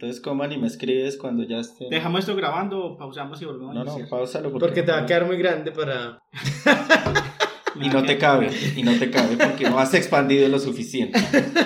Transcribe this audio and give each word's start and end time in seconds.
Entonces 0.00 0.22
coman 0.22 0.50
y 0.50 0.56
me 0.56 0.66
escribes 0.66 1.18
cuando 1.18 1.42
ya 1.42 1.58
esté. 1.58 1.86
¿Dejamos 1.90 2.20
esto 2.20 2.34
grabando 2.34 2.82
o 2.82 2.96
pausamos 2.96 3.42
y 3.42 3.44
volvemos 3.44 3.74
No, 3.74 3.82
a 3.82 3.84
no, 3.84 3.90
iniciar? 3.90 4.08
pausalo 4.08 4.50
Porque 4.50 4.82
te 4.82 4.92
va 4.92 5.00
a 5.00 5.04
quedar 5.04 5.26
muy 5.26 5.36
grande 5.36 5.72
para... 5.72 6.22
Y 7.78 7.88
no 7.90 8.02
te 8.02 8.16
cabe, 8.16 8.50
y 8.76 8.82
no 8.82 8.98
te 8.98 9.10
cabe 9.10 9.36
porque 9.36 9.68
no 9.68 9.78
has 9.78 9.92
expandido 9.92 10.48
lo 10.48 10.58
suficiente. 10.58 11.18
¡Estúpida, 11.18 11.58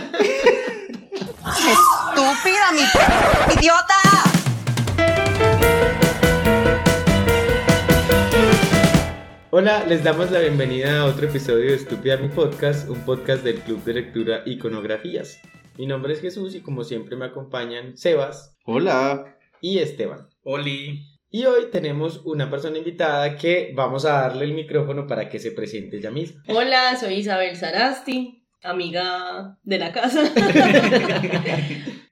mi 2.73 2.83
idiota! 3.55 3.95
Hola, 9.51 9.85
les 9.87 10.03
damos 10.03 10.33
la 10.33 10.41
bienvenida 10.41 11.03
a 11.03 11.05
otro 11.05 11.29
episodio 11.29 11.67
de 11.71 11.77
Estúpida 11.77 12.17
Mi 12.17 12.29
Podcast, 12.29 12.89
un 12.89 12.99
podcast 13.05 13.45
del 13.45 13.61
Club 13.61 13.85
de 13.85 13.95
Lectura 13.95 14.43
Iconografías. 14.45 15.41
Mi 15.77 15.87
nombre 15.87 16.13
es 16.13 16.21
Jesús 16.21 16.55
y 16.55 16.61
como 16.61 16.85
siempre 16.85 17.17
me 17.17 17.25
acompañan 17.25 17.97
Sebas 17.97 18.57
Hola. 18.65 19.37
y 19.61 19.79
Esteban. 19.79 20.29
Oli. 20.45 21.01
Y 21.31 21.47
hoy 21.47 21.65
tenemos 21.73 22.23
una 22.25 22.49
persona 22.49 22.79
invitada 22.79 23.37
que 23.37 23.73
vamos 23.75 24.05
a 24.05 24.13
darle 24.13 24.45
el 24.45 24.55
micrófono 24.55 25.09
para 25.09 25.29
que 25.29 25.41
se 25.41 25.51
presente 25.51 25.97
ella 25.97 26.13
misma. 26.13 26.45
Hola, 26.47 26.97
soy 26.97 27.15
Isabel 27.15 27.57
Sarasti, 27.57 28.47
amiga 28.63 29.59
de 29.65 29.79
la 29.79 29.93
casa. 29.93 30.23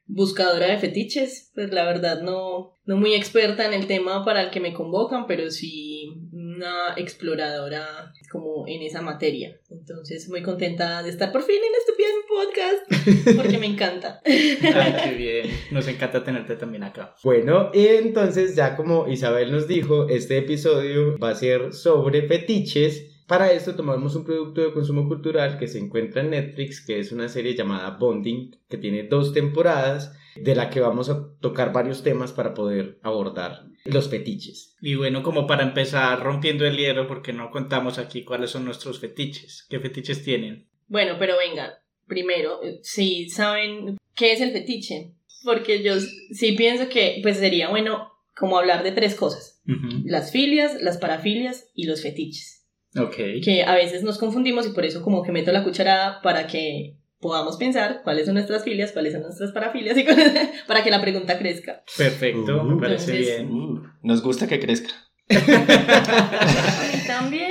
Buscadora 0.07 0.67
de 0.67 0.79
fetiches, 0.79 1.53
pues 1.55 1.73
la 1.73 1.85
verdad 1.85 2.21
no, 2.21 2.77
no 2.85 2.97
muy 2.97 3.15
experta 3.15 3.65
en 3.65 3.75
el 3.75 3.87
tema 3.87 4.25
para 4.25 4.43
el 4.43 4.51
que 4.51 4.59
me 4.59 4.75
convocan, 4.75 5.27
pero 5.29 5.49
sí 5.51 6.29
una 6.33 6.95
exploradora 6.97 8.13
como 8.33 8.65
en 8.67 8.83
esa 8.83 9.03
materia. 9.03 9.61
Entonces 9.71 10.29
muy 10.31 10.43
contenta 10.43 11.03
de 11.03 11.11
estar 11.11 11.31
por 11.31 11.43
fin 11.43 11.57
en 11.57 11.73
en 12.03 12.27
Podcast, 12.27 13.37
porque 13.37 13.59
me 13.59 13.67
encanta. 13.67 14.21
Ay, 14.25 14.97
qué 15.05 15.15
bien. 15.15 15.57
Nos 15.71 15.87
encanta 15.87 16.25
tenerte 16.25 16.57
también 16.57 16.83
acá. 16.83 17.15
Bueno, 17.23 17.71
y 17.73 17.87
entonces 17.87 18.57
ya 18.57 18.75
como 18.75 19.07
Isabel 19.09 19.53
nos 19.53 19.69
dijo, 19.69 20.09
este 20.09 20.39
episodio 20.39 21.19
va 21.19 21.31
a 21.31 21.35
ser 21.35 21.73
sobre 21.75 22.27
fetiches. 22.27 23.25
Para 23.29 23.53
esto 23.53 23.77
tomamos 23.77 24.17
un 24.17 24.25
producto 24.25 24.63
de 24.63 24.73
consumo 24.73 25.07
cultural 25.07 25.59
que 25.59 25.69
se 25.69 25.79
encuentra 25.79 26.23
en 26.23 26.31
Netflix, 26.31 26.85
que 26.85 26.99
es 26.99 27.13
una 27.13 27.29
serie 27.29 27.55
llamada 27.55 27.97
Bonding, 27.99 28.57
que 28.69 28.79
tiene 28.79 29.05
dos 29.05 29.33
temporadas, 29.33 30.13
de 30.37 30.55
la 30.55 30.71
que 30.71 30.81
vamos 30.81 31.11
a 31.11 31.35
tocar 31.41 31.73
varios 31.73 32.03
temas 32.03 32.33
para 32.33 32.55
poder 32.55 32.99
abordar 33.03 33.67
los 33.85 34.09
fetiches. 34.09 34.77
Y 34.81 34.95
bueno, 34.95 35.23
como 35.23 35.47
para 35.47 35.63
empezar 35.63 36.23
rompiendo 36.23 36.67
el 36.67 36.77
hielo, 36.77 37.07
porque 37.07 37.33
no 37.33 37.51
contamos 37.51 37.99
aquí 37.99 38.25
cuáles 38.25 38.51
son 38.51 38.65
nuestros 38.65 39.01
fetiches. 39.01 39.67
¿Qué 39.69 39.81
fetiches 39.81 40.23
tienen? 40.23 40.69
Bueno, 40.89 41.17
pero 41.19 41.37
venga, 41.37 41.83
primero, 42.07 42.61
si 42.83 43.29
saben 43.29 43.99
qué 44.15 44.33
es 44.33 44.41
el 44.41 44.53
fetiche, 44.53 45.13
porque 45.45 45.83
yo 45.83 45.95
sí 45.99 46.53
pienso 46.53 46.89
que 46.89 47.19
pues 47.23 47.39
sería 47.39 47.69
bueno 47.69 48.13
como 48.37 48.59
hablar 48.59 48.83
de 48.83 48.93
tres 48.93 49.15
cosas. 49.15 49.61
Las 50.05 50.33
filias, 50.33 50.81
las 50.83 50.99
parafilias 50.99 51.71
y 51.75 51.87
los 51.87 52.03
fetiches. 52.03 52.67
Ok. 52.97 53.17
Que 53.43 53.63
a 53.65 53.75
veces 53.75 54.03
nos 54.03 54.19
confundimos 54.19 54.67
y 54.67 54.73
por 54.73 54.85
eso 54.85 55.03
como 55.03 55.23
que 55.23 55.33
meto 55.33 55.53
la 55.53 55.65
cucharada 55.65 56.21
para 56.21 56.47
que 56.47 56.97
podamos 57.23 57.57
pensar 57.57 58.03
cuáles 58.05 58.27
son 58.27 58.35
nuestras 58.35 58.63
filias, 58.65 58.93
cuáles 58.93 59.15
son 59.15 59.23
nuestras 59.23 59.53
parafilias 59.53 59.97
y 59.97 60.05
para 60.67 60.85
que 60.85 60.91
la 60.91 61.01
pregunta 61.01 61.39
crezca. 61.39 61.83
Perfecto, 61.97 62.61
Uh, 62.61 62.65
me 62.65 62.79
parece 62.83 63.13
entonces- 63.13 63.39
bien. 63.39 63.51
Uh, 63.53 63.83
nos 64.03 64.23
gusta 64.23 64.47
que 64.47 64.61
crezca. 64.61 64.91
También 67.07 67.51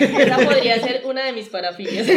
esa 0.00 0.36
podría 0.38 0.80
ser 0.80 1.02
una 1.04 1.24
de 1.26 1.32
mis 1.32 1.48
parafilias. 1.48 2.06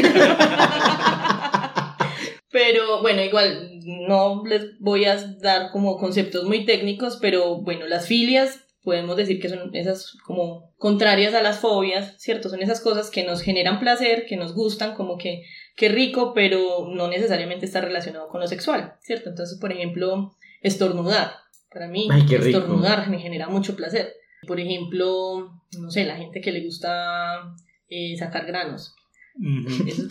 Pero 2.51 3.01
bueno, 3.01 3.21
igual 3.21 3.79
no 4.07 4.43
les 4.45 4.79
voy 4.79 5.03
a 5.05 5.17
dar 5.41 5.71
como 5.71 5.97
conceptos 5.97 6.45
muy 6.45 6.65
técnicos, 6.65 7.17
pero 7.21 7.61
bueno, 7.61 7.85
las 7.85 8.07
filias 8.07 8.61
podemos 8.81 9.17
decir 9.17 9.41
que 9.41 9.49
son 9.49 9.75
esas 9.75 10.15
como 10.25 10.73
contrarias 10.77 11.33
a 11.33 11.41
las 11.41 11.59
fobias, 11.59 12.15
¿cierto? 12.17 12.47
Son 12.47 12.61
esas 12.61 12.79
cosas 12.79 13.09
que 13.11 13.23
nos 13.25 13.41
generan 13.41 13.79
placer, 13.81 14.25
que 14.25 14.37
nos 14.37 14.53
gustan, 14.53 14.93
como 14.95 15.17
que, 15.17 15.41
que 15.75 15.89
rico, 15.89 16.33
pero 16.33 16.87
no 16.93 17.07
necesariamente 17.07 17.65
está 17.65 17.81
relacionado 17.81 18.27
con 18.29 18.39
lo 18.41 18.47
sexual, 18.47 18.95
¿cierto? 19.01 19.29
Entonces, 19.29 19.59
por 19.59 19.71
ejemplo, 19.71 20.35
estornudar. 20.61 21.31
Para 21.71 21.87
mí, 21.87 22.07
Ay, 22.09 22.25
qué 22.25 22.37
estornudar 22.37 23.09
me 23.09 23.19
genera 23.19 23.49
mucho 23.49 23.75
placer. 23.75 24.13
Por 24.47 24.59
ejemplo, 24.59 25.51
no 25.77 25.89
sé, 25.91 26.05
la 26.05 26.15
gente 26.15 26.39
que 26.39 26.51
le 26.51 26.63
gusta 26.63 27.53
eh, 27.89 28.15
sacar 28.17 28.45
granos. 28.45 28.95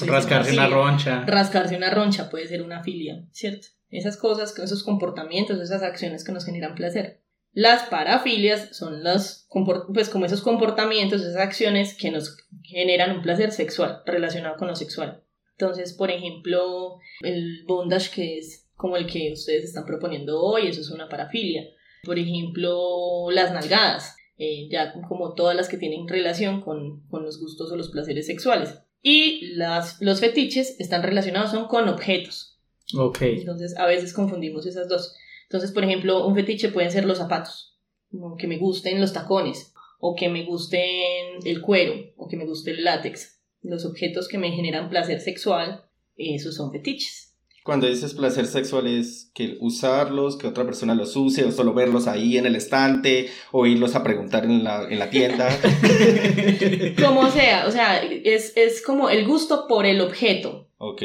Rascarse 0.07 0.53
una 0.53 0.67
una 0.67 0.77
roncha. 0.77 1.25
Rascarse 1.27 1.77
una 1.77 1.91
roncha 1.91 2.29
puede 2.31 2.47
ser 2.47 2.63
una 2.63 2.83
filia, 2.83 3.25
¿cierto? 3.33 3.69
Esas 3.91 4.17
cosas, 4.17 4.59
esos 4.59 4.83
comportamientos, 4.83 5.61
esas 5.61 5.83
acciones 5.83 6.25
que 6.25 6.33
nos 6.33 6.45
generan 6.45 6.75
placer. 6.75 7.23
Las 7.53 7.85
parafilias 7.85 8.77
son 8.77 9.05
los, 9.05 9.47
compor- 9.49 9.87
pues 9.95 10.09
como 10.09 10.27
esos 10.27 10.43
comportamientos, 10.43 11.23
esas 11.23 11.37
acciones 11.41 11.97
que 11.97 12.11
nos 12.11 12.37
generan 12.63 13.17
un 13.17 13.23
placer 13.23 13.53
sexual 13.53 14.03
relacionado 14.05 14.57
con 14.57 14.67
lo 14.69 14.75
sexual. 14.75 15.23
Entonces, 15.59 15.93
por 15.93 16.11
ejemplo, 16.11 16.99
el 17.21 17.65
bondage 17.67 18.11
que 18.11 18.39
es 18.39 18.69
como 18.77 18.97
el 18.97 19.07
que 19.07 19.33
ustedes 19.33 19.65
están 19.65 19.87
proponiendo 19.87 20.41
hoy, 20.41 20.67
eso 20.67 20.81
es 20.81 20.91
una 20.91 21.09
parafilia. 21.09 21.65
Por 22.03 22.19
ejemplo, 22.19 23.31
las 23.31 23.53
nalgadas, 23.53 24.17
eh, 24.37 24.69
ya 24.71 24.93
como 25.09 25.35
todas 25.35 25.57
las 25.57 25.69
que 25.69 25.79
tienen 25.79 26.09
relación 26.09 26.61
con, 26.61 27.07
con 27.09 27.25
los 27.25 27.41
gustos 27.41 27.71
o 27.71 27.77
los 27.77 27.91
placeres 27.91 28.27
sexuales. 28.27 28.81
Y 29.01 29.55
las, 29.55 30.01
los 30.01 30.21
fetiches 30.21 30.81
están 30.81 31.03
relacionados 31.03 31.51
son 31.51 31.69
con 31.69 31.89
objetos. 31.89 32.59
Ok. 32.99 33.23
Entonces, 33.23 33.77
a 33.77 33.87
veces 33.87 34.13
confundimos 34.13 34.67
esas 34.67 34.89
dos. 34.89 35.15
Entonces, 35.45 35.73
por 35.73 35.85
ejemplo, 35.85 36.27
un 36.27 36.35
fetiche 36.35 36.71
pueden 36.71 36.91
ser 36.91 37.05
los 37.05 37.19
zapatos, 37.19 37.79
como 38.11 38.37
que 38.37 38.47
me 38.47 38.59
gusten 38.59 39.01
los 39.01 39.13
tacones, 39.13 39.73
o 40.01 40.17
que 40.17 40.29
me 40.29 40.45
gusten 40.45 41.39
el 41.45 41.61
cuero, 41.61 41.95
o 42.17 42.29
que 42.29 42.37
me 42.37 42.47
guste 42.47 42.73
el 42.73 42.83
látex. 42.83 43.34
Los 43.65 43.85
objetos 43.85 44.29
que 44.29 44.39
me 44.39 44.53
generan 44.53 44.89
placer 44.89 45.21
sexual, 45.21 45.83
esos 46.17 46.55
son 46.55 46.71
fetiches. 46.71 47.33
Cuando 47.65 47.87
dices 47.89 48.13
placer 48.13 48.47
sexual 48.47 48.87
es 48.87 49.31
que 49.35 49.57
usarlos, 49.59 50.37
que 50.37 50.47
otra 50.47 50.65
persona 50.67 50.95
los 50.95 51.17
use, 51.17 51.45
o 51.47 51.51
solo 51.51 51.73
verlos 51.73 52.07
ahí 52.07 52.37
en 52.37 52.45
el 52.45 52.57
estante, 52.57 53.31
o 53.53 53.65
irlos 53.65 53.95
a 53.95 54.03
preguntar 54.03 54.45
en 54.45 54.63
la, 54.63 54.87
en 54.89 54.99
la 54.99 55.09
tienda. 55.09 55.49
Como 57.03 57.31
sea, 57.31 57.65
o 57.67 57.71
sea, 57.71 58.03
es, 58.03 58.53
es 58.57 58.83
como 58.83 59.09
el 59.09 59.27
gusto 59.27 59.67
por 59.67 59.87
el 59.87 60.03
objeto, 60.03 60.69
Ok. 60.77 61.03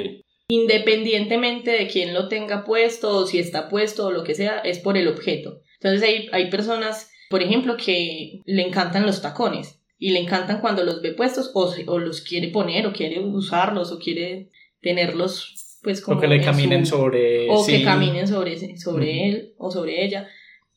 independientemente 0.50 1.72
de 1.72 1.88
quién 1.88 2.14
lo 2.14 2.28
tenga 2.28 2.66
puesto 2.66 3.18
o 3.18 3.26
si 3.26 3.40
está 3.40 3.70
puesto 3.70 4.08
o 4.08 4.12
lo 4.12 4.24
que 4.26 4.36
sea, 4.36 4.59
es 4.59 4.80
por 4.80 4.97
el 4.97 5.08
objeto. 5.08 5.62
Entonces 5.81 6.08
hay, 6.08 6.28
hay 6.34 6.50
personas, 6.50 7.09
por 7.30 7.41
ejemplo, 7.41 7.78
que 7.78 8.41
le 8.46 8.68
encantan 8.68 9.06
los 9.06 9.22
tacones 9.22 9.78
y 10.00 10.12
le 10.12 10.20
encantan 10.20 10.62
cuando 10.62 10.84
los 10.84 11.02
ve 11.02 11.12
puestos 11.14 11.52
o, 11.54 11.68
se- 11.72 11.84
o 11.88 12.00
los 12.00 12.22
quiere 12.22 12.48
poner 12.48 12.88
o 12.88 12.94
quiere 12.94 13.20
usarlos 13.20 13.92
o 13.92 14.00
quiere 14.00 14.50
tenerlos 14.82 15.78
pues 15.84 16.02
como 16.02 16.18
O 16.18 16.22
que 16.22 16.28
le 16.28 16.36
en 16.38 16.44
caminen 16.44 16.86
su- 16.86 16.96
sobre. 16.98 17.50
o 17.50 17.64
sí. 17.64 17.78
que 17.80 17.84
caminen 17.84 18.28
sobre, 18.28 18.58
sobre 18.78 19.06
Ujú. 19.12 19.26
él 19.26 19.54
o 19.58 19.72
sobre 19.72 20.04
ella. 20.04 20.28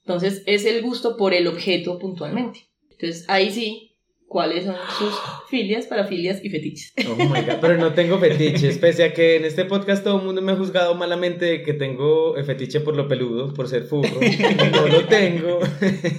Entonces 0.01 0.43
es 0.47 0.65
el 0.65 0.83
gusto 0.83 1.17
por 1.17 1.35
el 1.35 1.47
objeto 1.47 1.99
puntualmente. 1.99 2.67
Entonces 2.91 3.25
ahí 3.29 3.51
sí, 3.51 3.97
¿cuáles 4.29 4.65
son 4.65 4.75
sus 4.99 5.13
filias, 5.49 5.87
parafilias 5.87 6.45
y 6.45 6.51
fetiches? 6.51 6.93
Oh 7.09 7.17
my 7.17 7.41
God, 7.43 7.59
pero 7.61 7.77
no 7.79 7.95
tengo 7.95 8.19
fetiches, 8.19 8.79
pese 8.79 9.05
a 9.05 9.13
que 9.13 9.37
en 9.37 9.45
este 9.45 9.65
podcast 9.65 10.03
todo 10.05 10.19
el 10.19 10.25
mundo 10.25 10.41
me 10.43 10.53
ha 10.53 10.57
juzgado 10.57 10.95
malamente 10.95 11.45
de 11.47 11.63
que 11.63 11.75
tengo 11.75 12.35
fetiche 12.45 12.81
por 12.81 12.97
lo 12.97 13.07
peludo, 13.09 13.53
por 13.55 13.69
ser 13.69 13.85
furro. 13.85 14.21
No 14.73 14.87
lo 14.89 15.05
tengo, 15.07 15.59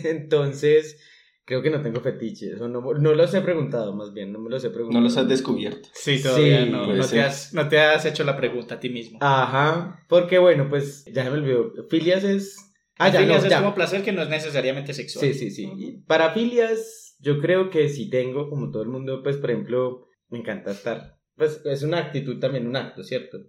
entonces 0.03 0.97
creo 1.45 1.61
que 1.61 1.69
no 1.69 1.81
tengo 1.81 1.99
fetiches, 2.01 2.59
o 2.61 2.67
no, 2.67 2.81
no 2.81 3.13
los 3.13 3.33
he 3.33 3.41
preguntado 3.41 3.95
más 3.95 4.13
bien, 4.13 4.31
no 4.31 4.39
me 4.39 4.49
los 4.49 4.63
he 4.63 4.69
preguntado. 4.69 4.99
No 4.99 5.07
los 5.07 5.17
has 5.17 5.27
descubierto. 5.27 5.89
Sí, 5.93 6.21
todavía 6.21 6.63
Sí, 6.63 6.69
no, 6.69 6.93
no, 6.93 7.07
te 7.07 7.21
has, 7.21 7.53
no 7.53 7.67
te 7.67 7.79
has 7.79 8.05
hecho 8.05 8.23
la 8.23 8.37
pregunta 8.37 8.75
a 8.75 8.79
ti 8.79 8.89
mismo. 8.89 9.19
Ajá, 9.21 10.03
porque 10.07 10.37
bueno, 10.39 10.69
pues 10.69 11.05
ya 11.05 11.23
se 11.23 11.29
me 11.29 11.37
olvidó, 11.37 11.73
filias 11.89 12.23
es... 12.23 12.57
Ah, 12.97 13.09
ya, 13.09 13.21
Filias 13.21 13.41
no, 13.41 13.45
es 13.47 13.51
ya. 13.51 13.59
como 13.59 13.73
placer 13.73 14.03
que 14.03 14.11
no 14.11 14.21
es 14.21 14.29
necesariamente 14.29 14.93
sexual. 14.93 15.25
Sí, 15.25 15.33
sí, 15.33 15.49
sí. 15.49 15.71
Y 15.75 15.97
Parafilias, 16.03 17.15
yo 17.19 17.39
creo 17.41 17.71
que 17.71 17.89
sí 17.89 18.07
tengo, 18.09 18.49
como 18.49 18.69
todo 18.69 18.83
el 18.83 18.89
mundo, 18.89 19.23
pues, 19.23 19.37
por 19.37 19.49
ejemplo, 19.49 20.07
me 20.29 20.37
encanta 20.37 20.71
estar. 20.71 21.17
Pues 21.35 21.61
es 21.65 21.81
una 21.81 21.97
actitud 21.97 22.39
también, 22.39 22.67
un 22.67 22.75
acto, 22.75 23.03
¿cierto? 23.03 23.39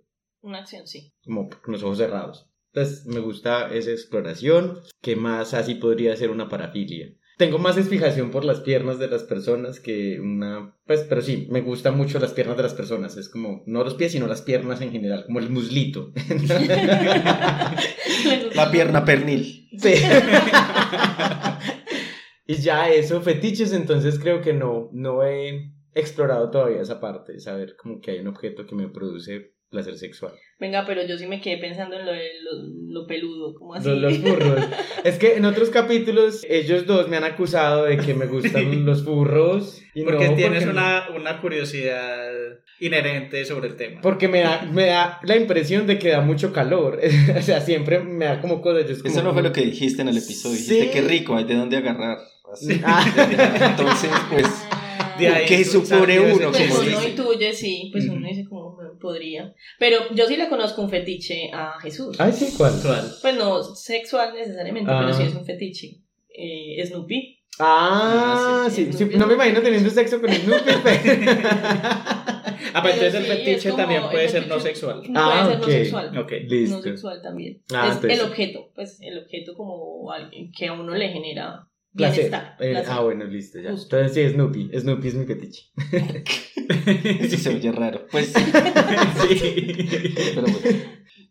Una 0.41 0.61
acción, 0.61 0.87
sí. 0.87 1.13
Como 1.23 1.51
con 1.51 1.73
los 1.73 1.83
ojos 1.83 1.99
cerrados. 1.99 2.51
Entonces, 2.73 3.05
me 3.07 3.21
gusta 3.21 3.73
esa 3.73 3.91
exploración. 3.91 4.81
¿Qué 5.03 5.15
más 5.15 5.53
así 5.53 5.75
podría 5.75 6.17
ser 6.17 6.31
una 6.31 6.49
parafilia? 6.49 7.15
Tengo 7.37 7.59
más 7.59 7.77
fijación 7.89 8.31
por 8.31 8.45
las 8.45 8.61
piernas 8.61 9.01
de 9.01 9.09
las 9.09 9.25
personas 9.25 9.81
que 9.81 10.21
una... 10.21 10.77
Pues, 10.87 11.05
pero 11.09 11.21
sí, 11.21 11.49
me 11.51 11.63
gustan 11.63 11.97
mucho 11.97 12.21
las 12.21 12.33
piernas 12.33 12.57
de 12.57 12.63
las 12.63 12.75
personas. 12.75 13.17
Es 13.17 13.29
como, 13.29 13.65
no 13.67 13.83
los 13.83 13.95
pies, 13.95 14.13
sino 14.13 14.29
las 14.29 14.43
piernas 14.43 14.81
en 14.81 14.93
general, 14.93 15.25
como 15.27 15.41
el 15.41 15.51
muslito. 15.51 16.13
La 18.55 18.71
pierna 18.71 19.05
pernil. 19.05 19.69
Sí. 19.79 19.95
y 22.47 22.55
ya 22.55 22.89
eso, 22.91 23.21
fetiches, 23.21 23.73
entonces 23.73 24.21
creo 24.21 24.41
que 24.41 24.53
no, 24.53 24.89
no 24.93 25.25
he 25.25 25.73
explorado 25.95 26.51
todavía 26.51 26.83
esa 26.83 27.01
parte, 27.01 27.41
saber 27.41 27.77
como 27.77 28.01
que 28.01 28.13
hay 28.13 28.21
un 28.21 28.29
objeto 28.29 28.67
que 28.67 28.75
me 28.75 28.89
produce 28.89 29.55
placer 29.75 29.97
sexual. 29.99 30.33
Venga, 30.59 30.85
pero 30.87 31.07
yo 31.07 31.19
sí 31.19 31.27
me 31.27 31.41
quedé 31.41 31.59
pensando 31.59 31.99
en 31.99 32.07
lo, 32.07 32.13
de 32.13 32.29
lo, 32.43 33.01
lo 33.01 33.07
peludo, 33.07 33.55
como 33.55 33.75
así. 33.75 33.89
Los, 33.89 33.99
los 34.01 34.19
furros. 34.19 34.65
es 35.05 35.19
que 35.19 35.35
en 35.37 35.45
otros 35.45 35.69
capítulos 35.71 36.45
ellos 36.49 36.87
dos 36.87 37.09
me 37.09 37.17
han 37.19 37.25
acusado 37.25 37.85
de 37.85 37.97
que 37.99 38.15
me 38.15 38.27
gustan 38.27 38.87
los 38.87 39.05
furros. 39.05 39.83
Y 39.95 40.03
Porque 40.03 40.29
no, 40.29 40.35
tienes 40.35 40.65
porque- 40.65 40.79
una, 40.79 41.09
una 41.15 41.41
curiosidad 41.41 42.31
inherente 42.81 43.45
sobre 43.45 43.69
el 43.69 43.77
tema. 43.77 44.01
Porque 44.01 44.29
me 44.29 44.41
da, 44.41 44.63
me 44.63 44.87
da 44.87 45.21
la 45.23 45.37
impresión 45.37 45.87
de 45.87 45.99
que 45.99 46.09
da 46.11 46.21
mucho 46.21 46.53
calor. 46.53 47.01
o 47.39 47.43
sea, 47.43 47.61
siempre 47.61 48.01
me 48.01 48.25
da 48.25 48.41
como 48.41 48.61
cosas. 48.63 48.87
yo 48.87 48.93
es 48.93 49.03
como- 49.03 49.13
Eso 49.15 49.23
no 49.23 49.33
fue 49.33 49.43
lo 49.43 49.53
que 49.53 49.63
dijiste 49.63 50.03
en 50.03 50.09
el 50.09 50.19
episodio. 50.19 50.57
Sí. 50.57 50.75
Dijiste 50.75 50.91
qué 50.91 51.01
rico, 51.03 51.37
hay 51.37 51.45
de 51.45 51.55
dónde 51.57 51.77
agarrar. 51.77 52.19
Así. 52.53 52.81
Ah. 52.85 53.05
Entonces, 53.71 54.11
pues, 54.31 54.47
Ah. 54.71 55.17
De 55.19 55.29
ahí 55.29 55.47
¿qué 55.47 55.65
supone 55.65 56.19
uno? 56.19 56.51
Pues 56.51 56.71
uno 56.71 56.81
dice. 56.83 57.09
intuye, 57.11 57.53
sí, 57.53 57.89
pues 57.93 58.09
uno 58.09 58.27
dice 58.27 58.45
como 58.49 58.64
podría. 59.05 59.55
Pero 59.79 59.99
yo 60.15 60.27
sí 60.27 60.37
le 60.37 60.49
conozco 60.49 60.81
un 60.83 60.89
fetiche 60.91 61.51
a 61.53 61.79
Jesús. 61.81 62.17
Ay, 62.19 62.33
sí, 62.33 62.55
¿cuál? 62.57 62.73
¿Cuál? 62.83 63.05
Pues 63.23 63.37
no 63.37 63.63
sexual 63.63 64.35
necesariamente, 64.35 64.91
Ah. 64.93 65.01
pero 65.01 65.13
sí 65.15 65.23
es 65.25 65.35
un 65.35 65.45
fetiche. 65.45 66.01
Eh, 66.37 66.83
Snoopy. 66.87 67.41
Ah, 67.61 68.65
Ah, 68.67 68.71
sí, 68.71 68.87
sí, 68.87 68.93
sí, 68.93 68.99
Snoopy. 68.99 69.17
no 69.19 69.27
me 69.29 69.35
imagino 69.35 69.61
teniendo 69.63 69.91
sexo 69.91 70.21
con 70.21 70.33
Snoopy. 70.33 70.71
pero- 70.83 71.01
Ah, 72.77 72.81
Pero 72.83 72.95
entonces 72.95 73.15
el 73.15 73.25
fetiche 73.27 73.71
como 73.71 73.83
también 73.83 74.03
puede 74.11 74.29
ser 74.29 74.49
no 74.49 74.59
sexual. 74.59 75.03
Ah, 75.15 75.31
Puede 75.45 75.51
ser 75.53 75.59
no 75.61 75.67
sexual. 75.67 76.19
Ok. 76.19 76.33
Listo. 76.49 76.77
No 76.77 76.83
sexual 76.83 77.23
también. 77.23 77.63
Ah, 77.73 77.87
es 77.89 77.95
entonces- 77.97 78.19
el 78.21 78.27
objeto, 78.27 78.71
pues 78.75 78.99
el 79.01 79.19
objeto 79.19 79.55
como 79.55 80.11
alguien 80.11 80.51
que 80.51 80.67
a 80.67 80.73
uno 80.73 80.95
le 80.95 81.09
genera. 81.11 81.69
Bienestar. 81.95 82.57
Eh, 82.61 82.71
placer. 82.73 82.91
ah, 82.93 83.01
bueno, 83.01 83.25
listo, 83.25 83.59
ya. 83.61 83.71
Justo. 83.73 83.97
Entonces 83.99 84.27
sí, 84.29 84.35
Snoopy. 84.35 84.71
Snoopy 84.79 85.09
es 85.09 85.15
mi 85.15 85.25
fetiche. 85.27 85.63
eso 87.21 87.37
se 87.39 87.55
oye 87.55 87.73
raro. 87.73 88.07
Pues, 88.11 88.33
Sí. 89.29 90.15
pero 90.35 90.43
bueno. 90.43 90.81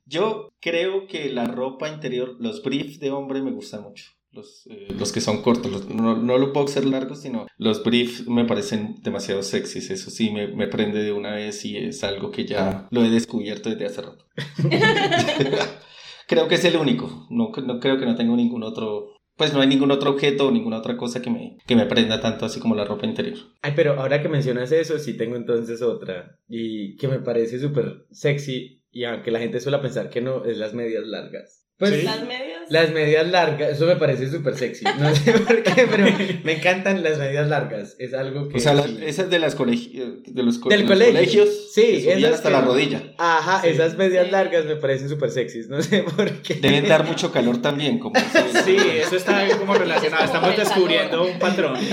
Yo 0.06 0.50
creo 0.62 1.08
que 1.08 1.30
la 1.30 1.46
ropa 1.46 1.90
interior, 1.90 2.36
los 2.40 2.62
briefs 2.64 3.00
de 3.00 3.12
hombre 3.12 3.42
me 3.42 3.52
gustan 3.52 3.84
mucho. 3.84 4.06
Los, 4.32 4.66
eh, 4.68 4.88
los 4.98 5.12
que 5.12 5.22
son 5.22 5.44
cortos, 5.44 5.72
los- 5.72 5.90
no, 5.90 6.18
no 6.18 6.38
los 6.40 6.54
boxers 6.54 6.88
largos, 6.88 7.22
sino 7.22 7.46
los 7.58 7.84
briefs 7.84 8.28
me 8.28 8.46
parecen 8.46 8.96
demasiado 9.04 9.44
sexys. 9.44 9.92
Eso 9.92 10.10
sí, 10.10 10.32
me, 10.32 10.48
me 10.48 10.68
prende 10.68 11.04
de 11.04 11.14
una 11.14 11.34
vez 11.36 11.64
y 11.66 11.78
es 11.78 12.04
algo 12.04 12.32
que 12.32 12.46
ya 12.46 12.88
lo 12.90 13.04
he 13.06 13.10
descubierto 13.10 13.70
desde 13.70 13.86
hace 13.86 14.02
rato. 14.02 14.26
creo 16.28 16.48
que 16.48 16.56
es 16.56 16.66
el 16.66 16.78
único. 16.78 17.28
No, 17.30 17.52
no 17.66 17.80
creo 17.80 18.00
que 18.00 18.06
no 18.06 18.16
tengo 18.16 18.36
ningún 18.36 18.64
otro. 18.64 19.08
Pues 19.36 19.54
no 19.54 19.62
hay 19.62 19.68
ningún 19.68 19.92
otro 19.92 20.12
objeto 20.12 20.48
o 20.48 20.52
ninguna 20.52 20.78
otra 20.78 20.96
cosa 20.96 21.22
que 21.22 21.30
me, 21.30 21.58
que 21.66 21.76
me 21.76 21.86
prenda 21.86 22.22
tanto 22.22 22.46
así 22.46 22.60
como 22.60 22.76
la 22.76 22.86
ropa 22.86 23.06
interior. 23.06 23.38
Ay, 23.62 23.74
pero 23.76 24.00
ahora 24.00 24.22
que 24.22 24.30
mencionas 24.30 24.72
eso, 24.72 25.00
sí 25.00 25.18
tengo 25.18 25.36
entonces 25.36 25.82
otra. 25.82 26.40
Y 26.48 26.96
que 26.98 27.08
me 27.08 27.20
parece 27.20 27.60
súper 27.60 28.06
sexy. 28.12 28.84
Y 28.92 29.06
aunque 29.06 29.32
la 29.32 29.40
gente 29.40 29.60
suele 29.60 29.80
pensar 29.80 30.10
que 30.10 30.22
no, 30.22 30.46
es 30.46 30.58
las 30.58 30.74
medias 30.74 31.06
largas. 31.08 31.68
Pues 31.78 31.96
Sí. 31.96 32.02
Las 32.04 32.22
medias. 32.22 32.53
Las 32.70 32.92
medias 32.92 33.28
largas, 33.30 33.70
eso 33.74 33.86
me 33.86 33.96
parece 33.96 34.30
súper 34.30 34.56
sexy. 34.56 34.86
No 35.00 35.14
sé 35.16 35.32
por 35.40 35.64
qué, 35.64 35.88
pero 35.90 36.06
me 36.44 36.54
encantan 36.54 37.04
las 37.04 37.18
medias 37.20 37.48
largas. 37.48 37.96
Es 38.00 38.14
algo 38.14 38.50
que. 38.50 38.58
O 38.58 38.60
sea, 38.60 38.74
esas 39.06 39.30
de 39.30 39.40
las 39.40 39.58
colegi- 39.58 40.22
de 40.26 40.44
los, 40.44 40.60
co- 40.60 40.70
Del 40.70 40.82
los 40.82 40.90
colegio. 40.90 41.14
colegios 41.14 41.74
Sí, 41.74 41.82
que 41.82 42.02
subían 42.02 42.20
esas 42.20 42.34
hasta 42.36 42.50
que- 42.50 42.54
la 42.56 42.62
rodilla. 42.62 43.14
Ajá, 43.18 43.62
Sí. 43.62 43.70
esas 43.70 43.98
medias 43.98 44.32
largas 44.32 44.66
me 44.66 44.76
parecen 44.76 45.10
súper 45.10 45.30
sexys. 45.32 45.68
No 45.70 45.82
sé 45.82 46.04
por 46.04 46.32
qué. 46.42 46.56
Deben 46.56 46.88
dar 46.88 47.04
mucho 47.06 47.32
calor 47.32 47.62
también, 47.62 48.00
como 48.00 48.16
Sí, 48.66 48.78
eso 48.96 49.16
está 49.16 49.48
como 49.58 49.74
relacionado. 49.76 50.24
Es 50.26 50.32
como 50.32 50.48
Estamos 50.48 50.58
descubriendo 50.58 51.10
calor. 51.12 51.30
un 51.32 51.40
patrón. 51.40 51.78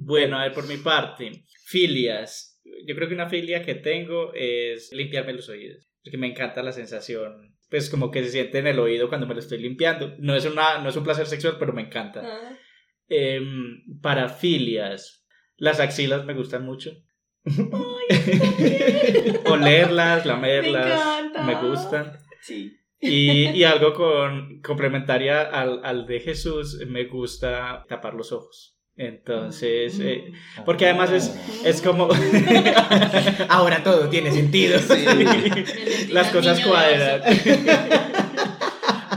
Bueno, 0.00 0.38
a 0.38 0.44
ver, 0.44 0.52
por 0.52 0.66
mi 0.66 0.76
parte, 0.78 1.44
filias. 1.66 2.60
Yo 2.86 2.94
creo 2.94 3.08
que 3.08 3.14
una 3.14 3.28
filia 3.28 3.62
que 3.64 3.74
tengo 3.74 4.32
es 4.34 4.90
limpiarme 4.92 5.32
los 5.34 5.48
oídos. 5.48 5.86
Porque 6.02 6.16
me 6.18 6.28
encanta 6.28 6.62
la 6.62 6.72
sensación, 6.72 7.54
pues 7.70 7.90
como 7.90 8.10
que 8.10 8.22
se 8.24 8.30
siente 8.30 8.58
en 8.58 8.66
el 8.66 8.78
oído 8.78 9.08
cuando 9.08 9.26
me 9.26 9.34
lo 9.34 9.40
estoy 9.40 9.58
limpiando. 9.58 10.14
No 10.18 10.34
es, 10.34 10.44
una, 10.46 10.78
no 10.78 10.88
es 10.88 10.96
un 10.96 11.04
placer 11.04 11.26
sexual, 11.26 11.56
pero 11.58 11.72
me 11.72 11.82
encanta. 11.82 12.22
Ah, 12.24 12.56
Em, 13.10 13.84
para 14.02 14.28
filias, 14.28 15.26
las 15.56 15.80
axilas 15.80 16.26
me 16.26 16.34
gustan 16.34 16.62
mucho. 16.64 16.90
Olerlas, 19.46 20.26
lamerlas, 20.26 21.00
encanta. 21.00 21.42
me 21.42 21.54
gustan. 21.54 22.18
Sí. 22.42 22.76
Y, 23.00 23.50
y 23.50 23.64
algo 23.64 23.94
con, 23.94 24.60
complementaria 24.60 25.42
al, 25.42 25.80
al 25.84 26.06
de 26.06 26.20
Jesús, 26.20 26.78
me 26.86 27.04
gusta 27.04 27.84
tapar 27.88 28.14
los 28.14 28.32
ojos. 28.32 28.77
Entonces, 28.98 30.00
eh, 30.00 30.32
porque 30.66 30.86
además 30.86 31.12
es, 31.12 31.64
es 31.64 31.80
como... 31.80 32.08
Ahora 33.48 33.82
todo 33.84 34.08
tiene 34.08 34.32
sentido. 34.32 34.78
Las 36.10 36.32
cosas 36.32 36.60
cuadran. 36.60 37.22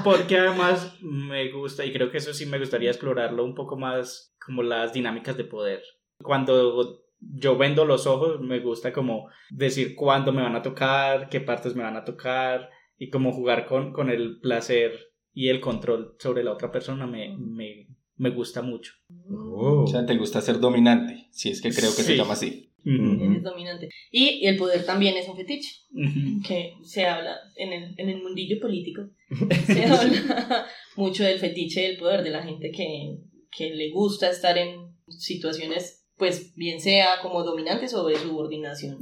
Porque 0.04 0.38
además 0.38 0.98
me 1.02 1.52
gusta, 1.52 1.86
y 1.86 1.94
creo 1.94 2.10
que 2.10 2.18
eso 2.18 2.34
sí 2.34 2.48
me 2.48 2.58
gustaría 2.58 2.90
explorarlo 2.90 3.44
un 3.44 3.54
poco 3.54 3.78
más, 3.78 4.36
como 4.44 4.64
las 4.64 4.94
dinámicas 4.94 5.38
de 5.38 5.44
poder. 5.44 5.84
Cuando 6.24 7.04
yo 7.20 7.56
vendo 7.56 7.86
los 7.86 8.08
ojos, 8.08 8.42
me 8.42 8.60
gusta 8.60 8.92
como 8.92 9.30
decir 9.52 9.96
cuándo 9.96 10.32
me 10.32 10.42
van 10.42 10.56
a 10.56 10.64
tocar, 10.64 11.30
qué 11.30 11.40
partes 11.40 11.76
me 11.76 11.84
van 11.84 11.98
a 11.98 12.04
tocar, 12.04 12.72
y 12.98 13.12
como 13.12 13.32
jugar 13.32 13.68
con, 13.68 13.94
con 13.94 14.10
el 14.10 14.40
placer 14.40 15.12
y 15.34 15.50
el 15.50 15.60
control 15.60 16.16
sobre 16.20 16.44
la 16.44 16.52
otra 16.52 16.72
persona 16.72 17.06
me, 17.06 17.36
me, 17.38 17.88
me 18.22 18.30
gusta 18.30 18.62
mucho. 18.62 18.94
Oh. 19.30 19.84
O 19.84 19.88
sea, 19.88 20.06
te 20.06 20.16
gusta 20.16 20.42
ser 20.42 20.60
dominante, 20.60 21.28
si 21.32 21.50
es 21.50 21.60
que 21.62 21.72
creo 21.72 21.90
que 21.96 22.04
se 22.04 22.16
llama 22.16 22.34
así. 22.34 22.72
Eres 22.86 23.44
dominante. 23.44 23.90
Y 24.12 24.46
el 24.46 24.58
poder 24.58 24.86
también 24.86 25.16
es 25.18 25.28
un 25.28 25.36
fetiche, 25.36 25.70
que 26.48 26.74
se 26.84 27.06
habla 27.06 27.36
en 27.56 27.74
el, 27.74 27.94
en 27.98 28.10
el 28.10 28.22
mundillo 28.24 28.60
político. 28.60 29.02
Se 29.66 29.86
habla 29.86 30.66
mucho 30.96 31.24
del 31.24 31.40
fetiche 31.40 31.82
del 31.82 31.98
poder, 31.98 32.24
de 32.24 32.30
la 32.32 32.44
gente 32.44 32.72
que, 32.72 33.18
que 33.56 33.70
le 33.76 33.92
gusta 33.92 34.30
estar 34.30 34.58
en 34.58 34.96
situaciones, 35.10 36.06
pues 36.18 36.54
bien 36.56 36.80
sea 36.82 37.22
como 37.22 37.44
dominantes 37.44 37.94
o 37.94 38.06
de 38.06 38.18
subordinación. 38.18 38.98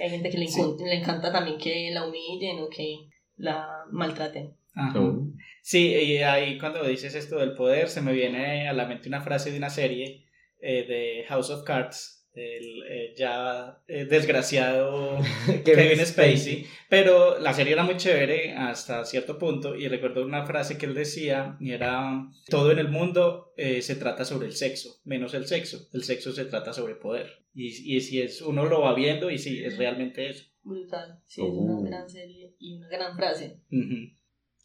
Hay 0.00 0.10
gente 0.10 0.30
que 0.30 0.38
le, 0.38 0.46
Sí. 0.48 0.60
le 0.84 0.94
encanta 1.00 1.32
también 1.32 1.58
que 1.58 1.90
la 1.92 2.06
humillen 2.06 2.60
o 2.60 2.68
que 2.68 3.08
la 3.36 3.66
maltraten. 3.90 4.54
Ajá. 4.74 5.00
Oh. 5.00 5.32
Sí, 5.62 5.88
y 5.88 6.18
ahí 6.18 6.58
cuando 6.58 6.82
dices 6.86 7.14
esto 7.14 7.38
del 7.38 7.54
poder, 7.54 7.88
se 7.88 8.00
me 8.00 8.12
viene 8.12 8.68
a 8.68 8.72
la 8.72 8.86
mente 8.86 9.08
una 9.08 9.20
frase 9.20 9.50
de 9.50 9.58
una 9.58 9.70
serie 9.70 10.26
eh, 10.60 10.86
de 10.86 11.24
House 11.28 11.50
of 11.50 11.64
Cards, 11.64 12.18
del 12.38 12.82
eh, 12.88 13.14
ya 13.16 13.82
eh, 13.88 14.04
desgraciado 14.04 15.18
Kevin 15.64 16.04
Spacey, 16.06 16.66
pero 16.88 17.38
la 17.38 17.52
serie 17.52 17.72
era 17.72 17.82
muy 17.82 17.96
chévere 17.96 18.52
hasta 18.52 19.04
cierto 19.04 19.38
punto 19.38 19.74
y 19.74 19.88
recuerdo 19.88 20.24
una 20.24 20.46
frase 20.46 20.78
que 20.78 20.86
él 20.86 20.94
decía 20.94 21.56
y 21.60 21.72
era, 21.72 22.30
todo 22.48 22.70
en 22.70 22.78
el 22.78 22.88
mundo 22.88 23.52
eh, 23.56 23.82
se 23.82 23.96
trata 23.96 24.24
sobre 24.24 24.46
el 24.46 24.54
sexo, 24.54 25.00
menos 25.04 25.34
el 25.34 25.46
sexo, 25.46 25.88
el 25.92 26.04
sexo 26.04 26.32
se 26.32 26.44
trata 26.44 26.72
sobre 26.72 26.94
poder. 26.94 27.44
Y, 27.54 27.96
y 27.96 28.00
si 28.00 28.22
es, 28.22 28.40
uno 28.40 28.66
lo 28.66 28.82
va 28.82 28.94
viendo 28.94 29.30
y 29.30 29.38
sí, 29.38 29.64
es 29.64 29.76
realmente 29.76 30.30
eso. 30.30 30.44
Brutal. 30.62 31.20
Sí, 31.26 31.42
es 31.42 31.48
una 31.48 31.88
gran 31.88 32.08
serie 32.08 32.54
y 32.58 32.76
una 32.76 32.88
gran 32.88 33.16
frase. 33.16 33.60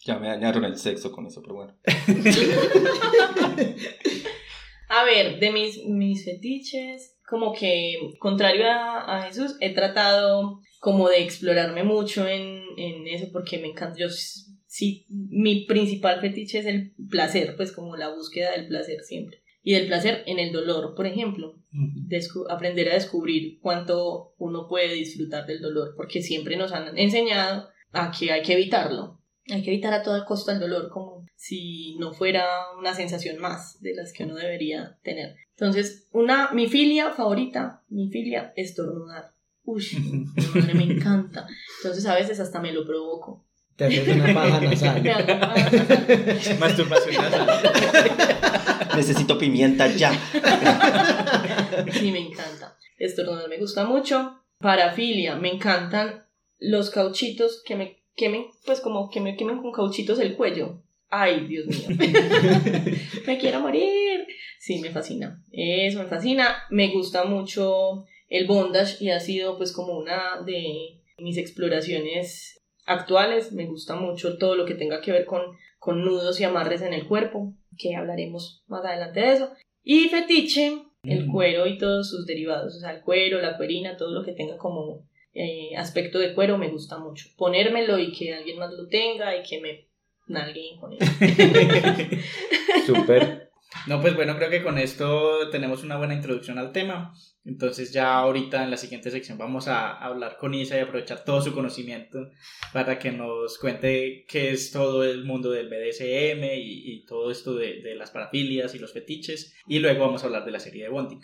Ya 0.06 0.20
me 0.20 0.28
dañaron 0.28 0.66
el 0.66 0.78
sexo 0.78 1.12
con 1.12 1.26
eso, 1.28 1.42
pero 1.42 1.56
bueno. 1.56 1.78
A 4.90 5.06
ver, 5.06 5.40
de 5.40 5.52
mis, 5.52 5.84
mis 5.86 6.24
fetiches, 6.26 7.16
como 7.28 7.54
que 7.54 7.96
contrario 8.20 8.66
a, 8.70 9.18
a 9.18 9.22
Jesús, 9.28 9.56
he 9.60 9.74
tratado 9.74 10.60
como 10.80 11.10
de 11.10 11.24
explorarme 11.24 11.84
mucho 11.84 12.28
en, 12.28 12.62
en 12.78 13.08
eso 13.08 13.28
porque 13.32 13.58
me 13.58 13.70
encanta. 13.70 13.98
Yo 13.98 14.08
sí, 14.10 15.06
mi 15.10 15.66
principal 15.66 16.20
fetiche 16.22 16.60
es 16.60 16.66
el 16.68 16.94
placer, 17.10 17.56
pues 17.56 17.72
como 17.72 17.96
la 17.96 18.14
búsqueda 18.14 18.52
del 18.52 18.68
placer 18.68 19.00
siempre. 19.02 19.42
Y 19.64 19.74
del 19.74 19.88
placer 19.88 20.24
en 20.28 20.40
el 20.40 20.52
dolor, 20.52 20.94
por 20.96 21.08
ejemplo. 21.08 21.56
descu- 21.72 22.46
aprender 22.50 22.90
a 22.92 22.96
descubrir 22.96 23.60
cuánto 23.62 24.34
uno 24.38 24.68
puede 24.68 24.94
disfrutar 24.94 25.48
del 25.48 25.62
dolor, 25.62 25.94
porque 25.96 26.22
siempre 26.22 26.56
nos 26.58 26.72
han 26.74 26.96
enseñado 26.98 27.70
a 27.94 28.12
que 28.12 28.32
hay 28.32 28.44
que 28.44 28.54
evitarlo. 28.54 29.22
Hay 29.50 29.62
que 29.62 29.72
evitar 29.72 29.94
a 29.94 30.04
toda 30.04 30.26
costa 30.26 30.54
el 30.54 30.60
dolor 30.60 30.90
como 30.90 31.26
si 31.36 31.96
no 32.00 32.14
fuera 32.14 32.46
una 32.78 32.94
sensación 32.94 33.40
más 33.40 33.82
de 33.82 33.94
las 33.94 34.14
que 34.14 34.24
uno 34.24 34.36
debería 34.36 34.98
tener. 35.04 35.36
Entonces, 35.52 36.08
una, 36.12 36.52
mi 36.52 36.68
filia 36.68 37.12
favorita, 37.12 37.84
mi 37.90 38.10
filia, 38.10 38.54
estornudar. 38.56 39.34
Uy, 39.64 39.86
mi 40.36 40.62
madre 40.62 40.74
me 40.74 40.84
encanta. 40.84 41.48
Entonces 41.78 42.06
a 42.06 42.16
veces 42.16 42.40
hasta 42.40 42.60
me 42.60 42.72
lo 42.72 42.86
provoco. 42.86 43.46
Te 43.76 43.86
haces 43.86 44.08
una 44.08 44.34
paja 44.34 44.62
nasal. 44.62 45.04
Masturbación 46.60 47.16
nasal. 47.24 47.48
Necesito 48.96 49.38
pimienta 49.38 49.88
ya. 49.88 50.12
Sí, 51.92 52.12
me 52.12 52.20
encanta. 52.20 52.78
Estornudar 52.98 53.50
me 53.50 53.58
gusta 53.58 53.86
mucho. 53.86 54.44
Parafilia, 54.60 55.36
me 55.36 55.52
encantan 55.52 56.26
los 56.60 56.90
cauchitos 56.92 57.62
que 57.66 57.76
me 57.76 58.03
quemen, 58.16 58.46
pues 58.66 58.82
como 58.82 59.10
que 59.10 59.20
me 59.22 59.36
quemen 59.36 59.62
con 59.62 59.72
cauchitos 59.72 60.20
el 60.20 60.36
cuello. 60.36 60.82
Ay, 61.10 61.46
Dios 61.48 61.68
mío. 61.68 61.88
me 63.28 63.38
quiero 63.38 63.60
morir. 63.60 64.26
Sí, 64.60 64.80
me 64.80 64.90
fascina. 64.90 65.44
Eso 65.52 66.00
me 66.00 66.06
fascina. 66.06 66.56
Me 66.70 66.90
gusta 66.92 67.26
mucho 67.26 68.06
el 68.30 68.48
bondage 68.48 69.04
y 69.04 69.10
ha 69.12 69.20
sido 69.20 69.58
pues 69.58 69.72
como 69.74 69.98
una 69.98 70.42
de 70.46 71.02
mis 71.20 71.38
exploraciones 71.38 72.60
actuales. 72.86 73.52
Me 73.52 73.66
gusta 73.66 73.96
mucho 73.96 74.38
todo 74.38 74.56
lo 74.56 74.66
que 74.66 74.76
tenga 74.76 75.02
que 75.02 75.12
ver 75.12 75.26
con, 75.26 75.42
con 75.80 76.04
nudos 76.04 76.40
y 76.40 76.44
amarres 76.46 76.82
en 76.82 76.94
el 76.94 77.08
cuerpo, 77.08 77.54
que 77.78 77.96
hablaremos 77.96 78.64
más 78.68 78.84
adelante 78.86 79.20
de 79.20 79.34
eso. 79.34 79.52
Y 79.84 80.08
fetiche, 80.10 80.82
el 81.04 81.28
Mm. 81.28 81.32
cuero 81.32 81.68
y 81.68 81.78
todos 81.78 82.10
sus 82.10 82.26
derivados, 82.26 82.78
o 82.78 82.80
sea, 82.80 82.92
el 82.92 83.02
cuero, 83.02 83.42
la 83.42 83.58
cuerina, 83.58 83.98
todo 83.98 84.12
lo 84.14 84.24
que 84.24 84.32
tenga 84.32 84.58
como 84.58 85.06
eh, 85.34 85.76
aspecto 85.78 86.20
de 86.20 86.34
cuero 86.34 86.58
me 86.58 86.70
gusta 86.70 86.98
mucho. 87.00 87.30
Ponérmelo 87.38 87.98
y 88.00 88.12
que 88.12 88.34
alguien 88.34 88.60
más 88.60 88.74
lo 88.74 88.88
tenga 88.88 89.36
y 89.36 89.44
que 89.44 89.60
me 89.62 89.88
nalguen 90.28 90.80
con 90.80 90.94
él. 90.94 91.00
Súper. 92.86 93.52
No, 93.88 94.00
pues 94.02 94.16
bueno, 94.16 94.38
creo 94.38 94.50
que 94.50 94.64
con 94.64 94.78
esto 94.78 95.50
tenemos 95.50 95.84
una 95.84 95.98
buena 95.98 96.14
introducción 96.14 96.58
al 96.58 96.72
tema. 96.72 97.14
Entonces 97.44 97.92
ya 97.92 98.18
ahorita 98.18 98.64
en 98.64 98.72
la 98.72 98.78
siguiente 98.78 99.12
sección 99.12 99.38
vamos 99.38 99.68
a 99.68 99.92
hablar 99.92 100.38
con 100.38 100.54
Isa 100.54 100.78
y 100.78 100.82
aprovechar 100.82 101.26
todo 101.26 101.42
su 101.42 101.54
conocimiento 101.54 102.30
para 102.72 103.00
que 103.00 103.12
nos 103.12 103.58
cuente 103.58 104.26
qué 104.30 104.52
es 104.52 104.72
todo 104.72 105.04
el 105.04 105.26
mundo 105.26 105.52
del 105.52 105.68
BDSM 105.68 106.44
y, 106.44 106.94
y 106.94 107.06
todo 107.06 107.32
esto 107.32 107.56
de, 107.56 107.82
de 107.82 107.96
las 107.96 108.12
parafilias 108.12 108.74
y 108.76 108.80
los 108.80 108.94
fetiches. 108.94 109.56
Y 109.68 109.80
luego 109.80 110.06
vamos 110.06 110.24
a 110.24 110.28
hablar 110.28 110.46
de 110.46 110.52
la 110.52 110.60
serie 110.60 110.84
de 110.84 110.90
Bonding. 110.90 111.22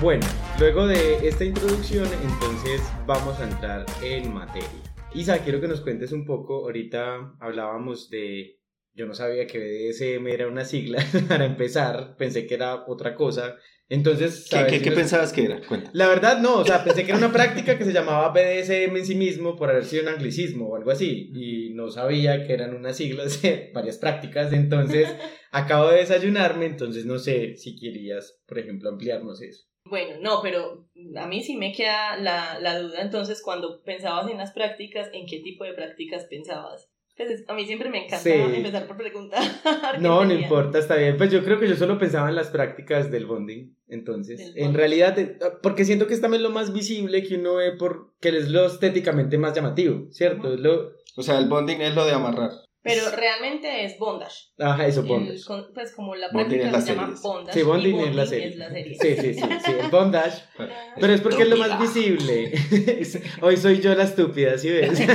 Bueno, 0.00 0.24
luego 0.58 0.86
de 0.86 1.28
esta 1.28 1.44
introducción, 1.44 2.06
entonces 2.22 2.80
vamos 3.06 3.38
a 3.38 3.44
entrar 3.50 3.84
en 4.02 4.32
materia. 4.32 4.68
Isa, 5.14 5.42
quiero 5.44 5.60
que 5.60 5.68
nos 5.68 5.80
cuentes 5.82 6.12
un 6.12 6.24
poco. 6.24 6.64
Ahorita 6.64 7.34
hablábamos 7.40 8.08
de. 8.10 8.58
Yo 8.94 9.06
no 9.06 9.14
sabía 9.14 9.46
que 9.46 9.58
BDSM 9.58 10.26
era 10.28 10.48
una 10.48 10.64
sigla 10.64 11.04
para 11.28 11.44
empezar, 11.44 12.16
pensé 12.16 12.46
que 12.46 12.54
era 12.54 12.84
otra 12.86 13.14
cosa. 13.14 13.56
Entonces, 13.88 14.44
¿Qué, 14.48 14.56
¿sabes 14.56 14.72
qué- 14.72 14.78
si 14.78 14.84
qué 14.84 14.90
nos- 14.90 14.98
pensabas 15.00 15.32
que 15.32 15.44
era? 15.44 15.60
Cuenta. 15.66 15.90
La 15.92 16.08
verdad, 16.08 16.38
no, 16.40 16.56
o 16.58 16.64
sea, 16.64 16.82
pensé 16.84 17.04
que 17.04 17.10
era 17.10 17.18
una 17.18 17.32
práctica 17.32 17.76
que 17.76 17.84
se 17.84 17.92
llamaba 17.92 18.32
BDSM 18.32 18.96
en 18.96 19.04
sí 19.06 19.14
mismo 19.16 19.56
por 19.56 19.68
haber 19.70 19.84
sido 19.84 20.04
un 20.04 20.08
anglicismo 20.10 20.68
o 20.68 20.76
algo 20.76 20.92
así, 20.92 21.30
y 21.34 21.74
no 21.74 21.90
sabía 21.90 22.46
que 22.46 22.52
eran 22.52 22.74
unas 22.74 22.96
siglas 22.96 23.42
de 23.42 23.70
varias 23.74 23.98
prácticas, 23.98 24.52
entonces 24.52 25.08
acabo 25.50 25.88
de 25.90 25.98
desayunarme, 25.98 26.66
entonces 26.66 27.04
no 27.04 27.18
sé 27.18 27.56
si 27.56 27.76
querías, 27.76 28.40
por 28.46 28.60
ejemplo, 28.60 28.88
ampliarnos 28.90 29.42
eso. 29.42 29.64
Bueno, 29.90 30.16
no, 30.20 30.40
pero 30.42 30.86
a 31.16 31.26
mí 31.26 31.42
sí 31.42 31.56
me 31.56 31.72
queda 31.72 32.16
la, 32.16 32.58
la 32.60 32.78
duda 32.78 33.02
entonces 33.02 33.42
cuando 33.42 33.82
pensabas 33.82 34.30
en 34.30 34.38
las 34.38 34.52
prácticas, 34.52 35.10
¿en 35.12 35.26
qué 35.26 35.40
tipo 35.40 35.64
de 35.64 35.74
prácticas 35.74 36.24
pensabas? 36.24 36.88
Pues 37.16 37.44
a 37.48 37.52
mí 37.54 37.66
siempre 37.66 37.90
me 37.90 37.98
encanta 38.06 38.22
Sí. 38.22 38.30
empezar 38.30 38.86
por 38.86 38.96
preguntar. 38.96 39.42
No, 40.00 40.24
no 40.24 40.32
importa, 40.32 40.78
está 40.78 40.96
bien. 40.96 41.18
Pues 41.18 41.30
yo 41.30 41.44
creo 41.44 41.60
que 41.60 41.68
yo 41.68 41.74
solo 41.76 41.98
pensaba 41.98 42.30
en 42.30 42.34
las 42.34 42.48
prácticas 42.48 43.10
del 43.10 43.26
bonding. 43.26 43.74
Entonces, 43.88 44.54
Del 44.54 44.64
en 44.64 44.72
realidad, 44.74 45.18
eh, 45.18 45.36
porque 45.62 45.84
siento 45.84 46.06
que 46.06 46.14
es 46.14 46.20
también 46.22 46.42
lo 46.42 46.48
más 46.50 46.72
visible 46.72 47.22
que 47.22 47.34
uno 47.34 47.56
ve 47.56 47.72
porque 47.78 48.30
es 48.30 48.48
lo 48.48 48.64
estéticamente 48.64 49.36
más 49.36 49.54
llamativo, 49.54 50.06
¿cierto? 50.12 50.54
Es 50.54 50.60
lo... 50.60 50.92
O 51.16 51.22
sea, 51.22 51.38
el 51.38 51.48
bonding 51.48 51.82
es 51.82 51.94
lo 51.94 52.06
de 52.06 52.12
amarrar. 52.12 52.52
Pero 52.82 53.10
realmente 53.10 53.84
es 53.84 53.98
bondage. 53.98 54.52
Ajá, 54.58 54.86
eso, 54.86 55.00
El 55.02 55.06
bondage. 55.06 55.44
con- 55.44 55.72
pues 55.74 55.94
como 55.94 56.14
la 56.14 56.28
Bonding 56.32 56.60
práctica 56.60 56.80
se 56.80 56.94
la 56.96 57.02
llama 57.02 57.18
bondage. 57.22 57.58
Sí, 57.58 57.64
bonding 57.64 57.96
y 58.00 58.02
es 58.04 58.14
la 58.14 58.26
serie. 58.26 58.52
serie. 58.52 58.94
Sí, 58.98 59.16
sí, 59.16 59.34
sí, 59.34 59.40
sí, 59.64 59.72
el 59.80 59.90
bondage. 59.90 60.42
Pero 61.00 61.12
es 61.12 61.20
porque 61.20 61.42
es 61.42 61.48
lo 61.48 61.56
más 61.58 61.78
visible. 61.78 62.52
Hoy 63.42 63.56
soy 63.58 63.80
yo 63.80 63.94
la 63.94 64.04
estúpida, 64.04 64.56
¿sí 64.56 64.70
ves? 64.70 64.98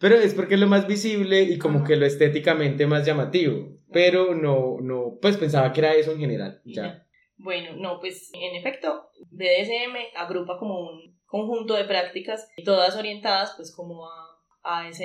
Pero 0.00 0.14
es 0.16 0.32
porque 0.34 0.54
es 0.54 0.60
lo 0.60 0.68
más 0.68 0.86
visible 0.86 1.42
y 1.42 1.58
como 1.58 1.82
que 1.82 1.96
lo 1.96 2.06
estéticamente 2.06 2.86
más 2.86 3.04
llamativo. 3.04 3.68
Pero 3.92 4.34
no, 4.34 4.76
no, 4.80 5.18
pues 5.20 5.36
pensaba 5.36 5.72
que 5.72 5.80
era 5.80 5.94
eso 5.94 6.12
en 6.12 6.18
general. 6.20 6.60
Ya. 6.64 7.04
Bueno, 7.36 7.76
no, 7.76 7.98
pues 8.00 8.30
en 8.34 8.54
efecto, 8.56 9.10
BDSM 9.30 9.96
agrupa 10.16 10.56
como 10.58 10.80
un 10.80 11.18
conjunto 11.26 11.74
de 11.74 11.84
prácticas, 11.84 12.48
todas 12.64 12.96
orientadas 12.96 13.54
pues 13.56 13.74
como 13.74 14.06
a, 14.06 14.27
a 14.68 14.88
esa 14.88 15.04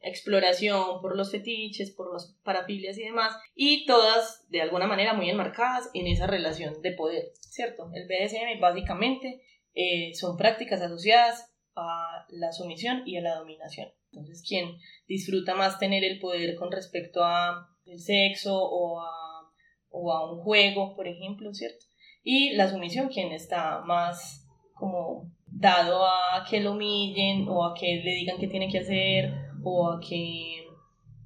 exploración 0.00 1.00
por 1.00 1.16
los 1.16 1.30
fetiches, 1.30 1.92
por 1.92 2.12
las 2.12 2.36
parafilias 2.42 2.98
y 2.98 3.04
demás, 3.04 3.36
y 3.54 3.86
todas 3.86 4.44
de 4.48 4.62
alguna 4.62 4.86
manera 4.86 5.14
muy 5.14 5.30
enmarcadas 5.30 5.90
en 5.94 6.06
esa 6.06 6.26
relación 6.26 6.82
de 6.82 6.92
poder, 6.92 7.30
¿cierto? 7.40 7.88
El 7.94 8.08
BDSM 8.08 8.60
básicamente 8.60 9.42
eh, 9.74 10.14
son 10.14 10.36
prácticas 10.36 10.82
asociadas 10.82 11.54
a 11.74 12.26
la 12.30 12.52
sumisión 12.52 13.02
y 13.06 13.16
a 13.16 13.22
la 13.22 13.36
dominación. 13.36 13.88
Entonces, 14.10 14.42
quien 14.46 14.76
disfruta 15.06 15.54
más 15.54 15.78
tener 15.78 16.02
el 16.02 16.18
poder 16.18 16.56
con 16.56 16.72
respecto 16.72 17.22
a 17.22 17.68
el 17.84 18.00
sexo 18.00 18.58
o 18.58 19.00
a 19.00 19.26
o 19.96 20.12
a 20.12 20.30
un 20.30 20.42
juego, 20.42 20.94
por 20.94 21.08
ejemplo, 21.08 21.52
¿cierto? 21.54 21.86
Y 22.22 22.54
la 22.54 22.68
sumisión, 22.68 23.08
quien 23.08 23.32
está 23.32 23.80
más 23.80 24.46
como 24.74 25.32
dado 25.58 26.04
a 26.06 26.44
que 26.48 26.60
lo 26.60 26.72
humillen 26.72 27.48
o 27.48 27.64
a 27.64 27.74
que 27.74 28.02
le 28.04 28.14
digan 28.14 28.38
qué 28.38 28.46
tiene 28.46 28.68
que 28.68 28.80
hacer 28.80 29.32
o 29.62 29.90
a 29.90 30.00
que, 30.00 30.66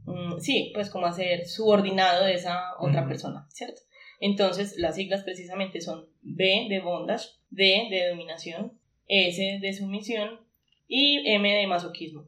mm, 0.07 0.39
sí, 0.39 0.71
pues 0.73 0.89
como 0.89 1.07
a 1.07 1.13
ser 1.13 1.47
subordinado 1.47 2.25
de 2.25 2.35
esa 2.35 2.75
otra 2.79 3.07
persona, 3.07 3.47
¿cierto? 3.51 3.83
Entonces, 4.21 4.77
las 4.77 4.97
siglas 4.97 5.25
precisamente 5.25 5.81
son 5.81 6.07
B 6.23 6.67
de 6.69 6.81
bondage, 6.81 7.29
D 7.51 7.89
de 7.91 8.09
dominación, 8.11 8.79
S 9.09 9.59
de 9.61 9.73
sumisión 9.73 10.41
y 10.87 11.29
M 11.29 11.53
de 11.53 11.67
masoquismo, 11.67 12.27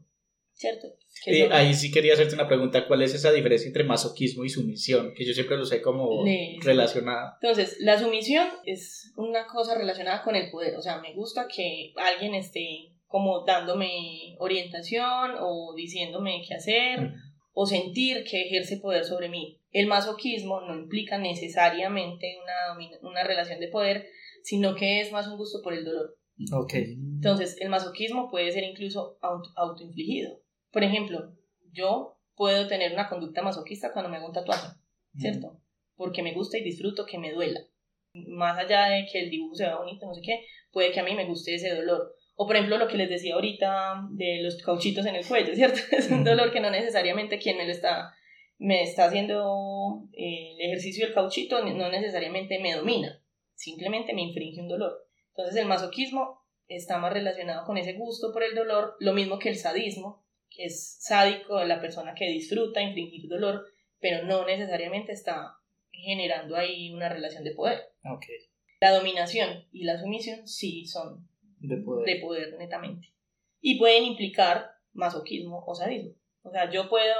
¿cierto? 0.53 0.87
Son- 1.43 1.53
ahí 1.53 1.73
sí 1.73 1.91
quería 1.91 2.13
hacerte 2.13 2.35
una 2.35 2.47
pregunta, 2.47 2.87
¿cuál 2.87 3.01
es 3.01 3.13
esa 3.13 3.31
diferencia 3.31 3.67
entre 3.67 3.83
masoquismo 3.83 4.43
y 4.43 4.49
sumisión? 4.49 5.13
Que 5.15 5.25
yo 5.25 5.33
siempre 5.33 5.57
lo 5.57 5.65
sé 5.65 5.81
como 5.81 6.23
Le- 6.25 6.57
relacionada. 6.61 7.37
Entonces, 7.41 7.77
la 7.79 7.97
sumisión 7.99 8.47
es 8.65 9.13
una 9.15 9.45
cosa 9.47 9.75
relacionada 9.77 10.23
con 10.23 10.35
el 10.35 10.49
poder. 10.51 10.75
O 10.75 10.81
sea, 10.81 10.99
me 10.99 11.13
gusta 11.13 11.47
que 11.53 11.93
alguien 11.97 12.33
esté 12.35 12.89
como 13.07 13.45
dándome 13.45 14.35
orientación 14.39 15.31
o 15.39 15.73
diciéndome 15.75 16.41
qué 16.47 16.55
hacer 16.55 17.11
o 17.53 17.65
sentir 17.67 18.23
que 18.23 18.41
ejerce 18.47 18.77
poder 18.77 19.05
sobre 19.05 19.29
mí. 19.29 19.59
El 19.71 19.85
masoquismo 19.87 20.61
no 20.61 20.75
implica 20.75 21.17
necesariamente 21.19 22.35
una, 22.41 23.09
una 23.09 23.23
relación 23.23 23.59
de 23.59 23.67
poder, 23.67 24.07
sino 24.43 24.75
que 24.75 25.01
es 25.01 25.11
más 25.11 25.27
un 25.27 25.37
gusto 25.37 25.59
por 25.63 25.73
el 25.73 25.85
dolor. 25.85 26.17
Ok. 26.53 26.73
Entonces, 26.73 27.55
el 27.61 27.69
masoquismo 27.69 28.29
puede 28.31 28.51
ser 28.51 28.63
incluso 28.63 29.17
auto- 29.21 29.51
autoinfligido. 29.55 30.39
Por 30.73 30.83
ejemplo, 30.83 31.33
yo 31.71 32.17
puedo 32.35 32.67
tener 32.67 32.91
una 32.91 33.07
conducta 33.07 33.41
masoquista 33.41 33.93
cuando 33.93 34.09
me 34.09 34.17
hago 34.17 34.27
un 34.27 34.33
tatuaje. 34.33 34.83
¿cierto? 35.17 35.59
Porque 35.95 36.23
me 36.23 36.33
gusta 36.33 36.57
y 36.57 36.63
disfruto 36.63 37.05
que 37.05 37.17
me 37.17 37.31
duela. 37.31 37.59
Más 38.13 38.57
allá 38.57 38.85
de 38.85 39.05
que 39.11 39.19
el 39.19 39.29
dibujo 39.29 39.55
se 39.55 39.65
vea 39.65 39.77
bonito, 39.77 40.05
no 40.05 40.13
sé 40.13 40.21
qué, 40.21 40.45
puede 40.71 40.91
que 40.91 40.99
a 40.99 41.03
mí 41.03 41.15
me 41.15 41.25
guste 41.25 41.55
ese 41.55 41.73
dolor. 41.73 42.15
O 42.35 42.47
por 42.47 42.55
ejemplo, 42.55 42.77
lo 42.77 42.87
que 42.87 42.97
les 42.97 43.09
decía 43.09 43.35
ahorita 43.35 44.07
de 44.11 44.41
los 44.41 44.61
cauchitos 44.61 45.05
en 45.05 45.15
el 45.15 45.25
cuello, 45.25 45.55
¿cierto? 45.55 45.79
Es 45.91 46.09
un 46.09 46.23
dolor 46.23 46.51
que 46.51 46.59
no 46.59 46.69
necesariamente 46.69 47.39
quien 47.39 47.57
me 47.57 47.65
lo 47.65 47.71
está, 47.71 48.13
me 48.57 48.83
está 48.83 49.05
haciendo 49.05 50.07
eh, 50.13 50.55
el 50.57 50.67
ejercicio 50.67 51.05
del 51.05 51.13
cauchito 51.13 51.63
no 51.63 51.89
necesariamente 51.89 52.59
me 52.59 52.75
domina, 52.75 53.21
simplemente 53.53 54.13
me 54.13 54.23
infringe 54.23 54.61
un 54.61 54.67
dolor. 54.67 55.07
Entonces 55.29 55.55
el 55.55 55.67
masoquismo 55.67 56.41
está 56.67 56.97
más 56.97 57.13
relacionado 57.13 57.65
con 57.65 57.77
ese 57.77 57.93
gusto 57.93 58.31
por 58.31 58.43
el 58.43 58.55
dolor, 58.55 58.95
lo 58.99 59.13
mismo 59.13 59.37
que 59.37 59.49
el 59.49 59.57
sadismo, 59.57 60.23
es 60.57 60.97
sádico 60.99 61.57
de 61.57 61.67
la 61.67 61.81
persona 61.81 62.13
que 62.15 62.29
disfruta 62.29 62.81
infringir 62.81 63.27
dolor, 63.27 63.65
pero 63.99 64.25
no 64.25 64.45
necesariamente 64.45 65.11
está 65.11 65.57
generando 65.91 66.55
ahí 66.55 66.91
una 66.91 67.09
relación 67.09 67.43
de 67.43 67.51
poder. 67.51 67.79
La 68.81 68.91
dominación 68.91 69.65
y 69.71 69.85
la 69.85 69.99
sumisión 69.99 70.47
sí 70.47 70.85
son 70.85 71.27
De 71.59 71.77
poder. 71.77 72.05
de 72.05 72.21
poder 72.21 72.57
netamente. 72.57 73.13
Y 73.61 73.79
pueden 73.79 74.03
implicar 74.03 74.71
masoquismo 74.91 75.63
o 75.65 75.73
sadismo. 75.73 76.15
O 76.41 76.51
sea, 76.51 76.69
yo 76.69 76.89
puedo 76.89 77.15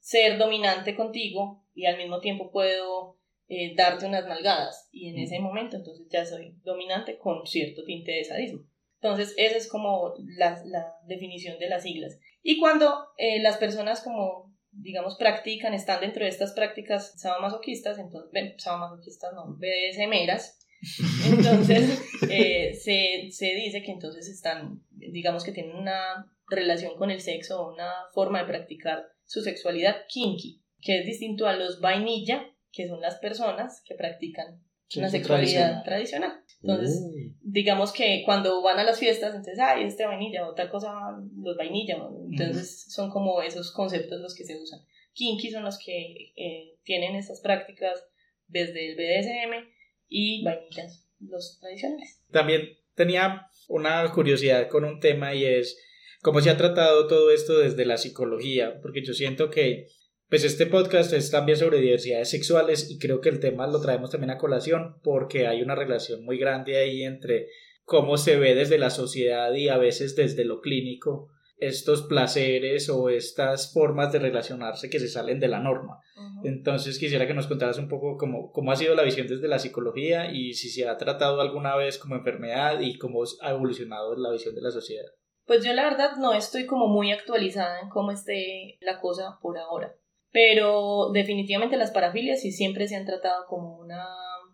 ser 0.00 0.38
dominante 0.38 0.96
contigo 0.96 1.64
y 1.74 1.86
al 1.86 1.96
mismo 1.96 2.20
tiempo 2.20 2.50
puedo 2.50 3.18
eh, 3.48 3.74
darte 3.76 4.06
unas 4.06 4.26
nalgadas. 4.26 4.88
Y 4.90 5.08
en 5.10 5.18
ese 5.18 5.38
momento 5.38 5.76
entonces 5.76 6.08
ya 6.10 6.26
soy 6.26 6.56
dominante 6.64 7.18
con 7.18 7.46
cierto 7.46 7.84
tinte 7.84 8.12
de 8.12 8.24
sadismo. 8.24 8.60
Entonces, 9.00 9.34
esa 9.36 9.56
es 9.58 9.68
como 9.68 10.14
la, 10.36 10.62
la 10.64 10.94
definición 11.06 11.58
de 11.58 11.68
las 11.68 11.82
siglas. 11.82 12.18
Y 12.46 12.60
cuando 12.60 13.08
eh, 13.16 13.40
las 13.40 13.56
personas 13.56 14.02
como, 14.02 14.54
digamos, 14.70 15.16
practican, 15.16 15.72
están 15.72 16.02
dentro 16.02 16.24
de 16.24 16.28
estas 16.28 16.52
prácticas 16.52 17.18
sadomasoquistas, 17.18 17.98
entonces, 17.98 18.30
ven, 18.32 18.54
sadomasoquistas 18.58 19.32
no, 19.32 19.56
BDSMeras, 19.56 20.60
entonces 21.26 21.98
eh, 22.28 22.74
se, 22.74 23.30
se 23.30 23.54
dice 23.54 23.82
que 23.82 23.92
entonces 23.92 24.28
están, 24.28 24.82
digamos 24.90 25.42
que 25.42 25.52
tienen 25.52 25.74
una 25.74 26.30
relación 26.48 26.96
con 26.96 27.10
el 27.10 27.22
sexo 27.22 27.62
o 27.62 27.72
una 27.72 27.90
forma 28.12 28.40
de 28.40 28.48
practicar 28.48 29.06
su 29.24 29.40
sexualidad 29.40 29.96
kinky, 30.08 30.62
que 30.82 30.98
es 30.98 31.06
distinto 31.06 31.46
a 31.46 31.56
los 31.56 31.80
vainilla, 31.80 32.46
que 32.70 32.86
son 32.86 33.00
las 33.00 33.16
personas 33.20 33.82
que 33.86 33.94
practican 33.94 34.62
Sí, 34.88 34.98
una 35.00 35.08
sexualidad 35.08 35.82
tradicional. 35.82 35.84
tradicional. 35.84 36.44
Entonces, 36.62 37.00
Uh. 37.02 37.34
digamos 37.42 37.92
que 37.92 38.22
cuando 38.24 38.62
van 38.62 38.78
a 38.78 38.84
las 38.84 38.98
fiestas, 38.98 39.30
entonces, 39.34 39.58
ay, 39.58 39.84
este 39.84 40.06
vainilla 40.06 40.48
o 40.48 40.54
tal 40.54 40.70
cosa, 40.70 40.94
los 41.42 41.56
vainilla. 41.56 41.96
Entonces, 42.30 42.86
son 42.92 43.10
como 43.10 43.42
esos 43.42 43.72
conceptos 43.72 44.20
los 44.20 44.34
que 44.34 44.44
se 44.44 44.56
usan. 44.60 44.80
Kinky 45.14 45.50
son 45.50 45.64
los 45.64 45.78
que 45.78 46.32
eh, 46.36 46.76
tienen 46.84 47.16
estas 47.16 47.40
prácticas 47.40 48.04
desde 48.46 48.90
el 48.90 48.96
BDSM 48.96 49.68
y 50.08 50.42
vainillas, 50.44 51.08
los 51.20 51.58
tradicionales. 51.60 52.22
También 52.30 52.62
tenía 52.94 53.46
una 53.68 54.10
curiosidad 54.12 54.68
con 54.68 54.84
un 54.84 55.00
tema 55.00 55.34
y 55.34 55.44
es 55.44 55.78
cómo 56.22 56.40
se 56.40 56.50
ha 56.50 56.56
tratado 56.56 57.06
todo 57.06 57.30
esto 57.30 57.58
desde 57.58 57.84
la 57.84 57.96
psicología, 57.96 58.80
porque 58.80 59.04
yo 59.04 59.12
siento 59.14 59.50
que 59.50 59.86
pues 60.34 60.42
este 60.42 60.66
podcast 60.66 61.12
es 61.12 61.30
también 61.30 61.56
sobre 61.56 61.78
diversidades 61.78 62.28
sexuales 62.28 62.90
y 62.90 62.98
creo 62.98 63.20
que 63.20 63.28
el 63.28 63.38
tema 63.38 63.68
lo 63.68 63.80
traemos 63.80 64.10
también 64.10 64.32
a 64.32 64.36
colación 64.36 64.96
porque 65.04 65.46
hay 65.46 65.62
una 65.62 65.76
relación 65.76 66.24
muy 66.24 66.38
grande 66.38 66.76
ahí 66.76 67.04
entre 67.04 67.50
cómo 67.84 68.16
se 68.16 68.36
ve 68.36 68.56
desde 68.56 68.76
la 68.76 68.90
sociedad 68.90 69.54
y 69.54 69.68
a 69.68 69.78
veces 69.78 70.16
desde 70.16 70.44
lo 70.44 70.60
clínico 70.60 71.28
estos 71.58 72.02
placeres 72.02 72.88
o 72.88 73.10
estas 73.10 73.72
formas 73.72 74.10
de 74.10 74.18
relacionarse 74.18 74.90
que 74.90 74.98
se 74.98 75.06
salen 75.06 75.38
de 75.38 75.46
la 75.46 75.60
norma. 75.60 76.00
Entonces 76.42 76.98
quisiera 76.98 77.28
que 77.28 77.34
nos 77.34 77.46
contaras 77.46 77.78
un 77.78 77.86
poco 77.86 78.16
cómo, 78.16 78.50
cómo 78.50 78.72
ha 78.72 78.76
sido 78.76 78.96
la 78.96 79.04
visión 79.04 79.28
desde 79.28 79.46
la 79.46 79.60
psicología 79.60 80.32
y 80.32 80.54
si 80.54 80.68
se 80.68 80.88
ha 80.88 80.96
tratado 80.96 81.40
alguna 81.40 81.76
vez 81.76 81.96
como 81.96 82.16
enfermedad 82.16 82.80
y 82.80 82.98
cómo 82.98 83.22
ha 83.40 83.50
evolucionado 83.50 84.16
la 84.16 84.32
visión 84.32 84.56
de 84.56 84.62
la 84.62 84.72
sociedad. 84.72 85.06
Pues 85.46 85.64
yo 85.64 85.72
la 85.74 85.84
verdad 85.84 86.16
no 86.18 86.32
estoy 86.32 86.66
como 86.66 86.88
muy 86.88 87.12
actualizada 87.12 87.78
en 87.78 87.88
cómo 87.88 88.10
esté 88.10 88.78
la 88.80 88.98
cosa 88.98 89.38
por 89.40 89.58
ahora. 89.58 89.94
Pero 90.34 91.10
definitivamente 91.12 91.76
las 91.76 91.92
parafilias 91.92 92.40
sí 92.40 92.50
siempre 92.50 92.88
se 92.88 92.96
han 92.96 93.06
tratado 93.06 93.46
como 93.48 93.78
una, 93.78 94.04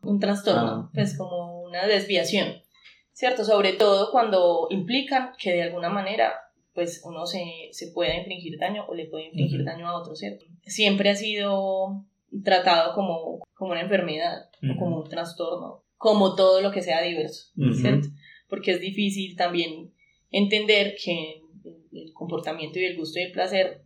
un 0.02 0.20
trastorno, 0.20 0.70
Ah. 0.84 0.90
pues 0.92 1.16
como 1.16 1.62
una 1.62 1.86
desviación, 1.86 2.48
¿cierto? 3.12 3.46
Sobre 3.46 3.72
todo 3.72 4.10
cuando 4.12 4.66
implican 4.68 5.32
que 5.42 5.52
de 5.54 5.62
alguna 5.62 5.88
manera 5.88 6.34
pues 6.74 7.00
uno 7.04 7.24
se, 7.24 7.42
se 7.72 7.88
pueda 7.92 8.14
infligir 8.14 8.58
daño 8.58 8.84
o 8.88 8.94
le 8.94 9.06
puede 9.06 9.24
infligir 9.28 9.62
Ujú. 9.62 9.70
daño 9.70 9.88
a 9.88 9.98
otro, 9.98 10.14
¿cierto? 10.14 10.44
Siempre 10.64 11.08
ha 11.08 11.16
sido 11.16 12.04
tratado 12.44 12.94
como, 12.94 13.40
como 13.54 13.70
una 13.72 13.80
enfermedad 13.80 14.50
o 14.62 14.78
como 14.78 14.98
un 14.98 15.08
trastorno, 15.08 15.82
como 15.96 16.34
todo 16.34 16.60
lo 16.60 16.70
que 16.72 16.82
sea 16.82 17.00
diverso, 17.00 17.52
Ujú. 17.56 17.72
¿cierto? 17.74 18.08
Porque 18.50 18.72
es 18.72 18.80
difícil 18.80 19.34
también 19.34 19.94
entender 20.30 20.94
que 21.02 21.40
el 21.92 22.12
comportamiento 22.12 22.78
y 22.78 22.84
el 22.84 22.96
gusto 22.98 23.18
y 23.18 23.22
el 23.22 23.32
placer 23.32 23.82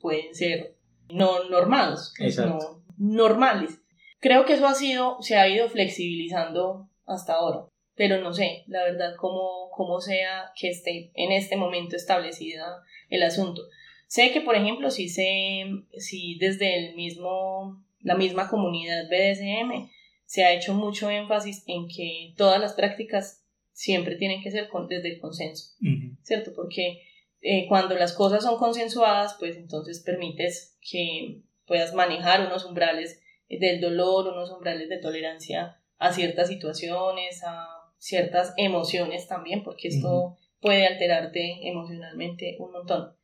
pueden 0.00 0.34
ser 0.34 0.71
no 1.12 1.48
normados, 1.48 2.12
no 2.46 2.82
normales. 2.98 3.78
Creo 4.20 4.44
que 4.44 4.54
eso 4.54 4.66
ha 4.66 4.74
sido, 4.74 5.16
se 5.20 5.36
ha 5.36 5.48
ido 5.48 5.68
flexibilizando 5.68 6.88
hasta 7.06 7.34
ahora, 7.34 7.66
pero 7.94 8.20
no 8.20 8.32
sé, 8.32 8.64
la 8.68 8.84
verdad, 8.84 9.14
cómo, 9.18 9.68
cómo 9.72 10.00
sea 10.00 10.52
que 10.56 10.68
esté 10.70 11.10
en 11.14 11.32
este 11.32 11.56
momento 11.56 11.96
establecida 11.96 12.82
el 13.08 13.22
asunto. 13.22 13.62
Sé 14.06 14.30
que, 14.32 14.40
por 14.42 14.54
ejemplo, 14.54 14.90
si 14.90 15.08
se, 15.08 15.64
si 15.98 16.36
desde 16.38 16.76
el 16.88 16.94
mismo, 16.94 17.82
la 18.00 18.14
misma 18.14 18.48
comunidad 18.48 19.08
BDSM 19.08 19.88
se 20.26 20.44
ha 20.44 20.52
hecho 20.52 20.74
mucho 20.74 21.10
énfasis 21.10 21.64
en 21.66 21.88
que 21.88 22.34
todas 22.36 22.60
las 22.60 22.74
prácticas 22.74 23.42
siempre 23.72 24.16
tienen 24.16 24.42
que 24.42 24.50
ser 24.50 24.68
con- 24.68 24.86
desde 24.86 25.14
el 25.14 25.20
consenso. 25.20 25.74
¿cierto? 26.22 26.52
Porque 26.54 27.02
eh, 27.42 27.66
cuando 27.68 27.96
las 27.96 28.12
cosas 28.12 28.44
son 28.44 28.56
consensuadas, 28.56 29.36
pues 29.38 29.56
entonces 29.56 30.00
permites 30.00 30.78
que 30.80 31.42
puedas 31.66 31.92
manejar 31.92 32.46
unos 32.46 32.64
umbrales 32.64 33.20
del 33.48 33.80
dolor, 33.80 34.28
unos 34.28 34.50
umbrales 34.50 34.88
de 34.88 34.98
tolerancia 34.98 35.80
a 35.98 36.12
ciertas 36.12 36.48
situaciones, 36.48 37.42
a 37.44 37.66
ciertas 37.98 38.54
emociones 38.56 39.26
también, 39.26 39.62
porque 39.64 39.88
esto 39.88 40.38
puede 40.60 40.86
alterarte 40.86 41.68
emocionalmente 41.68 42.56
un 42.60 42.72
montón. 42.72 43.16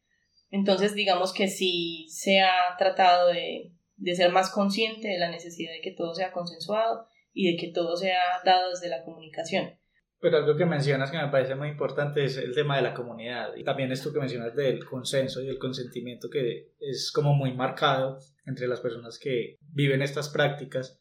Entonces, 0.51 0.95
digamos 0.95 1.33
que 1.33 1.49
sí 1.49 2.07
se 2.11 2.41
ha 2.41 2.77
tratado 2.77 3.29
de, 3.29 3.73
de 3.97 4.15
ser 4.15 4.33
más 4.33 4.51
consciente 4.51 5.09
de 5.09 5.19
la 5.19 5.31
necesidad 5.31 5.73
de 5.73 5.81
que 5.81 5.93
todo 5.93 6.15
sea 6.15 6.33
consensuado 6.33 7.07
y 7.33 7.53
de 7.53 7.57
que 7.57 7.73
todo 7.73 7.97
sea 7.97 8.21
dado 8.45 8.71
desde 8.71 8.89
la 8.89 9.05
comunicación. 9.05 9.79
Pero 10.21 10.39
algo 10.39 10.57
que 10.57 10.67
mencionas 10.67 11.11
que 11.11 11.19
me 11.19 11.29
parece 11.29 11.55
muy 11.55 11.69
importante 11.69 12.25
es 12.25 12.37
el 12.39 12.55
tema 12.55 12.77
de 12.77 12.83
la 12.83 12.95
comunidad. 12.95 13.55
Y 13.57 13.63
también 13.63 13.93
esto 13.93 14.13
que 14.13 14.19
mencionas 14.19 14.55
del 14.55 14.85
consenso 14.85 15.41
y 15.43 15.49
el 15.49 15.59
consentimiento 15.59 16.29
que 16.29 16.73
es 16.81 17.13
como 17.13 17.35
muy 17.35 17.55
marcado 17.55 18.19
entre 18.45 18.67
las 18.67 18.81
personas 18.81 19.19
que 19.19 19.57
viven 19.61 20.03
estas 20.03 20.29
prácticas. 20.29 21.01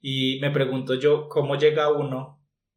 Y 0.00 0.40
me 0.40 0.50
pregunto 0.50 0.94
yo, 0.94 1.28
¿cómo 1.28 1.56
llega 1.56 1.92
uno 1.92 2.35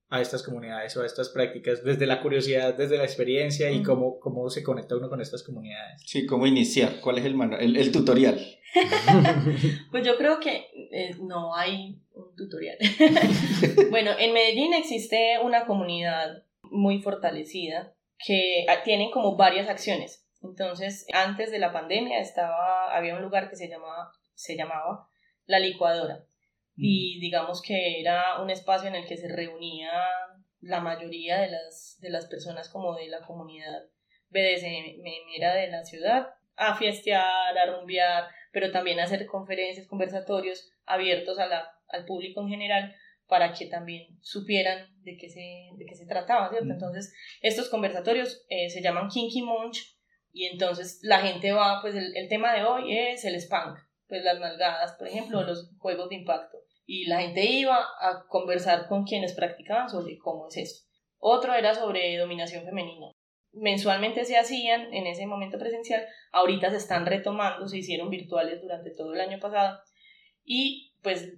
a 0.10 0.22
estas 0.22 0.41
comunidades 0.41 0.98
o 0.98 1.04
a 1.04 1.06
estas 1.06 1.30
prácticas 1.30 1.84
desde 1.84 2.08
la 2.08 2.22
curiosidad, 2.22 2.74
desde 2.74 2.98
la 2.98 3.04
experiencia 3.04 3.69
y 3.72 3.78
Ujú. 3.78 3.86
cómo, 3.86 4.19
cómo 4.19 4.50
se 4.50 4.63
conecta 4.63 4.95
uno 4.95 5.10
con 5.10 5.22
estas 5.22 5.43
comunidades? 5.43 6.02
Sí, 6.06 6.26
¿cómo 6.26 6.48
iniciar? 6.48 7.00
¿Cuál 7.00 7.19
es 7.19 7.26
el, 7.26 7.36
manual? 7.36 7.62
el, 7.62 7.78
el 7.78 7.91
tutorial? 7.91 8.39
Pues 9.91 10.06
yo 10.06 10.15
creo 10.17 10.39
que 10.39 10.67
eh, 10.91 11.15
no 11.22 11.56
hay 11.56 12.00
un 12.13 12.36
tutorial. 12.36 12.78
bueno, 13.89 14.12
en 14.17 14.34
Medellín 14.34 14.74
existe 14.74 15.39
una 15.43 15.65
comunidad 15.65 16.43
muy 16.63 17.02
fortalecida 17.02 17.93
que 18.24 18.65
ah, 18.69 18.84
tiene 18.84 19.10
como 19.12 19.36
varias 19.36 19.69
acciones. 19.69 20.26
Entonces, 20.41 21.06
antes 21.13 21.52
de 21.52 21.60
la 21.60 21.74
pandemia 21.74 22.19
estaba, 22.19 22.95
había 22.95 23.15
un 23.15 23.22
lugar 23.22 23.50
que 23.50 23.56
se 23.56 23.67
llamaba, 23.67 24.12
se 24.36 24.56
llamaba 24.56 25.10
La 25.45 25.60
Licuadora. 25.60 26.26
Y 26.81 27.19
digamos 27.19 27.61
que 27.61 27.99
era 27.99 28.41
un 28.41 28.49
espacio 28.49 28.87
en 28.87 28.95
el 28.95 29.05
que 29.05 29.17
se 29.17 29.27
reunía 29.27 29.91
la 30.61 30.79
mayoría 30.79 31.39
de 31.39 31.51
las, 31.51 31.97
de 31.99 32.09
las 32.09 32.25
personas 32.27 32.69
como 32.69 32.95
de 32.95 33.07
la 33.07 33.21
comunidad 33.21 33.83
BDSM 34.29 34.99
de 35.39 35.67
la 35.71 35.83
ciudad 35.83 36.27
a 36.55 36.75
fiestear, 36.75 37.57
a 37.57 37.65
rumbear, 37.65 38.27
pero 38.51 38.71
también 38.71 38.99
hacer 38.99 39.25
conferencias, 39.25 39.87
conversatorios 39.87 40.71
abiertos 40.85 41.39
a 41.39 41.47
la, 41.47 41.71
al 41.87 42.05
público 42.05 42.41
en 42.41 42.49
general 42.49 42.95
para 43.27 43.53
que 43.53 43.67
también 43.67 44.07
supieran 44.21 44.87
de 45.03 45.15
qué 45.15 45.29
se, 45.29 45.69
de 45.77 45.85
qué 45.85 45.95
se 45.95 46.05
trataba, 46.05 46.49
¿cierto? 46.49 46.71
Entonces, 46.71 47.13
estos 47.41 47.69
conversatorios 47.69 48.45
eh, 48.49 48.69
se 48.69 48.81
llaman 48.81 49.07
Kinky 49.07 49.41
Munch 49.43 49.95
y 50.33 50.45
entonces 50.47 50.99
la 51.03 51.19
gente 51.19 51.51
va, 51.51 51.79
pues 51.81 51.95
el, 51.95 52.15
el 52.17 52.27
tema 52.27 52.53
de 52.53 52.63
hoy 52.63 52.97
es 52.97 53.23
el 53.23 53.35
spank, 53.35 53.77
pues 54.07 54.23
las 54.23 54.39
nalgadas, 54.39 54.93
por 54.93 55.07
ejemplo, 55.07 55.43
los 55.43 55.71
juegos 55.77 56.09
de 56.09 56.15
impacto. 56.15 56.59
Y 56.91 57.06
la 57.06 57.21
gente 57.21 57.45
iba 57.45 57.78
a 57.78 58.25
conversar 58.28 58.88
con 58.88 59.04
quienes 59.04 59.36
practicaban 59.36 59.91
sobre 59.91 60.17
cómo 60.17 60.47
es 60.47 60.58
esto. 60.58 60.89
Otro 61.19 61.54
era 61.54 61.75
sobre 61.75 62.17
dominación 62.17 62.65
femenina. 62.65 63.12
Mensualmente 63.52 64.25
se 64.25 64.38
hacían 64.38 64.91
en 64.91 65.06
ese 65.06 65.28
momento 65.28 65.60
presencial, 65.60 66.04
ahorita 66.32 66.71
se 66.71 66.78
están 66.78 67.06
retomando, 67.06 67.67
se 67.67 67.78
hicieron 67.78 68.10
virtuales 68.10 68.60
durante 68.63 68.89
todo 68.89 69.13
el 69.13 69.21
año 69.21 69.39
pasado 69.39 69.78
y 70.43 70.95
pues 71.04 71.32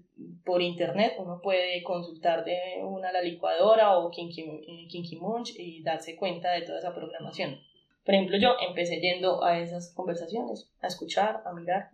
por 0.46 0.62
internet 0.62 1.16
uno 1.18 1.42
puede 1.44 1.84
consultar 1.84 2.46
de 2.46 2.58
una 2.86 3.12
la 3.12 3.22
licuadora 3.22 3.98
o 3.98 4.10
Kinky, 4.10 4.44
eh, 4.44 4.88
Kinky 4.88 5.18
Munch 5.18 5.52
y 5.58 5.84
darse 5.84 6.16
cuenta 6.16 6.54
de 6.54 6.62
toda 6.62 6.80
esa 6.80 6.96
programación. 6.96 7.60
Por 8.06 8.16
ejemplo, 8.16 8.38
yo 8.38 8.56
empecé 8.66 9.02
yendo 9.02 9.44
a 9.44 9.60
esas 9.60 9.94
conversaciones, 9.94 10.72
a 10.80 10.88
escuchar, 10.88 11.44
a 11.46 11.52
mirar. 11.52 11.90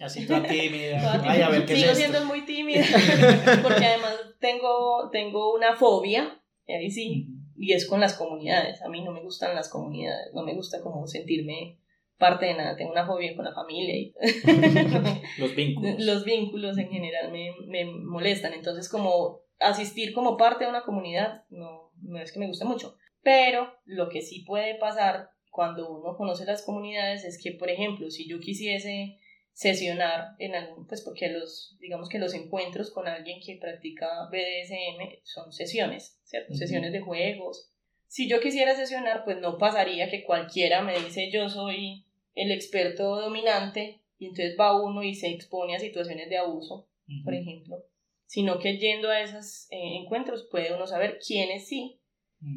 Así 0.00 0.26
toda 0.26 0.42
tímida. 0.42 1.00
Toda 1.00 1.30
Ay, 1.30 1.42
a 1.42 1.48
ver 1.48 1.66
qué 1.66 1.74
es 1.74 1.78
Sigo 1.80 1.92
esto. 1.92 2.00
siendo 2.00 2.24
muy 2.26 2.44
tímida 2.44 2.84
porque 3.62 3.84
además 3.84 4.14
tengo, 4.40 5.10
tengo 5.10 5.54
una 5.54 5.76
fobia, 5.76 6.40
y 6.66 6.72
ahí 6.72 6.90
sí, 6.90 7.28
y 7.56 7.72
es 7.72 7.86
con 7.86 8.00
las 8.00 8.14
comunidades. 8.14 8.82
A 8.82 8.88
mí 8.88 9.02
no 9.04 9.12
me 9.12 9.22
gustan 9.22 9.54
las 9.54 9.68
comunidades, 9.68 10.32
no 10.34 10.42
me 10.42 10.54
gusta 10.54 10.80
como 10.80 11.06
sentirme 11.06 11.78
parte 12.18 12.46
de 12.46 12.54
nada. 12.54 12.76
Tengo 12.76 12.92
una 12.92 13.06
fobia 13.06 13.34
con 13.36 13.44
la 13.44 13.54
familia 13.54 13.96
y 13.96 14.14
Los 15.38 15.54
vínculos. 15.54 15.94
los 15.98 16.24
vínculos 16.24 16.78
en 16.78 16.88
general 16.88 17.30
me, 17.30 17.52
me 17.66 17.84
molestan. 17.84 18.52
Entonces, 18.54 18.88
como 18.88 19.40
asistir 19.60 20.12
como 20.12 20.36
parte 20.36 20.64
de 20.64 20.70
una 20.70 20.82
comunidad 20.82 21.44
no, 21.50 21.92
no 22.00 22.18
es 22.18 22.32
que 22.32 22.40
me 22.40 22.48
guste 22.48 22.64
mucho. 22.64 22.96
Pero 23.22 23.72
lo 23.84 24.08
que 24.08 24.22
sí 24.22 24.40
puede 24.40 24.74
pasar 24.76 25.30
cuando 25.50 25.88
uno 25.90 26.16
conoce 26.16 26.44
las 26.44 26.62
comunidades 26.62 27.24
es 27.24 27.40
que, 27.40 27.52
por 27.52 27.70
ejemplo, 27.70 28.10
si 28.10 28.26
yo 28.28 28.40
quisiese 28.40 29.18
sesionar 29.52 30.34
en 30.38 30.54
algún, 30.54 30.86
pues 30.86 31.02
porque 31.02 31.28
los, 31.28 31.76
digamos 31.78 32.08
que 32.08 32.18
los 32.18 32.34
encuentros 32.34 32.90
con 32.90 33.06
alguien 33.06 33.40
que 33.44 33.58
practica 33.60 34.28
BDSM 34.30 35.20
son 35.24 35.52
sesiones, 35.52 36.18
¿cierto? 36.24 36.54
Sesiones 36.54 36.92
de 36.92 37.00
juegos. 37.00 37.70
Si 38.06 38.28
yo 38.28 38.40
quisiera 38.40 38.74
sesionar, 38.74 39.24
pues 39.24 39.38
no 39.38 39.58
pasaría 39.58 40.10
que 40.10 40.24
cualquiera 40.24 40.82
me 40.82 40.98
dice 40.98 41.30
yo 41.30 41.48
soy 41.48 42.06
el 42.34 42.50
experto 42.50 43.20
dominante 43.20 44.02
y 44.18 44.26
entonces 44.26 44.56
va 44.58 44.80
uno 44.80 45.02
y 45.02 45.14
se 45.14 45.28
expone 45.28 45.76
a 45.76 45.80
situaciones 45.80 46.28
de 46.28 46.38
abuso, 46.38 46.88
por 47.24 47.34
ejemplo, 47.34 47.84
sino 48.26 48.58
que 48.58 48.78
yendo 48.78 49.10
a 49.10 49.20
esos 49.20 49.66
eh, 49.70 49.98
encuentros 50.02 50.48
puede 50.50 50.74
uno 50.74 50.86
saber 50.86 51.18
quiénes 51.24 51.68
sí 51.68 52.00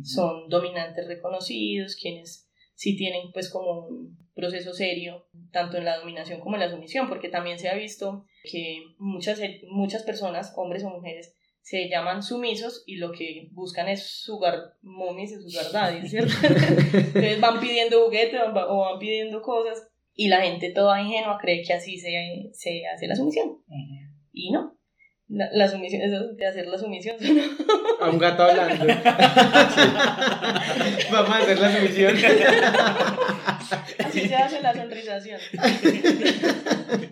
son 0.03 0.49
dominantes 0.49 1.07
reconocidos, 1.07 1.95
quienes 1.95 2.44
sí 2.75 2.95
tienen 2.95 3.31
pues 3.33 3.49
como 3.49 3.87
un 3.87 4.17
proceso 4.35 4.73
serio, 4.73 5.27
tanto 5.51 5.77
en 5.77 5.85
la 5.85 5.97
dominación 5.97 6.39
como 6.39 6.55
en 6.55 6.61
la 6.61 6.69
sumisión, 6.69 7.09
porque 7.09 7.29
también 7.29 7.57
se 7.57 7.69
ha 7.69 7.75
visto 7.75 8.25
que 8.43 8.83
muchas, 8.99 9.39
muchas 9.69 10.03
personas, 10.03 10.53
hombres 10.55 10.83
o 10.83 10.89
mujeres, 10.89 11.33
se 11.61 11.89
llaman 11.89 12.21
sumisos 12.21 12.83
y 12.85 12.97
lo 12.97 13.11
que 13.11 13.49
buscan 13.51 13.87
es 13.87 14.21
sugar 14.21 14.75
mommies 14.83 15.31
y 15.31 15.49
sugar 15.49 15.71
daddies, 15.71 16.11
¿cierto? 16.11 16.33
Entonces 16.43 17.41
van 17.41 17.59
pidiendo 17.59 18.05
juguetes 18.05 18.39
o 18.39 18.77
van 18.77 18.99
pidiendo 18.99 19.41
cosas 19.41 19.87
y 20.13 20.27
la 20.27 20.41
gente 20.41 20.71
toda 20.71 21.01
ingenua 21.01 21.39
cree 21.41 21.63
que 21.63 21.73
así 21.73 21.97
se, 21.97 22.51
se 22.53 22.85
hace 22.85 23.07
la 23.07 23.15
sumisión. 23.15 23.57
Y 24.31 24.51
no. 24.51 24.74
La, 25.27 25.49
la, 25.53 25.67
sumisión, 25.67 26.03
eso 26.03 26.33
de 26.33 26.45
hacer 26.45 26.67
la 26.67 26.77
sumisión. 26.77 27.17
A 27.99 28.09
un 28.09 28.19
gato 28.19 28.43
hablando. 28.43 28.85
Vamos 31.11 31.31
a 31.31 31.37
hacer 31.39 31.59
la 31.59 31.75
sumisión. 31.75 32.15
Así 34.05 34.27
se 34.27 34.35
hace 34.35 34.61
la 34.61 34.71
sonrisación. 34.73 35.39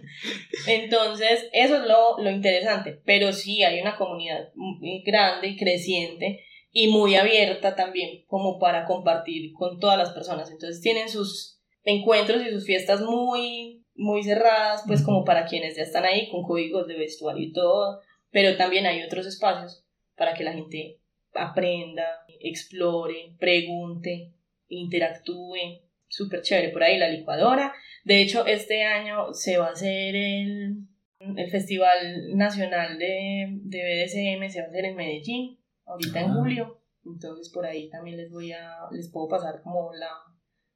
Entonces, 0.68 1.50
eso 1.54 1.78
es 1.78 1.88
lo, 1.88 2.20
lo 2.20 2.30
interesante. 2.30 3.02
Pero 3.04 3.34
sí 3.34 3.64
hay 3.64 3.82
una 3.82 3.96
comunidad 3.96 4.50
muy 4.54 5.02
grande 5.04 5.48
y 5.48 5.58
creciente 5.58 6.46
y 6.72 6.90
muy 6.90 7.16
abierta 7.16 7.76
también 7.76 8.26
como 8.28 8.60
para 8.60 8.86
compartir 8.86 9.54
con 9.54 9.80
todas 9.80 9.98
las 9.98 10.12
personas. 10.12 10.52
Entonces 10.52 10.82
tienen 10.82 11.10
sus 11.10 11.60
encuentros 11.84 12.46
y 12.46 12.52
sus 12.52 12.66
fiestas 12.66 13.02
muy 13.02 13.83
muy 13.96 14.24
cerradas, 14.24 14.84
pues 14.88 15.04
como 15.04 15.24
para 15.24 15.46
quienes 15.46 15.76
ya 15.76 15.84
están 15.84 16.06
ahí 16.06 16.30
con 16.30 16.44
códigos 16.44 16.88
de 16.88 16.98
vestuario 16.98 17.44
y 17.44 17.52
todo, 17.52 18.02
pero 18.32 18.58
también 18.58 18.86
hay 18.86 19.04
otros 19.04 19.26
espacios 19.28 19.86
para 20.16 20.34
que 20.34 20.44
la 20.44 20.54
gente 20.54 21.00
aprenda, 21.34 22.04
explore, 22.42 23.36
pregunte, 23.40 24.34
interactúe, 24.68 25.82
súper 26.08 26.42
chévere 26.42 26.70
por 26.70 26.84
ahí 26.84 26.98
la 26.98 27.10
licuadora. 27.10 27.74
De 28.04 28.22
hecho, 28.22 28.46
este 28.46 28.84
año 28.84 29.34
se 29.34 29.58
va 29.58 29.68
a 29.68 29.72
hacer 29.72 30.16
el, 30.16 30.88
el 31.20 31.50
Festival 31.50 32.36
Nacional 32.36 32.98
de, 32.98 33.48
de, 33.64 34.06
BDSM, 34.06 34.50
se 34.50 34.60
va 34.60 34.66
a 34.66 34.70
hacer 34.70 34.86
en 34.86 34.96
Medellín, 34.96 35.60
ahorita 35.86 36.22
en 36.22 36.32
ah. 36.32 36.34
julio, 36.34 36.82
entonces 37.06 37.52
por 37.54 37.66
ahí 37.66 37.90
también 37.90 38.18
les 38.18 38.32
voy 38.32 38.52
a, 38.52 38.78
les 38.92 39.12
puedo 39.12 39.28
pasar 39.28 39.62
como 39.64 39.94
la, 39.94 40.10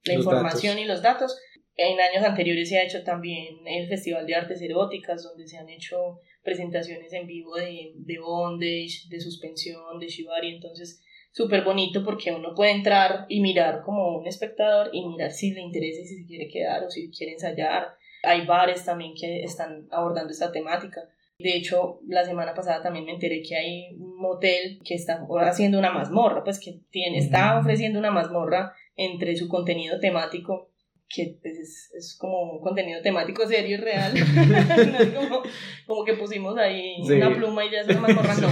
la 0.05 0.13
información 0.13 0.79
y 0.79 0.85
los 0.85 1.01
datos. 1.01 1.37
En 1.79 1.99
años 1.99 2.25
anteriores 2.25 2.69
se 2.69 2.79
ha 2.79 2.83
hecho 2.83 3.03
también 3.03 3.59
el 3.67 3.87
Festival 3.87 4.25
de 4.25 4.33
Artes 4.33 4.61
Eróticas, 4.63 5.23
donde 5.23 5.47
se 5.47 5.57
han 5.57 5.69
hecho 5.69 6.19
presentaciones 6.43 7.13
en 7.13 7.27
vivo 7.27 7.55
de, 7.55 7.91
de 7.93 8.19
bondage, 8.19 9.07
de 9.09 9.19
suspensión, 9.19 9.99
de 9.99 10.07
shibari, 10.07 10.55
entonces 10.55 11.03
súper 11.31 11.63
bonito 11.63 12.03
porque 12.03 12.31
uno 12.31 12.55
puede 12.55 12.71
entrar 12.71 13.27
y 13.29 13.41
mirar 13.41 13.83
como 13.83 14.17
un 14.17 14.25
espectador 14.25 14.89
y 14.91 15.05
mirar 15.05 15.31
si 15.31 15.51
le 15.51 15.61
interesa 15.61 16.01
y 16.01 16.07
si 16.07 16.21
se 16.21 16.25
quiere 16.25 16.47
quedar 16.47 16.83
o 16.83 16.89
si 16.89 17.11
quiere 17.11 17.33
ensayar. 17.33 17.95
Hay 18.23 18.47
bares 18.47 18.83
también 18.83 19.13
que 19.13 19.43
están 19.43 19.87
abordando 19.91 20.31
esta 20.31 20.51
temática. 20.51 21.01
De 21.37 21.55
hecho, 21.55 21.99
la 22.07 22.25
semana 22.25 22.55
pasada 22.55 22.81
también 22.81 23.05
me 23.05 23.11
enteré 23.11 23.43
que 23.43 23.55
hay 23.55 23.95
un 23.99 24.17
motel 24.17 24.79
que 24.83 24.95
está 24.95 25.23
haciendo 25.41 25.77
una 25.77 25.91
mazmorra, 25.91 26.43
pues 26.43 26.59
que 26.59 26.79
tiene, 26.89 27.19
está 27.19 27.59
ofreciendo 27.59 27.99
una 27.99 28.09
mazmorra 28.09 28.73
entre 28.95 29.35
su 29.35 29.47
contenido 29.47 29.99
temático 29.99 30.66
que 31.09 31.37
pues, 31.41 31.57
es, 31.57 31.91
es, 31.95 32.17
como 32.17 32.51
un 32.53 32.61
contenido 32.61 33.01
temático 33.01 33.47
serio 33.47 33.77
y 33.77 33.79
real. 33.79 34.13
no 34.91 34.97
es 34.97 35.09
como, 35.13 35.43
como, 35.85 36.05
que 36.05 36.13
pusimos 36.13 36.57
ahí 36.57 36.95
una 37.01 37.33
pluma 37.33 37.65
y 37.65 37.71
ya 37.71 37.83
se 37.83 37.95
más 37.95 38.41
no. 38.41 38.49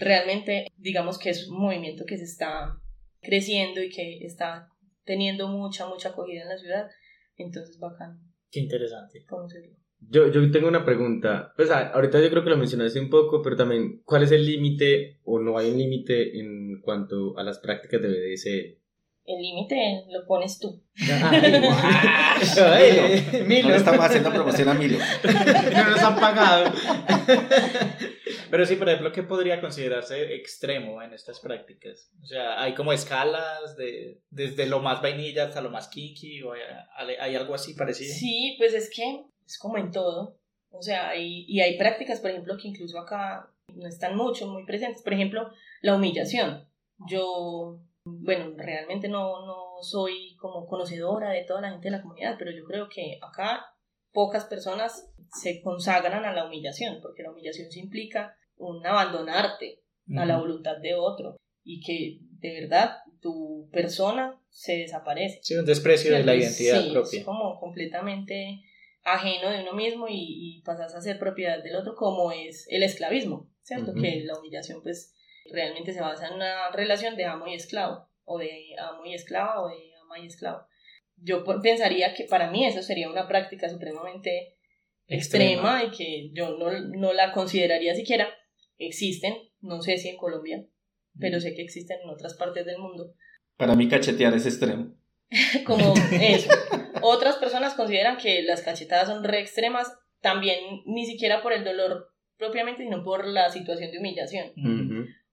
Realmente, 0.00 0.66
digamos 0.76 1.18
que 1.18 1.30
es 1.30 1.48
un 1.48 1.60
movimiento 1.60 2.04
que 2.06 2.18
se 2.18 2.24
está 2.24 2.76
creciendo 3.20 3.82
y 3.82 3.90
que 3.90 4.18
está 4.24 4.68
teniendo 5.04 5.48
mucha, 5.48 5.86
mucha 5.86 6.10
acogida 6.10 6.42
en 6.42 6.48
la 6.48 6.58
ciudad. 6.58 6.88
Entonces, 7.36 7.78
bacán. 7.78 8.20
Qué 8.50 8.60
interesante. 8.60 9.24
Conocerlo. 9.24 9.76
Yo, 10.08 10.30
yo 10.30 10.50
tengo 10.50 10.68
una 10.68 10.84
pregunta. 10.84 11.52
Pues 11.56 11.70
ahorita 11.70 12.20
yo 12.20 12.30
creo 12.30 12.42
que 12.42 12.50
lo 12.50 12.56
mencionaste 12.56 12.98
un 12.98 13.10
poco, 13.10 13.40
pero 13.42 13.56
también, 13.56 14.02
¿cuál 14.04 14.24
es 14.24 14.32
el 14.32 14.44
límite 14.44 15.20
o 15.22 15.38
no 15.38 15.56
hay 15.56 15.70
un 15.70 15.78
límite 15.78 16.38
en 16.38 16.80
cuanto 16.80 17.38
a 17.38 17.44
las 17.44 17.60
prácticas 17.60 18.02
de 18.02 18.08
BDSM? 18.08 18.81
El 19.24 19.40
límite 19.40 20.04
lo 20.10 20.26
pones 20.26 20.58
tú. 20.58 20.82
Milo. 23.46 23.68
No 23.68 23.74
estamos 23.76 24.04
haciendo 24.04 24.32
promoción 24.32 24.68
a 24.68 24.74
Milo. 24.74 24.98
no 25.74 25.90
nos 25.90 26.00
han 26.00 26.16
pagado. 26.16 26.72
Pero 28.50 28.66
sí, 28.66 28.74
por 28.76 28.88
ejemplo, 28.88 29.12
¿qué 29.12 29.22
podría 29.22 29.60
considerarse 29.60 30.34
extremo 30.34 31.00
en 31.02 31.14
estas 31.14 31.38
prácticas? 31.38 32.10
O 32.20 32.26
sea, 32.26 32.60
hay 32.60 32.74
como 32.74 32.92
escalas 32.92 33.76
de, 33.76 34.20
desde 34.30 34.66
lo 34.66 34.80
más 34.80 35.00
vainilla 35.00 35.44
hasta 35.44 35.60
lo 35.60 35.70
más 35.70 35.88
kinky, 35.88 36.42
o 36.42 36.52
hay, 36.52 37.34
algo 37.36 37.54
así 37.54 37.74
parecido. 37.74 38.12
Sí, 38.12 38.56
pues 38.58 38.74
es 38.74 38.90
que 38.94 39.22
es 39.46 39.56
como 39.56 39.78
en 39.78 39.92
todo. 39.92 40.36
O 40.70 40.82
sea, 40.82 41.10
hay, 41.10 41.44
y 41.46 41.60
hay 41.60 41.78
prácticas, 41.78 42.20
por 42.20 42.30
ejemplo, 42.30 42.56
que 42.60 42.68
incluso 42.68 42.98
acá 42.98 43.48
no 43.68 43.86
están 43.88 44.16
mucho, 44.16 44.48
muy 44.48 44.66
presentes. 44.66 45.02
Por 45.02 45.14
ejemplo, 45.14 45.48
la 45.80 45.94
humillación. 45.94 46.68
Yo 47.08 47.80
bueno, 48.04 48.52
realmente 48.56 49.08
no, 49.08 49.46
no 49.46 49.82
soy 49.82 50.36
como 50.36 50.66
conocedora 50.66 51.30
de 51.30 51.44
toda 51.44 51.60
la 51.60 51.70
gente 51.70 51.88
de 51.88 51.96
la 51.96 52.02
comunidad, 52.02 52.36
pero 52.38 52.50
yo 52.50 52.64
creo 52.64 52.88
que 52.88 53.18
acá 53.22 53.64
pocas 54.12 54.44
personas 54.44 55.12
se 55.40 55.62
consagran 55.62 56.24
a 56.24 56.32
la 56.32 56.46
humillación, 56.46 56.98
porque 57.00 57.22
la 57.22 57.30
humillación 57.30 57.70
se 57.70 57.80
implica 57.80 58.36
un 58.56 58.86
abandonarte 58.86 59.82
a 60.16 60.26
la 60.26 60.38
voluntad 60.38 60.76
de 60.78 60.94
otro 60.94 61.36
y 61.64 61.80
que 61.80 62.18
de 62.38 62.60
verdad 62.60 62.98
tu 63.20 63.68
persona 63.72 64.38
se 64.50 64.78
desaparece. 64.78 65.38
Sí, 65.42 65.54
un 65.54 65.64
desprecio 65.64 66.12
de 66.12 66.24
la 66.24 66.34
identidad 66.34 66.92
propia. 66.92 67.20
Es 67.20 67.24
como 67.24 67.58
completamente 67.58 68.60
ajeno 69.04 69.50
de 69.50 69.62
uno 69.62 69.72
mismo 69.72 70.06
y, 70.08 70.58
y, 70.58 70.62
pasas 70.62 70.94
a 70.94 71.00
ser 71.00 71.18
propiedad 71.18 71.62
del 71.62 71.76
otro, 71.76 71.94
como 71.94 72.30
es 72.30 72.66
el 72.68 72.82
esclavismo, 72.82 73.50
¿cierto? 73.62 73.94
Que 73.94 74.22
la 74.24 74.38
humillación 74.38 74.82
pues 74.82 75.14
realmente 75.50 75.92
se 75.92 76.00
basa 76.00 76.28
en 76.28 76.34
una 76.34 76.70
relación 76.70 77.16
de 77.16 77.24
amo 77.24 77.46
y 77.46 77.54
esclavo, 77.54 78.08
o 78.24 78.38
de 78.38 78.74
amo 78.78 79.04
y 79.04 79.14
esclava, 79.14 79.62
o 79.62 79.68
de 79.68 79.92
ama 80.02 80.18
y 80.18 80.26
esclavo. 80.26 80.66
Yo 81.16 81.44
pensaría 81.62 82.14
que 82.14 82.24
para 82.24 82.50
mí 82.50 82.66
eso 82.66 82.82
sería 82.82 83.10
una 83.10 83.28
práctica 83.28 83.68
supremamente 83.68 84.56
extrema, 85.06 85.84
y 85.84 85.90
que 85.90 86.30
yo 86.32 86.56
no, 86.56 86.70
no 86.70 87.12
la 87.12 87.32
consideraría 87.32 87.94
siquiera. 87.94 88.28
Existen, 88.78 89.34
no 89.60 89.82
sé 89.82 89.98
si 89.98 90.08
en 90.08 90.16
Colombia, 90.16 90.64
pero 91.18 91.40
sé 91.40 91.54
que 91.54 91.62
existen 91.62 92.00
en 92.02 92.10
otras 92.10 92.34
partes 92.34 92.64
del 92.66 92.78
mundo. 92.78 93.14
Para 93.56 93.74
mí 93.74 93.88
cachetear 93.88 94.34
es 94.34 94.46
extremo. 94.46 94.94
Como 95.66 95.94
eso. 96.20 96.50
Otras 97.02 97.36
personas 97.36 97.74
consideran 97.74 98.16
que 98.16 98.42
las 98.42 98.62
cachetadas 98.62 99.08
son 99.08 99.24
re 99.24 99.40
extremas, 99.40 99.92
también 100.20 100.58
ni 100.86 101.06
siquiera 101.06 101.42
por 101.42 101.52
el 101.52 101.64
dolor 101.64 102.08
propiamente, 102.38 102.84
sino 102.84 103.04
por 103.04 103.26
la 103.26 103.50
situación 103.50 103.90
de 103.90 103.98
humillación. 103.98 104.52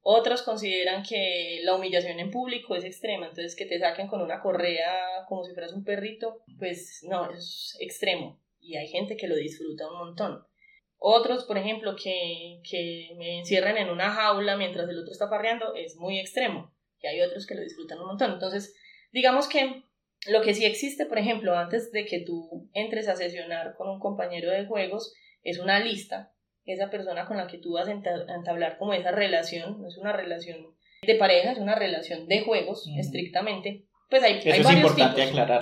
Otros 0.02 0.44
consideran 0.44 1.04
que 1.04 1.60
la 1.64 1.76
humillación 1.76 2.20
en 2.20 2.32
público 2.32 2.76
es 2.76 2.84
extrema, 2.84 3.28
entonces 3.28 3.56
que 3.56 3.66
te 3.66 3.80
saquen 3.80 4.08
con 4.08 4.22
una 4.22 4.42
correa 4.42 5.26
como 5.28 5.44
si 5.44 5.54
fueras 5.54 5.74
un 5.74 5.84
perrito, 5.84 6.44
pues 6.58 7.04
no, 7.04 7.32
es 7.32 7.76
extremo. 7.80 8.40
Y 8.62 8.78
hay 8.78 8.88
gente 8.88 9.18
que 9.18 9.28
lo 9.28 9.36
disfruta 9.36 9.92
un 9.92 9.98
montón. 9.98 10.46
Otros, 10.98 11.46
por 11.46 11.58
ejemplo, 11.58 11.96
que, 11.96 12.62
que 12.70 13.10
me 13.18 13.40
encierran 13.40 13.78
en 13.78 13.90
una 13.90 14.12
jaula 14.12 14.58
mientras 14.58 14.90
el 14.90 15.00
otro 15.00 15.12
está 15.12 15.30
parreando, 15.30 15.76
es 15.76 15.96
muy 15.96 16.20
extremo. 16.20 16.74
Y 17.02 17.08
hay 17.08 17.22
otros 17.22 17.46
que 17.46 17.56
lo 17.56 17.62
disfrutan 17.62 18.00
un 18.00 18.08
montón. 18.08 18.34
Entonces, 18.34 18.76
digamos 19.12 19.48
que 19.48 19.84
lo 20.28 20.42
que 20.42 20.54
sí 20.54 20.66
existe, 20.66 21.06
por 21.06 21.18
ejemplo, 21.18 21.56
antes 21.56 21.92
de 21.92 22.06
que 22.06 22.20
tú 22.20 22.70
entres 22.74 23.08
a 23.08 23.16
sesionar 23.16 23.76
con 23.78 23.90
un 23.90 24.00
compañero 24.00 24.52
de 24.52 24.66
juegos, 24.66 25.14
es 25.44 25.60
una 25.60 25.80
lista 25.80 26.34
esa 26.74 26.90
persona 26.90 27.26
con 27.26 27.38
la 27.38 27.48
que 27.48 27.58
tú 27.58 27.74
vas 27.74 27.88
a 27.88 27.92
entablar 27.92 28.78
como 28.78 28.94
esa 28.94 29.12
relación, 29.12 29.82
no 29.82 29.88
es 29.88 29.98
una 29.98 30.14
relación 30.14 30.76
de 31.02 31.16
pareja, 31.16 31.52
es 31.52 31.58
una 31.58 31.76
relación 31.76 32.28
de 32.28 32.42
juegos, 32.42 32.88
estrictamente, 32.98 33.86
pues 34.10 34.24
hay, 34.24 34.40
hay 34.50 34.64
varios 34.64 34.96
tipos. 34.96 35.14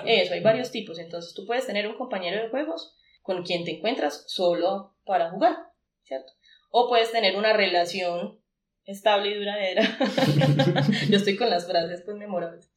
Eso, 0.06 0.34
hay 0.34 0.42
varios 0.42 0.72
tipos. 0.72 1.00
Entonces 1.00 1.34
tú 1.34 1.46
puedes 1.46 1.68
tener 1.68 1.88
un 1.88 1.98
compañero 1.98 2.42
de 2.42 2.50
juegos 2.50 2.96
con 3.22 3.44
quien 3.44 3.66
te 3.66 3.72
encuentras 3.72 4.24
solo 4.28 4.96
para 5.06 5.30
jugar, 5.30 5.58
¿cierto? 6.04 6.32
O 6.72 6.88
puedes 6.88 7.12
tener 7.12 7.36
una 7.36 7.54
relación 7.54 8.40
estable 8.86 9.32
y 9.32 9.36
duradera. 9.36 9.84
Yo 11.10 11.18
estoy 11.18 11.36
con 11.36 11.50
las 11.50 11.68
frases 11.68 12.04
pues 12.06 12.16
memorables. 12.16 12.72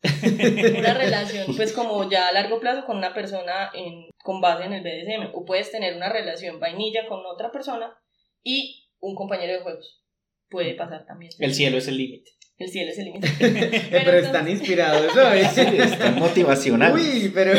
una 0.77 0.95
relación 0.95 1.55
pues 1.55 1.73
como 1.73 2.11
ya 2.11 2.27
a 2.27 2.33
largo 2.33 2.59
plazo 2.59 2.85
con 2.85 2.97
una 2.97 3.15
persona 3.15 3.71
en, 3.73 4.11
con 4.25 4.41
base 4.41 4.65
en 4.65 4.73
el 4.73 4.83
BDSM. 4.83 5.31
O 5.35 5.45
puedes 5.45 5.71
tener 5.71 5.95
una 5.95 6.09
relación 6.09 6.59
vainilla 6.59 7.07
con 7.07 7.25
otra 7.27 7.53
persona 7.53 7.97
y 8.43 8.89
un 9.01 9.15
compañero 9.15 9.55
de 9.55 9.61
juegos. 9.61 10.03
Puede 10.49 10.75
pasar 10.75 11.07
también. 11.07 11.33
El 11.39 11.55
cielo 11.55 11.79
es 11.79 11.89
el 11.89 11.97
límite. 11.97 12.33
El 12.59 12.69
cielo 12.69 12.91
es 12.91 12.99
el 12.99 13.07
límite. 13.07 13.29
pero, 13.91 14.19
están 14.19 14.49
inspirados, 14.49 15.15
¿no? 15.15 15.33
Están 15.33 16.19
motivacional. 16.19 16.93
Uy, 16.93 17.31
pero... 17.33 17.53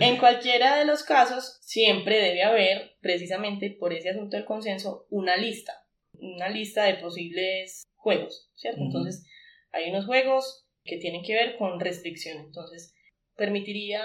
en 0.00 0.16
cualquiera 0.16 0.76
de 0.76 0.84
los 0.86 1.04
casos 1.04 1.58
siempre 1.60 2.18
debe 2.18 2.42
haber, 2.42 2.96
precisamente 3.00 3.70
por 3.70 3.92
ese 3.92 4.10
asunto 4.10 4.36
del 4.36 4.44
consenso, 4.44 5.06
una 5.10 5.36
lista. 5.36 5.86
Una 6.18 6.48
lista 6.48 6.84
de 6.84 6.94
posibles 6.94 7.84
juegos, 7.94 8.50
¿cierto? 8.54 8.80
Entonces, 8.80 9.24
hay 9.70 9.90
unos 9.90 10.06
juegos 10.06 10.66
que 10.84 10.98
tienen 10.98 11.22
que 11.22 11.34
ver 11.34 11.56
con 11.56 11.78
restricción. 11.78 12.38
Entonces, 12.38 12.94
¿permitiría 13.36 14.02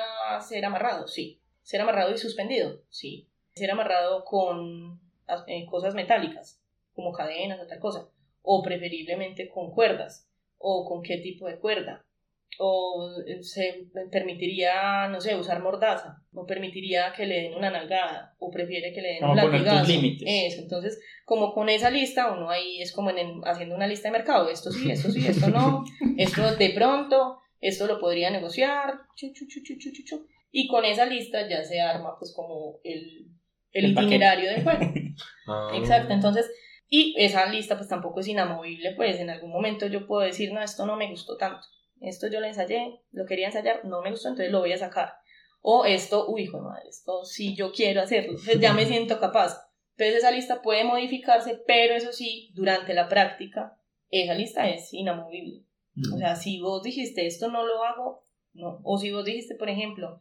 ser 0.47 0.65
amarrado? 0.65 1.07
Sí. 1.07 1.41
¿Ser 1.63 1.81
amarrado 1.81 2.13
y 2.13 2.17
suspendido? 2.17 2.83
Sí. 2.89 3.29
¿Ser 3.55 3.71
amarrado 3.71 4.23
con 4.25 5.01
cosas 5.69 5.95
metálicas, 5.95 6.61
como 6.93 7.11
cadenas 7.11 7.59
o 7.61 7.67
tal 7.67 7.79
cosa. 7.79 8.09
o 8.41 8.63
preferiblemente 8.63 9.49
con 9.49 9.69
cuerdas, 9.69 10.27
o 10.57 10.87
con 10.87 11.03
qué 11.03 11.17
tipo 11.17 11.47
de 11.47 11.59
cuerda, 11.59 12.05
o 12.57 13.09
se 13.41 13.87
permitiría, 14.11 15.07
no 15.07 15.21
sé, 15.21 15.35
usar 15.35 15.61
mordaza, 15.61 16.21
o 16.33 16.45
permitiría 16.45 17.13
que 17.15 17.25
le 17.25 17.43
den 17.43 17.55
una 17.55 17.69
nalgada, 17.69 18.35
o 18.39 18.51
prefiere 18.51 18.91
que 18.91 19.01
le 19.01 19.13
den 19.13 19.23
un 19.23 19.35
latigazo. 19.35 19.91
Eso, 20.25 20.61
entonces, 20.61 20.99
como 21.25 21.53
con 21.53 21.69
esa 21.69 21.89
lista, 21.89 22.31
uno 22.31 22.49
ahí 22.49 22.81
es 22.81 22.91
como 22.91 23.11
en 23.11 23.41
haciendo 23.45 23.75
una 23.75 23.87
lista 23.87 24.09
de 24.09 24.17
mercado, 24.17 24.49
esto 24.49 24.71
sí, 24.71 24.91
esto 24.91 25.09
sí, 25.09 25.25
esto 25.25 25.49
no, 25.49 25.85
esto 26.17 26.55
de 26.55 26.69
pronto, 26.71 27.39
esto 27.61 27.87
lo 27.87 27.99
podría 27.99 28.29
negociar, 28.29 28.93
chu, 29.15 29.31
chu, 29.33 29.45
chu, 29.47 30.27
y 30.51 30.67
con 30.67 30.83
esa 30.83 31.05
lista 31.05 31.47
ya 31.47 31.63
se 31.63 31.79
arma 31.79 32.17
pues 32.17 32.33
como 32.33 32.79
el, 32.83 33.27
el, 33.71 33.91
itinerario 33.91 34.49
del 34.51 34.63
juego. 34.63 34.79
Ah. 35.51 35.71
Exacto, 35.73 36.13
entonces, 36.13 36.49
y 36.87 37.15
esa 37.17 37.47
lista 37.47 37.75
pues 37.75 37.89
tampoco 37.89 38.19
es 38.19 38.27
inamovible, 38.27 38.93
pues 38.95 39.19
en 39.19 39.31
algún 39.31 39.51
momento 39.51 39.87
yo 39.87 40.05
puedo 40.05 40.21
decir, 40.21 40.53
no, 40.53 40.61
esto 40.61 40.85
no 40.85 40.95
me 40.95 41.09
gustó 41.09 41.37
tanto, 41.37 41.65
esto 42.01 42.27
yo 42.27 42.39
lo 42.39 42.45
ensayé, 42.45 43.01
lo 43.11 43.25
quería 43.25 43.47
ensayar, 43.47 43.83
no 43.83 44.01
me 44.03 44.11
gustó, 44.11 44.29
entonces 44.29 44.51
lo 44.51 44.59
voy 44.59 44.73
a 44.73 44.77
sacar. 44.77 45.13
O 45.61 45.85
esto, 45.85 46.29
uy, 46.29 46.43
hijo 46.43 46.57
de 46.57 46.63
madre, 46.63 46.87
esto 46.87 47.25
sí 47.25 47.55
yo 47.55 47.71
quiero 47.71 48.01
hacerlo, 48.01 48.31
entonces 48.31 48.59
ya 48.59 48.73
me 48.73 48.85
siento 48.85 49.19
capaz. 49.19 49.59
Entonces 49.97 50.19
esa 50.19 50.31
lista 50.31 50.61
puede 50.61 50.83
modificarse, 50.83 51.61
pero 51.67 51.95
eso 51.95 52.13
sí, 52.13 52.51
durante 52.53 52.93
la 52.93 53.09
práctica, 53.09 53.77
esa 54.09 54.35
lista 54.35 54.69
es 54.69 54.93
inamovible. 54.93 55.65
O 56.13 56.17
sea, 56.17 56.35
si 56.35 56.61
vos 56.61 56.81
dijiste 56.83 57.25
esto 57.25 57.49
no 57.49 57.65
lo 57.65 57.83
hago, 57.83 58.23
no. 58.53 58.79
O 58.83 58.97
si 58.97 59.11
vos 59.11 59.25
dijiste, 59.25 59.55
por 59.55 59.69
ejemplo, 59.69 60.19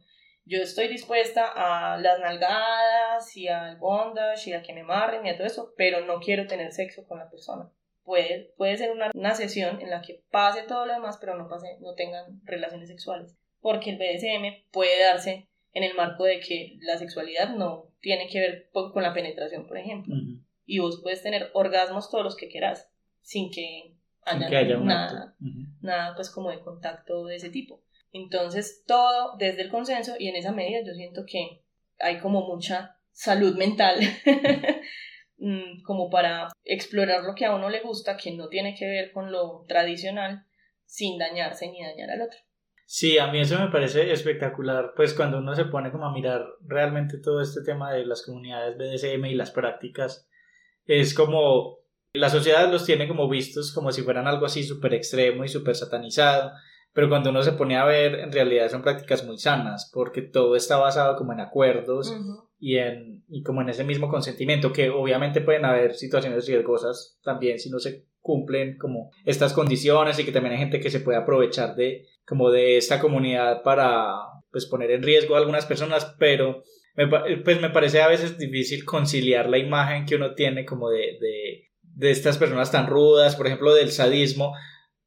yo 0.49 0.63
estoy 0.63 0.87
dispuesta 0.87 1.45
a 1.55 1.97
las 1.99 2.19
nalgadas 2.19 3.37
y 3.37 3.47
al 3.47 3.77
bondage 3.77 4.49
y 4.49 4.53
a 4.53 4.63
que 4.63 4.73
me 4.73 4.83
marren 4.83 5.25
y 5.25 5.29
a 5.29 5.37
todo 5.37 5.45
eso, 5.45 5.73
pero 5.77 6.03
no 6.05 6.19
quiero 6.19 6.47
tener 6.47 6.71
sexo 6.71 7.05
con 7.07 7.19
la 7.19 7.29
persona. 7.29 7.71
Puede, 8.03 8.51
puede 8.57 8.75
ser 8.75 8.89
una, 8.91 9.11
una 9.13 9.35
sesión 9.35 9.79
en 9.79 9.91
la 9.91 10.01
que 10.01 10.23
pase 10.31 10.63
todo 10.63 10.87
lo 10.87 10.93
demás, 10.93 11.19
pero 11.21 11.37
no, 11.37 11.47
pase, 11.47 11.77
no 11.81 11.93
tengan 11.93 12.41
relaciones 12.45 12.89
sexuales. 12.89 13.37
Porque 13.59 13.91
el 13.91 13.97
BDSM 13.97 14.71
puede 14.71 14.99
darse 15.03 15.47
en 15.73 15.83
el 15.83 15.93
marco 15.93 16.23
de 16.23 16.39
que 16.39 16.77
la 16.81 16.97
sexualidad 16.97 17.55
no 17.55 17.91
tiene 18.01 18.27
que 18.27 18.39
ver 18.39 18.69
con 18.71 19.03
la 19.03 19.13
penetración, 19.13 19.67
por 19.67 19.77
ejemplo. 19.77 20.15
Y 20.65 20.79
vos 20.79 20.99
puedes 21.03 21.21
tener 21.21 21.51
orgasmos 21.53 22.09
todos 22.09 22.23
los 22.23 22.35
que 22.35 22.49
quieras, 22.49 22.89
sin 23.21 23.51
que 23.51 23.93
haya, 24.23 24.77
nada, 24.77 25.35
nada 25.81 26.15
pues 26.15 26.31
como 26.31 26.49
de 26.49 26.61
contacto 26.61 27.25
de 27.25 27.35
ese 27.35 27.51
tipo. 27.51 27.83
Entonces, 28.11 28.83
todo 28.87 29.35
desde 29.37 29.61
el 29.61 29.69
consenso 29.69 30.15
y 30.17 30.27
en 30.29 30.35
esa 30.35 30.51
medida 30.51 30.79
yo 30.85 30.93
siento 30.93 31.23
que 31.27 31.63
hay 31.99 32.19
como 32.19 32.47
mucha 32.47 32.97
salud 33.11 33.55
mental 33.55 33.99
mm, 35.37 35.83
como 35.83 36.09
para 36.09 36.49
explorar 36.63 37.23
lo 37.23 37.35
que 37.35 37.45
a 37.45 37.55
uno 37.55 37.69
le 37.69 37.81
gusta, 37.81 38.17
que 38.17 38.31
no 38.31 38.47
tiene 38.47 38.75
que 38.75 38.87
ver 38.87 39.11
con 39.11 39.31
lo 39.31 39.65
tradicional, 39.67 40.45
sin 40.85 41.17
dañarse 41.19 41.69
ni 41.69 41.83
dañar 41.83 42.09
al 42.09 42.21
otro. 42.21 42.39
Sí, 42.85 43.19
a 43.19 43.27
mí 43.27 43.39
eso 43.39 43.59
me 43.59 43.69
parece 43.69 44.11
espectacular, 44.11 44.93
pues 44.95 45.13
cuando 45.13 45.37
uno 45.37 45.53
se 45.53 45.65
pone 45.65 45.91
como 45.91 46.07
a 46.07 46.11
mirar 46.11 46.43
realmente 46.61 47.19
todo 47.19 47.39
este 47.39 47.61
tema 47.61 47.93
de 47.93 48.03
las 48.03 48.25
comunidades 48.25 48.77
BDSM 48.77 49.25
y 49.25 49.35
las 49.35 49.51
prácticas, 49.51 50.27
es 50.85 51.13
como 51.13 51.77
la 52.13 52.29
sociedad 52.31 52.71
los 52.71 52.85
tiene 52.85 53.07
como 53.07 53.29
vistos 53.29 53.71
como 53.71 53.91
si 53.91 54.01
fueran 54.01 54.27
algo 54.27 54.47
así 54.47 54.63
súper 54.63 54.95
extremo 54.95 55.43
y 55.43 55.49
súper 55.49 55.75
satanizado, 55.75 56.51
pero 56.93 57.09
cuando 57.09 57.29
uno 57.29 57.43
se 57.43 57.53
pone 57.53 57.77
a 57.77 57.85
ver, 57.85 58.15
en 58.15 58.31
realidad 58.31 58.69
son 58.69 58.81
prácticas 58.81 59.25
muy 59.25 59.37
sanas, 59.37 59.89
porque 59.93 60.21
todo 60.21 60.55
está 60.55 60.77
basado 60.77 61.15
como 61.15 61.33
en 61.33 61.39
acuerdos 61.39 62.13
y, 62.59 62.77
en, 62.77 63.23
y 63.27 63.43
como 63.43 63.61
en 63.61 63.69
ese 63.69 63.83
mismo 63.83 64.09
consentimiento, 64.09 64.73
que 64.73 64.89
obviamente 64.89 65.41
pueden 65.41 65.65
haber 65.65 65.95
situaciones 65.95 66.47
riesgosas 66.47 67.19
también 67.23 67.59
si 67.59 67.69
no 67.69 67.79
se 67.79 68.05
cumplen 68.19 68.77
como 68.77 69.11
estas 69.25 69.53
condiciones 69.53 70.19
y 70.19 70.25
que 70.25 70.31
también 70.31 70.53
hay 70.53 70.59
gente 70.59 70.79
que 70.79 70.89
se 70.91 70.99
puede 70.99 71.17
aprovechar 71.17 71.75
de 71.75 72.05
como 72.25 72.51
de 72.51 72.77
esta 72.77 72.99
comunidad 72.99 73.63
para 73.63 74.13
pues 74.51 74.65
poner 74.65 74.91
en 74.91 75.03
riesgo 75.03 75.35
a 75.35 75.39
algunas 75.39 75.65
personas, 75.65 76.15
pero 76.19 76.63
me, 76.95 77.07
pues 77.07 77.61
me 77.61 77.69
parece 77.69 78.01
a 78.01 78.07
veces 78.07 78.37
difícil 78.37 78.83
conciliar 78.83 79.49
la 79.49 79.57
imagen 79.57 80.05
que 80.05 80.15
uno 80.15 80.33
tiene 80.33 80.65
como 80.65 80.89
de, 80.89 81.17
de 81.19 81.69
de 81.99 82.11
estas 82.11 82.37
personas 82.37 82.71
tan 82.71 82.87
rudas, 82.87 83.35
por 83.35 83.45
ejemplo, 83.45 83.73
del 83.73 83.91
sadismo, 83.91 84.55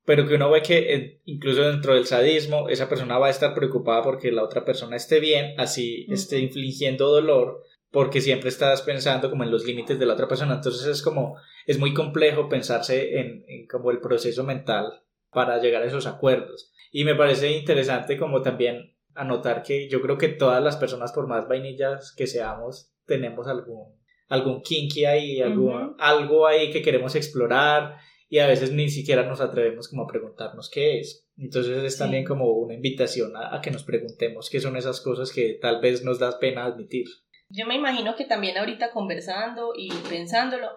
pero 0.04 0.26
que 0.26 0.34
uno 0.34 0.50
ve 0.50 0.62
que 0.62 0.94
eh, 0.94 1.20
incluso 1.24 1.62
dentro 1.62 1.94
del 1.94 2.06
sadismo 2.06 2.68
esa 2.68 2.88
persona 2.88 3.18
va 3.18 3.28
a 3.28 3.30
estar 3.30 3.54
preocupada 3.54 4.02
porque 4.02 4.32
la 4.32 4.42
otra 4.42 4.64
persona 4.64 4.96
esté 4.96 5.20
bien, 5.20 5.54
así 5.58 6.06
esté 6.10 6.38
infligiendo 6.38 7.08
dolor, 7.08 7.62
porque 7.90 8.20
siempre 8.20 8.48
estás 8.48 8.82
pensando 8.82 9.30
como 9.30 9.44
en 9.44 9.50
los 9.50 9.64
límites 9.64 9.98
de 9.98 10.06
la 10.06 10.14
otra 10.14 10.28
persona. 10.28 10.54
Entonces 10.54 10.86
es 10.86 11.02
como, 11.02 11.36
es 11.66 11.78
muy 11.78 11.94
complejo 11.94 12.48
pensarse 12.48 13.20
en, 13.20 13.44
en 13.46 13.66
como 13.66 13.90
el 13.90 14.00
proceso 14.00 14.44
mental 14.44 15.02
para 15.30 15.60
llegar 15.60 15.82
a 15.82 15.86
esos 15.86 16.06
acuerdos. 16.06 16.72
Y 16.90 17.04
me 17.04 17.14
parece 17.14 17.50
interesante 17.52 18.18
como 18.18 18.42
también 18.42 18.96
anotar 19.14 19.62
que 19.62 19.88
yo 19.88 20.00
creo 20.00 20.18
que 20.18 20.28
todas 20.28 20.62
las 20.62 20.76
personas, 20.76 21.12
por 21.12 21.28
más 21.28 21.46
vainillas 21.46 22.14
que 22.16 22.26
seamos, 22.26 22.92
tenemos 23.06 23.46
algún 23.46 24.00
algún 24.32 24.62
kinky 24.62 25.04
ahí, 25.04 25.42
algo, 25.42 25.94
algo 25.98 26.46
ahí 26.46 26.70
que 26.70 26.80
queremos 26.80 27.14
explorar 27.14 27.98
y 28.32 28.38
a 28.38 28.46
veces 28.46 28.72
ni 28.72 28.88
siquiera 28.88 29.24
nos 29.24 29.42
atrevemos 29.42 29.88
como 29.88 30.04
a 30.04 30.06
preguntarnos 30.06 30.70
qué 30.70 30.98
es. 30.98 31.28
Entonces 31.36 31.84
es 31.84 31.98
también 31.98 32.24
como 32.24 32.50
una 32.50 32.72
invitación 32.72 33.36
a, 33.36 33.54
a, 33.54 33.60
que 33.60 33.70
nos 33.70 33.84
preguntemos 33.84 34.48
qué 34.48 34.58
son 34.58 34.74
esas 34.78 35.02
cosas 35.02 35.30
que 35.32 35.58
tal 35.60 35.82
vez 35.82 36.02
nos 36.02 36.18
da 36.18 36.38
pena 36.38 36.64
admitir. 36.64 37.04
Yo 37.50 37.66
me 37.66 37.74
imagino 37.74 38.16
que 38.16 38.24
también 38.24 38.56
ahorita 38.56 38.90
conversando 38.90 39.74
y 39.76 39.90
pensándolo, 40.08 40.70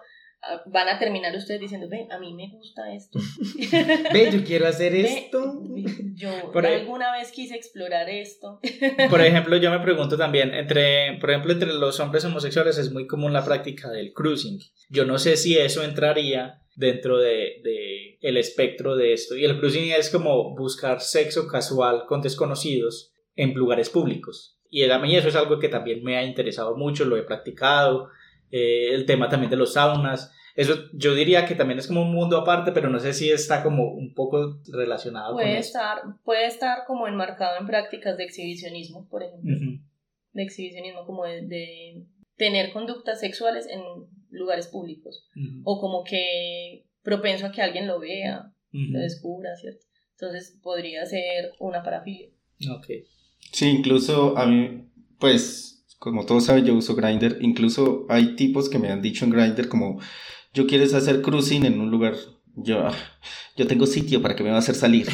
van 0.66 0.88
a 0.88 0.98
terminar 0.98 1.34
ustedes 1.34 1.60
diciendo, 1.60 1.88
ve, 1.88 2.06
a 2.10 2.18
mí 2.18 2.34
me 2.34 2.48
gusta 2.48 2.92
esto. 2.92 3.18
ve, 4.12 4.30
yo 4.32 4.44
quiero 4.44 4.66
hacer 4.66 4.94
esto. 4.94 5.60
Yo 6.14 6.30
alguna 6.54 7.12
vez 7.12 7.30
quise 7.32 7.54
explorar 7.54 8.08
esto. 8.08 8.60
Por 9.10 9.20
ejemplo, 9.20 9.56
yo 9.56 9.70
me 9.70 9.80
pregunto 9.80 10.16
también, 10.16 10.54
entre, 10.54 11.18
por 11.20 11.30
ejemplo, 11.30 11.52
entre 11.52 11.72
los 11.72 12.00
hombres 12.00 12.24
homosexuales 12.24 12.78
es 12.78 12.92
muy 12.92 13.06
común 13.06 13.32
la 13.32 13.44
práctica 13.44 13.90
del 13.90 14.12
cruising. 14.12 14.58
Yo 14.90 15.04
no 15.04 15.18
sé 15.18 15.36
si 15.36 15.58
eso 15.58 15.82
entraría 15.82 16.62
dentro 16.74 17.18
de, 17.18 17.60
de 17.62 18.18
el 18.20 18.36
espectro 18.36 18.96
de 18.96 19.12
esto. 19.12 19.36
Y 19.36 19.44
el 19.44 19.58
cruising 19.58 19.92
es 19.92 20.10
como 20.10 20.54
buscar 20.54 21.00
sexo 21.00 21.46
casual 21.48 22.04
con 22.06 22.22
desconocidos 22.22 23.12
en 23.34 23.54
lugares 23.54 23.90
públicos. 23.90 24.58
Y 24.70 24.88
a 24.88 24.98
mí 24.98 25.16
eso 25.16 25.28
es 25.28 25.36
algo 25.36 25.58
que 25.58 25.68
también 25.68 26.02
me 26.02 26.16
ha 26.16 26.24
interesado 26.24 26.76
mucho, 26.76 27.04
lo 27.04 27.16
he 27.16 27.22
practicado. 27.22 28.10
Eh, 28.50 28.94
el 28.94 29.06
tema 29.06 29.28
también 29.28 29.50
de 29.50 29.56
los 29.56 29.74
saunas. 29.74 30.32
Eso 30.56 30.90
yo 30.94 31.14
diría 31.14 31.44
que 31.44 31.54
también 31.54 31.78
es 31.78 31.86
como 31.86 32.00
un 32.00 32.14
mundo 32.14 32.38
aparte, 32.38 32.72
pero 32.72 32.88
no 32.88 32.98
sé 32.98 33.12
si 33.12 33.30
está 33.30 33.62
como 33.62 33.92
un 33.92 34.14
poco 34.14 34.58
relacionado 34.72 35.34
puede 35.34 35.50
con 35.50 35.56
estar, 35.58 35.98
Puede 36.24 36.46
estar 36.46 36.84
como 36.86 37.06
enmarcado 37.06 37.60
en 37.60 37.66
prácticas 37.66 38.16
de 38.16 38.24
exhibicionismo, 38.24 39.06
por 39.08 39.22
ejemplo. 39.22 39.54
De 40.32 40.42
exhibicionismo, 40.42 41.04
como 41.04 41.24
de, 41.24 42.06
tener 42.36 42.72
conductas 42.72 43.20
sexuales 43.20 43.68
en 43.68 43.80
lugares 44.30 44.68
públicos. 44.68 45.28
O 45.64 45.78
como 45.78 46.04
que 46.04 46.86
propenso 47.02 47.46
a 47.46 47.52
que 47.52 47.60
alguien 47.60 47.86
lo 47.86 48.00
vea, 48.00 48.50
lo 48.72 48.98
descubra, 48.98 49.54
¿cierto? 49.56 49.84
Entonces 50.12 50.58
podría 50.62 51.04
ser 51.04 51.52
una 51.60 51.82
parafilia. 51.82 52.30
Ok. 52.74 52.86
Sí, 53.52 53.68
incluso 53.68 54.36
a 54.38 54.46
mí, 54.46 54.88
pues, 55.18 55.84
como 55.98 56.24
todos 56.24 56.46
saben, 56.46 56.64
yo 56.64 56.74
uso 56.74 56.94
Grindr. 56.94 57.38
Incluso 57.42 58.06
hay 58.08 58.36
tipos 58.36 58.70
que 58.70 58.78
me 58.78 58.88
han 58.88 59.02
dicho 59.02 59.26
en 59.26 59.32
Grindr 59.32 59.68
como 59.68 60.00
yo 60.56 60.66
quieres 60.66 60.94
hacer 60.94 61.20
cruising 61.20 61.66
en 61.66 61.80
un 61.80 61.90
lugar, 61.90 62.14
yo, 62.54 62.88
yo 63.56 63.66
tengo 63.66 63.86
sitio 63.86 64.22
para 64.22 64.34
que 64.34 64.42
me 64.42 64.48
va 64.48 64.56
a 64.56 64.60
hacer 64.60 64.74
salir. 64.74 65.06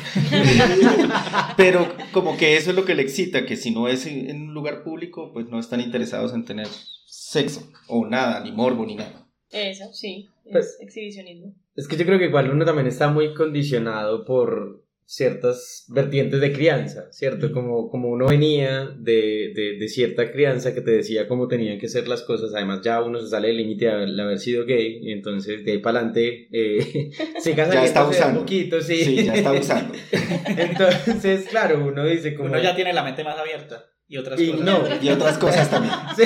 Pero 1.57 1.89
como 2.13 2.37
que 2.37 2.57
eso 2.57 2.71
es 2.71 2.77
lo 2.77 2.85
que 2.85 2.95
le 2.95 3.03
excita, 3.03 3.45
que 3.45 3.57
si 3.57 3.73
no 3.73 3.89
es 3.89 4.07
en 4.07 4.41
un 4.41 4.55
lugar 4.55 4.85
público, 4.85 5.33
pues 5.33 5.49
no 5.49 5.59
están 5.59 5.81
interesados 5.81 6.33
en 6.33 6.45
tener 6.45 6.69
sexo 7.07 7.69
o 7.89 8.07
nada, 8.07 8.45
ni 8.45 8.53
morbo, 8.53 8.87
ni 8.87 8.95
nada. 8.95 9.29
Eso, 9.51 9.93
sí, 9.93 10.29
es 10.45 10.53
pues, 10.53 10.79
exhibicionismo. 10.81 11.57
Es 11.75 11.89
que 11.89 11.97
yo 11.97 12.07
creo 12.07 12.21
que 12.21 12.27
igual 12.27 12.49
uno 12.51 12.65
también 12.65 12.87
está 12.87 13.09
muy 13.09 13.35
condicionado 13.35 14.25
por 14.25 14.82
ciertas 15.13 15.85
vertientes 15.89 16.41
de 16.41 16.55
crianza, 16.55 17.13
¿cierto? 17.13 17.53
Como, 17.53 17.91
como 17.91 18.09
uno 18.09 18.29
venía 18.29 18.89
de, 18.97 19.53
de, 19.79 19.89
cierta 19.89 20.33
crianza 20.33 20.73
que 20.73 20.81
te 20.81 20.91
decía 20.91 21.29
cómo 21.29 21.49
tenían 21.49 21.79
que 21.79 21.89
ser 21.89 22.09
las 22.09 22.23
cosas, 22.23 22.55
además 22.55 22.81
ya 22.83 23.03
uno 23.03 23.21
se 23.21 23.29
sale 23.29 23.49
del 23.49 23.59
límite 23.59 23.85
de 23.85 24.23
haber 24.23 24.39
sido 24.39 24.65
gay, 24.65 25.01
y 25.03 25.13
entonces 25.13 25.67
de 25.67 25.73
ahí 25.73 25.79
para 25.79 25.99
adelante 25.99 26.49
eh, 26.51 27.11
se 27.39 27.55
casa 27.55 27.75
ya 27.75 27.85
está 27.85 28.09
usando. 28.09 28.41
un 28.41 28.47
poquito, 28.47 28.81
sí. 28.81 29.05
sí. 29.05 29.25
ya 29.27 29.35
está 29.35 29.53
usando. 29.53 29.95
entonces, 30.47 31.47
claro, 31.51 31.85
uno 31.87 32.07
dice 32.07 32.35
como... 32.35 32.49
Uno 32.49 32.63
ya 32.63 32.75
tiene 32.75 32.95
la 32.95 33.05
mente 33.05 33.23
más 33.23 33.39
abierta 33.39 33.85
y 34.09 34.17
otras 34.17 34.41
cosas. 34.41 34.61
No, 34.61 34.83
y 34.99 35.09
otras 35.11 35.37
cosas 35.37 35.71
también. 35.71 35.95
Sí. 36.17 36.25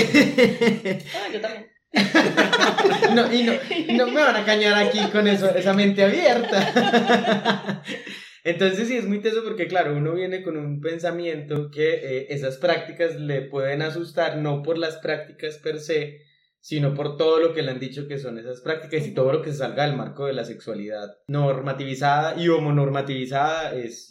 Ah, 1.12 1.26
yo 1.32 1.40
también. 1.40 1.66
no, 3.16 3.32
y 3.32 3.42
no, 3.42 3.52
no 3.96 4.12
me 4.12 4.20
van 4.20 4.36
a 4.36 4.44
cañar 4.44 4.74
aquí 4.74 5.00
con 5.10 5.26
eso, 5.26 5.52
esa 5.52 5.72
mente 5.72 6.04
abierta. 6.04 7.82
Entonces 8.46 8.86
sí 8.86 8.96
es 8.96 9.08
muy 9.08 9.18
teso 9.18 9.42
porque 9.42 9.66
claro, 9.66 9.96
uno 9.96 10.14
viene 10.14 10.44
con 10.44 10.56
un 10.56 10.80
pensamiento 10.80 11.68
que 11.68 11.94
eh, 11.94 12.26
esas 12.30 12.58
prácticas 12.58 13.18
le 13.18 13.42
pueden 13.42 13.82
asustar, 13.82 14.38
no 14.38 14.62
por 14.62 14.78
las 14.78 14.98
prácticas 14.98 15.58
per 15.58 15.80
se, 15.80 16.20
sino 16.60 16.94
por 16.94 17.16
todo 17.16 17.40
lo 17.40 17.52
que 17.52 17.62
le 17.62 17.72
han 17.72 17.80
dicho 17.80 18.06
que 18.06 18.20
son 18.20 18.38
esas 18.38 18.60
prácticas 18.60 19.04
y 19.04 19.14
todo 19.14 19.32
lo 19.32 19.42
que 19.42 19.50
se 19.50 19.58
salga 19.58 19.84
del 19.84 19.96
marco 19.96 20.26
de 20.26 20.32
la 20.32 20.44
sexualidad 20.44 21.08
normativizada 21.26 22.40
y 22.40 22.46
homonormativizada 22.48 23.74
es 23.74 24.10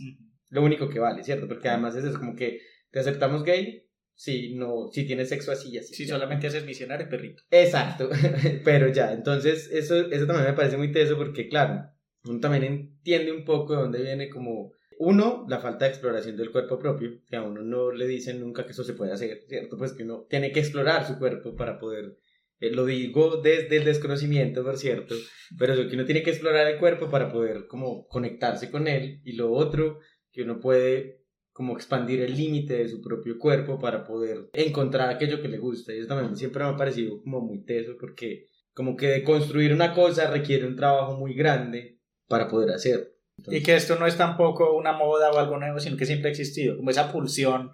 lo 0.50 0.64
único 0.64 0.90
que 0.90 1.00
vale, 1.00 1.24
¿cierto? 1.24 1.48
Porque 1.48 1.70
además 1.70 1.96
es 1.96 2.04
eso, 2.04 2.20
como 2.20 2.36
que 2.36 2.60
te 2.92 3.00
aceptamos 3.00 3.46
gay 3.46 3.88
si 4.16 4.54
no 4.56 4.90
si 4.92 5.08
tienes 5.08 5.30
sexo 5.30 5.54
así 5.54 5.70
y 5.70 5.78
así. 5.78 5.94
Si 5.94 6.06
solamente 6.06 6.48
haces 6.48 6.66
misionario 6.66 7.08
perrito. 7.08 7.42
Exacto, 7.52 8.10
pero 8.66 8.90
ya, 8.90 9.14
entonces 9.14 9.70
eso, 9.72 10.12
eso 10.12 10.26
también 10.26 10.50
me 10.50 10.58
parece 10.58 10.76
muy 10.76 10.92
teso 10.92 11.16
porque 11.16 11.48
claro, 11.48 11.90
uno 12.28 12.40
también 12.40 12.64
entiende 12.64 13.32
un 13.32 13.46
poco 13.46 13.76
de 13.76 13.82
dónde 13.82 14.02
viene 14.02 14.30
como 14.30 14.72
uno, 14.98 15.46
la 15.50 15.60
falta 15.60 15.86
de 15.86 15.92
exploración 15.92 16.38
del 16.38 16.52
cuerpo 16.52 16.80
propio, 16.80 17.22
que 17.28 17.36
a 17.36 17.44
uno 17.44 17.62
no 17.62 17.92
le 17.92 18.08
dicen 18.08 18.40
nunca 18.40 18.66
que 18.66 18.72
eso 18.72 18.84
se 18.84 18.94
puede 18.94 19.12
hacer, 19.12 19.44
¿cierto? 19.48 19.78
Pues 19.78 19.94
que 19.94 20.04
uno 20.04 20.26
tiene 20.30 20.52
que 20.52 20.62
explorar 20.62 21.06
su 21.06 21.20
cuerpo 21.20 21.56
para 21.56 21.78
poder 21.78 22.18
eh, 22.60 22.72
lo 22.72 22.86
digo 22.86 23.38
desde 23.38 23.78
el 23.78 23.84
desconocimiento, 23.84 24.64
por 24.64 24.78
cierto, 24.78 25.16
pero 25.58 25.74
eso 25.74 25.90
que 25.90 25.96
uno 25.96 26.06
tiene 26.06 26.24
que 26.24 26.30
explorar 26.30 26.68
el 26.68 26.80
cuerpo 26.80 27.10
para 27.10 27.32
poder 27.32 27.68
como 27.68 28.08
conectarse 28.08 28.72
con 28.72 28.88
él 28.88 29.22
y 29.26 29.34
lo 29.34 29.52
otro 29.52 30.00
que 30.32 30.44
uno 30.44 30.60
puede 30.60 31.26
como 31.52 31.74
expandir 31.74 32.22
el 32.22 32.36
límite 32.36 32.78
de 32.78 32.90
su 32.90 33.02
propio 33.02 33.38
cuerpo 33.38 33.80
para 33.80 34.04
poder 34.04 34.50
encontrar 34.54 35.10
aquello 35.10 35.42
que 35.42 35.48
le 35.48 35.58
gusta 35.58 35.94
y 35.94 36.00
eso 36.00 36.08
también 36.08 36.36
siempre 36.36 36.64
me 36.64 36.70
ha 36.70 36.78
parecido 36.78 37.22
como 37.22 37.42
muy 37.42 37.64
teso 37.64 37.94
porque 38.00 38.48
como 38.74 38.96
que 38.98 39.24
construir 39.24 39.74
una 39.74 39.94
cosa 39.94 40.30
requiere 40.30 40.68
un 40.68 40.76
trabajo 40.76 41.18
muy 41.18 41.34
grande 41.34 41.95
para 42.28 42.48
poder 42.48 42.72
hacerlo. 42.72 43.08
y 43.48 43.62
que 43.62 43.76
esto 43.76 43.98
no 43.98 44.08
es 44.08 44.18
tampoco 44.18 44.76
una 44.76 44.94
moda 44.94 45.32
o 45.32 45.38
algo 45.38 45.58
nuevo, 45.58 45.80
sino 45.80 45.98
que 45.98 46.06
siempre 46.06 46.30
ha 46.30 46.32
existido, 46.32 46.78
como 46.78 46.90
esa 46.90 47.12
pulsión 47.12 47.72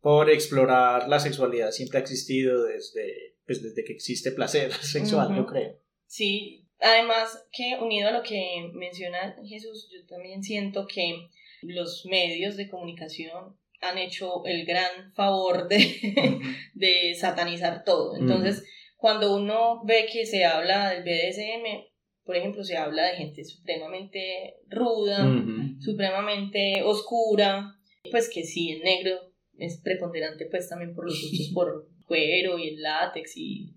por 0.00 0.30
explorar 0.30 1.08
la 1.08 1.18
sexualidad 1.18 1.70
siempre 1.70 1.98
ha 1.98 2.02
existido 2.02 2.64
desde 2.64 3.36
pues 3.46 3.62
desde 3.62 3.84
que 3.84 3.92
existe 3.92 4.32
placer 4.32 4.72
sexual, 4.82 5.34
yo 5.34 5.46
creo. 5.46 5.78
Sí, 6.06 6.66
además 6.80 7.46
que 7.52 7.78
unido 7.80 8.08
a 8.08 8.12
lo 8.12 8.22
que 8.22 8.70
menciona 8.74 9.36
Jesús, 9.46 9.88
yo 9.92 10.04
también 10.06 10.42
siento 10.42 10.86
que 10.86 11.28
los 11.62 12.04
medios 12.06 12.56
de 12.56 12.68
comunicación 12.68 13.56
han 13.80 13.98
hecho 13.98 14.44
el 14.46 14.64
gran 14.66 15.12
favor 15.14 15.68
de, 15.68 16.40
de 16.74 17.14
satanizar 17.14 17.84
todo. 17.84 18.16
Entonces, 18.16 18.64
cuando 18.96 19.34
uno 19.34 19.82
ve 19.84 20.06
que 20.10 20.26
se 20.26 20.44
habla 20.44 20.90
del 20.90 21.04
BDSM, 21.04 21.84
por 22.26 22.36
ejemplo, 22.36 22.64
se 22.64 22.76
habla 22.76 23.04
de 23.04 23.16
gente 23.16 23.44
supremamente 23.44 24.56
ruda, 24.68 25.24
supremamente 25.78 26.82
oscura, 26.82 27.76
pues 28.10 28.28
que 28.28 28.42
sí, 28.42 28.72
el 28.72 28.82
negro 28.82 29.32
es 29.56 29.80
preponderante 29.80 30.46
pues 30.46 30.68
también 30.68 30.94
por 30.94 31.06
los 31.06 31.22
usos 31.22 31.50
por 31.54 31.88
cuero 32.04 32.58
y 32.58 32.68
el 32.68 32.82
látex 32.82 33.36
y 33.36 33.74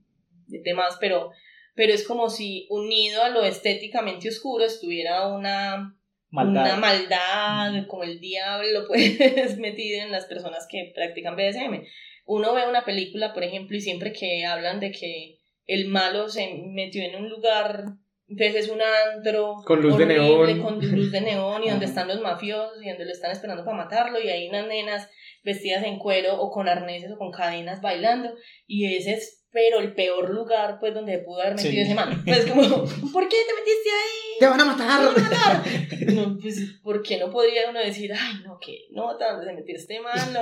demás, 0.48 0.98
pero, 1.00 1.32
pero 1.76 1.94
es 1.94 2.06
como 2.08 2.30
si 2.30 2.66
unido 2.72 3.24
a 3.24 3.30
lo 3.30 3.44
estéticamente 3.44 4.30
oscuro 4.30 4.66
estuviera 4.66 5.28
una 5.28 5.96
maldad, 6.32 6.66
una 6.66 6.76
maldad 6.78 7.88
como 7.88 8.04
el 8.04 8.20
diablo 8.20 8.86
pues 8.88 9.60
metido 9.60 10.02
en 10.02 10.12
las 10.12 10.26
personas 10.26 10.68
que 10.68 10.92
practican 10.96 11.36
BDSM. 11.36 11.84
Uno 12.26 12.54
ve 12.54 12.68
una 12.68 12.84
película, 12.84 13.34
por 13.34 13.44
ejemplo, 13.44 13.78
y 13.78 13.82
siempre 13.82 14.12
que 14.12 14.46
hablan 14.46 14.80
de 14.80 14.92
que 14.92 15.40
el 15.66 15.88
malo 15.88 16.30
se 16.30 16.52
metió 16.66 17.04
en 17.04 17.16
un 17.16 17.30
lugar 17.30 17.96
entonces 18.30 18.66
es 18.66 18.70
un 18.70 18.80
antro 18.82 19.56
con 19.66 19.82
luz 19.82 19.98
de 19.98 20.06
neón. 20.06 20.62
con 20.62 20.80
luz 20.80 21.12
de 21.12 21.22
neón 21.22 21.64
y 21.64 21.70
donde 21.70 21.86
están 21.86 22.08
los 22.08 22.22
mafiosos 22.22 22.82
y 22.84 22.90
donde 22.90 23.06
lo 23.06 23.12
están 23.12 23.32
esperando 23.32 23.66
para 23.66 23.78
matarlo 23.78 24.22
y 24.22 24.30
hay 24.30 24.48
unas 24.48 24.68
nenas 24.68 25.10
vestidas 25.44 25.84
en 25.84 25.98
cuero 25.98 26.40
o 26.40 26.52
con 26.52 26.68
arneses 26.68 27.12
o 27.12 27.18
con 27.18 27.32
cadenas 27.32 27.82
bailando 27.82 28.34
y 28.68 28.96
ese 28.96 29.14
es 29.14 29.39
pero 29.52 29.80
el 29.80 29.94
peor 29.94 30.30
lugar 30.30 30.78
pues 30.80 30.94
donde 30.94 31.18
pudo 31.20 31.42
haber 31.42 31.56
metido 31.56 31.84
ese 31.84 31.96
man 31.96 32.22
pues 32.24 32.46
como 32.46 32.62
¿por 33.14 33.28
qué 33.28 33.38
te 33.48 33.54
metiste 33.56 33.90
ahí? 33.90 34.40
te 34.40 34.48
van 34.48 34.62
a 34.62 34.66
matar, 34.66 35.14
¿Te 35.14 35.22
van 35.22 35.34
a 35.34 35.36
matar? 35.36 36.14
no, 36.14 36.38
pues 36.40 36.80
¿por 36.84 37.02
qué 37.02 37.18
no 37.18 37.32
podría 37.32 37.70
uno 37.70 37.80
decir 37.80 38.12
ay 38.14 38.44
no 38.44 38.60
que 38.60 38.88
no 38.92 39.18
donde 39.18 39.46
se 39.46 39.54
metió 39.54 39.76
este 39.76 40.00
man 40.00 40.34
lo, 40.34 40.42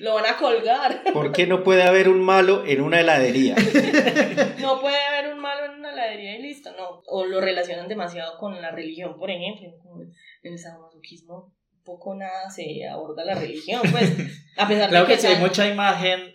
lo 0.00 0.14
van 0.14 0.26
a 0.26 0.36
colgar 0.36 1.02
¿por 1.12 1.32
qué 1.32 1.46
no 1.46 1.62
puede 1.62 1.82
haber 1.82 2.08
un 2.08 2.22
malo 2.22 2.64
en 2.66 2.80
una 2.80 3.00
heladería? 3.00 3.54
no 4.60 4.80
puede 4.80 5.02
haber 5.04 5.32
un 5.34 5.40
malo 5.40 5.66
en 5.66 5.72
una 5.72 5.92
heladería 5.92 6.38
y 6.38 6.42
listo 6.42 6.72
no 6.76 7.02
o 7.06 7.24
lo 7.26 7.40
relacionan 7.40 7.88
demasiado 7.88 8.38
con 8.38 8.60
la 8.60 8.70
religión 8.70 9.18
por 9.18 9.30
ejemplo 9.30 9.68
en 10.42 10.52
el 10.52 10.58
sadomasoquismo 10.58 11.52
poco 11.84 12.14
nada 12.14 12.50
se 12.50 12.86
aborda 12.86 13.24
la 13.24 13.34
religión, 13.34 13.80
pues, 13.90 14.12
a 14.56 14.68
pesar 14.68 14.90
claro 14.90 15.06
de 15.06 15.16
que, 15.16 15.26
hay 15.26 15.36
mucha 15.36 15.68
imagen 15.68 16.32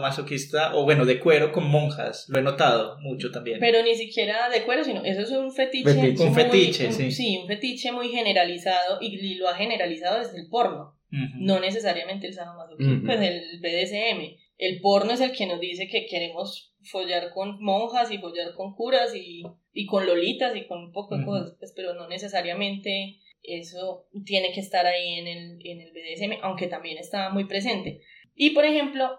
masoquista, 0.00 0.74
o 0.74 0.84
bueno, 0.84 1.04
de 1.04 1.20
cuero 1.20 1.52
con 1.52 1.68
monjas, 1.68 2.26
lo 2.28 2.38
he 2.38 2.42
notado 2.42 2.98
mucho 3.00 3.30
también. 3.30 3.58
Pero 3.60 3.82
ni 3.82 3.94
siquiera 3.94 4.48
de 4.50 4.64
cuero, 4.64 4.84
sino 4.84 5.04
eso 5.04 5.22
es 5.22 5.30
un 5.30 5.52
fetiche. 5.52 6.14
Un 6.18 6.34
fetiche, 6.34 6.92
sí. 6.92 7.10
Sí, 7.10 7.38
un 7.38 7.46
fetiche 7.46 7.92
muy 7.92 8.08
generalizado 8.08 8.98
y, 9.00 9.34
lo 9.36 9.48
ha 9.48 9.54
generalizado 9.54 10.18
desde 10.18 10.40
el 10.40 10.48
porno, 10.48 10.96
no 11.10 11.60
necesariamente 11.60 12.26
el 12.26 12.34
sadomasoquismo, 12.34 13.02
pues 13.06 13.20
el 13.20 13.60
BDSM. 13.60 14.36
El 14.56 14.80
porno 14.80 15.12
es 15.12 15.20
el 15.20 15.32
que 15.32 15.46
nos 15.46 15.58
dice 15.58 15.88
que 15.88 16.06
queremos 16.06 16.74
follar 16.84 17.30
con 17.32 17.60
monjas 17.60 18.10
y 18.10 18.18
follar 18.18 18.54
con 18.54 18.74
curas 18.74 19.14
y, 19.14 19.42
y 19.72 19.86
con 19.86 20.06
lolitas 20.06 20.54
y 20.54 20.66
con 20.66 20.78
un 20.78 20.92
poco 20.92 21.16
de 21.16 21.24
cosas, 21.24 21.56
pues, 21.58 21.72
pero 21.74 21.94
no 21.94 22.08
necesariamente 22.08 23.18
eso 23.44 24.08
tiene 24.24 24.52
que 24.52 24.60
estar 24.60 24.86
ahí 24.86 25.18
en 25.18 25.26
el, 25.26 25.58
en 25.64 25.80
el 25.80 25.92
BDSM, 25.92 26.42
aunque 26.42 26.66
también 26.66 26.98
está 26.98 27.30
muy 27.30 27.44
presente. 27.44 28.00
Y 28.34 28.50
por 28.50 28.64
ejemplo, 28.64 29.18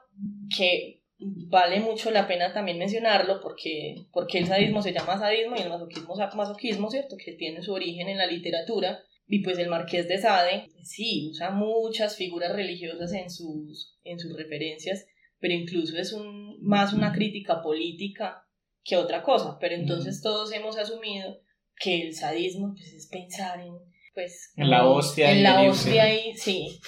que 0.55 1.03
vale 1.17 1.79
mucho 1.79 2.11
la 2.11 2.27
pena 2.27 2.53
también 2.53 2.77
mencionarlo 2.77 3.39
porque, 3.41 4.07
porque 4.11 4.39
el 4.39 4.47
sadismo 4.47 4.81
se 4.81 4.93
llama 4.93 5.17
sadismo 5.17 5.55
y 5.55 5.61
el 5.61 5.69
masoquismo 5.69 6.15
masoquismo, 6.35 6.89
¿cierto? 6.89 7.15
Que 7.23 7.33
tiene 7.33 7.61
su 7.61 7.73
origen 7.73 8.09
en 8.09 8.17
la 8.17 8.27
literatura. 8.27 9.03
Y 9.27 9.39
pues 9.39 9.57
el 9.57 9.69
marqués 9.69 10.07
de 10.07 10.19
Sade, 10.19 10.69
sí, 10.83 11.29
usa 11.31 11.49
muchas 11.49 12.15
figuras 12.15 12.55
religiosas 12.55 13.11
en 13.13 13.31
sus, 13.31 13.97
en 14.03 14.19
sus 14.19 14.37
referencias, 14.37 15.07
pero 15.39 15.55
incluso 15.55 15.97
es 15.97 16.13
un, 16.13 16.61
más 16.61 16.93
una 16.93 17.11
crítica 17.11 17.63
política 17.63 18.45
que 18.83 18.97
otra 18.97 19.23
cosa. 19.23 19.57
Pero 19.59 19.75
entonces 19.75 20.21
todos 20.21 20.53
hemos 20.53 20.77
asumido 20.77 21.41
que 21.79 22.03
el 22.03 22.13
sadismo 22.13 22.73
pues, 22.75 22.93
es 22.93 23.07
pensar 23.07 23.61
en 23.61 23.73
pues... 24.15 24.51
En 24.55 24.71
la 24.71 24.87
hostia. 24.87 25.31
En 25.31 25.43
la 25.43 25.61
hostia 25.61 26.11
y 26.11 26.35
sí. 26.35 26.79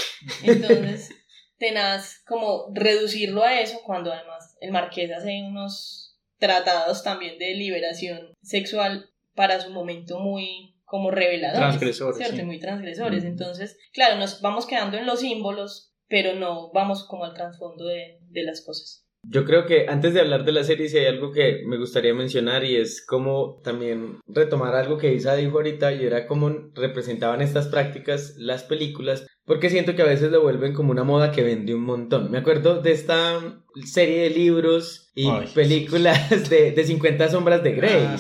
Entonces, 0.44 1.12
tenaz 1.60 2.24
como 2.26 2.72
reducirlo 2.74 3.44
a 3.44 3.60
eso 3.60 3.82
cuando 3.86 4.12
además 4.12 4.58
el 4.62 4.72
marqués 4.72 5.12
hace 5.12 5.44
unos 5.44 6.18
tratados 6.40 7.04
también 7.04 7.38
de 7.38 7.54
liberación 7.54 8.34
sexual 8.42 9.12
para 9.36 9.60
su 9.60 9.70
momento 9.70 10.20
muy 10.20 10.76
como 10.86 11.12
reveladores. 11.12 11.60
Transgresores. 11.60 12.18
¿Cierto? 12.18 12.46
Muy 12.46 12.60
transgresores. 12.60 13.24
Entonces, 13.26 13.78
claro, 13.92 14.18
nos 14.18 14.42
vamos 14.42 14.66
quedando 14.66 14.98
en 14.98 15.06
los 15.06 15.20
símbolos, 15.20 15.94
pero 16.08 16.34
no 16.34 16.72
vamos 16.72 17.06
como 17.06 17.26
al 17.26 17.34
trasfondo 17.34 17.86
de, 17.86 18.20
de 18.22 18.44
las 18.44 18.64
cosas. 18.66 19.07
Yo 19.30 19.46
creo 19.46 19.66
que 19.66 19.88
antes 19.90 20.14
de 20.14 20.22
hablar 20.22 20.46
de 20.46 20.54
la 20.54 20.64
serie, 20.64 20.88
si 20.88 20.98
hay 20.98 21.06
algo 21.06 21.32
que 21.32 21.64
me 21.66 21.78
gustaría 21.78 22.14
mencionar 22.14 22.64
y 22.64 22.78
es 22.78 23.06
como 23.06 23.60
también 23.64 24.20
retomar 24.28 24.76
algo 24.76 24.98
que 24.98 25.14
Isa 25.14 25.36
dijo 25.36 25.58
ahorita 25.58 25.94
y 25.94 26.06
era 26.06 26.28
cómo 26.28 26.72
representaban 26.76 27.42
estas 27.42 27.68
prácticas 27.68 28.36
las 28.38 28.64
películas, 28.64 29.28
porque 29.46 29.70
siento 29.70 29.96
que 29.96 30.02
a 30.02 30.06
veces 30.06 30.32
lo 30.32 30.42
vuelven 30.42 30.74
como 30.74 30.92
una 30.92 31.04
moda 31.04 31.32
que 31.32 31.44
vende 31.44 31.76
un 31.76 31.84
montón. 31.84 32.32
Me 32.32 32.38
acuerdo 32.38 32.82
de 32.82 32.92
esta 32.92 33.62
serie 33.86 34.22
de 34.24 34.30
libros 34.30 35.12
y 35.14 35.30
películas 35.54 36.50
de, 36.50 36.72
de 36.72 36.84
50 36.84 37.30
sombras 37.30 37.64
de 37.64 37.72
Grey. 37.74 38.04
Ah, 38.06 38.18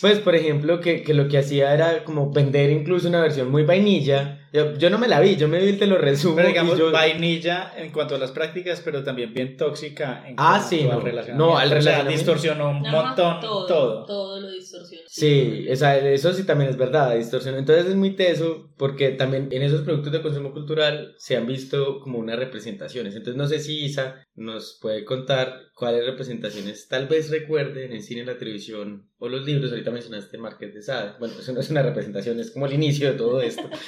pues, 0.00 0.20
por 0.20 0.34
ejemplo, 0.34 0.80
que, 0.80 1.02
que, 1.02 1.14
lo 1.14 1.28
que 1.28 1.38
hacía 1.38 1.74
era 1.74 2.04
como 2.04 2.30
vender 2.30 2.70
incluso 2.70 3.08
una 3.08 3.20
versión 3.20 3.50
muy 3.50 3.64
vainilla. 3.64 4.47
Yo, 4.52 4.74
yo 4.76 4.88
no 4.90 4.98
me 4.98 5.08
la 5.08 5.20
vi, 5.20 5.36
yo 5.36 5.48
me 5.48 5.58
vi 5.58 5.74
te 5.74 5.86
lo 5.86 5.98
resumo. 5.98 6.36
Pero 6.36 6.48
digamos, 6.48 6.92
vainilla 6.92 7.72
en 7.76 7.92
cuanto 7.92 8.14
a 8.14 8.18
las 8.18 8.32
prácticas, 8.32 8.80
pero 8.82 9.04
también 9.04 9.34
bien 9.34 9.56
tóxica 9.56 10.24
en 10.26 10.34
ah, 10.38 10.64
sí, 10.66 10.84
no, 10.84 10.92
al 10.92 11.02
relacionamiento. 11.02 11.52
No, 11.52 11.58
al 11.58 11.70
relacionamiento. 11.70 12.08
O 12.08 12.24
sea, 12.24 12.34
distorsionó 12.34 12.70
un 12.70 12.80
montón 12.80 13.40
todo, 13.40 13.66
todo. 13.66 14.04
Todo 14.06 14.40
lo 14.40 14.50
distorsionó. 14.50 15.02
Sí, 15.06 15.66
eso 15.68 16.32
sí 16.32 16.44
también 16.44 16.70
es 16.70 16.76
verdad, 16.76 17.16
distorsionó. 17.16 17.58
Entonces 17.58 17.86
es 17.86 17.94
muy 17.94 18.16
teso 18.16 18.70
porque 18.76 19.10
también 19.10 19.48
en 19.50 19.62
esos 19.62 19.82
productos 19.82 20.12
de 20.12 20.22
consumo 20.22 20.52
cultural 20.52 21.14
se 21.18 21.36
han 21.36 21.46
visto 21.46 22.00
como 22.00 22.18
unas 22.18 22.38
representaciones. 22.38 23.14
Entonces 23.14 23.36
no 23.36 23.46
sé 23.46 23.60
si 23.60 23.84
Isa 23.84 24.24
nos 24.34 24.78
puede 24.80 25.04
contar 25.04 25.68
cuáles 25.74 26.06
representaciones 26.06 26.88
tal 26.88 27.06
vez 27.06 27.30
recuerde 27.30 27.84
en 27.84 27.92
el 27.92 28.02
cine, 28.02 28.20
en 28.20 28.26
la 28.26 28.38
televisión 28.38 29.10
o 29.18 29.28
los 29.28 29.44
libros. 29.44 29.70
Ahorita 29.70 29.90
mencionaste 29.90 30.38
Marqués 30.38 30.74
de 30.74 30.82
Sade. 30.82 31.18
Bueno, 31.18 31.34
eso 31.38 31.52
no 31.52 31.60
es 31.60 31.70
una 31.70 31.82
representación, 31.82 32.40
es 32.40 32.50
como 32.50 32.66
el 32.66 32.72
inicio 32.74 33.12
de 33.12 33.18
todo 33.18 33.40
esto. 33.40 33.68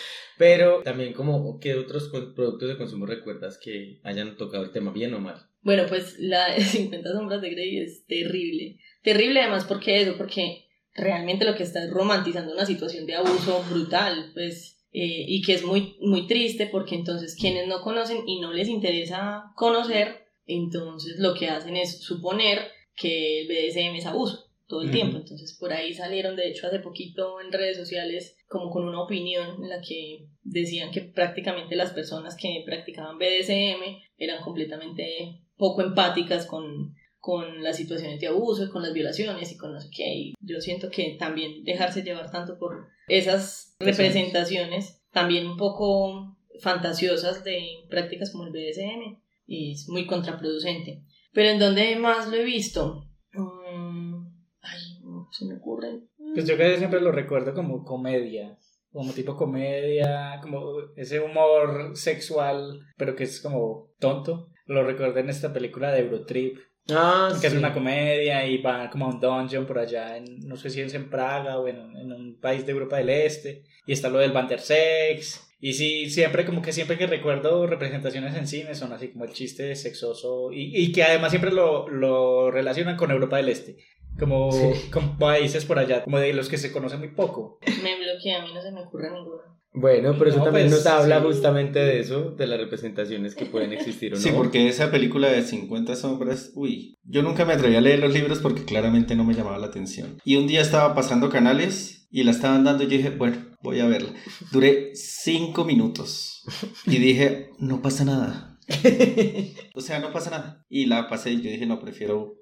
Pero 0.40 0.80
también 0.82 1.12
como 1.12 1.60
qué 1.60 1.74
otros 1.74 2.08
productos 2.08 2.66
de 2.66 2.78
consumo 2.78 3.04
recuerdas 3.04 3.58
que 3.62 4.00
hayan 4.04 4.38
tocado 4.38 4.64
el 4.64 4.72
tema 4.72 4.90
bien 4.90 5.12
o 5.12 5.20
mal. 5.20 5.36
Bueno, 5.60 5.82
pues 5.86 6.18
la 6.18 6.58
50 6.58 7.12
sombras 7.12 7.42
de 7.42 7.50
Grey 7.50 7.76
es 7.76 8.06
terrible. 8.06 8.78
Terrible 9.02 9.42
además 9.42 9.66
porque 9.66 10.00
eso, 10.00 10.16
porque 10.16 10.64
realmente 10.94 11.44
lo 11.44 11.54
que 11.56 11.64
está 11.64 11.84
es 11.84 11.90
romantizando 11.90 12.54
una 12.54 12.64
situación 12.64 13.04
de 13.04 13.16
abuso 13.16 13.62
brutal, 13.68 14.30
pues 14.32 14.82
eh, 14.94 15.26
y 15.28 15.42
que 15.42 15.52
es 15.52 15.62
muy, 15.62 15.98
muy 16.00 16.26
triste 16.26 16.66
porque 16.72 16.94
entonces 16.94 17.36
quienes 17.38 17.68
no 17.68 17.82
conocen 17.82 18.26
y 18.26 18.40
no 18.40 18.50
les 18.50 18.68
interesa 18.68 19.52
conocer, 19.56 20.24
entonces 20.46 21.18
lo 21.18 21.34
que 21.34 21.50
hacen 21.50 21.76
es 21.76 22.00
suponer 22.00 22.60
que 22.96 23.42
el 23.42 23.46
BDSM 23.46 23.94
es 23.96 24.06
abuso 24.06 24.49
todo 24.70 24.82
el 24.82 24.90
tiempo. 24.90 25.18
Entonces 25.18 25.56
por 25.58 25.72
ahí 25.72 25.92
salieron, 25.92 26.36
de 26.36 26.48
hecho, 26.48 26.66
hace 26.66 26.78
poquito 26.78 27.40
en 27.40 27.52
redes 27.52 27.76
sociales 27.76 28.38
como 28.48 28.70
con 28.70 28.88
una 28.88 29.02
opinión 29.02 29.62
en 29.62 29.68
la 29.68 29.80
que 29.80 30.28
decían 30.42 30.90
que 30.90 31.02
prácticamente 31.02 31.76
las 31.76 31.90
personas 31.90 32.36
que 32.36 32.62
practicaban 32.64 33.18
BDSM 33.18 33.82
eran 34.16 34.42
completamente 34.42 35.42
poco 35.56 35.82
empáticas 35.82 36.46
con, 36.46 36.94
con 37.18 37.62
las 37.62 37.76
situaciones 37.76 38.20
de 38.20 38.28
abuso 38.28 38.64
y 38.64 38.70
con 38.70 38.82
las 38.82 38.94
violaciones 38.94 39.52
y 39.52 39.58
con 39.58 39.72
no 39.72 39.80
sé 39.80 39.90
qué. 39.94 40.14
Y 40.14 40.34
yo 40.40 40.60
siento 40.60 40.88
que 40.88 41.16
también 41.18 41.64
dejarse 41.64 42.02
llevar 42.02 42.30
tanto 42.30 42.56
por 42.58 42.86
esas 43.08 43.76
representaciones, 43.80 45.02
también 45.12 45.46
un 45.46 45.56
poco 45.56 46.38
fantasiosas 46.60 47.42
de 47.42 47.60
prácticas 47.88 48.30
como 48.30 48.44
el 48.44 48.52
BDSM, 48.52 49.18
es 49.48 49.88
muy 49.88 50.06
contraproducente. 50.06 51.02
Pero 51.32 51.50
en 51.50 51.58
donde 51.58 51.96
más 51.96 52.28
lo 52.28 52.36
he 52.36 52.44
visto, 52.44 53.10
Mm, 53.32 54.26
ay, 54.62 55.00
no 55.02 55.28
se 55.30 55.44
me 55.46 55.56
ocurre. 55.56 56.00
Pues 56.40 56.48
yo 56.48 56.56
casi 56.56 56.78
siempre 56.78 57.02
lo 57.02 57.12
recuerdo 57.12 57.52
como 57.52 57.84
comedia, 57.84 58.56
como 58.90 59.12
tipo 59.12 59.36
comedia, 59.36 60.38
como 60.40 60.74
ese 60.96 61.20
humor 61.20 61.90
sexual, 61.94 62.80
pero 62.96 63.14
que 63.14 63.24
es 63.24 63.42
como 63.42 63.90
tonto. 63.98 64.48
Lo 64.64 64.82
recuerdo 64.82 65.18
en 65.18 65.28
esta 65.28 65.52
película 65.52 65.92
de 65.92 66.00
Eurotrip, 66.00 66.56
Ah, 66.88 67.30
que 67.38 67.46
es 67.46 67.52
una 67.52 67.74
comedia 67.74 68.46
y 68.46 68.56
va 68.62 68.88
como 68.88 69.04
a 69.04 69.08
un 69.10 69.20
dungeon 69.20 69.66
por 69.66 69.78
allá, 69.78 70.16
en, 70.16 70.40
no 70.48 70.56
sé 70.56 70.70
si 70.70 70.80
es 70.80 70.94
en 70.94 71.10
Praga 71.10 71.58
o 71.58 71.68
en, 71.68 71.76
en 71.94 72.10
un 72.10 72.40
país 72.40 72.64
de 72.64 72.72
Europa 72.72 72.96
del 72.96 73.10
Este, 73.10 73.64
y 73.86 73.92
está 73.92 74.08
lo 74.08 74.18
del 74.18 74.32
Bantersex. 74.32 75.46
Y 75.60 75.74
sí, 75.74 76.08
siempre 76.08 76.46
como 76.46 76.62
que 76.62 76.72
siempre 76.72 76.96
que 76.96 77.06
recuerdo 77.06 77.66
representaciones 77.66 78.34
en 78.34 78.46
cine 78.46 78.74
son 78.74 78.94
así 78.94 79.08
como 79.08 79.26
el 79.26 79.32
chiste 79.34 79.76
sexoso 79.76 80.52
y, 80.52 80.74
y 80.74 80.90
que 80.90 81.02
además 81.02 81.32
siempre 81.32 81.52
lo, 81.52 81.86
lo 81.86 82.50
relacionan 82.50 82.96
con 82.96 83.10
Europa 83.10 83.36
del 83.36 83.50
Este. 83.50 83.76
Como, 84.20 84.52
Sí. 84.52 84.90
como 84.92 85.18
países 85.18 85.64
por 85.64 85.78
allá, 85.80 86.04
como 86.04 86.18
de 86.18 86.32
los 86.32 86.48
que 86.48 86.58
se 86.58 86.70
conocen 86.70 87.00
muy 87.00 87.08
poco. 87.08 87.58
Me 87.82 87.96
bloquea, 87.96 88.42
a 88.42 88.46
mí 88.46 88.52
no 88.54 88.62
se 88.62 88.70
me 88.70 88.82
ocurre 88.82 89.10
ninguno. 89.10 89.40
Bueno, 89.72 90.16
pero 90.18 90.30
eso 90.30 90.42
también 90.42 90.66
pues, 90.68 90.84
nos 90.84 90.86
habla 90.86 91.20
sí. 91.20 91.26
justamente 91.26 91.78
de 91.78 92.00
eso, 92.00 92.32
de 92.32 92.46
las 92.48 92.58
representaciones 92.58 93.36
que 93.36 93.46
pueden 93.46 93.72
existir 93.72 94.12
o 94.12 94.16
no. 94.16 94.20
Sí, 94.20 94.30
porque 94.34 94.68
esa 94.68 94.90
película 94.90 95.28
de 95.28 95.42
50 95.42 95.94
sombras, 95.94 96.50
uy, 96.56 96.96
yo 97.04 97.22
nunca 97.22 97.44
me 97.44 97.52
atreví 97.52 97.76
a 97.76 97.80
leer 97.80 98.00
los 98.00 98.12
libros 98.12 98.40
porque 98.40 98.64
claramente 98.64 99.14
no 99.14 99.22
me 99.24 99.34
llamaba 99.34 99.58
la 99.58 99.68
atención. 99.68 100.18
Y 100.24 100.36
un 100.36 100.48
día 100.48 100.60
estaba 100.60 100.92
pasando 100.96 101.30
canales 101.30 102.08
y 102.10 102.24
la 102.24 102.32
estaban 102.32 102.64
dando 102.64 102.82
y 102.82 102.86
yo 102.88 102.96
dije, 102.96 103.10
bueno, 103.10 103.36
voy 103.62 103.78
a 103.78 103.86
verla. 103.86 104.12
Duré 104.50 104.90
5 104.94 105.64
minutos 105.64 106.42
y 106.86 106.98
dije, 106.98 107.50
no 107.60 107.80
pasa 107.80 108.04
nada. 108.04 108.58
O 109.74 109.80
sea, 109.80 110.00
no 110.00 110.12
pasa 110.12 110.30
nada. 110.30 110.64
Y 110.68 110.86
la 110.86 111.08
pasé 111.08 111.30
y 111.32 111.42
yo 111.42 111.50
dije, 111.50 111.66
no, 111.66 111.80
prefiero 111.80 112.34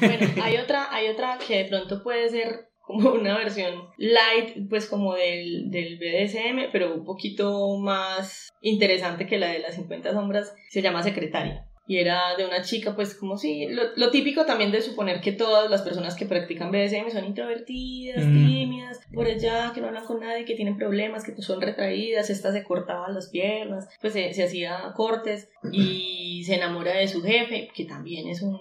Bueno, 0.00 0.28
hay 0.42 0.56
otra, 0.56 0.94
hay 0.94 1.08
otra 1.08 1.38
que 1.46 1.58
de 1.58 1.64
pronto 1.66 2.02
puede 2.02 2.28
ser 2.28 2.68
como 2.86 3.10
una 3.10 3.36
versión 3.36 3.88
light, 3.96 4.68
pues 4.68 4.86
como 4.86 5.14
del, 5.14 5.70
del 5.70 5.98
BDSM, 5.98 6.70
pero 6.70 6.94
un 6.94 7.04
poquito 7.04 7.78
más 7.78 8.48
interesante 8.60 9.26
que 9.26 9.38
la 9.38 9.48
de 9.48 9.58
las 9.58 9.74
50 9.74 10.12
sombras, 10.12 10.54
se 10.70 10.82
llama 10.82 11.02
Secretaria. 11.02 11.65
Y 11.88 11.98
era 11.98 12.34
de 12.36 12.44
una 12.44 12.62
chica, 12.62 12.96
pues 12.96 13.14
como 13.14 13.36
sí, 13.36 13.68
lo, 13.68 13.82
lo 13.96 14.10
típico 14.10 14.44
también 14.44 14.72
de 14.72 14.82
suponer 14.82 15.20
que 15.20 15.30
todas 15.30 15.70
las 15.70 15.82
personas 15.82 16.16
que 16.16 16.26
practican 16.26 16.72
BDSM 16.72 17.10
son 17.10 17.24
introvertidas, 17.24 18.24
Mm. 18.26 18.32
tímidas, 18.32 19.00
por 19.14 19.26
allá, 19.26 19.70
que 19.72 19.80
no 19.80 19.86
hablan 19.86 20.04
con 20.04 20.18
nadie, 20.20 20.44
que 20.44 20.56
tienen 20.56 20.76
problemas, 20.76 21.24
que 21.24 21.40
son 21.40 21.60
retraídas, 21.60 22.28
esta 22.28 22.50
se 22.52 22.64
cortaba 22.64 23.08
las 23.10 23.28
piernas, 23.28 23.88
pues 24.00 24.14
se, 24.14 24.34
se 24.34 24.42
hacía 24.44 24.92
cortes 24.96 25.48
y 25.70 26.42
se 26.44 26.56
enamora 26.56 26.92
de 26.94 27.06
su 27.06 27.22
jefe, 27.22 27.68
que 27.74 27.84
también 27.84 28.26
es 28.28 28.42
un, 28.42 28.58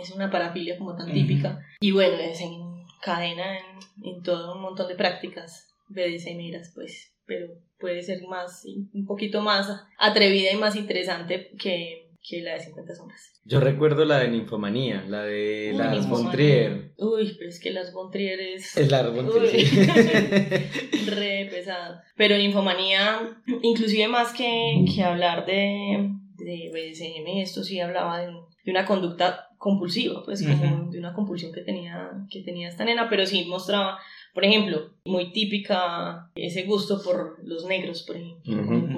es 0.00 0.10
una 0.12 0.30
parafilia 0.30 0.78
como 0.78 0.96
tan 0.96 1.06
Ujú. 1.10 1.14
típica. 1.14 1.60
Y 1.80 1.92
bueno, 1.92 2.16
desencadena 2.16 3.58
en, 3.58 3.64
en 4.02 4.22
todo 4.22 4.54
un 4.54 4.62
montón 4.62 4.88
de 4.88 4.94
prácticas 4.94 5.74
BDSMeras, 5.88 6.72
pues, 6.74 7.12
pero 7.26 7.48
puede 7.78 8.02
ser 8.02 8.22
más, 8.28 8.64
un 8.94 9.04
poquito 9.06 9.40
más 9.42 9.68
atrevida 9.98 10.52
y 10.52 10.56
más 10.56 10.76
interesante 10.76 11.50
que, 11.58 12.09
que 12.22 12.42
la 12.42 12.54
de 12.54 12.60
50 12.60 12.94
sombras. 12.94 13.40
Yo 13.44 13.60
recuerdo 13.60 14.04
la 14.04 14.18
de 14.18 14.28
Ninfomanía, 14.28 15.04
la 15.08 15.22
de 15.24 15.70
Uy, 15.72 15.78
las 15.78 15.90
Ninfomanía. 15.92 16.22
von 16.24 16.30
Trier. 16.32 16.92
Uy, 16.98 17.34
pero 17.38 17.48
es 17.50 17.60
que 17.60 17.70
las 17.70 17.92
Von 17.92 18.10
Trier 18.10 18.40
es... 18.40 18.76
Es 18.76 18.90
la 18.90 19.08
von 19.08 19.28
Trier, 19.30 19.54
Uy. 19.54 19.64
sí. 19.64 21.10
re 21.10 21.48
pesado. 21.50 22.00
Pero 22.16 22.34
en 22.34 22.42
Infomanía, 22.42 23.20
inclusive 23.62 24.08
más 24.08 24.32
que, 24.32 24.84
que 24.94 25.02
hablar 25.02 25.46
de, 25.46 26.10
de 26.36 26.70
BDSM, 26.72 27.40
esto 27.40 27.62
sí 27.64 27.80
hablaba 27.80 28.20
de, 28.20 28.26
de 28.26 28.70
una 28.70 28.84
conducta 28.84 29.46
compulsiva, 29.58 30.22
pues 30.24 30.42
como 30.46 30.82
Ujú. 30.84 30.90
de 30.90 30.98
una 30.98 31.12
compulsión 31.12 31.52
que 31.52 31.60
tenía, 31.60 32.10
que 32.30 32.42
tenía 32.42 32.68
esta 32.68 32.84
nena, 32.84 33.10
pero 33.10 33.26
sí 33.26 33.44
mostraba, 33.44 33.98
por 34.32 34.44
ejemplo, 34.44 34.94
muy 35.04 35.32
típica 35.32 36.30
ese 36.34 36.62
gusto 36.62 37.02
por 37.02 37.36
los 37.44 37.66
negros, 37.66 38.02
por 38.04 38.16
ejemplo, 38.16 38.54
Ujú. 38.54 38.64
por 38.64 38.89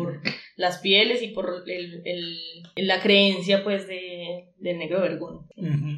las 0.63 0.79
pieles 0.79 1.23
y 1.23 1.29
por 1.29 1.65
el, 1.67 2.03
el- 2.07 2.39
la 2.77 3.01
creencia 3.03 3.63
pues 3.65 3.87
de, 3.87 4.47
del 4.59 4.79
negro 4.79 5.01
vergón 5.03 5.47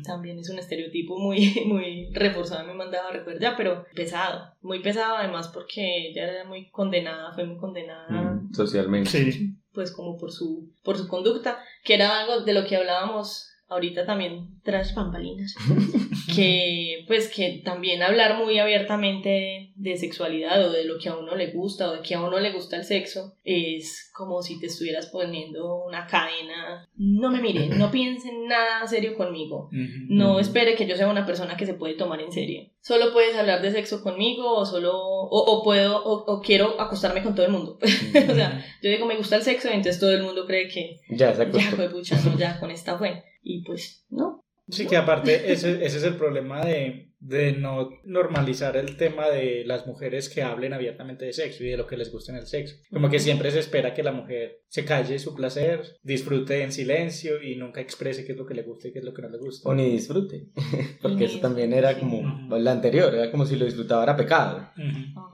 también 0.03 0.39
es 0.39 0.51
un 0.51 0.59
estereotipo 0.59 1.19
muy, 1.19 1.63
muy 1.67 2.09
reforzado, 2.13 2.67
me 2.67 2.75
mandaba 2.75 3.09
a 3.11 3.13
recordar, 3.13 3.55
pero 3.57 3.85
pesado, 3.95 4.53
muy 4.63 4.81
pesado 4.83 5.17
además 5.17 5.49
porque 5.55 6.09
ella 6.09 6.25
era 6.31 6.45
muy 6.45 6.69
condenada, 6.71 7.33
fue 7.33 7.45
muy 7.45 7.57
condenada, 7.59 8.05
Mm, 8.11 8.53
Socialmente. 8.53 9.11
Sí. 9.11 9.55
pues 9.73 9.91
como 9.93 10.17
por 10.19 10.31
su, 10.33 10.73
por 10.83 10.97
su 10.99 11.07
conducta, 11.09 11.59
que 11.85 11.95
era 11.95 12.21
algo 12.21 12.41
de 12.41 12.53
lo 12.53 12.65
que 12.67 12.77
hablábamos 12.77 13.51
ahorita 13.69 14.07
también 14.07 14.61
tras 14.63 14.95
bambalinas, 14.95 15.55
que 16.35 17.05
pues 17.07 17.29
que 17.35 17.63
también 17.65 18.03
hablar 18.03 18.39
muy 18.39 18.59
abiertamente 18.59 19.73
de 19.75 19.97
sexualidad 19.97 20.67
o 20.67 20.73
de 20.73 20.85
lo 20.85 20.99
que 20.99 21.09
a 21.09 21.17
uno 21.17 21.35
le 21.35 21.51
gusta 21.51 21.91
o 21.91 21.95
de 21.95 22.03
que 22.03 22.15
a 22.15 22.23
uno 22.23 22.39
le 22.41 22.53
gusta 22.53 22.77
el 22.77 22.85
sexo 22.85 23.37
es 23.45 24.11
como 24.15 24.43
si 24.43 24.61
te 24.61 24.67
estuvieras 24.67 25.07
poniendo 25.07 25.85
una 25.85 26.07
cadena, 26.07 26.89
no 26.97 27.31
me 27.31 27.41
miren, 27.41 27.79
no 27.79 27.91
piensen 27.93 28.47
nada 28.47 28.87
serio 28.87 29.17
conmigo, 29.17 29.69
no 30.09 30.39
espere 30.39 30.77
que 30.77 30.87
yo 30.87 30.97
sea 30.97 31.09
una 31.09 31.27
persona 31.27 31.57
que 31.57 31.67
se 31.67 31.75
puede 31.75 31.95
tomar 31.95 32.21
en 32.21 32.33
serio. 32.33 32.71
Solo 32.81 33.15
puedes 33.15 33.35
hablar 33.35 33.63
de 33.63 33.73
sexo 33.73 34.03
conmigo 34.03 34.57
o 34.57 34.67
solo 34.67 34.93
o, 34.95 35.29
o 35.29 35.63
puedo 35.63 36.05
o, 36.05 36.25
o 36.31 36.43
quiero 36.43 36.79
acostarme 36.81 37.23
con 37.23 37.35
todo 37.35 37.47
el 37.47 37.53
mundo. 37.53 37.79
o 37.83 38.35
sea, 38.35 38.65
yo 38.83 38.91
digo 38.91 39.07
me 39.07 39.17
gusta 39.17 39.37
el 39.37 39.43
sexo 39.43 39.69
y 39.69 39.73
entonces 39.73 39.99
todo 39.99 40.13
el 40.13 40.23
mundo 40.23 40.47
cree 40.47 40.69
que 40.69 41.01
Ya 41.09 41.35
se 41.35 41.51
ya 41.51 41.91
pucha, 41.91 42.21
no, 42.25 42.39
ya 42.39 42.61
con 42.61 42.71
esta 42.71 42.99
fue. 42.99 43.23
Y 43.45 43.63
pues 43.63 44.05
no. 44.11 44.45
Sí, 44.69 44.87
que 44.87 44.97
aparte 44.97 45.53
ese, 45.53 45.85
ese 45.85 45.99
es 45.99 46.05
el 46.05 46.17
problema 46.17 46.65
de, 46.65 47.13
de 47.21 47.53
no 47.53 47.91
normalizar 48.05 48.79
el 48.79 48.97
tema 48.97 49.29
de 49.29 49.63
las 49.67 49.87
mujeres 49.87 50.31
que 50.31 50.43
hablen 50.43 50.73
abiertamente 50.73 51.27
de 51.27 51.35
sexo 51.35 51.65
y 51.65 51.69
de 51.69 51.77
lo 51.77 51.87
que 51.87 51.99
les 51.99 52.11
gusta 52.11 52.33
en 52.33 52.39
el 52.39 52.47
sexo. 52.47 52.77
Como 52.91 53.11
que 53.11 53.19
siempre 53.19 53.51
se 53.51 53.59
espera 53.59 53.93
que 53.93 54.03
la 54.03 54.13
mujer 54.13 54.63
se 54.69 54.87
calle 54.87 55.19
su 55.19 55.35
placer, 55.35 55.83
disfrute 56.03 56.63
en 56.63 56.73
silencio 56.73 57.43
y 57.43 57.57
nunca 57.57 57.83
exprese 57.83 58.25
qué 58.25 58.33
es 58.33 58.39
lo 58.39 58.47
que 58.47 58.55
le 58.55 58.63
gusta 58.63 58.89
y 58.89 58.93
qué 58.93 59.01
es 59.01 59.05
lo 59.05 59.13
que 59.13 59.21
no 59.21 59.29
le 59.29 59.39
gusta. 59.39 59.69
O 59.69 59.75
ni 59.75 59.91
disfrute. 59.91 60.49
Porque 61.03 61.27
eso 61.27 61.41
también 61.41 61.75
era 61.75 61.99
como 61.99 62.49
la 62.59 62.73
anterior, 62.73 63.15
era 63.15 63.31
como 63.31 63.45
si 63.45 63.57
lo 63.57 63.67
disfrutaba 63.67 64.03
era 64.03 64.17
pecado. 64.17 64.71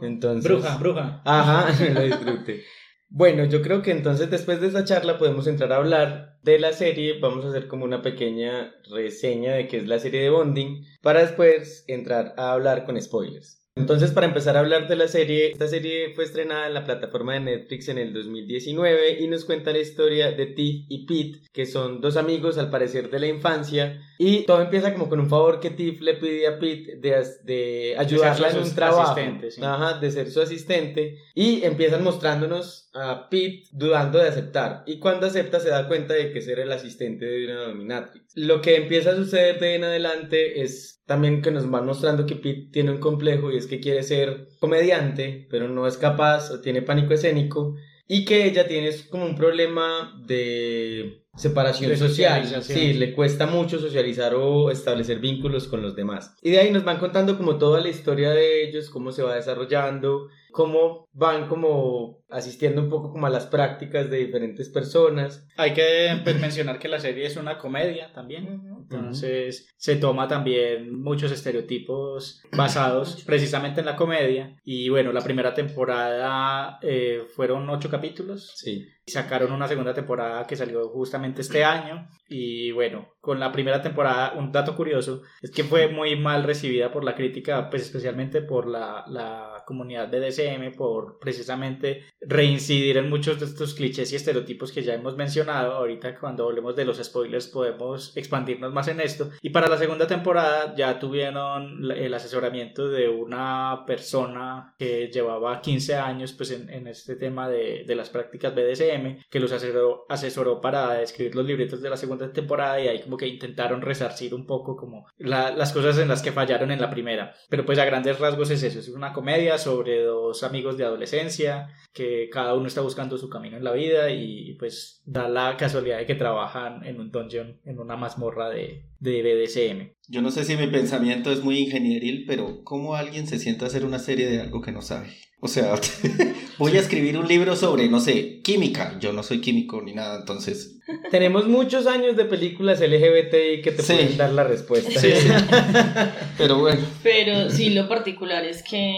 Entonces. 0.00 0.50
Bruja, 0.50 0.76
bruja. 0.76 1.22
Ajá, 1.24 1.84
lo 1.92 2.02
disfrute. 2.02 2.64
Bueno, 3.08 3.44
yo 3.44 3.62
creo 3.62 3.82
que 3.82 3.90
entonces 3.90 4.30
después 4.30 4.60
de 4.60 4.68
esta 4.68 4.84
charla 4.84 5.18
podemos 5.18 5.46
entrar 5.46 5.72
a 5.72 5.76
hablar 5.76 6.29
de 6.42 6.58
la 6.58 6.72
serie. 6.72 7.20
Vamos 7.20 7.44
a 7.44 7.48
hacer 7.48 7.68
como 7.68 7.84
una 7.84 8.02
pequeña 8.02 8.74
reseña 8.90 9.54
de 9.54 9.68
qué 9.68 9.78
es 9.78 9.86
la 9.86 9.98
serie 9.98 10.22
de 10.22 10.30
Bonding 10.30 10.84
para 11.02 11.20
después 11.20 11.84
entrar 11.88 12.34
a 12.36 12.52
hablar 12.52 12.84
con 12.84 13.00
spoilers. 13.00 13.59
Entonces, 13.76 14.10
para 14.10 14.26
empezar 14.26 14.56
a 14.56 14.60
hablar 14.60 14.88
de 14.88 14.96
la 14.96 15.06
serie, 15.06 15.52
esta 15.52 15.68
serie 15.68 16.12
fue 16.14 16.24
estrenada 16.24 16.66
en 16.66 16.74
la 16.74 16.84
plataforma 16.84 17.34
de 17.34 17.40
Netflix 17.40 17.88
en 17.88 17.98
el 17.98 18.12
2019 18.12 19.20
y 19.20 19.28
nos 19.28 19.44
cuenta 19.44 19.72
la 19.72 19.78
historia 19.78 20.32
de 20.32 20.46
Tiff 20.46 20.86
y 20.88 21.06
Pete, 21.06 21.46
que 21.52 21.66
son 21.66 22.00
dos 22.00 22.16
amigos 22.16 22.58
al 22.58 22.68
parecer 22.68 23.10
de 23.10 23.20
la 23.20 23.28
infancia. 23.28 24.02
Y 24.18 24.44
todo 24.44 24.60
empieza 24.60 24.92
como 24.92 25.08
con 25.08 25.20
un 25.20 25.30
favor 25.30 25.60
que 25.60 25.70
Tiff 25.70 26.00
le 26.00 26.14
pide 26.14 26.48
a 26.48 26.58
Pete 26.58 26.96
de, 26.96 27.24
de 27.44 27.94
ayudarla 27.96 28.50
en 28.50 28.58
un 28.58 28.74
trabajo. 28.74 29.16
sí. 29.48 29.62
Ajá, 29.62 29.98
de 29.98 30.10
ser 30.10 30.30
su 30.30 30.40
asistente. 30.40 31.18
Y 31.34 31.62
empiezan 31.62 32.02
mostrándonos 32.02 32.90
a 32.92 33.28
Pete 33.30 33.62
dudando 33.72 34.18
de 34.18 34.28
aceptar. 34.28 34.82
Y 34.86 34.98
cuando 34.98 35.26
acepta 35.26 35.60
se 35.60 35.70
da 35.70 35.86
cuenta 35.86 36.14
de 36.14 36.32
que 36.32 36.42
ser 36.42 36.58
el 36.58 36.72
asistente 36.72 37.24
de 37.24 37.46
una 37.46 37.60
dominatrix. 37.62 38.32
Lo 38.34 38.60
que 38.60 38.76
empieza 38.76 39.12
a 39.12 39.16
suceder 39.16 39.60
de 39.60 39.76
en 39.76 39.84
adelante 39.84 40.60
es 40.60 40.99
también 41.10 41.42
que 41.42 41.50
nos 41.50 41.68
van 41.68 41.86
mostrando 41.86 42.24
que 42.24 42.36
Pete 42.36 42.68
tiene 42.70 42.92
un 42.92 42.98
complejo 42.98 43.50
y 43.50 43.56
es 43.56 43.66
que 43.66 43.80
quiere 43.80 44.04
ser 44.04 44.46
comediante, 44.60 45.48
pero 45.50 45.66
no 45.66 45.88
es 45.88 45.96
capaz 45.96 46.52
o 46.52 46.60
tiene 46.60 46.82
pánico 46.82 47.12
escénico. 47.12 47.74
Y 48.06 48.24
que 48.24 48.46
ella 48.46 48.68
tiene 48.68 48.90
como 49.10 49.26
un 49.26 49.34
problema 49.34 50.16
de 50.24 51.24
separación 51.34 51.90
De 51.90 51.96
social. 51.96 52.62
Sí, 52.62 52.92
le 52.92 53.12
cuesta 53.12 53.48
mucho 53.48 53.80
socializar 53.80 54.36
o 54.36 54.70
establecer 54.70 55.18
vínculos 55.18 55.66
con 55.66 55.82
los 55.82 55.96
demás. 55.96 56.36
Y 56.42 56.52
de 56.52 56.60
ahí 56.60 56.70
nos 56.70 56.84
van 56.84 57.00
contando 57.00 57.36
como 57.36 57.58
toda 57.58 57.80
la 57.80 57.88
historia 57.88 58.30
de 58.30 58.68
ellos, 58.68 58.88
cómo 58.88 59.10
se 59.10 59.24
va 59.24 59.34
desarrollando, 59.34 60.28
cómo 60.50 61.08
van 61.12 61.48
como 61.48 62.20
asistiendo 62.30 62.80
un 62.80 62.88
poco 62.88 63.12
como 63.12 63.26
a 63.26 63.30
las 63.30 63.46
prácticas 63.46 64.08
de 64.10 64.18
diferentes 64.18 64.68
personas. 64.68 65.46
Hay 65.56 65.74
que 65.74 66.20
pues, 66.22 66.36
mencionar 66.40 66.78
que 66.78 66.88
la 66.88 66.98
serie 67.00 67.26
es 67.26 67.36
una 67.36 67.58
comedia 67.58 68.12
también. 68.12 68.62
Entonces 68.80 69.72
se 69.76 69.96
toma 69.96 70.28
también 70.28 71.00
muchos 71.00 71.32
estereotipos 71.32 72.42
basados 72.56 73.22
precisamente 73.24 73.80
en 73.80 73.86
la 73.86 73.96
comedia. 73.96 74.56
Y 74.64 74.88
bueno, 74.88 75.12
la 75.12 75.22
primera 75.22 75.54
temporada 75.54 76.78
eh, 76.82 77.24
fueron 77.34 77.68
ocho 77.68 77.90
capítulos. 77.90 78.52
Sí. 78.56 78.86
Y 79.04 79.10
sacaron 79.10 79.52
una 79.52 79.66
segunda 79.66 79.94
temporada 79.94 80.46
que 80.46 80.56
salió 80.56 80.88
justamente 80.88 81.40
este 81.40 81.64
año. 81.64 82.08
Y 82.28 82.70
bueno, 82.70 83.08
con 83.20 83.40
la 83.40 83.50
primera 83.50 83.82
temporada, 83.82 84.34
un 84.36 84.52
dato 84.52 84.76
curioso 84.76 85.22
es 85.42 85.50
que 85.50 85.64
fue 85.64 85.88
muy 85.88 86.16
mal 86.16 86.44
recibida 86.44 86.92
por 86.92 87.02
la 87.02 87.16
crítica, 87.16 87.68
pues 87.70 87.82
especialmente 87.82 88.40
por 88.40 88.68
la, 88.68 89.04
la 89.08 89.49
comunidad 89.70 90.10
BDSM, 90.10 90.76
por 90.76 91.18
precisamente 91.18 92.04
reincidir 92.20 92.96
en 92.96 93.08
muchos 93.08 93.38
de 93.40 93.46
estos 93.46 93.74
clichés 93.74 94.12
y 94.12 94.16
estereotipos 94.16 94.72
que 94.72 94.82
ya 94.82 94.94
hemos 94.94 95.16
mencionado. 95.16 95.72
Ahorita 95.72 96.18
cuando 96.18 96.44
hablemos 96.46 96.74
de 96.76 96.84
los 96.84 96.98
spoilers 96.98 97.46
podemos 97.48 98.16
expandirnos 98.16 98.72
más 98.72 98.88
en 98.88 99.00
esto. 99.00 99.30
Y 99.42 99.50
para 99.50 99.68
la 99.68 99.78
segunda 99.78 100.06
temporada 100.06 100.74
ya 100.76 100.98
tuvieron 100.98 101.90
el 101.90 102.12
asesoramiento 102.14 102.88
de 102.88 103.08
una 103.08 103.84
persona 103.86 104.74
que 104.78 105.08
llevaba 105.12 105.60
15 105.60 105.94
años 105.94 106.32
pues 106.32 106.50
en, 106.50 106.68
en 106.70 106.86
este 106.86 107.16
tema 107.16 107.48
de, 107.48 107.84
de 107.86 107.94
las 107.94 108.10
prácticas 108.10 108.54
BDSM, 108.54 109.24
que 109.30 109.40
los 109.40 109.52
asesoró, 109.52 110.06
asesoró 110.08 110.60
para 110.60 111.00
escribir 111.02 111.34
los 111.34 111.46
libretos 111.46 111.80
de 111.82 111.90
la 111.90 111.96
segunda 111.96 112.32
temporada 112.32 112.80
y 112.80 112.88
ahí 112.88 113.00
como 113.02 113.16
que 113.16 113.26
intentaron 113.26 113.82
resarcir 113.82 114.34
un 114.34 114.46
poco 114.46 114.76
como 114.76 115.06
la- 115.18 115.50
las 115.52 115.72
cosas 115.72 115.98
en 115.98 116.08
las 116.08 116.22
que 116.22 116.32
fallaron 116.32 116.70
en 116.70 116.80
la 116.80 116.90
primera. 116.90 117.34
Pero 117.48 117.64
pues 117.64 117.78
a 117.78 117.84
grandes 117.84 118.18
rasgos 118.18 118.50
es 118.50 118.62
eso, 118.62 118.78
es 118.80 118.88
una 118.88 119.12
comedia 119.12 119.58
sobre 119.60 120.02
dos 120.02 120.42
amigos 120.42 120.76
de 120.76 120.84
adolescencia 120.84 121.68
que 121.92 122.28
cada 122.30 122.54
uno 122.54 122.66
está 122.66 122.80
buscando 122.80 123.18
su 123.18 123.28
camino 123.28 123.56
en 123.56 123.64
la 123.64 123.72
vida 123.72 124.10
y 124.10 124.54
pues 124.58 125.02
da 125.06 125.28
la 125.28 125.56
casualidad 125.56 125.98
de 125.98 126.06
que 126.06 126.14
trabajan 126.14 126.84
en 126.84 127.00
un 127.00 127.10
dungeon, 127.10 127.60
en 127.64 127.78
una 127.78 127.96
mazmorra 127.96 128.48
de, 128.50 128.84
de 128.98 129.22
BDSM. 129.22 129.92
Yo 130.08 130.22
no 130.22 130.30
sé 130.30 130.44
si 130.44 130.56
mi 130.56 130.66
pensamiento 130.68 131.30
es 131.30 131.42
muy 131.44 131.58
ingenieril, 131.58 132.24
pero 132.26 132.62
¿cómo 132.64 132.94
alguien 132.96 133.26
se 133.26 133.38
sienta 133.38 133.64
a 133.64 133.68
hacer 133.68 133.84
una 133.84 133.98
serie 133.98 134.28
de 134.28 134.40
algo 134.40 134.60
que 134.60 134.72
no 134.72 134.82
sabe? 134.82 135.08
O 135.42 135.48
sea, 135.48 135.74
voy 136.58 136.76
a 136.76 136.80
escribir 136.80 137.16
un 137.16 137.26
libro 137.26 137.56
sobre, 137.56 137.88
no 137.88 137.98
sé, 138.00 138.40
química. 138.42 138.98
Yo 139.00 139.12
no 139.12 139.22
soy 139.22 139.40
químico 139.40 139.80
ni 139.82 139.94
nada, 139.94 140.18
entonces... 140.20 140.76
Tenemos 141.10 141.46
muchos 141.46 141.86
años 141.86 142.16
de 142.16 142.24
películas 142.24 142.80
LGBTI 142.80 143.62
que 143.62 143.72
te 143.72 143.82
Sí. 143.82 143.92
pueden 143.94 144.16
dar 144.18 144.32
la 144.32 144.44
respuesta. 144.44 145.00
Sí, 145.00 145.12
sí. 145.12 145.28
Pero 146.38 146.58
bueno, 146.58 146.80
Pero 147.02 147.48
sí, 147.50 147.70
lo 147.70 147.88
particular 147.88 148.44
es 148.44 148.62
que, 148.62 148.92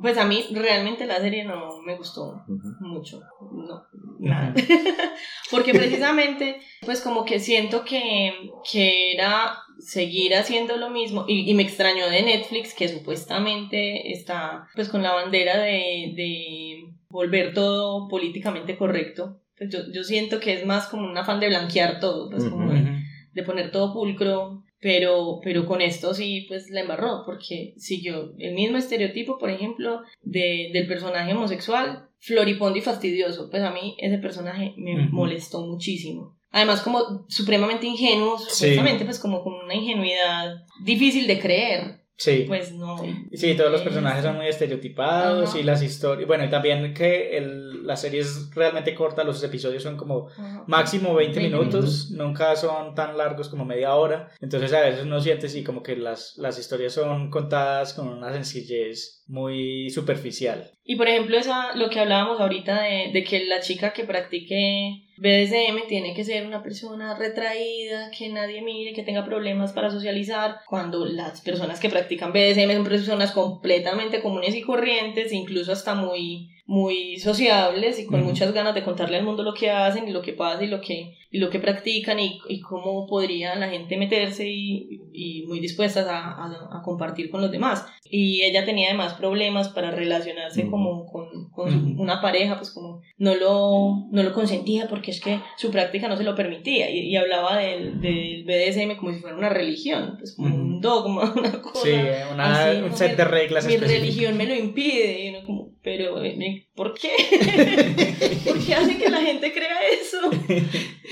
pues 0.00 0.18
a 0.18 0.26
mí 0.26 0.44
realmente 0.52 1.06
la 1.06 1.20
serie 1.20 1.44
no 1.44 1.80
me 1.82 1.96
gustó 1.96 2.42
mucho. 2.80 3.22
No, 3.52 3.82
nada. 4.18 4.54
Porque 5.50 5.72
precisamente, 5.72 6.60
pues 6.84 7.00
como 7.00 7.24
que 7.24 7.38
siento 7.38 7.84
que, 7.84 8.32
que 8.70 9.12
era 9.12 9.58
seguir 9.78 10.34
haciendo 10.34 10.76
lo 10.76 10.90
mismo 10.90 11.24
y, 11.28 11.50
y 11.50 11.54
me 11.54 11.62
extrañó 11.62 12.08
de 12.08 12.22
Netflix 12.22 12.74
que 12.74 12.88
supuestamente 12.88 14.12
está 14.12 14.68
pues 14.74 14.88
con 14.88 15.02
la 15.02 15.12
bandera 15.12 15.58
de, 15.58 16.12
de 16.16 16.84
volver 17.08 17.54
todo 17.54 18.08
políticamente 18.08 18.76
correcto. 18.76 19.40
Pues 19.56 19.70
yo, 19.70 19.78
yo 19.92 20.04
siento 20.04 20.40
que 20.40 20.52
es 20.52 20.66
más 20.66 20.88
como 20.88 21.08
un 21.08 21.16
afán 21.16 21.40
de 21.40 21.48
blanquear 21.48 22.00
todo, 22.00 22.28
pues 22.30 22.44
como 22.44 22.70
de, 22.72 23.00
de 23.32 23.42
poner 23.42 23.70
todo 23.70 23.94
pulcro, 23.94 24.62
pero, 24.86 25.40
pero 25.42 25.66
con 25.66 25.80
esto 25.80 26.14
sí, 26.14 26.44
pues 26.46 26.70
la 26.70 26.82
embarró, 26.82 27.24
porque 27.26 27.74
siguió 27.76 28.32
el 28.38 28.54
mismo 28.54 28.78
estereotipo, 28.78 29.36
por 29.36 29.50
ejemplo, 29.50 30.02
de, 30.22 30.70
del 30.72 30.86
personaje 30.86 31.32
homosexual, 31.32 32.08
floripondo 32.20 32.78
y 32.78 32.82
fastidioso. 32.82 33.50
Pues 33.50 33.64
a 33.64 33.72
mí 33.72 33.96
ese 33.98 34.18
personaje 34.18 34.74
me 34.76 35.06
Ujú. 35.06 35.12
molestó 35.16 35.66
muchísimo. 35.66 36.36
Además, 36.52 36.82
como 36.82 37.26
supremamente 37.28 37.84
ingenuo, 37.84 38.38
Sí. 38.38 38.44
supuestamente, 38.50 39.04
pues 39.04 39.18
como 39.18 39.42
con 39.42 39.54
una 39.54 39.74
ingenuidad 39.74 40.54
difícil 40.84 41.26
de 41.26 41.40
creer. 41.40 42.05
Sí. 42.18 42.44
Pues 42.48 42.72
no. 42.72 42.96
Sí, 43.32 43.54
todos 43.56 43.70
los 43.70 43.82
personajes 43.82 44.24
son 44.24 44.36
muy 44.36 44.46
estereotipados 44.46 45.50
Ajá. 45.50 45.58
y 45.58 45.62
las 45.62 45.82
historias. 45.82 46.26
Bueno, 46.26 46.44
y 46.44 46.48
también 46.50 46.94
que 46.94 47.36
el, 47.36 47.86
la 47.86 47.96
serie 47.96 48.20
es 48.20 48.50
realmente 48.54 48.94
corta, 48.94 49.22
los 49.22 49.42
episodios 49.42 49.82
son 49.82 49.96
como 49.96 50.28
Ajá. 50.28 50.64
máximo 50.66 51.14
20 51.14 51.38
20 51.40 51.56
minutos, 51.56 52.10
nunca 52.12 52.56
son 52.56 52.94
tan 52.94 53.18
largos 53.18 53.48
como 53.48 53.64
media 53.64 53.94
hora. 53.94 54.30
Entonces 54.40 54.72
a 54.72 54.80
veces 54.80 55.02
uno 55.04 55.20
siente 55.20 55.48
sí 55.48 55.62
como 55.62 55.82
que 55.82 55.96
las, 55.96 56.36
las 56.38 56.58
historias 56.58 56.94
son 56.94 57.30
contadas 57.30 57.92
con 57.92 58.08
una 58.08 58.32
sencillez 58.32 59.22
muy 59.26 59.90
superficial. 59.90 60.70
Y 60.84 60.96
por 60.96 61.08
ejemplo, 61.08 61.36
esa, 61.36 61.74
lo 61.76 61.90
que 61.90 62.00
hablábamos 62.00 62.40
ahorita 62.40 62.80
de, 62.82 63.10
de 63.12 63.24
que 63.24 63.44
la 63.44 63.60
chica 63.60 63.92
que 63.92 64.04
practique 64.04 65.05
BDSM 65.18 65.86
tiene 65.88 66.14
que 66.14 66.24
ser 66.24 66.46
una 66.46 66.62
persona 66.62 67.16
retraída, 67.16 68.10
que 68.10 68.28
nadie 68.28 68.62
mire, 68.62 68.92
que 68.92 69.02
tenga 69.02 69.24
problemas 69.24 69.72
para 69.72 69.90
socializar, 69.90 70.60
cuando 70.66 71.06
las 71.06 71.40
personas 71.40 71.80
que 71.80 71.88
practican 71.88 72.32
BDSM 72.32 72.72
son 72.72 72.84
personas 72.84 73.32
completamente 73.32 74.20
comunes 74.20 74.54
y 74.54 74.62
corrientes, 74.62 75.32
incluso 75.32 75.72
hasta 75.72 75.94
muy 75.94 76.55
muy 76.66 77.18
sociables 77.20 77.98
y 78.00 78.06
con 78.06 78.24
muchas 78.24 78.52
ganas 78.52 78.74
de 78.74 78.82
contarle 78.82 79.16
al 79.18 79.24
mundo 79.24 79.42
lo 79.44 79.54
que 79.54 79.70
hacen 79.70 80.08
y 80.08 80.12
lo 80.12 80.20
que 80.22 80.32
pasa 80.32 80.64
y 80.64 80.66
lo 80.66 80.80
que, 80.80 81.14
y 81.30 81.38
lo 81.38 81.48
que 81.48 81.60
practican 81.60 82.18
y, 82.18 82.40
y 82.48 82.60
cómo 82.60 83.06
podría 83.06 83.54
la 83.54 83.68
gente 83.68 83.96
meterse 83.96 84.48
y, 84.48 85.00
y 85.12 85.44
muy 85.46 85.60
dispuestas 85.60 86.06
a, 86.08 86.18
a- 86.18 86.78
a 86.78 86.82
compartir 86.82 87.30
con 87.30 87.40
los 87.40 87.50
demás. 87.52 87.86
Y 88.08 88.42
ella 88.42 88.64
tenía 88.64 88.88
además 88.88 89.14
problemas 89.14 89.68
para 89.70 89.90
relacionarse 89.90 90.68
como 90.70 91.06
con, 91.06 91.50
con 91.50 91.98
una 92.00 92.20
pareja, 92.20 92.56
pues 92.56 92.70
como 92.70 93.00
no 93.18 93.34
lo, 93.34 94.06
no 94.10 94.22
lo 94.22 94.32
consentía 94.32 94.86
porque 94.88 95.10
es 95.12 95.20
que 95.20 95.40
su 95.56 95.70
práctica 95.70 96.08
no 96.08 96.16
se 96.16 96.22
lo 96.24 96.34
permitía 96.34 96.90
y, 96.90 97.00
y 97.08 97.16
hablaba 97.16 97.58
del, 97.58 98.00
del 98.00 98.44
BDSM 98.44 98.96
como 98.96 99.12
si 99.12 99.20
fuera 99.20 99.36
una 99.36 99.48
religión, 99.48 100.16
pues 100.18 100.34
como 100.36 100.54
un 100.54 100.80
dogma, 100.80 101.32
una 101.36 101.60
cosa. 101.62 101.80
Sí, 101.82 101.92
una- 102.32 102.70
así, 102.70 102.80
un 102.82 102.96
set 102.96 103.16
de 103.16 103.24
reglas 103.24 103.66
Mi 103.66 103.76
religión 103.76 104.36
me 104.36 104.46
lo 104.46 104.54
impide. 104.54 105.24
Y 105.24 105.28
uno 105.30 105.38
como, 105.44 105.70
pero, 105.86 106.20
eh, 106.20 106.66
¿por 106.74 106.94
qué? 106.94 107.10
¿Por 108.44 108.58
qué 108.58 108.74
hace 108.74 108.98
que 108.98 109.08
la 109.08 109.20
gente 109.20 109.52
crea 109.52 109.88
eso? 109.88 110.18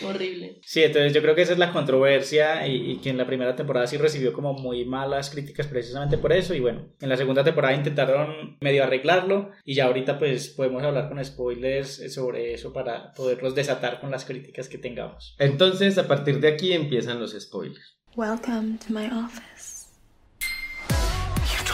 Horrible. 0.05 0.59
Sí, 0.65 0.83
entonces 0.83 1.15
yo 1.15 1.23
creo 1.23 1.37
que 1.37 1.43
esa 1.43 1.53
es 1.53 1.61
la 1.61 1.73
controversia 1.73 2.67
y, 2.67 2.91
y 2.91 2.97
que 2.97 3.11
en 3.11 3.17
la 3.17 3.25
primera 3.25 3.55
temporada 3.55 3.87
sí 3.87 3.99
recibió 3.99 4.33
como 4.33 4.53
muy 4.53 4.85
malas 4.85 5.31
críticas 5.31 5.69
precisamente 5.69 6.19
por 6.19 6.33
eso 6.33 6.55
y 6.55 6.61
bueno, 6.61 6.89
en 7.01 7.09
la 7.09 7.17
segunda 7.17 7.45
temporada 7.45 7.73
intentaron 7.73 8.59
medio 8.61 8.83
arreglarlo 8.83 9.53
y 9.65 9.77
ya 9.77 9.85
ahorita 9.85 10.19
pues 10.19 10.49
podemos 10.49 10.83
hablar 10.83 11.09
con 11.09 11.25
spoilers 11.25 12.13
sobre 12.13 12.53
eso 12.53 12.73
para 12.73 13.13
poderlos 13.13 13.55
desatar 13.55 14.01
con 14.01 14.11
las 14.11 14.25
críticas 14.25 14.69
que 14.69 14.79
tengamos. 14.79 15.37
Entonces, 15.39 15.99
a 15.99 16.09
partir 16.09 16.41
de 16.41 16.49
aquí 16.49 16.73
empiezan 16.73 17.21
los 17.21 17.31
spoilers. 17.39 18.01
Welcome 18.17 18.79
to 18.85 18.93
my 18.93 19.07
office. 19.07 19.74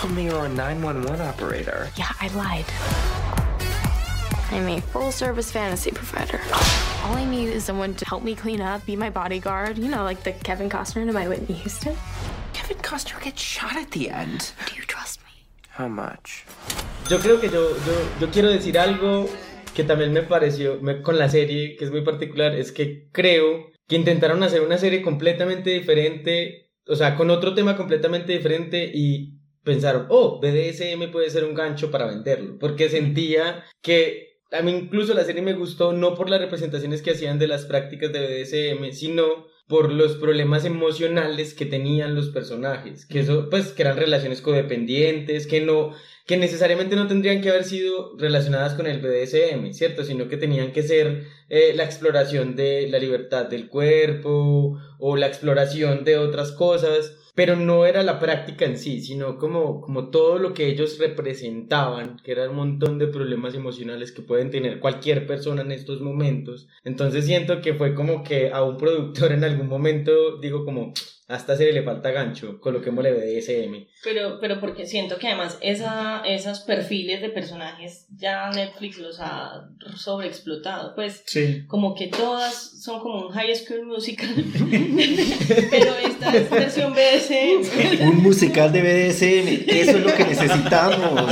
Told 0.00 0.14
me 0.14 0.24
you 0.24 0.32
were 0.32 0.46
a 0.46 0.48
911 0.48 1.20
operator. 1.20 1.88
Yeah, 1.96 2.10
I 2.20 2.28
lied. 2.28 2.64
I'm 4.50 4.66
a 4.68 4.80
full 4.80 5.12
service 5.12 5.50
fantasy 5.52 5.90
provider. 5.90 6.40
All 7.04 7.14
I 7.16 7.24
need 7.24 7.48
is 7.48 7.64
someone 7.64 7.94
to 7.94 8.04
help 8.06 8.22
me 8.24 8.34
clean 8.34 8.60
up, 8.62 8.84
be 8.86 8.96
my 8.96 9.10
bodyguard, 9.10 9.76
you 9.78 9.88
know, 9.88 10.02
like 10.02 10.22
the 10.22 10.32
Kevin 10.32 10.68
Costner 10.70 11.06
to 11.06 11.12
my 11.12 11.28
Whitney 11.28 11.54
Houston. 11.56 11.94
Kevin 12.54 12.78
Costner 12.78 13.20
gets 13.22 13.42
shot 13.42 13.76
at 13.76 13.90
the 13.90 14.08
end. 14.10 14.52
Do 14.66 14.74
you 14.74 14.82
trust 14.86 15.20
me? 15.24 15.44
How 15.68 15.86
much? 15.88 16.44
Yo 17.08 17.18
creo 17.18 17.38
que 17.38 17.48
yo, 17.50 17.76
yo, 17.86 17.92
yo 18.20 18.30
quiero 18.30 18.48
decir 18.48 18.78
algo 18.78 19.28
que 19.74 19.84
también 19.84 20.12
me 20.12 20.22
pareció 20.22 20.80
me- 20.80 21.02
con 21.02 21.18
la 21.18 21.28
serie, 21.28 21.76
que 21.76 21.84
es 21.84 21.90
muy 21.90 22.00
particular, 22.02 22.54
es 22.54 22.72
que 22.72 23.08
creo 23.12 23.66
que 23.86 23.96
intentaron 23.96 24.42
hacer 24.42 24.62
una 24.62 24.78
serie 24.78 25.02
completamente 25.02 25.70
diferente, 25.70 26.70
o 26.88 26.96
sea, 26.96 27.14
con 27.16 27.28
otro 27.30 27.54
tema 27.54 27.76
completamente 27.76 28.32
diferente 28.32 28.90
y 28.92 29.39
pensaron, 29.64 30.06
oh, 30.08 30.40
BDSM 30.40 31.10
puede 31.10 31.30
ser 31.30 31.44
un 31.44 31.54
gancho 31.54 31.90
para 31.90 32.06
venderlo, 32.06 32.58
porque 32.58 32.88
sentía 32.88 33.64
que 33.82 34.30
a 34.52 34.62
mí 34.62 34.72
incluso 34.72 35.14
la 35.14 35.24
serie 35.24 35.42
me 35.42 35.54
gustó 35.54 35.92
no 35.92 36.14
por 36.14 36.28
las 36.28 36.40
representaciones 36.40 37.02
que 37.02 37.12
hacían 37.12 37.38
de 37.38 37.46
las 37.46 37.66
prácticas 37.66 38.12
de 38.12 38.20
BDSM, 38.20 38.92
sino 38.92 39.46
por 39.70 39.92
los 39.92 40.16
problemas 40.16 40.64
emocionales 40.64 41.54
que 41.54 41.64
tenían 41.64 42.16
los 42.16 42.30
personajes, 42.30 43.06
que 43.06 43.20
eso, 43.20 43.48
pues, 43.48 43.68
que 43.68 43.82
eran 43.82 43.96
relaciones 43.96 44.42
codependientes, 44.42 45.46
que 45.46 45.60
no, 45.60 45.92
que 46.26 46.36
necesariamente 46.36 46.96
no 46.96 47.06
tendrían 47.06 47.40
que 47.40 47.50
haber 47.50 47.62
sido 47.62 48.16
relacionadas 48.18 48.74
con 48.74 48.88
el 48.88 49.00
BDSM, 49.00 49.72
¿cierto? 49.72 50.02
Sino 50.02 50.26
que 50.26 50.36
tenían 50.36 50.72
que 50.72 50.82
ser 50.82 51.28
eh, 51.48 51.72
la 51.76 51.84
exploración 51.84 52.56
de 52.56 52.88
la 52.90 52.98
libertad 52.98 53.46
del 53.46 53.68
cuerpo 53.68 54.76
o 54.98 55.16
la 55.16 55.28
exploración 55.28 56.02
de 56.02 56.18
otras 56.18 56.50
cosas. 56.50 57.16
Pero 57.40 57.56
no 57.56 57.86
era 57.86 58.02
la 58.02 58.18
práctica 58.18 58.66
en 58.66 58.76
sí, 58.76 59.00
sino 59.00 59.38
como, 59.38 59.80
como 59.80 60.10
todo 60.10 60.38
lo 60.38 60.52
que 60.52 60.66
ellos 60.66 60.98
representaban, 60.98 62.18
que 62.22 62.32
era 62.32 62.50
un 62.50 62.56
montón 62.56 62.98
de 62.98 63.06
problemas 63.06 63.54
emocionales 63.54 64.12
que 64.12 64.20
pueden 64.20 64.50
tener 64.50 64.78
cualquier 64.78 65.26
persona 65.26 65.62
en 65.62 65.72
estos 65.72 66.02
momentos. 66.02 66.68
Entonces 66.84 67.24
siento 67.24 67.62
que 67.62 67.72
fue 67.72 67.94
como 67.94 68.24
que 68.24 68.50
a 68.50 68.62
un 68.62 68.76
productor 68.76 69.32
en 69.32 69.42
algún 69.42 69.68
momento 69.68 70.36
digo 70.36 70.66
como, 70.66 70.92
a 71.30 71.36
esta 71.36 71.56
serie 71.56 71.72
le 71.72 71.82
falta 71.82 72.10
gancho, 72.10 72.60
coloquémosle 72.60 73.12
BDSM. 73.12 73.86
Pero, 74.02 74.38
pero 74.40 74.58
porque 74.60 74.84
siento 74.86 75.16
que 75.18 75.28
además 75.28 75.58
esa, 75.60 76.22
esos 76.26 76.60
perfiles 76.60 77.20
de 77.22 77.28
personajes 77.30 78.06
ya 78.16 78.50
Netflix 78.50 78.98
los 78.98 79.20
ha 79.20 79.68
sobreexplotado. 79.96 80.94
Pues 80.94 81.22
Sí. 81.26 81.64
como 81.68 81.94
que 81.94 82.08
todas 82.08 82.82
son 82.82 83.00
como 83.00 83.26
un 83.26 83.32
high 83.32 83.54
school 83.54 83.86
musical. 83.86 84.28
pero 85.70 85.94
esta 86.04 86.36
es 86.36 86.50
versión 86.50 86.92
BDSM. 86.94 88.08
Un 88.08 88.16
musical 88.22 88.72
de 88.72 88.80
BDSM, 88.82 89.64
eso 89.68 89.90
es 89.92 90.00
lo 90.04 90.14
que 90.14 90.24
necesitamos. 90.24 91.22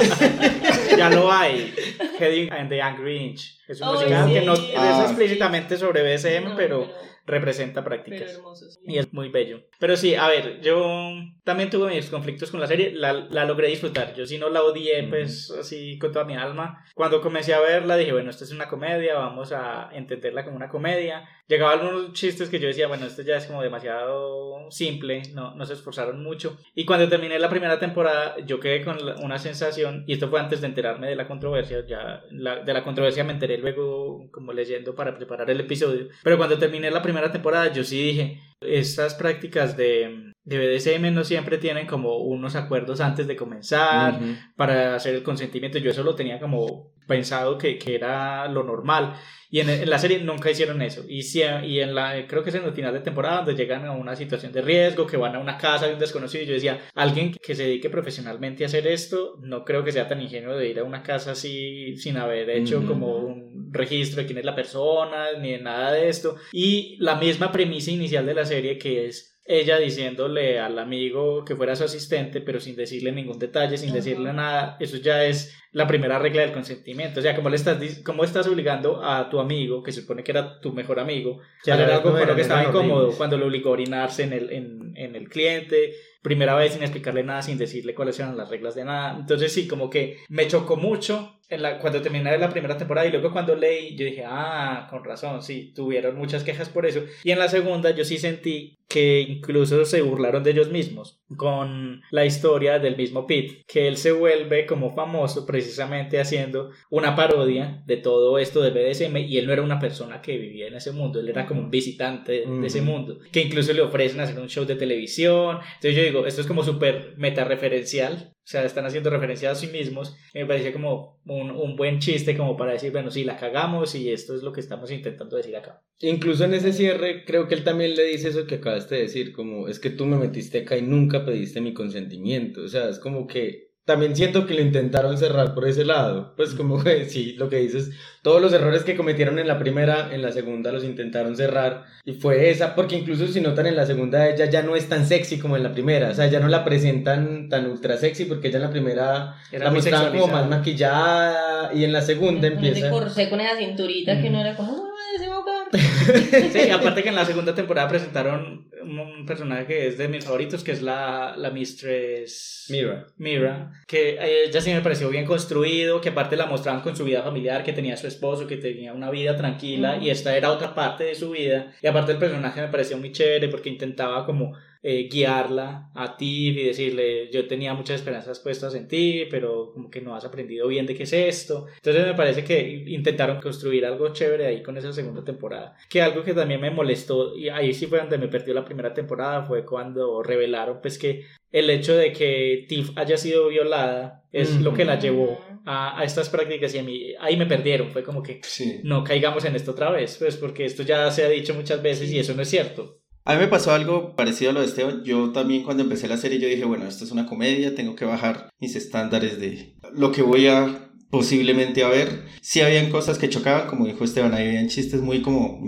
Ya 0.96 1.10
lo 1.10 1.30
hay. 1.30 1.74
Heading 2.18 2.52
and 2.52 2.68
the 2.70 2.80
Angry 2.82 3.16
Inch. 3.16 3.58
Es 3.68 3.80
un 3.80 3.88
Ay, 3.88 3.94
musical 3.94 4.28
sí. 4.28 4.34
que 4.34 4.40
no 4.42 4.54
es 4.54 4.60
Ah. 4.76 5.04
explícitamente 5.06 5.76
sobre 5.76 6.02
BSM, 6.02 6.44
No, 6.50 6.56
pero 6.56 6.90
representa 7.28 7.84
prácticas. 7.84 8.40
Y 8.84 8.98
es 8.98 9.12
muy 9.12 9.28
bello. 9.28 9.60
Pero 9.78 9.96
sí, 9.96 10.14
a 10.14 10.26
ver, 10.28 10.60
yo 10.60 11.12
también 11.44 11.70
tuve 11.70 11.94
mis 11.94 12.10
conflictos 12.10 12.50
con 12.50 12.60
la 12.60 12.66
serie, 12.66 12.92
la, 12.92 13.12
la 13.12 13.44
logré 13.44 13.68
disfrutar. 13.68 14.14
Yo 14.14 14.26
sí 14.26 14.38
no 14.38 14.48
la 14.48 14.62
odié, 14.62 15.04
pues 15.04 15.50
así 15.50 15.98
con 15.98 16.12
toda 16.12 16.24
mi 16.24 16.34
alma. 16.34 16.84
Cuando 16.94 17.20
comencé 17.20 17.54
a 17.54 17.60
verla 17.60 17.96
dije, 17.96 18.12
bueno, 18.12 18.30
esto 18.30 18.44
es 18.44 18.50
una 18.50 18.68
comedia, 18.68 19.14
vamos 19.14 19.52
a 19.52 19.90
entenderla 19.92 20.44
como 20.44 20.56
una 20.56 20.68
comedia. 20.68 21.28
Llegaban 21.48 21.80
algunos 21.80 22.12
chistes 22.12 22.50
que 22.50 22.60
yo 22.60 22.68
decía, 22.68 22.88
bueno, 22.88 23.06
esto 23.06 23.22
ya 23.22 23.36
es 23.36 23.46
como 23.46 23.62
demasiado 23.62 24.70
simple, 24.70 25.22
no, 25.34 25.54
no 25.54 25.64
se 25.64 25.72
esforzaron 25.72 26.22
mucho. 26.22 26.58
Y 26.74 26.84
cuando 26.84 27.08
terminé 27.08 27.38
la 27.38 27.48
primera 27.48 27.78
temporada, 27.78 28.36
yo 28.44 28.60
quedé 28.60 28.84
con 28.84 28.98
una 29.24 29.38
sensación, 29.38 30.04
y 30.06 30.12
esto 30.12 30.28
fue 30.28 30.40
antes 30.40 30.60
de 30.60 30.66
enterarme 30.66 31.08
de 31.08 31.16
la 31.16 31.26
controversia, 31.26 31.86
ya 31.86 32.22
la- 32.30 32.56
de 32.62 32.72
la 32.74 32.84
controversia 32.84 33.24
me 33.24 33.32
enteré 33.32 33.56
luego 33.58 34.28
como 34.30 34.52
leyendo 34.52 34.94
para 34.94 35.14
preparar 35.16 35.48
el 35.50 35.60
episodio. 35.60 36.08
Pero 36.22 36.36
cuando 36.36 36.58
terminé 36.58 36.90
la 36.90 37.00
primera 37.02 37.32
temporada, 37.32 37.72
yo 37.72 37.82
sí 37.82 38.02
dije, 38.02 38.42
estas 38.60 39.14
prácticas 39.14 39.76
de, 39.76 40.32
de 40.44 40.58
BDSM 40.58 41.12
no 41.14 41.24
siempre 41.24 41.58
tienen 41.58 41.86
como 41.86 42.18
unos 42.18 42.56
acuerdos 42.56 43.00
antes 43.00 43.26
de 43.26 43.36
comenzar 43.36 44.14
para 44.56 44.94
hacer 44.94 45.14
el 45.14 45.22
consentimiento. 45.22 45.78
Yo 45.78 45.90
eso 45.90 46.02
lo 46.02 46.14
tenía 46.14 46.38
como 46.40 46.92
pensado 47.06 47.56
que, 47.56 47.78
que 47.78 47.94
era 47.94 48.48
lo 48.48 48.62
normal. 48.64 49.14
Y 49.50 49.60
en, 49.60 49.70
en 49.70 49.88
la 49.88 49.98
serie 49.98 50.18
nunca 50.18 50.50
hicieron 50.50 50.82
eso. 50.82 51.04
Y, 51.08 51.22
si- 51.22 51.40
y 51.40 51.80
en 51.80 51.94
la, 51.94 52.26
creo 52.26 52.42
que 52.42 52.50
es 52.50 52.54
en 52.56 52.64
el 52.64 52.72
final 52.74 52.92
de 52.92 53.00
temporada 53.00 53.38
donde 53.38 53.54
llegan 53.54 53.86
a 53.86 53.92
una 53.92 54.14
situación 54.14 54.52
de 54.52 54.60
riesgo, 54.60 55.06
que 55.06 55.16
van 55.16 55.34
a 55.34 55.38
una 55.38 55.56
casa 55.56 55.86
de 55.86 55.94
un 55.94 55.98
desconocido. 55.98 56.44
y 56.44 56.46
Yo 56.48 56.52
decía, 56.52 56.80
alguien 56.94 57.32
que 57.42 57.54
se 57.54 57.62
dedique 57.62 57.88
profesionalmente 57.88 58.62
a 58.64 58.66
hacer 58.66 58.86
esto, 58.86 59.38
no 59.40 59.64
creo 59.64 59.82
que 59.84 59.92
sea 59.92 60.06
tan 60.06 60.20
ingenuo 60.20 60.54
de 60.54 60.68
ir 60.68 60.78
a 60.80 60.84
una 60.84 61.02
casa 61.02 61.30
así 61.32 61.96
sin 61.96 62.18
haber 62.18 62.50
hecho 62.50 62.84
como 62.86 63.16
un 63.16 63.70
registro 63.72 64.20
de 64.20 64.26
quién 64.26 64.38
es 64.38 64.44
la 64.44 64.54
persona, 64.54 65.28
ni 65.40 65.52
de 65.52 65.58
nada 65.60 65.92
de 65.92 66.10
esto. 66.10 66.36
Y 66.52 66.96
la 67.00 67.14
misma 67.16 67.50
premisa 67.50 67.90
inicial 67.90 68.26
de 68.26 68.34
la 68.34 68.44
serie 68.48 68.78
que 68.78 69.06
es 69.06 69.38
ella 69.48 69.78
diciéndole 69.78 70.60
al 70.60 70.78
amigo 70.78 71.42
que 71.42 71.56
fuera 71.56 71.74
su 71.74 71.82
asistente, 71.82 72.42
pero 72.42 72.60
sin 72.60 72.76
decirle 72.76 73.12
ningún 73.12 73.38
detalle, 73.38 73.78
sin 73.78 73.94
decirle 73.94 74.34
nada, 74.34 74.76
eso 74.78 74.98
ya 74.98 75.24
es 75.24 75.56
la 75.72 75.86
primera 75.86 76.18
regla 76.18 76.42
del 76.42 76.52
consentimiento. 76.52 77.20
O 77.20 77.22
sea, 77.22 77.34
¿cómo 77.34 77.48
le 77.48 77.56
estás, 77.56 78.02
cómo 78.04 78.24
estás 78.24 78.46
obligando 78.46 79.02
a 79.02 79.30
tu 79.30 79.40
amigo, 79.40 79.82
que 79.82 79.90
se 79.90 80.02
supone 80.02 80.22
que 80.22 80.32
era 80.32 80.60
tu 80.60 80.74
mejor 80.74 81.00
amigo, 81.00 81.40
a 81.40 81.72
hacer 81.72 81.86
a 81.86 81.88
la 81.88 81.96
algo 81.96 82.12
con 82.12 82.26
lo 82.26 82.34
que 82.36 82.42
estaba 82.42 82.64
incómodo 82.64 83.12
cuando 83.16 83.38
lo 83.38 83.46
obligó 83.46 83.70
a 83.70 83.72
orinarse 83.72 84.24
en 84.24 84.34
el, 84.34 84.52
en, 84.52 84.92
en 84.96 85.16
el 85.16 85.30
cliente? 85.30 85.94
Primera 86.28 86.54
vez 86.54 86.74
sin 86.74 86.82
explicarle 86.82 87.24
nada, 87.24 87.40
sin 87.40 87.56
decirle 87.56 87.94
cuáles 87.94 88.20
eran 88.20 88.36
las 88.36 88.50
reglas 88.50 88.74
de 88.74 88.84
nada. 88.84 89.16
Entonces 89.18 89.50
sí, 89.50 89.66
como 89.66 89.88
que 89.88 90.18
me 90.28 90.46
chocó 90.46 90.76
mucho 90.76 91.38
en 91.48 91.62
la, 91.62 91.78
cuando 91.78 92.02
terminé 92.02 92.36
la 92.36 92.50
primera 92.50 92.76
temporada 92.76 93.06
y 93.06 93.10
luego 93.10 93.32
cuando 93.32 93.56
leí, 93.56 93.96
yo 93.96 94.04
dije, 94.04 94.24
ah, 94.26 94.86
con 94.90 95.02
razón, 95.02 95.42
sí, 95.42 95.72
tuvieron 95.74 96.16
muchas 96.16 96.44
quejas 96.44 96.68
por 96.68 96.84
eso. 96.84 97.00
Y 97.24 97.30
en 97.30 97.38
la 97.38 97.48
segunda 97.48 97.90
yo 97.92 98.04
sí 98.04 98.18
sentí 98.18 98.76
que 98.88 99.20
incluso 99.20 99.84
se 99.84 100.00
burlaron 100.00 100.42
de 100.42 100.50
ellos 100.50 100.70
mismos 100.70 101.20
con 101.36 102.00
la 102.10 102.24
historia 102.24 102.78
del 102.78 102.96
mismo 102.96 103.26
Pete, 103.26 103.62
que 103.66 103.86
él 103.86 103.98
se 103.98 104.12
vuelve 104.12 104.64
como 104.64 104.94
famoso 104.94 105.44
precisamente 105.44 106.18
haciendo 106.18 106.70
una 106.88 107.14
parodia 107.14 107.82
de 107.86 107.98
todo 107.98 108.38
esto 108.38 108.62
del 108.62 108.72
BDSM 108.72 109.16
y 109.18 109.36
él 109.36 109.46
no 109.46 109.52
era 109.52 109.62
una 109.62 109.78
persona 109.78 110.22
que 110.22 110.38
vivía 110.38 110.68
en 110.68 110.74
ese 110.74 110.92
mundo, 110.92 111.20
él 111.20 111.28
era 111.28 111.46
como 111.46 111.60
un 111.60 111.70
visitante 111.70 112.32
de, 112.32 112.46
de 112.46 112.66
ese 112.66 112.80
mundo, 112.80 113.18
que 113.30 113.42
incluso 113.42 113.74
le 113.74 113.82
ofrecen 113.82 114.20
hacer 114.20 114.38
un 114.38 114.48
show 114.48 114.64
de 114.64 114.76
televisión. 114.76 115.58
Entonces 115.74 115.94
yo 115.94 116.02
digo, 116.02 116.17
esto 116.26 116.40
es 116.40 116.46
como 116.46 116.62
súper 116.62 117.14
meta-referencial, 117.16 118.32
o 118.32 118.50
sea, 118.50 118.64
están 118.64 118.86
haciendo 118.86 119.10
referencia 119.10 119.50
a 119.50 119.54
sí 119.54 119.66
mismos. 119.66 120.16
Me 120.34 120.46
parecía 120.46 120.72
como 120.72 121.20
un, 121.26 121.50
un 121.50 121.76
buen 121.76 121.98
chiste 121.98 122.36
como 122.36 122.56
para 122.56 122.72
decir, 122.72 122.92
bueno, 122.92 123.10
sí, 123.10 123.24
la 123.24 123.36
cagamos 123.36 123.94
y 123.94 124.10
esto 124.10 124.34
es 124.34 124.42
lo 124.42 124.52
que 124.52 124.60
estamos 124.60 124.90
intentando 124.90 125.36
decir 125.36 125.56
acá. 125.56 125.82
Incluso 126.00 126.44
en 126.44 126.54
ese 126.54 126.72
cierre, 126.72 127.24
creo 127.24 127.48
que 127.48 127.54
él 127.54 127.64
también 127.64 127.94
le 127.94 128.04
dice 128.04 128.28
eso 128.28 128.46
que 128.46 128.56
acabaste 128.56 128.94
de 128.94 129.02
decir, 129.02 129.32
como 129.32 129.68
es 129.68 129.78
que 129.80 129.90
tú 129.90 130.06
me 130.06 130.16
metiste 130.16 130.60
acá 130.60 130.76
y 130.76 130.82
nunca 130.82 131.24
pediste 131.24 131.60
mi 131.60 131.74
consentimiento. 131.74 132.62
O 132.62 132.68
sea, 132.68 132.88
es 132.88 132.98
como 132.98 133.26
que 133.26 133.67
también 133.88 134.14
siento 134.14 134.44
que 134.44 134.52
lo 134.52 134.60
intentaron 134.60 135.16
cerrar 135.16 135.54
por 135.54 135.66
ese 135.66 135.82
lado. 135.82 136.34
Pues 136.36 136.52
como 136.52 136.84
que 136.84 137.06
sí, 137.06 137.32
lo 137.38 137.48
que 137.48 137.56
dices, 137.56 137.90
todos 138.20 138.42
los 138.42 138.52
errores 138.52 138.84
que 138.84 138.94
cometieron 138.94 139.38
en 139.38 139.48
la 139.48 139.58
primera, 139.58 140.10
en 140.12 140.20
la 140.20 140.30
segunda 140.30 140.70
los 140.72 140.84
intentaron 140.84 141.34
cerrar. 141.38 141.84
Y 142.04 142.12
fue 142.12 142.50
esa, 142.50 142.74
porque 142.74 142.96
incluso 142.96 143.26
si 143.28 143.40
notan 143.40 143.66
en 143.66 143.76
la 143.76 143.86
segunda, 143.86 144.28
ella 144.28 144.44
ya 144.44 144.60
no 144.62 144.76
es 144.76 144.90
tan 144.90 145.06
sexy 145.06 145.38
como 145.38 145.56
en 145.56 145.62
la 145.62 145.72
primera. 145.72 146.10
O 146.10 146.14
sea, 146.14 146.26
ya 146.26 146.38
no 146.38 146.48
la 146.48 146.66
presentan 146.66 147.48
tan 147.48 147.64
ultra 147.66 147.96
sexy 147.96 148.26
porque 148.26 148.48
ella 148.48 148.58
en 148.58 148.64
la 148.64 148.70
primera 148.70 149.36
Era 149.50 149.64
la 149.64 149.70
mostraban 149.70 150.12
como 150.12 150.26
más 150.28 150.46
maquillada 150.46 151.72
y 151.72 151.84
en 151.84 151.92
la 151.94 152.02
segunda 152.02 152.48
Con 152.50 152.58
ese 152.58 152.68
empieza... 152.68 152.90
corsé 152.90 153.30
con 153.30 153.40
esa 153.40 153.56
cinturita 153.56 154.20
que 154.20 154.28
no 154.28 154.38
era 154.42 154.54
como, 154.54 154.72
"Ah, 154.84 155.18
se 155.18 155.28
va 155.28 155.34
a 155.34 155.36
ahogar". 155.38 155.57
Sí, 156.52 156.70
aparte 156.70 157.02
que 157.02 157.08
en 157.08 157.14
la 157.14 157.24
segunda 157.24 157.54
temporada 157.54 157.88
presentaron 157.88 158.68
un 158.82 159.26
personaje 159.26 159.66
que 159.66 159.86
es 159.88 159.98
de 159.98 160.08
mis 160.08 160.24
favoritos, 160.24 160.64
que 160.64 160.72
es 160.72 160.82
la, 160.82 161.34
la 161.36 161.50
Mistress 161.50 162.66
Mira. 162.70 163.06
Mira, 163.16 163.72
que 163.86 164.10
eh, 164.10 164.44
ella 164.46 164.60
sí 164.60 164.72
me 164.72 164.80
pareció 164.80 165.08
bien 165.08 165.26
construido, 165.26 166.00
que 166.00 166.10
aparte 166.10 166.36
la 166.36 166.46
mostraban 166.46 166.82
con 166.82 166.96
su 166.96 167.04
vida 167.04 167.22
familiar, 167.22 167.64
que 167.64 167.72
tenía 167.72 167.96
su 167.96 168.06
esposo, 168.06 168.46
que 168.46 168.56
tenía 168.56 168.92
una 168.92 169.10
vida 169.10 169.36
tranquila, 169.36 169.98
y 169.98 170.10
esta 170.10 170.36
era 170.36 170.50
otra 170.50 170.74
parte 170.74 171.04
de 171.04 171.14
su 171.14 171.30
vida. 171.30 171.72
Y 171.82 171.86
aparte 171.86 172.12
el 172.12 172.18
personaje 172.18 172.60
me 172.60 172.68
pareció 172.68 172.96
muy 172.98 173.12
chévere 173.12 173.48
porque 173.48 173.68
intentaba 173.68 174.24
como 174.24 174.54
eh, 174.82 175.08
guiarla 175.10 175.90
a 175.94 176.16
ti 176.16 176.48
y 176.50 176.64
decirle, 176.64 177.30
yo 177.32 177.46
tenía 177.48 177.74
muchas 177.74 177.96
esperanzas 178.00 178.38
puestas 178.40 178.74
en 178.74 178.86
ti, 178.88 179.24
pero 179.30 179.72
como 179.72 179.90
que 179.90 180.00
no 180.00 180.14
has 180.14 180.24
aprendido 180.24 180.68
bien 180.68 180.86
de 180.86 180.94
qué 180.94 181.02
es 181.02 181.12
esto. 181.12 181.66
Entonces 181.76 182.06
me 182.06 182.14
parece 182.14 182.44
que 182.44 182.84
intentaron 182.86 183.40
construir 183.40 183.84
algo 183.86 184.12
chévere 184.12 184.46
ahí 184.46 184.62
con 184.62 184.76
esa 184.76 184.92
segunda 184.92 185.24
temporada. 185.24 185.76
Que 185.88 186.00
algo 186.02 186.22
que 186.22 186.34
también 186.34 186.60
me 186.60 186.70
molestó, 186.70 187.36
y 187.36 187.48
ahí 187.48 187.74
sí 187.74 187.86
fue 187.86 187.98
donde 187.98 188.18
me 188.18 188.28
perdió 188.28 188.54
la 188.54 188.64
primera 188.64 188.94
temporada, 188.94 189.42
fue 189.42 189.64
cuando 189.64 190.22
revelaron 190.22 190.80
pues 190.80 190.98
que 190.98 191.24
el 191.50 191.70
hecho 191.70 191.96
de 191.96 192.12
que 192.12 192.66
Tiff 192.68 192.90
haya 192.96 193.16
sido 193.16 193.48
violada 193.48 194.22
es 194.32 194.52
Ujú. 194.54 194.64
lo 194.64 194.74
que 194.74 194.84
la 194.84 194.98
llevó 194.98 195.40
a, 195.64 195.98
a 195.98 196.04
estas 196.04 196.28
prácticas 196.28 196.74
y 196.74 196.78
a 196.78 196.82
mí 196.82 197.14
ahí 197.20 197.36
me 197.36 197.46
perdieron, 197.46 197.90
fue 197.90 198.02
como 198.02 198.22
que 198.22 198.40
Sí. 198.44 198.80
no 198.84 199.02
caigamos 199.02 199.44
en 199.44 199.56
esto 199.56 199.70
otra 199.72 199.90
vez, 199.90 200.16
pues 200.18 200.36
porque 200.36 200.64
esto 200.66 200.82
ya 200.82 201.10
se 201.10 201.24
ha 201.24 201.28
dicho 201.28 201.54
muchas 201.54 201.82
veces 201.82 202.10
y 202.12 202.18
eso 202.18 202.34
no 202.34 202.42
es 202.42 202.48
cierto. 202.48 202.98
A 203.28 203.34
mí 203.34 203.40
me 203.40 203.48
pasó 203.48 203.72
algo 203.72 204.16
parecido 204.16 204.50
a 204.50 204.54
lo 204.54 204.60
de 204.60 204.66
Esteban. 204.66 205.02
Yo 205.04 205.32
también 205.32 205.62
cuando 205.62 205.82
empecé 205.82 206.08
la 206.08 206.16
serie 206.16 206.38
yo 206.38 206.48
dije, 206.48 206.64
bueno, 206.64 206.86
esto 206.88 207.04
es 207.04 207.10
una 207.10 207.26
comedia, 207.26 207.74
tengo 207.74 207.94
que 207.94 208.06
bajar 208.06 208.48
mis 208.58 208.74
estándares 208.74 209.38
de 209.38 209.74
lo 209.94 210.12
que 210.12 210.22
voy 210.22 210.46
a 210.46 210.90
posiblemente 211.10 211.84
a 211.84 211.88
ver. 211.88 212.24
Sí 212.40 212.62
habían 212.62 212.90
cosas 212.90 213.18
que 213.18 213.28
chocaban, 213.28 213.68
como 213.68 213.86
dijo 213.86 214.02
Esteban, 214.02 214.32
ahí 214.32 214.48
habían 214.48 214.68
chistes 214.68 215.02
muy 215.02 215.20
como... 215.20 215.60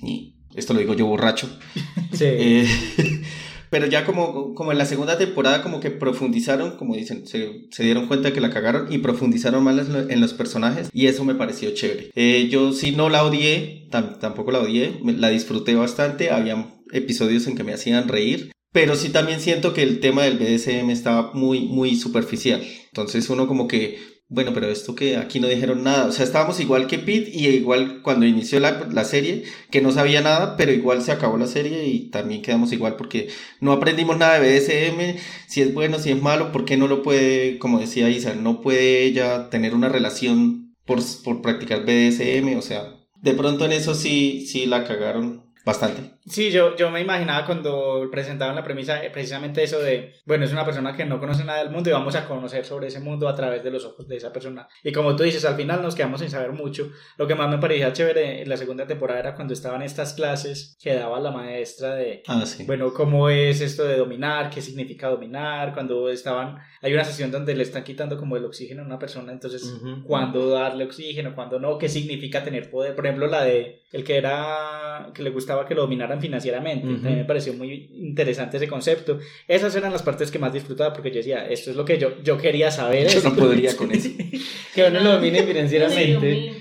y 0.00 0.36
esto 0.54 0.74
lo 0.74 0.78
digo 0.80 0.94
yo 0.94 1.06
borracho. 1.06 1.48
Sí. 2.12 2.24
Eh, 2.26 2.66
pero 3.70 3.86
ya 3.86 4.04
como, 4.06 4.54
como 4.54 4.72
en 4.72 4.78
la 4.78 4.86
segunda 4.86 5.18
temporada 5.18 5.62
como 5.62 5.78
que 5.80 5.90
profundizaron, 5.90 6.76
como 6.78 6.94
dicen, 6.96 7.26
se, 7.26 7.66
se 7.70 7.82
dieron 7.84 8.06
cuenta 8.06 8.32
que 8.32 8.40
la 8.40 8.48
cagaron 8.50 8.90
y 8.90 8.98
profundizaron 8.98 9.62
más 9.62 9.76
en 9.86 9.92
lo- 9.92 10.08
en 10.10 10.20
los 10.20 10.32
personajes 10.32 10.88
y 10.92 11.06
eso 11.06 11.24
me 11.24 11.34
pareció 11.34 11.70
chévere. 11.74 12.10
Eh, 12.14 12.48
yo 12.50 12.72
sí 12.72 12.92
no 12.92 13.08
la 13.10 13.24
odié, 13.24 13.88
tam- 13.90 14.18
tampoco 14.18 14.52
la 14.52 14.60
odié, 14.60 14.98
la 15.04 15.28
disfruté 15.28 15.74
bastante, 15.74 16.30
había 16.30 16.66
episodios 16.92 17.46
en 17.46 17.56
que 17.56 17.64
me 17.64 17.74
hacían 17.74 18.08
reír. 18.08 18.50
Pero 18.72 18.96
sí 18.96 19.08
también 19.08 19.40
siento 19.40 19.72
que 19.72 19.82
el 19.82 20.00
tema 20.00 20.24
del 20.24 20.38
BDSM 20.38 20.90
estaba 20.90 21.32
muy, 21.32 21.60
muy 21.60 21.96
superficial. 21.96 22.62
Entonces 22.88 23.30
uno 23.30 23.48
como 23.48 23.66
que, 23.66 23.98
bueno, 24.28 24.52
pero 24.52 24.68
esto 24.68 24.94
que 24.94 25.16
aquí 25.16 25.40
no 25.40 25.48
dijeron 25.48 25.82
nada. 25.82 26.06
O 26.06 26.12
sea, 26.12 26.24
estábamos 26.24 26.60
igual 26.60 26.86
que 26.86 26.98
Pete 26.98 27.30
y 27.32 27.46
igual 27.48 28.02
cuando 28.02 28.26
inició 28.26 28.60
la, 28.60 28.86
la 28.92 29.04
serie, 29.04 29.44
que 29.70 29.80
no 29.80 29.90
sabía 29.90 30.20
nada, 30.20 30.56
pero 30.58 30.70
igual 30.70 31.02
se 31.02 31.12
acabó 31.12 31.38
la 31.38 31.46
serie 31.46 31.86
y 31.86 32.10
también 32.10 32.42
quedamos 32.42 32.72
igual 32.72 32.96
porque 32.96 33.28
no 33.60 33.72
aprendimos 33.72 34.18
nada 34.18 34.38
de 34.38 34.60
BDSM, 34.60 35.18
si 35.48 35.62
es 35.62 35.72
bueno, 35.72 35.98
si 35.98 36.10
es 36.10 36.20
malo, 36.20 36.52
¿por 36.52 36.66
qué 36.66 36.76
no 36.76 36.88
lo 36.88 37.02
puede, 37.02 37.58
como 37.58 37.80
decía 37.80 38.10
Isa, 38.10 38.34
no 38.34 38.60
puede 38.60 39.04
ella 39.04 39.48
tener 39.48 39.74
una 39.74 39.88
relación 39.88 40.74
por, 40.84 41.00
por 41.24 41.40
practicar 41.40 41.84
BDSM? 41.86 42.58
O 42.58 42.62
sea, 42.62 42.98
de 43.22 43.32
pronto 43.32 43.64
en 43.64 43.72
eso 43.72 43.94
sí, 43.94 44.46
sí 44.46 44.66
la 44.66 44.84
cagaron. 44.84 45.47
Bastante. 45.68 46.10
Sí, 46.26 46.50
yo, 46.50 46.76
yo 46.76 46.90
me 46.90 47.00
imaginaba 47.00 47.46
cuando 47.46 48.08
presentaban 48.10 48.54
la 48.56 48.62
premisa 48.64 49.02
eh, 49.04 49.10
precisamente 49.10 49.62
eso 49.62 49.78
de, 49.78 50.14
bueno, 50.26 50.44
es 50.44 50.52
una 50.52 50.64
persona 50.64 50.94
que 50.96 51.04
no 51.04 51.20
conoce 51.20 51.44
nada 51.44 51.60
del 51.62 51.70
mundo 51.70 51.88
y 51.88 51.92
vamos 51.92 52.14
a 52.16 52.26
conocer 52.26 52.64
sobre 52.64 52.88
ese 52.88 53.00
mundo 53.00 53.28
a 53.28 53.34
través 53.34 53.62
de 53.62 53.70
los 53.70 53.84
ojos 53.84 54.06
de 54.08 54.16
esa 54.16 54.32
persona. 54.32 54.66
Y 54.82 54.92
como 54.92 55.14
tú 55.16 55.22
dices, 55.22 55.44
al 55.44 55.56
final 55.56 55.80
nos 55.82 55.94
quedamos 55.94 56.20
sin 56.20 56.30
saber 56.30 56.52
mucho. 56.52 56.90
Lo 57.16 57.26
que 57.26 57.34
más 57.34 57.48
me 57.48 57.58
parecía 57.58 57.92
chévere 57.92 58.42
en 58.42 58.48
la 58.48 58.56
segunda 58.56 58.86
temporada 58.86 59.20
era 59.20 59.34
cuando 59.34 59.54
estaban 59.54 59.82
estas 59.82 60.12
clases 60.14 60.76
que 60.82 60.94
daba 60.94 61.20
la 61.20 61.30
maestra 61.30 61.94
de, 61.94 62.22
Ah, 62.26 62.44
sí. 62.44 62.64
bueno, 62.64 62.92
cómo 62.92 63.28
es 63.30 63.60
esto 63.60 63.84
de 63.84 63.96
dominar, 63.96 64.50
qué 64.50 64.60
significa 64.60 65.08
dominar, 65.08 65.72
cuando 65.74 66.10
estaban, 66.10 66.58
hay 66.82 66.92
una 66.94 67.04
sesión 67.04 67.30
donde 67.30 67.54
le 67.54 67.62
están 67.62 67.84
quitando 67.84 68.18
como 68.18 68.36
el 68.36 68.44
oxígeno 68.44 68.82
a 68.82 68.86
una 68.86 68.98
persona, 68.98 69.32
entonces, 69.32 69.62
Ujú. 69.64 70.02
cuándo 70.04 70.50
darle 70.50 70.84
oxígeno, 70.84 71.34
cuándo 71.34 71.58
no, 71.58 71.78
qué 71.78 71.88
significa 71.88 72.42
tener 72.42 72.70
poder, 72.70 72.94
por 72.94 73.06
ejemplo, 73.06 73.26
la 73.26 73.44
de 73.44 73.82
el 73.92 74.04
que 74.04 74.16
era, 74.16 75.10
que 75.14 75.22
le 75.22 75.30
gustaba 75.30 75.64
que 75.66 75.74
lo 75.74 75.82
dominaran 75.82 76.20
financieramente, 76.20 76.86
Ujú. 76.86 76.96
también 76.96 77.18
me 77.20 77.24
pareció 77.24 77.54
muy 77.54 77.88
interesante 77.94 78.58
ese 78.58 78.68
concepto, 78.68 79.18
esas 79.46 79.74
eran 79.76 79.92
las 79.92 80.02
partes 80.02 80.30
que 80.30 80.38
más 80.38 80.52
disfrutaba 80.52 80.92
porque 80.92 81.10
yo 81.10 81.16
decía, 81.18 81.46
esto 81.48 81.70
es 81.70 81.76
lo 81.76 81.84
que 81.86 81.98
yo, 81.98 82.20
yo 82.22 82.36
quería 82.36 82.70
saber. 82.70 83.08
Yo 83.08 83.20
no 83.22 83.28
esto". 83.30 83.34
podría 83.40 83.76
con 83.76 83.90
eso. 83.92 84.10
Que 84.74 84.84
uno 84.84 85.00
lo 85.00 85.12
domine 85.12 85.42
financieramente. 85.42 86.52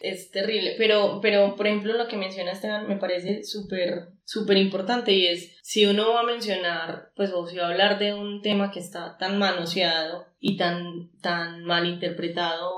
es 0.00 0.30
terrible, 0.30 0.74
pero, 0.76 1.20
pero 1.22 1.54
por 1.56 1.66
ejemplo 1.66 1.92
lo 1.96 2.08
que 2.08 2.16
menciona 2.16 2.52
Esteban 2.52 2.88
me 2.88 2.96
parece 2.96 3.44
súper, 3.44 4.08
súper 4.24 4.56
importante 4.56 5.12
y 5.12 5.26
es 5.26 5.56
si 5.62 5.86
uno 5.86 6.10
va 6.12 6.20
a 6.20 6.24
mencionar, 6.24 7.10
pues 7.14 7.30
o 7.32 7.46
si 7.46 7.56
va 7.56 7.66
a 7.66 7.70
hablar 7.70 7.98
de 7.98 8.12
un 8.14 8.42
tema 8.42 8.70
que 8.72 8.80
está 8.80 9.16
tan 9.16 9.38
manoseado 9.38 10.26
y 10.40 10.56
tan, 10.56 11.10
tan 11.22 11.64
mal 11.64 11.86
interpretado 11.86 12.72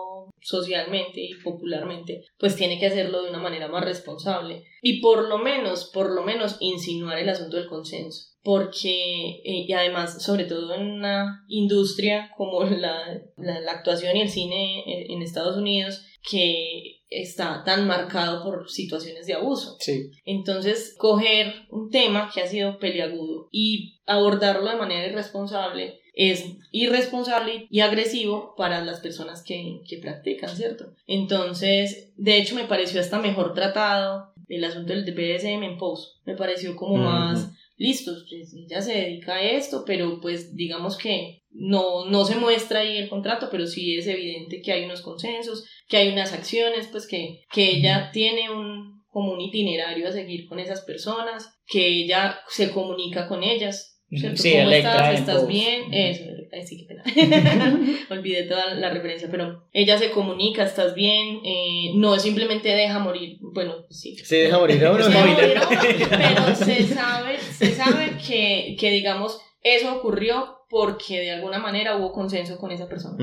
socialmente 0.45 1.21
y 1.21 1.35
popularmente, 1.43 2.25
pues 2.39 2.55
tiene 2.55 2.79
que 2.79 2.87
hacerlo 2.87 3.23
de 3.23 3.31
una 3.31 3.41
manera 3.41 3.69
más 3.69 3.85
responsable 3.85 4.65
y 4.83 5.01
por 5.01 5.29
lo 5.29 5.39
menos, 5.39 5.91
por 5.93 6.15
lo 6.15 6.23
menos 6.23 6.57
insinuar 6.61 7.19
el 7.19 7.29
asunto 7.29 7.57
del 7.57 7.67
consenso 7.67 8.35
porque 8.43 9.41
eh, 9.43 9.65
y 9.67 9.73
además 9.73 10.23
sobre 10.23 10.45
todo 10.45 10.75
en 10.75 10.83
una 10.83 11.47
industria 11.49 12.31
como 12.37 12.63
la, 12.65 13.23
la, 13.39 13.61
la 13.61 13.73
actuación 13.73 14.19
y 14.19 14.21
el 14.21 14.29
cine 14.29 14.85
en, 14.87 15.13
en 15.13 15.23
Estados 15.23 15.57
Unidos 15.57 16.05
que 16.29 17.01
está 17.09 17.63
tan 17.65 17.87
marcado 17.87 18.43
por 18.43 18.69
situaciones 18.71 19.27
de 19.27 19.35
abuso. 19.35 19.77
Sí, 19.81 20.11
Entonces, 20.25 20.95
coger 20.99 21.55
un 21.71 21.91
tema 21.91 22.31
que 22.33 22.41
ha 22.41 22.47
sido 22.47 22.79
peliagudo 22.79 23.49
y 23.53 24.01
abordarlo 24.07 24.71
de 24.71 24.77
manera 24.77 25.07
irresponsable 25.07 26.01
es 26.15 26.45
irresponsable 26.71 27.67
y 27.71 27.81
agresivo 27.81 28.55
para 28.57 28.85
las 28.85 29.01
personas 29.01 29.43
que, 29.43 29.81
que 29.89 29.99
practican, 29.99 30.57
¿cierto? 30.57 30.95
Entonces, 31.07 32.13
de 32.17 32.39
hecho, 32.39 32.55
me 32.55 32.65
pareció 32.65 33.01
hasta 33.01 33.19
mejor 33.19 33.55
tratado 33.55 34.33
el 34.49 34.65
asunto 34.65 34.93
del 34.93 35.05
BDSM 35.05 35.63
en 35.63 35.79
post. 35.79 36.25
Me 36.25 36.37
pareció 36.37 36.77
como 36.77 36.97
más 36.97 37.51
listo, 37.77 38.13
pues, 38.29 38.55
ella 38.55 38.81
se 38.81 38.95
dedica 38.95 39.35
a 39.35 39.43
esto, 39.43 39.85
pero 39.85 40.21
pues 40.21 40.55
digamos 40.55 40.97
que 40.97 41.43
no, 41.51 42.05
no 42.07 42.25
se 42.25 42.37
muestra 42.37 42.81
ahí 42.81 42.97
el 42.97 43.09
contrato, 43.09 43.49
pero 43.51 43.67
sí 43.67 43.97
es 43.97 44.07
evidente 44.07 44.63
que 44.63 44.73
hay 44.73 44.85
unos 44.85 45.03
consensos, 45.03 45.65
que 45.89 45.97
hay 45.97 46.09
unas 46.09 46.33
acciones, 46.33 46.89
pues 46.91 47.07
que, 47.07 47.43
que 47.53 47.77
ella 47.77 48.11
tiene 48.13 48.51
un 48.51 48.95
como 49.15 49.33
un 49.33 49.41
itinerario 49.41 50.09
a 50.09 50.13
seguir 50.13 50.49
con 50.49 50.59
esas 50.59 50.81
personas, 50.81 51.57
que 51.69 51.87
ella 51.87 52.41
se 52.49 52.73
comunica 52.73 53.29
con 53.29 53.45
ellas. 53.45 53.94
¿Cierto? 54.19 54.43
Sí, 54.43 54.53
¿Cómo 54.53 54.63
Electra 54.63 55.13
estás? 55.13 55.21
¿Estás 55.21 55.47
bien? 55.47 55.93
Eso, 55.93 56.25
ay, 56.53 56.67
sí, 56.67 56.79
qué 56.79 56.85
pena. 56.85 57.03
Olvidé 58.11 58.45
toda 58.45 58.75
la 58.75 58.91
referencia, 58.91 59.29
pero 59.31 59.65
ella 59.73 59.99
se 59.99 60.11
comunica, 60.11 60.65
¿estás 60.65 60.95
bien? 60.95 61.41
Eh, 61.45 61.93
no 61.95 62.19
simplemente 62.19 62.69
deja 62.69 62.99
morir, 62.99 63.39
bueno, 63.41 63.75
sí. 63.91 64.17
Sí, 64.17 64.37
deja 64.37 64.59
morir 64.59 64.83
no, 64.83 64.97
pero 64.97 66.55
se 66.55 66.85
sabe, 66.85 67.39
se 67.39 67.73
sabe 67.73 68.17
que, 68.27 68.77
que, 68.79 68.91
digamos, 68.91 69.41
eso 69.63 69.97
ocurrió 69.97 70.59
porque 70.69 71.21
de 71.21 71.31
alguna 71.31 71.59
manera 71.59 71.97
hubo 71.97 72.13
consenso 72.13 72.59
con 72.59 72.71
esa 72.73 72.89
persona. 72.89 73.17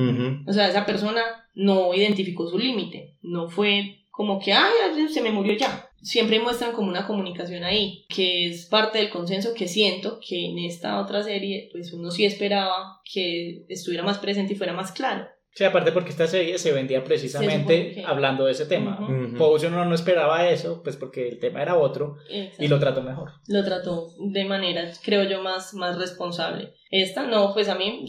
O 0.48 0.54
sea, 0.54 0.70
esa 0.70 0.86
persona 0.86 1.22
no 1.54 1.94
identificó 1.94 2.48
su 2.48 2.58
límite, 2.58 3.16
no 3.22 3.50
fue 3.50 4.01
como 4.22 4.40
que, 4.40 4.54
ay, 4.54 4.72
se 5.12 5.20
me 5.20 5.32
murió 5.32 5.54
ya. 5.58 5.90
Siempre 6.04 6.40
muestran 6.40 6.74
como 6.74 6.90
una 6.90 7.08
comunicación 7.08 7.64
ahí, 7.64 8.06
que 8.08 8.46
es 8.48 8.68
parte 8.68 9.00
del 9.00 9.10
consenso 9.10 9.56
que 9.56 9.68
siento 9.68 10.20
que 10.24 10.46
en 10.46 10.60
esta 10.60 11.02
otra 11.02 11.24
serie, 11.24 11.70
pues 11.72 11.92
uno 11.92 12.12
sí 12.12 12.24
esperaba 12.24 13.00
que 13.12 13.66
estuviera 13.68 14.04
más 14.04 14.20
presente 14.20 14.54
y 14.54 14.56
fuera 14.56 14.74
más 14.74 14.92
claro. 14.92 15.26
Sí, 15.54 15.64
aparte 15.64 15.92
porque 15.92 16.12
esta 16.12 16.28
serie 16.28 16.58
se 16.60 16.72
vendía 16.72 17.00
Se 17.00 17.06
precisamente 17.06 17.92
que- 17.96 18.04
hablando 18.06 18.46
de 18.46 18.52
ese 18.52 18.68
tema. 18.68 19.00
Ujú. 19.02 19.12
Ujú. 19.30 19.38
Pose 19.38 19.68
uno 19.68 19.84
no 19.86 19.96
esperaba 19.96 20.48
eso, 20.50 20.82
pues 20.84 20.98
porque 20.98 21.28
el 21.28 21.40
tema 21.40 21.64
era 21.64 21.78
otro 21.78 22.16
Exacto. 22.30 22.64
y 22.64 22.68
lo 22.68 22.80
trató 22.80 23.02
mejor. 23.02 23.32
lo 23.48 23.64
trató 23.66 24.08
de 24.32 24.46
manera, 24.46 24.90
creo 25.04 25.24
yo, 25.24 25.42
más, 25.42 25.74
más 25.74 25.98
responsable. 25.98 26.74
Esta 26.92 27.24
no, 27.28 27.54
pues 27.54 27.68
a 27.70 27.76
mí 27.76 28.06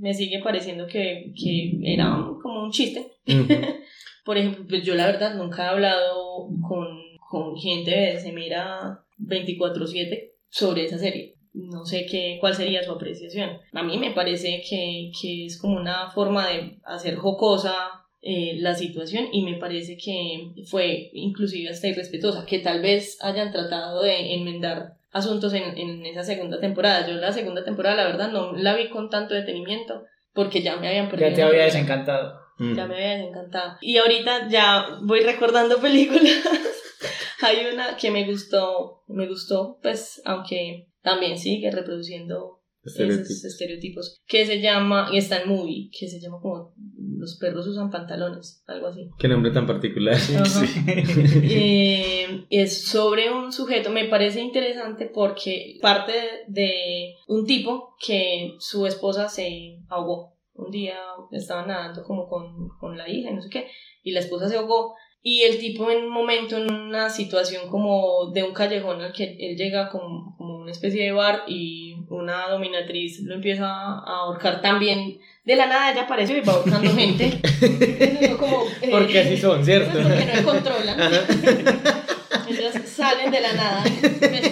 me 0.00 0.14
sigue 0.14 0.40
pareciendo 0.42 0.86
que, 0.86 1.32
que 1.36 1.72
era 1.84 2.06
como 2.42 2.62
un 2.62 2.70
chiste. 2.70 3.12
Ujú. 3.28 3.46
Por 4.26 4.36
ejemplo, 4.36 4.64
pues 4.68 4.82
yo 4.82 4.96
la 4.96 5.06
verdad 5.06 5.36
nunca 5.36 5.64
he 5.64 5.68
hablado 5.68 6.48
con, 6.68 6.98
con 7.30 7.56
gente 7.56 7.92
de 7.92 8.20
Semira 8.20 9.04
24-7 9.20 10.32
sobre 10.48 10.86
esa 10.86 10.98
serie. 10.98 11.36
No 11.54 11.86
sé 11.86 12.06
qué, 12.06 12.36
cuál 12.40 12.56
sería 12.56 12.82
su 12.82 12.90
apreciación. 12.90 13.50
A 13.72 13.84
mí 13.84 13.96
me 13.98 14.10
parece 14.10 14.62
que, 14.68 15.12
que 15.18 15.46
es 15.46 15.58
como 15.60 15.76
una 15.76 16.10
forma 16.10 16.48
de 16.48 16.80
hacer 16.84 17.14
jocosa 17.14 17.72
eh, 18.20 18.56
la 18.58 18.74
situación 18.74 19.26
y 19.30 19.44
me 19.44 19.58
parece 19.58 19.96
que 19.96 20.50
fue 20.68 21.08
inclusive 21.12 21.70
hasta 21.70 21.86
irrespetuosa, 21.86 22.44
que 22.46 22.58
tal 22.58 22.82
vez 22.82 23.18
hayan 23.22 23.52
tratado 23.52 24.02
de 24.02 24.34
enmendar 24.34 24.94
asuntos 25.12 25.54
en, 25.54 25.78
en 25.78 26.04
esa 26.04 26.24
segunda 26.24 26.58
temporada. 26.58 27.06
Yo 27.06 27.14
la 27.14 27.32
segunda 27.32 27.62
temporada, 27.62 27.94
la 27.94 28.06
verdad, 28.06 28.32
no 28.32 28.52
la 28.56 28.74
vi 28.74 28.88
con 28.88 29.08
tanto 29.08 29.34
detenimiento 29.34 30.02
porque 30.34 30.62
ya 30.62 30.78
me 30.78 30.88
habían 30.88 31.08
perdido. 31.08 31.30
Ya 31.30 31.36
te 31.36 31.42
había 31.44 31.64
desencantado. 31.66 32.45
Mm. 32.58 32.74
Ya 32.74 32.86
me 32.86 32.94
había 32.94 33.18
desencantado. 33.18 33.76
Y 33.80 33.96
ahorita 33.98 34.48
ya 34.48 34.98
voy 35.02 35.20
recordando 35.20 35.78
películas. 35.80 36.42
Hay 37.42 37.66
una 37.72 37.96
que 37.96 38.10
me 38.10 38.24
gustó, 38.24 39.04
me 39.08 39.28
gustó, 39.28 39.78
pues, 39.82 40.22
aunque 40.24 40.88
también 41.02 41.38
sigue 41.38 41.70
reproduciendo 41.70 42.56
esos 42.86 43.44
Estereotipos. 43.44 44.22
que 44.26 44.46
se 44.46 44.60
llama, 44.60 45.08
y 45.12 45.18
está 45.18 45.42
en 45.42 45.48
movie, 45.48 45.90
que 45.90 46.08
se 46.08 46.20
llama 46.20 46.38
como 46.40 46.72
Los 47.18 47.36
perros 47.36 47.66
usan 47.66 47.90
pantalones, 47.90 48.62
algo 48.66 48.86
así. 48.86 49.10
Qué 49.18 49.28
nombre 49.28 49.50
tan 49.50 49.66
particular. 49.66 50.14
Ajá. 50.14 50.64
Eh, 51.48 52.46
es 52.50 52.84
sobre 52.84 53.30
un 53.30 53.52
sujeto, 53.52 53.90
me 53.90 54.06
parece 54.06 54.40
interesante 54.40 55.10
porque 55.12 55.78
parte 55.82 56.12
de 56.48 57.14
un 57.28 57.46
tipo 57.46 57.94
que 58.04 58.54
su 58.58 58.86
esposa 58.86 59.28
se 59.28 59.78
ahogó. 59.88 60.35
Un 60.56 60.70
día 60.70 60.96
estaban 61.32 61.68
nadando 61.68 62.02
como 62.04 62.28
con, 62.28 62.68
con 62.80 62.96
la 62.96 63.08
hija, 63.08 63.30
y 63.30 63.34
no 63.34 63.42
sé 63.42 63.50
qué, 63.50 63.68
y 64.02 64.12
la 64.12 64.20
esposa 64.20 64.48
se 64.48 64.56
ahogó. 64.56 64.94
Y 65.22 65.42
el 65.42 65.58
tipo 65.58 65.90
en 65.90 66.04
un 66.04 66.10
momento, 66.10 66.56
en 66.56 66.72
una 66.72 67.10
situación 67.10 67.68
como 67.68 68.30
de 68.32 68.44
un 68.44 68.54
callejón 68.54 69.00
al 69.02 69.12
que 69.12 69.36
él 69.40 69.56
llega 69.56 69.88
como, 69.90 70.36
como 70.38 70.58
una 70.58 70.70
especie 70.70 71.02
de 71.02 71.10
bar 71.10 71.42
y 71.48 71.96
una 72.08 72.48
dominatriz 72.48 73.22
lo 73.22 73.34
empieza 73.34 73.66
a 73.66 74.20
ahorcar 74.20 74.60
también. 74.60 75.18
De 75.44 75.56
la 75.56 75.66
nada 75.66 75.90
ella 75.90 76.02
aparece 76.02 76.38
y 76.38 76.40
va 76.42 76.52
ahorcando 76.52 76.94
gente. 76.94 77.40
Como, 78.38 78.64
eh, 78.82 78.88
Porque 78.90 79.20
así 79.20 79.36
son, 79.36 79.64
¿cierto? 79.64 79.98
porque 80.02 80.26
no 80.26 80.44
controlan. 80.44 81.00
Ellas 82.48 82.74
salen 82.84 83.30
de 83.30 83.40
la 83.40 83.52
nada 83.52 83.84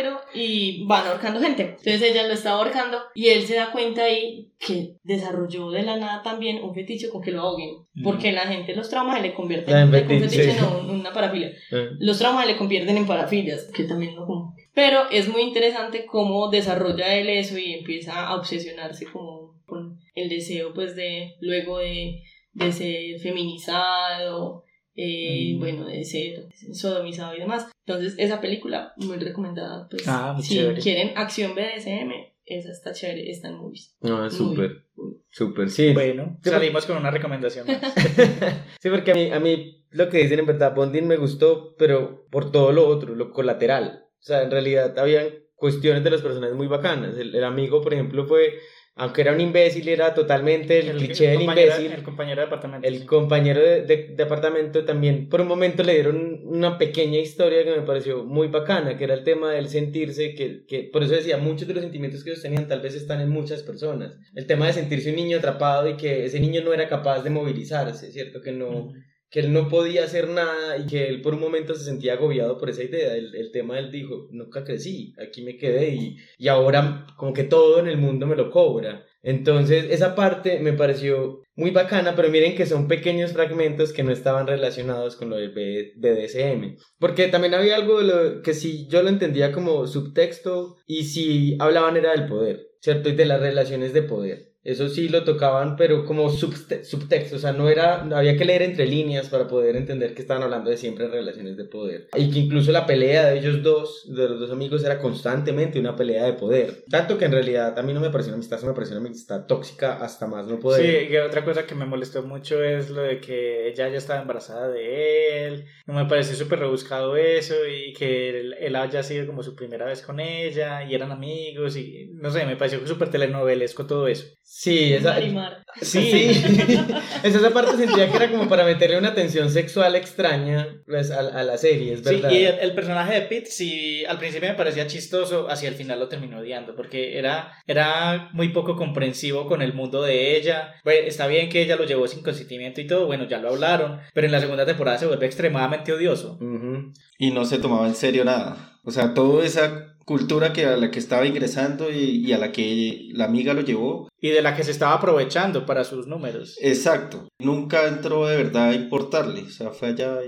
cuero 0.00 0.20
y 0.34 0.84
van 0.86 1.06
ahorcando 1.06 1.40
gente. 1.40 1.62
Entonces 1.62 2.02
ella 2.02 2.26
lo 2.26 2.34
está 2.34 2.52
ahorcando 2.52 2.98
y 3.14 3.28
él 3.28 3.42
se 3.42 3.56
da 3.56 3.72
cuenta 3.72 4.04
ahí 4.04 4.50
que 4.58 4.96
desarrolló 5.02 5.70
de 5.70 5.82
la 5.82 5.96
nada 5.96 6.22
también 6.22 6.62
un 6.62 6.74
fetiche 6.74 7.08
con 7.10 7.22
que 7.22 7.32
lo 7.32 7.42
ahoguen. 7.42 7.70
Porque 8.02 8.32
la 8.32 8.42
gente 8.42 8.74
los 8.74 8.88
traumas 8.88 9.16
se 9.16 9.22
le 9.22 9.34
convierten 9.34 9.76
en 9.76 9.94
en 9.94 10.22
un 10.22 10.28
fetiche. 10.28 10.54
no, 10.60 10.92
una 10.92 11.12
parafilia. 11.12 11.52
Los 11.98 12.18
traumas 12.18 12.46
se 12.46 12.52
le 12.52 12.58
convierten 12.58 12.96
en 12.96 13.06
parafilias, 13.06 13.70
que 13.74 13.84
también 13.84 14.16
lo 14.16 14.26
como. 14.26 14.54
Pero 14.74 15.10
es 15.10 15.28
muy 15.28 15.42
interesante 15.42 16.06
cómo 16.06 16.48
desarrolla 16.48 17.14
él 17.14 17.28
eso 17.28 17.58
y 17.58 17.74
empieza 17.74 18.26
a 18.26 18.36
obsesionarse 18.36 19.06
como 19.06 19.60
con 19.66 19.98
el 20.14 20.28
deseo 20.28 20.72
pues 20.74 20.96
de 20.96 21.34
luego 21.40 21.78
de, 21.78 22.22
de 22.54 22.72
ser 22.72 23.20
feminizado, 23.20 24.64
eh, 25.02 25.54
Mm. 25.54 25.58
bueno, 25.58 25.86
de 25.86 26.04
ser 26.04 26.46
sodomizado 26.72 27.34
y 27.34 27.40
demás. 27.40 27.70
Entonces 27.86 28.14
esa 28.18 28.40
película 28.40 28.92
muy 28.96 29.16
recomendada 29.18 29.88
pues 29.88 30.02
Ah, 30.06 30.32
muy 30.34 30.42
si 30.44 30.54
chévere. 30.56 30.80
quieren 30.80 31.12
acción 31.16 31.54
BDSM, 31.54 32.12
esa 32.44 32.70
está 32.70 32.92
chévere, 32.92 33.30
está 33.30 33.48
en 33.48 33.54
movies. 33.54 33.96
No, 34.02 34.18
Muy 34.20 34.30
súper, 34.30 34.84
súper, 35.30 35.70
sí. 35.70 35.92
Bueno, 35.94 36.38
salimos 36.42 36.84
con 36.86 36.96
una 36.98 37.10
recomendación 37.10 37.66
más. 37.66 37.80
Sí, 38.80 38.88
porque 38.90 39.12
a 39.12 39.14
mí, 39.14 39.30
a 39.32 39.40
mí 39.40 39.84
lo 39.90 40.08
que 40.08 40.18
dicen 40.18 40.38
en 40.40 40.46
verdad, 40.46 40.74
Bonding 40.74 41.06
me 41.06 41.16
gustó, 41.16 41.74
pero 41.78 42.26
por 42.30 42.50
todo 42.52 42.72
lo 42.72 42.86
otro, 42.86 43.14
lo 43.14 43.30
colateral. 43.32 44.04
O 44.20 44.22
sea, 44.22 44.42
en 44.42 44.50
realidad 44.50 44.98
habían 44.98 45.28
cuestiones 45.54 46.02
de 46.04 46.10
los 46.10 46.22
personajes 46.22 46.56
muy 46.56 46.66
bacanas. 46.66 47.16
El, 47.18 47.34
el 47.34 47.44
amigo, 47.44 47.80
por 47.82 47.92
ejemplo, 47.94 48.26
fue 48.26 48.54
aunque 49.00 49.22
era 49.22 49.32
un 49.32 49.40
imbécil, 49.40 49.88
era 49.88 50.12
totalmente 50.14 50.78
el, 50.78 50.96
cliché 50.96 51.28
del 51.30 51.42
imbécil. 51.42 51.90
El 51.92 52.02
compañero 52.02 52.40
de 52.42 52.46
apartamento. 52.46 52.86
El 52.86 53.06
compañero 53.06 53.60
de, 53.60 53.82
de- 53.82 54.14
de 54.16 54.22
apartamento 54.22 54.84
también, 54.84 55.28
por 55.28 55.40
un 55.40 55.48
momento 55.48 55.82
le 55.82 55.94
dieron 55.94 56.40
una 56.44 56.76
pequeña 56.76 57.18
historia 57.18 57.64
que 57.64 57.70
me 57.70 57.82
pareció 57.82 58.24
muy 58.24 58.48
bacana, 58.48 58.96
que 58.98 59.04
era 59.04 59.14
el 59.14 59.24
tema 59.24 59.52
del 59.52 59.68
sentirse, 59.68 60.34
que, 60.34 60.64
que 60.66 60.84
por 60.92 61.02
eso 61.02 61.14
decía, 61.14 61.38
muchos 61.38 61.66
de 61.66 61.74
los 61.74 61.82
sentimientos 61.82 62.22
que 62.22 62.30
ellos 62.30 62.42
tenían 62.42 62.68
tal 62.68 62.80
vez 62.82 62.94
están 62.94 63.20
en 63.20 63.30
muchas 63.30 63.62
personas. 63.62 64.18
El 64.34 64.46
tema 64.46 64.66
de 64.66 64.74
sentirse 64.74 65.10
un 65.10 65.16
niño 65.16 65.38
atrapado 65.38 65.88
y 65.88 65.96
que 65.96 66.26
ese 66.26 66.38
niño 66.38 66.62
no 66.62 66.72
era 66.74 66.88
capaz 66.88 67.22
de 67.22 67.30
movilizarse, 67.30 68.12
¿cierto? 68.12 68.42
Que 68.42 68.52
no. 68.52 68.92
Que 69.30 69.40
él 69.40 69.52
no 69.52 69.68
podía 69.68 70.04
hacer 70.04 70.28
nada 70.28 70.76
y 70.76 70.86
que 70.86 71.08
él 71.08 71.22
por 71.22 71.34
un 71.34 71.40
momento 71.40 71.74
se 71.74 71.84
sentía 71.84 72.14
agobiado 72.14 72.58
por 72.58 72.68
esa 72.68 72.82
idea. 72.82 73.14
El, 73.14 73.34
el 73.34 73.52
tema 73.52 73.78
él 73.78 73.90
dijo, 73.90 74.28
nunca 74.30 74.64
crecí, 74.64 75.14
aquí 75.24 75.42
me 75.42 75.56
quedé 75.56 75.90
y, 75.94 76.16
y 76.36 76.48
ahora 76.48 77.06
como 77.16 77.32
que 77.32 77.44
todo 77.44 77.78
en 77.78 77.86
el 77.86 77.96
mundo 77.96 78.26
me 78.26 78.36
lo 78.36 78.50
cobra. 78.50 79.06
Entonces 79.22 79.86
esa 79.90 80.14
parte 80.14 80.58
me 80.60 80.72
pareció 80.72 81.42
muy 81.54 81.70
bacana, 81.70 82.16
pero 82.16 82.30
miren 82.30 82.56
que 82.56 82.66
son 82.66 82.88
pequeños 82.88 83.32
fragmentos 83.32 83.92
que 83.92 84.02
no 84.02 84.12
estaban 84.12 84.46
relacionados 84.46 85.14
con 85.14 85.30
lo 85.30 85.36
del 85.36 85.50
BDSM. 85.96 86.76
Porque 86.98 87.28
también 87.28 87.54
había 87.54 87.76
algo 87.76 88.00
de 88.00 88.06
lo 88.06 88.42
que 88.42 88.54
si 88.54 88.88
yo 88.88 89.02
lo 89.02 89.10
entendía 89.10 89.52
como 89.52 89.86
subtexto 89.86 90.76
y 90.86 91.04
si 91.04 91.56
hablaban 91.60 91.96
era 91.96 92.12
del 92.12 92.26
poder, 92.26 92.66
¿cierto? 92.80 93.10
Y 93.10 93.14
de 93.14 93.26
las 93.26 93.40
relaciones 93.40 93.92
de 93.92 94.02
poder. 94.02 94.49
Eso 94.62 94.88
sí 94.88 95.08
lo 95.08 95.24
tocaban, 95.24 95.76
pero 95.76 96.04
como 96.04 96.28
subte- 96.30 96.84
subtexto, 96.84 97.36
o 97.36 97.38
sea, 97.38 97.52
no 97.52 97.68
era, 97.70 98.02
había 98.02 98.36
que 98.36 98.44
leer 98.44 98.62
entre 98.62 98.86
líneas 98.86 99.28
para 99.28 99.48
poder 99.48 99.76
entender 99.76 100.14
que 100.14 100.20
estaban 100.20 100.42
hablando 100.42 100.68
de 100.70 100.76
siempre 100.76 101.08
relaciones 101.08 101.56
de 101.56 101.64
poder. 101.64 102.08
Y 102.14 102.30
que 102.30 102.40
incluso 102.40 102.70
la 102.70 102.86
pelea 102.86 103.30
de 103.30 103.38
ellos 103.38 103.62
dos, 103.62 104.04
de 104.14 104.28
los 104.28 104.38
dos 104.40 104.50
amigos, 104.50 104.84
era 104.84 104.98
constantemente 104.98 105.80
una 105.80 105.96
pelea 105.96 106.24
de 106.24 106.34
poder. 106.34 106.84
Tanto 106.90 107.16
que 107.16 107.24
en 107.24 107.32
realidad 107.32 107.78
a 107.78 107.82
mí 107.82 107.92
no 107.94 108.00
me 108.00 108.10
pareció 108.10 108.30
una 108.32 108.36
amistad, 108.36 108.60
me 108.62 108.74
pareció 108.74 108.98
una 108.98 109.06
amistad 109.06 109.46
tóxica 109.46 109.96
hasta 110.02 110.26
más 110.26 110.46
no 110.46 110.58
poder. 110.60 110.82
Sí, 111.04 111.08
que 111.08 111.20
otra 111.22 111.44
cosa 111.44 111.66
que 111.66 111.74
me 111.74 111.86
molestó 111.86 112.22
mucho 112.22 112.62
es 112.62 112.90
lo 112.90 113.00
de 113.02 113.20
que 113.20 113.68
ella 113.68 113.88
ya 113.88 113.96
estaba 113.98 114.20
embarazada 114.20 114.68
de 114.68 115.46
él. 115.46 115.64
No 115.86 115.94
me 115.94 116.04
pareció 116.04 116.36
súper 116.36 116.58
rebuscado 116.58 117.16
eso 117.16 117.54
y 117.66 117.92
que 117.94 118.40
él, 118.40 118.54
él 118.60 118.76
haya 118.76 119.02
sido 119.02 119.26
como 119.26 119.42
su 119.42 119.54
primera 119.56 119.86
vez 119.86 120.02
con 120.02 120.20
ella 120.20 120.84
y 120.84 120.94
eran 120.94 121.12
amigos 121.12 121.76
y 121.76 122.10
no 122.12 122.30
sé, 122.30 122.44
me 122.44 122.56
pareció 122.56 122.86
súper 122.86 123.10
telenovelesco 123.10 123.86
todo 123.86 124.06
eso. 124.06 124.26
Sí, 124.52 124.92
esa, 124.94 125.12
Marimar. 125.12 125.62
Sí, 125.80 126.10
esa, 127.22 127.38
esa 127.38 127.50
parte 127.50 127.76
sentía 127.76 128.10
que 128.10 128.16
era 128.16 128.30
como 128.32 128.48
para 128.48 128.64
meterle 128.64 128.98
una 128.98 129.14
tensión 129.14 129.48
sexual 129.48 129.94
extraña 129.94 130.66
pues, 130.86 131.12
a, 131.12 131.20
a 131.20 131.44
la 131.44 131.56
serie, 131.56 131.92
es 131.92 132.00
Sí, 132.00 132.16
verdad. 132.16 132.30
y 132.32 132.44
el, 132.46 132.58
el 132.58 132.74
personaje 132.74 133.14
de 133.14 133.20
Pete, 133.22 133.46
sí, 133.48 134.04
al 134.06 134.18
principio 134.18 134.48
me 134.48 134.56
parecía 134.56 134.88
chistoso, 134.88 135.48
hacia 135.48 135.68
el 135.68 135.76
final 135.76 136.00
lo 136.00 136.08
terminó 136.08 136.40
odiando, 136.40 136.74
porque 136.74 137.16
era, 137.16 137.52
era 137.68 138.28
muy 138.32 138.48
poco 138.48 138.74
comprensivo 138.74 139.46
con 139.46 139.62
el 139.62 139.72
mundo 139.72 140.02
de 140.02 140.36
ella. 140.36 140.74
Pues, 140.82 140.98
está 141.06 141.28
bien 141.28 141.48
que 141.48 141.62
ella 141.62 141.76
lo 141.76 141.84
llevó 141.84 142.08
sin 142.08 142.24
consentimiento 142.24 142.80
y 142.80 142.88
todo, 142.88 143.06
bueno, 143.06 143.28
ya 143.28 143.38
lo 143.38 143.50
hablaron, 143.50 144.00
pero 144.12 144.26
en 144.26 144.32
la 144.32 144.40
segunda 144.40 144.66
temporada 144.66 144.98
se 144.98 145.06
vuelve 145.06 145.26
extremadamente 145.26 145.92
odioso. 145.92 146.38
Ujú. 146.40 146.92
Y 147.18 147.30
no 147.30 147.44
se 147.44 147.58
tomaba 147.60 147.86
en 147.86 147.94
serio 147.94 148.24
nada. 148.24 148.78
O 148.82 148.90
sea, 148.90 149.14
toda 149.14 149.44
esa 149.44 149.89
cultura 150.04 150.52
que 150.52 150.64
a 150.66 150.76
la 150.76 150.90
que 150.90 150.98
estaba 150.98 151.26
ingresando 151.26 151.90
y, 151.90 152.24
y 152.26 152.32
a 152.32 152.38
la 152.38 152.52
que 152.52 153.08
la 153.12 153.24
amiga 153.26 153.54
lo 153.54 153.60
llevó, 153.62 154.08
Y 154.20 154.30
de 154.30 154.42
la 154.42 154.54
que 154.56 154.64
se 154.64 154.70
estaba 154.70 154.94
aprovechando 154.94 155.64
para 155.66 155.84
sus 155.84 156.06
números. 156.06 156.56
exacto. 156.60 157.28
Nunca 157.38 157.88
entró 157.88 158.26
de 158.26 158.36
verdad 158.36 158.70
a 158.70 158.74
importarle. 158.74 159.42
O 159.42 159.48
sea, 159.50 159.70
fue 159.70 159.88
allá 159.88 160.18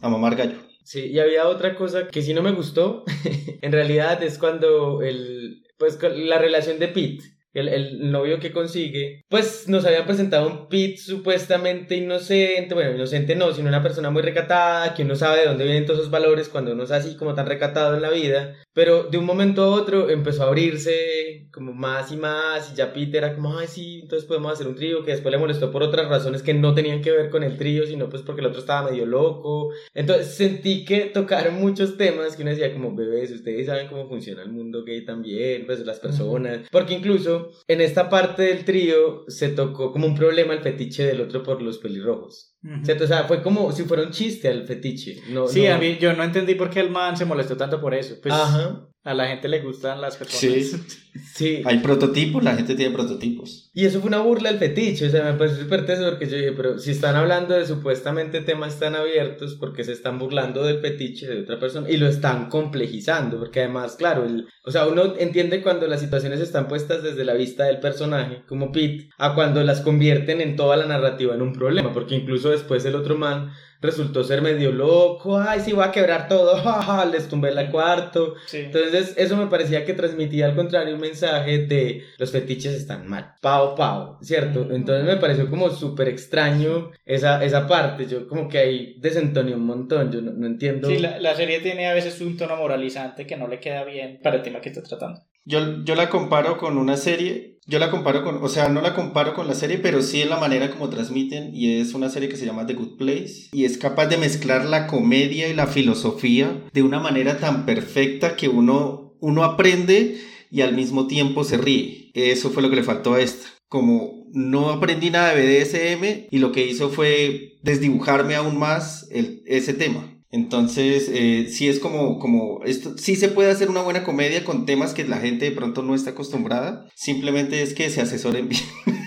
a 0.00 0.08
mamar 0.08 0.36
gallo. 0.36 0.58
Sí, 0.84 1.06
y 1.06 1.18
había 1.18 1.46
otra 1.48 1.74
cosa 1.74 2.08
que 2.08 2.22
sí 2.22 2.32
no 2.32 2.42
me 2.42 2.52
gustó, 2.52 3.04
en 3.62 3.72
realidad 3.72 4.22
es 4.22 4.38
cuando 4.38 5.02
el, 5.02 5.62
pues 5.78 5.98
la 6.02 6.38
relación 6.38 6.78
de 6.78 6.88
Pete, 6.88 7.24
el, 7.52 7.68
el 7.68 8.10
novio 8.10 8.38
que 8.40 8.52
consigue, 8.52 9.22
pues 9.28 9.68
nos 9.68 9.84
habían 9.84 10.06
presentado 10.06 10.46
un 10.48 10.68
Pete 10.68 10.96
supuestamente 10.96 11.94
inocente, 11.96 12.72
bueno, 12.74 12.94
inocente 12.94 13.36
no, 13.36 13.52
sino 13.52 13.68
una 13.68 13.82
persona 13.82 14.08
muy 14.10 14.22
recatada, 14.22 14.94
que 14.94 15.02
uno 15.02 15.14
sabe 15.14 15.40
de 15.40 15.46
dónde 15.46 15.64
vienen 15.64 15.84
todos 15.84 16.00
esos 16.00 16.10
valores 16.10 16.48
cuando 16.48 16.72
uno 16.72 16.84
es 16.84 16.90
así 16.90 17.16
como 17.16 17.34
tan 17.34 17.46
recatado 17.46 17.94
en 17.94 18.02
la 18.02 18.10
vida, 18.10 18.54
pero 18.78 19.02
de 19.02 19.18
un 19.18 19.24
momento 19.24 19.64
a 19.64 19.70
otro 19.70 20.08
empezó 20.08 20.44
a 20.44 20.46
abrirse 20.46 21.48
como 21.52 21.72
más 21.72 22.12
y 22.12 22.16
más, 22.16 22.70
y 22.70 22.76
ya 22.76 22.92
Pete 22.92 23.18
era 23.18 23.34
como, 23.34 23.58
ay 23.58 23.66
sí, 23.66 23.98
entonces 24.04 24.24
podemos 24.24 24.52
hacer 24.52 24.68
un 24.68 24.76
trío, 24.76 25.04
que 25.04 25.10
después 25.10 25.32
le 25.32 25.38
molestó 25.38 25.72
por 25.72 25.82
otras 25.82 26.08
razones 26.08 26.44
que 26.44 26.54
no 26.54 26.74
tenían 26.74 27.02
que 27.02 27.10
ver 27.10 27.28
con 27.28 27.42
el 27.42 27.56
trío, 27.56 27.84
sino 27.86 28.08
pues 28.08 28.22
porque 28.22 28.40
el 28.40 28.46
otro 28.46 28.60
estaba 28.60 28.88
medio 28.88 29.04
loco, 29.04 29.72
entonces 29.94 30.28
sentí 30.28 30.84
que 30.84 31.06
tocaron 31.06 31.56
muchos 31.56 31.96
temas 31.96 32.36
que 32.36 32.42
uno 32.42 32.52
decía 32.52 32.72
como 32.72 32.94
bebés, 32.94 33.32
ustedes 33.32 33.66
saben 33.66 33.88
cómo 33.88 34.06
funciona 34.06 34.44
el 34.44 34.52
mundo 34.52 34.84
gay 34.84 35.04
también, 35.04 35.66
pues 35.66 35.80
las 35.80 35.98
personas, 35.98 36.68
porque 36.70 36.94
incluso 36.94 37.50
en 37.66 37.80
esta 37.80 38.08
parte 38.08 38.44
del 38.44 38.64
trío 38.64 39.24
se 39.26 39.48
tocó 39.48 39.90
como 39.90 40.06
un 40.06 40.14
problema 40.14 40.54
el 40.54 40.60
fetiche 40.60 41.04
del 41.04 41.22
otro 41.22 41.42
por 41.42 41.60
los 41.62 41.78
pelirrojos. 41.78 42.54
¿Cierto? 42.82 43.04
O 43.04 43.06
sea, 43.06 43.24
fue 43.24 43.40
como 43.42 43.70
si 43.72 43.84
fuera 43.84 44.02
un 44.02 44.10
chiste 44.10 44.48
al 44.48 44.66
fetiche. 44.66 45.20
No, 45.30 45.46
Sí, 45.46 45.64
no- 45.66 45.74
a 45.74 45.78
mí 45.78 45.96
yo 46.00 46.12
no 46.14 46.24
entendí 46.24 46.54
por 46.56 46.70
qué 46.70 46.80
el 46.80 46.90
man 46.90 47.16
se 47.16 47.24
molestó 47.24 47.56
tanto 47.56 47.80
por 47.80 47.94
eso. 47.94 48.16
Pues 48.20 48.34
Ajá. 48.34 48.86
A 49.08 49.14
la 49.14 49.26
gente 49.28 49.48
le 49.48 49.60
gustan 49.60 50.00
las 50.00 50.14
Sí. 50.14 50.18
personas. 50.48 50.86
Sí. 51.34 51.62
Hay 51.64 51.78
prototipos, 51.78 52.44
la 52.44 52.54
gente 52.54 52.76
tiene 52.76 52.94
prototipos. 52.94 53.70
Y 53.74 53.86
eso 53.86 53.98
fue 54.00 54.06
una 54.08 54.20
burla 54.20 54.50
al 54.50 54.58
fetiche, 54.58 55.06
o 55.06 55.10
sea, 55.10 55.24
me 55.24 55.32
pareció 55.32 55.64
súper 55.64 55.84
teso 55.84 56.04
porque 56.04 56.26
yo 56.28 56.36
dije, 56.36 56.52
pero 56.52 56.78
si 56.78 56.92
están 56.92 57.16
hablando 57.16 57.54
de 57.54 57.66
supuestamente 57.66 58.40
temas 58.40 58.78
tan 58.78 58.94
abiertos, 58.94 59.56
porque 59.58 59.82
se 59.82 59.92
están 59.92 60.18
burlando 60.20 60.62
del 60.64 60.78
fetiche 60.78 61.26
de 61.26 61.40
otra 61.40 61.58
persona? 61.58 61.90
Y 61.90 61.96
lo 61.96 62.06
están 62.06 62.48
complejizando, 62.48 63.36
porque 63.38 63.60
además, 63.60 63.96
claro, 63.96 64.24
el, 64.26 64.46
o 64.64 64.70
sea, 64.70 64.86
uno 64.86 65.14
entiende 65.18 65.60
cuando 65.60 65.88
las 65.88 66.00
situaciones 66.00 66.38
están 66.40 66.68
puestas 66.68 67.02
desde 67.02 67.24
la 67.24 67.34
vista 67.34 67.64
del 67.64 67.80
personaje, 67.80 68.42
como 68.46 68.70
Pete, 68.70 69.08
a 69.18 69.34
cuando 69.34 69.64
las 69.64 69.80
convierten 69.80 70.40
en 70.40 70.54
toda 70.54 70.76
la 70.76 70.86
narrativa 70.86 71.34
en 71.34 71.42
un 71.42 71.52
problema, 71.52 71.92
porque 71.92 72.14
incluso 72.14 72.50
después 72.50 72.84
el 72.84 72.94
otro 72.94 73.16
man 73.16 73.50
resultó 73.80 74.24
ser 74.24 74.42
medio 74.42 74.72
loco, 74.72 75.38
ay, 75.38 75.60
sí, 75.60 75.72
voy 75.72 75.84
a 75.84 75.92
quebrar 75.92 76.28
todo, 76.28 76.56
jaja, 76.62 77.04
les 77.06 77.28
tumbé 77.28 77.50
el 77.50 77.70
cuarto, 77.70 78.34
Sí. 78.46 78.58
entonces, 78.58 79.14
eso 79.16 79.36
me 79.36 79.46
parecía 79.46 79.84
que 79.84 79.94
transmitía 79.94 80.46
al 80.46 80.54
contrario 80.56 80.94
un 80.94 81.00
mensaje 81.00 81.66
de 81.66 82.04
los 82.18 82.32
fetiches 82.32 82.74
están 82.74 83.06
mal. 83.08 83.34
Pau, 83.40 83.74
pau, 83.74 84.18
¿cierto? 84.20 84.68
Entonces 84.70 85.04
me 85.04 85.16
pareció 85.16 85.48
como 85.48 85.70
súper 85.70 86.08
extraño 86.08 86.90
esa, 87.04 87.44
esa 87.44 87.66
parte. 87.66 88.06
Yo 88.06 88.26
como 88.28 88.48
que 88.48 88.58
ahí 88.58 88.96
desentoné 88.98 89.54
un 89.54 89.64
montón. 89.66 90.10
Yo 90.12 90.20
no, 90.20 90.32
no 90.32 90.46
entiendo. 90.46 90.88
Sí, 90.88 90.98
la, 90.98 91.18
la 91.18 91.34
serie 91.34 91.60
tiene 91.60 91.88
a 91.88 91.94
veces 91.94 92.20
un 92.20 92.36
tono 92.36 92.56
moralizante 92.56 93.26
que 93.26 93.36
no 93.36 93.48
le 93.48 93.60
queda 93.60 93.84
bien 93.84 94.20
para 94.22 94.36
el 94.36 94.42
tema 94.42 94.60
que 94.60 94.70
está 94.70 94.82
tratando. 94.82 95.20
Yo, 95.48 95.82
yo 95.82 95.94
la 95.94 96.10
comparo 96.10 96.58
con 96.58 96.76
una 96.76 96.98
serie, 96.98 97.58
yo 97.66 97.78
la 97.78 97.90
comparo 97.90 98.22
con, 98.22 98.44
o 98.44 98.48
sea, 98.50 98.68
no 98.68 98.82
la 98.82 98.94
comparo 98.94 99.32
con 99.32 99.46
la 99.46 99.54
serie, 99.54 99.78
pero 99.78 100.02
sí 100.02 100.20
en 100.20 100.28
la 100.28 100.36
manera 100.36 100.70
como 100.70 100.90
transmiten 100.90 101.54
y 101.54 101.80
es 101.80 101.94
una 101.94 102.10
serie 102.10 102.28
que 102.28 102.36
se 102.36 102.44
llama 102.44 102.66
The 102.66 102.74
Good 102.74 102.98
Place 102.98 103.48
y 103.52 103.64
es 103.64 103.78
capaz 103.78 104.08
de 104.08 104.18
mezclar 104.18 104.66
la 104.66 104.86
comedia 104.86 105.48
y 105.48 105.54
la 105.54 105.66
filosofía 105.66 106.64
de 106.70 106.82
una 106.82 107.00
manera 107.00 107.38
tan 107.38 107.64
perfecta 107.64 108.36
que 108.36 108.50
uno, 108.50 109.14
uno 109.20 109.42
aprende 109.42 110.20
y 110.50 110.60
al 110.60 110.74
mismo 110.74 111.06
tiempo 111.06 111.44
se 111.44 111.56
ríe. 111.56 112.10
Eso 112.12 112.50
fue 112.50 112.62
lo 112.62 112.68
que 112.68 112.76
le 112.76 112.82
faltó 112.82 113.14
a 113.14 113.22
esta. 113.22 113.48
Como 113.68 114.26
no 114.34 114.68
aprendí 114.68 115.08
nada 115.08 115.34
de 115.34 115.62
BDSM 115.62 116.26
y 116.30 116.38
lo 116.40 116.52
que 116.52 116.66
hizo 116.66 116.90
fue 116.90 117.58
desdibujarme 117.62 118.34
aún 118.34 118.58
más 118.58 119.08
el, 119.10 119.42
ese 119.46 119.72
tema. 119.72 120.17
Entonces, 120.30 121.10
eh, 121.12 121.46
sí 121.48 121.68
es 121.68 121.78
como, 121.78 122.18
como, 122.18 122.62
esto, 122.64 122.98
sí 122.98 123.16
se 123.16 123.28
puede 123.28 123.50
hacer 123.50 123.70
una 123.70 123.82
buena 123.82 124.04
comedia 124.04 124.44
con 124.44 124.66
temas 124.66 124.92
que 124.92 125.04
la 125.04 125.18
gente 125.18 125.46
de 125.46 125.56
pronto 125.56 125.82
no 125.82 125.94
está 125.94 126.10
acostumbrada. 126.10 126.86
Simplemente 126.94 127.62
es 127.62 127.72
que 127.72 127.88
se 127.88 128.02
asesoren 128.02 128.48
bien. 128.48 128.62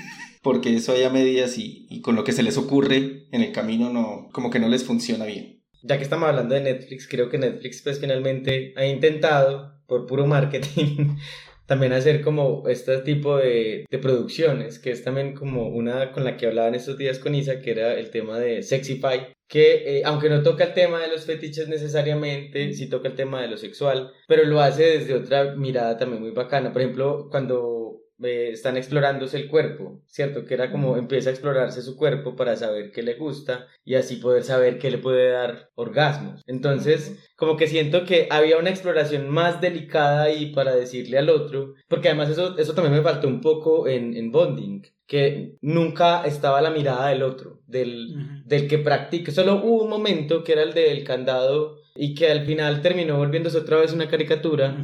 Porque 0.41 0.75
eso 0.75 0.93
hay 0.93 1.03
a 1.03 1.11
medias 1.11 1.57
y, 1.57 2.01
con 2.01 2.15
lo 2.15 2.23
que 2.23 2.31
se 2.31 2.41
les 2.41 2.57
ocurre 2.57 3.27
en 3.31 3.41
el 3.43 3.51
camino 3.51 3.93
no, 3.93 4.29
como 4.31 4.49
que 4.49 4.59
no 4.59 4.67
les 4.67 4.83
funciona 4.83 5.25
bien. 5.25 5.61
Ya 5.83 5.97
que 5.97 6.03
estamos 6.03 6.27
hablando 6.27 6.55
de 6.55 6.61
Netflix, 6.61 7.07
creo 7.07 7.29
que 7.29 7.37
Netflix 7.37 7.83
pues 7.83 7.99
finalmente 7.99 8.73
ha 8.75 8.85
intentado, 8.85 9.79
por 9.85 10.07
puro 10.07 10.25
marketing, 10.25 11.17
también 11.67 11.93
hacer 11.93 12.21
como 12.21 12.67
este 12.67 12.97
tipo 12.99 13.37
de, 13.37 13.85
de 13.87 13.97
producciones, 13.99 14.79
que 14.79 14.89
es 14.89 15.03
también 15.03 15.35
como 15.35 15.67
una 15.67 16.11
con 16.11 16.23
la 16.23 16.37
que 16.37 16.47
hablaba 16.47 16.69
en 16.69 16.75
estos 16.75 16.97
días 16.97 17.19
con 17.19 17.35
Isa, 17.35 17.61
que 17.61 17.71
era 17.71 17.93
el 17.93 18.09
tema 18.09 18.39
de 18.39 18.63
Sexify, 18.63 19.27
que 19.51 19.99
eh, 19.99 20.03
aunque 20.05 20.29
no 20.29 20.41
toca 20.43 20.63
el 20.63 20.73
tema 20.73 21.01
de 21.01 21.09
los 21.09 21.25
fetiches 21.25 21.67
necesariamente, 21.67 22.71
sí 22.73 22.87
toca 22.89 23.09
el 23.09 23.15
tema 23.15 23.41
de 23.41 23.49
lo 23.49 23.57
sexual, 23.57 24.13
pero 24.25 24.45
lo 24.45 24.61
hace 24.61 24.83
desde 24.83 25.13
otra 25.13 25.55
mirada 25.55 25.97
también 25.97 26.21
muy 26.21 26.31
bacana. 26.31 26.71
Por 26.71 26.81
ejemplo, 26.81 27.27
cuando 27.29 27.80
eh, 28.23 28.49
están 28.51 28.77
explorándose 28.77 29.37
el 29.37 29.47
cuerpo, 29.47 30.01
¿cierto? 30.07 30.45
Que 30.45 30.53
era 30.53 30.71
como 30.71 30.97
empieza 30.97 31.29
a 31.29 31.33
explorarse 31.33 31.81
su 31.81 31.95
cuerpo 31.95 32.35
para 32.35 32.55
saber 32.55 32.91
qué 32.91 33.03
le 33.03 33.15
gusta 33.15 33.67
y 33.83 33.95
así 33.95 34.17
poder 34.17 34.43
saber 34.43 34.79
qué 34.79 34.91
le 34.91 34.97
puede 34.97 35.31
dar 35.31 35.69
orgasmos. 35.75 36.41
Entonces, 36.47 37.31
como 37.35 37.57
que 37.57 37.67
siento 37.67 38.05
que 38.05 38.27
había 38.29 38.57
una 38.57 38.69
exploración 38.69 39.29
más 39.29 39.61
delicada 39.61 40.23
ahí 40.23 40.53
para 40.53 40.75
decirle 40.75 41.17
al 41.17 41.29
otro, 41.29 41.75
porque 41.87 42.09
además 42.09 42.29
eso, 42.29 42.57
eso 42.57 42.73
también 42.73 42.95
me 42.95 43.01
faltó 43.01 43.27
un 43.27 43.41
poco 43.41 43.87
en, 43.87 44.15
en 44.15 44.31
Bonding, 44.31 44.83
que 45.07 45.57
nunca 45.61 46.23
estaba 46.23 46.61
la 46.61 46.69
mirada 46.69 47.09
del 47.09 47.23
otro, 47.23 47.59
del, 47.67 48.43
del 48.45 48.67
que 48.67 48.77
practica. 48.77 49.31
Solo 49.31 49.55
hubo 49.63 49.83
un 49.83 49.89
momento 49.89 50.43
que 50.43 50.53
era 50.53 50.63
el 50.63 50.73
del 50.73 51.03
candado 51.03 51.81
y 51.95 52.15
que 52.15 52.31
al 52.31 52.45
final 52.45 52.81
terminó 52.81 53.17
volviéndose 53.17 53.57
otra 53.57 53.77
vez 53.77 53.91
una 53.93 54.07
caricatura 54.07 54.77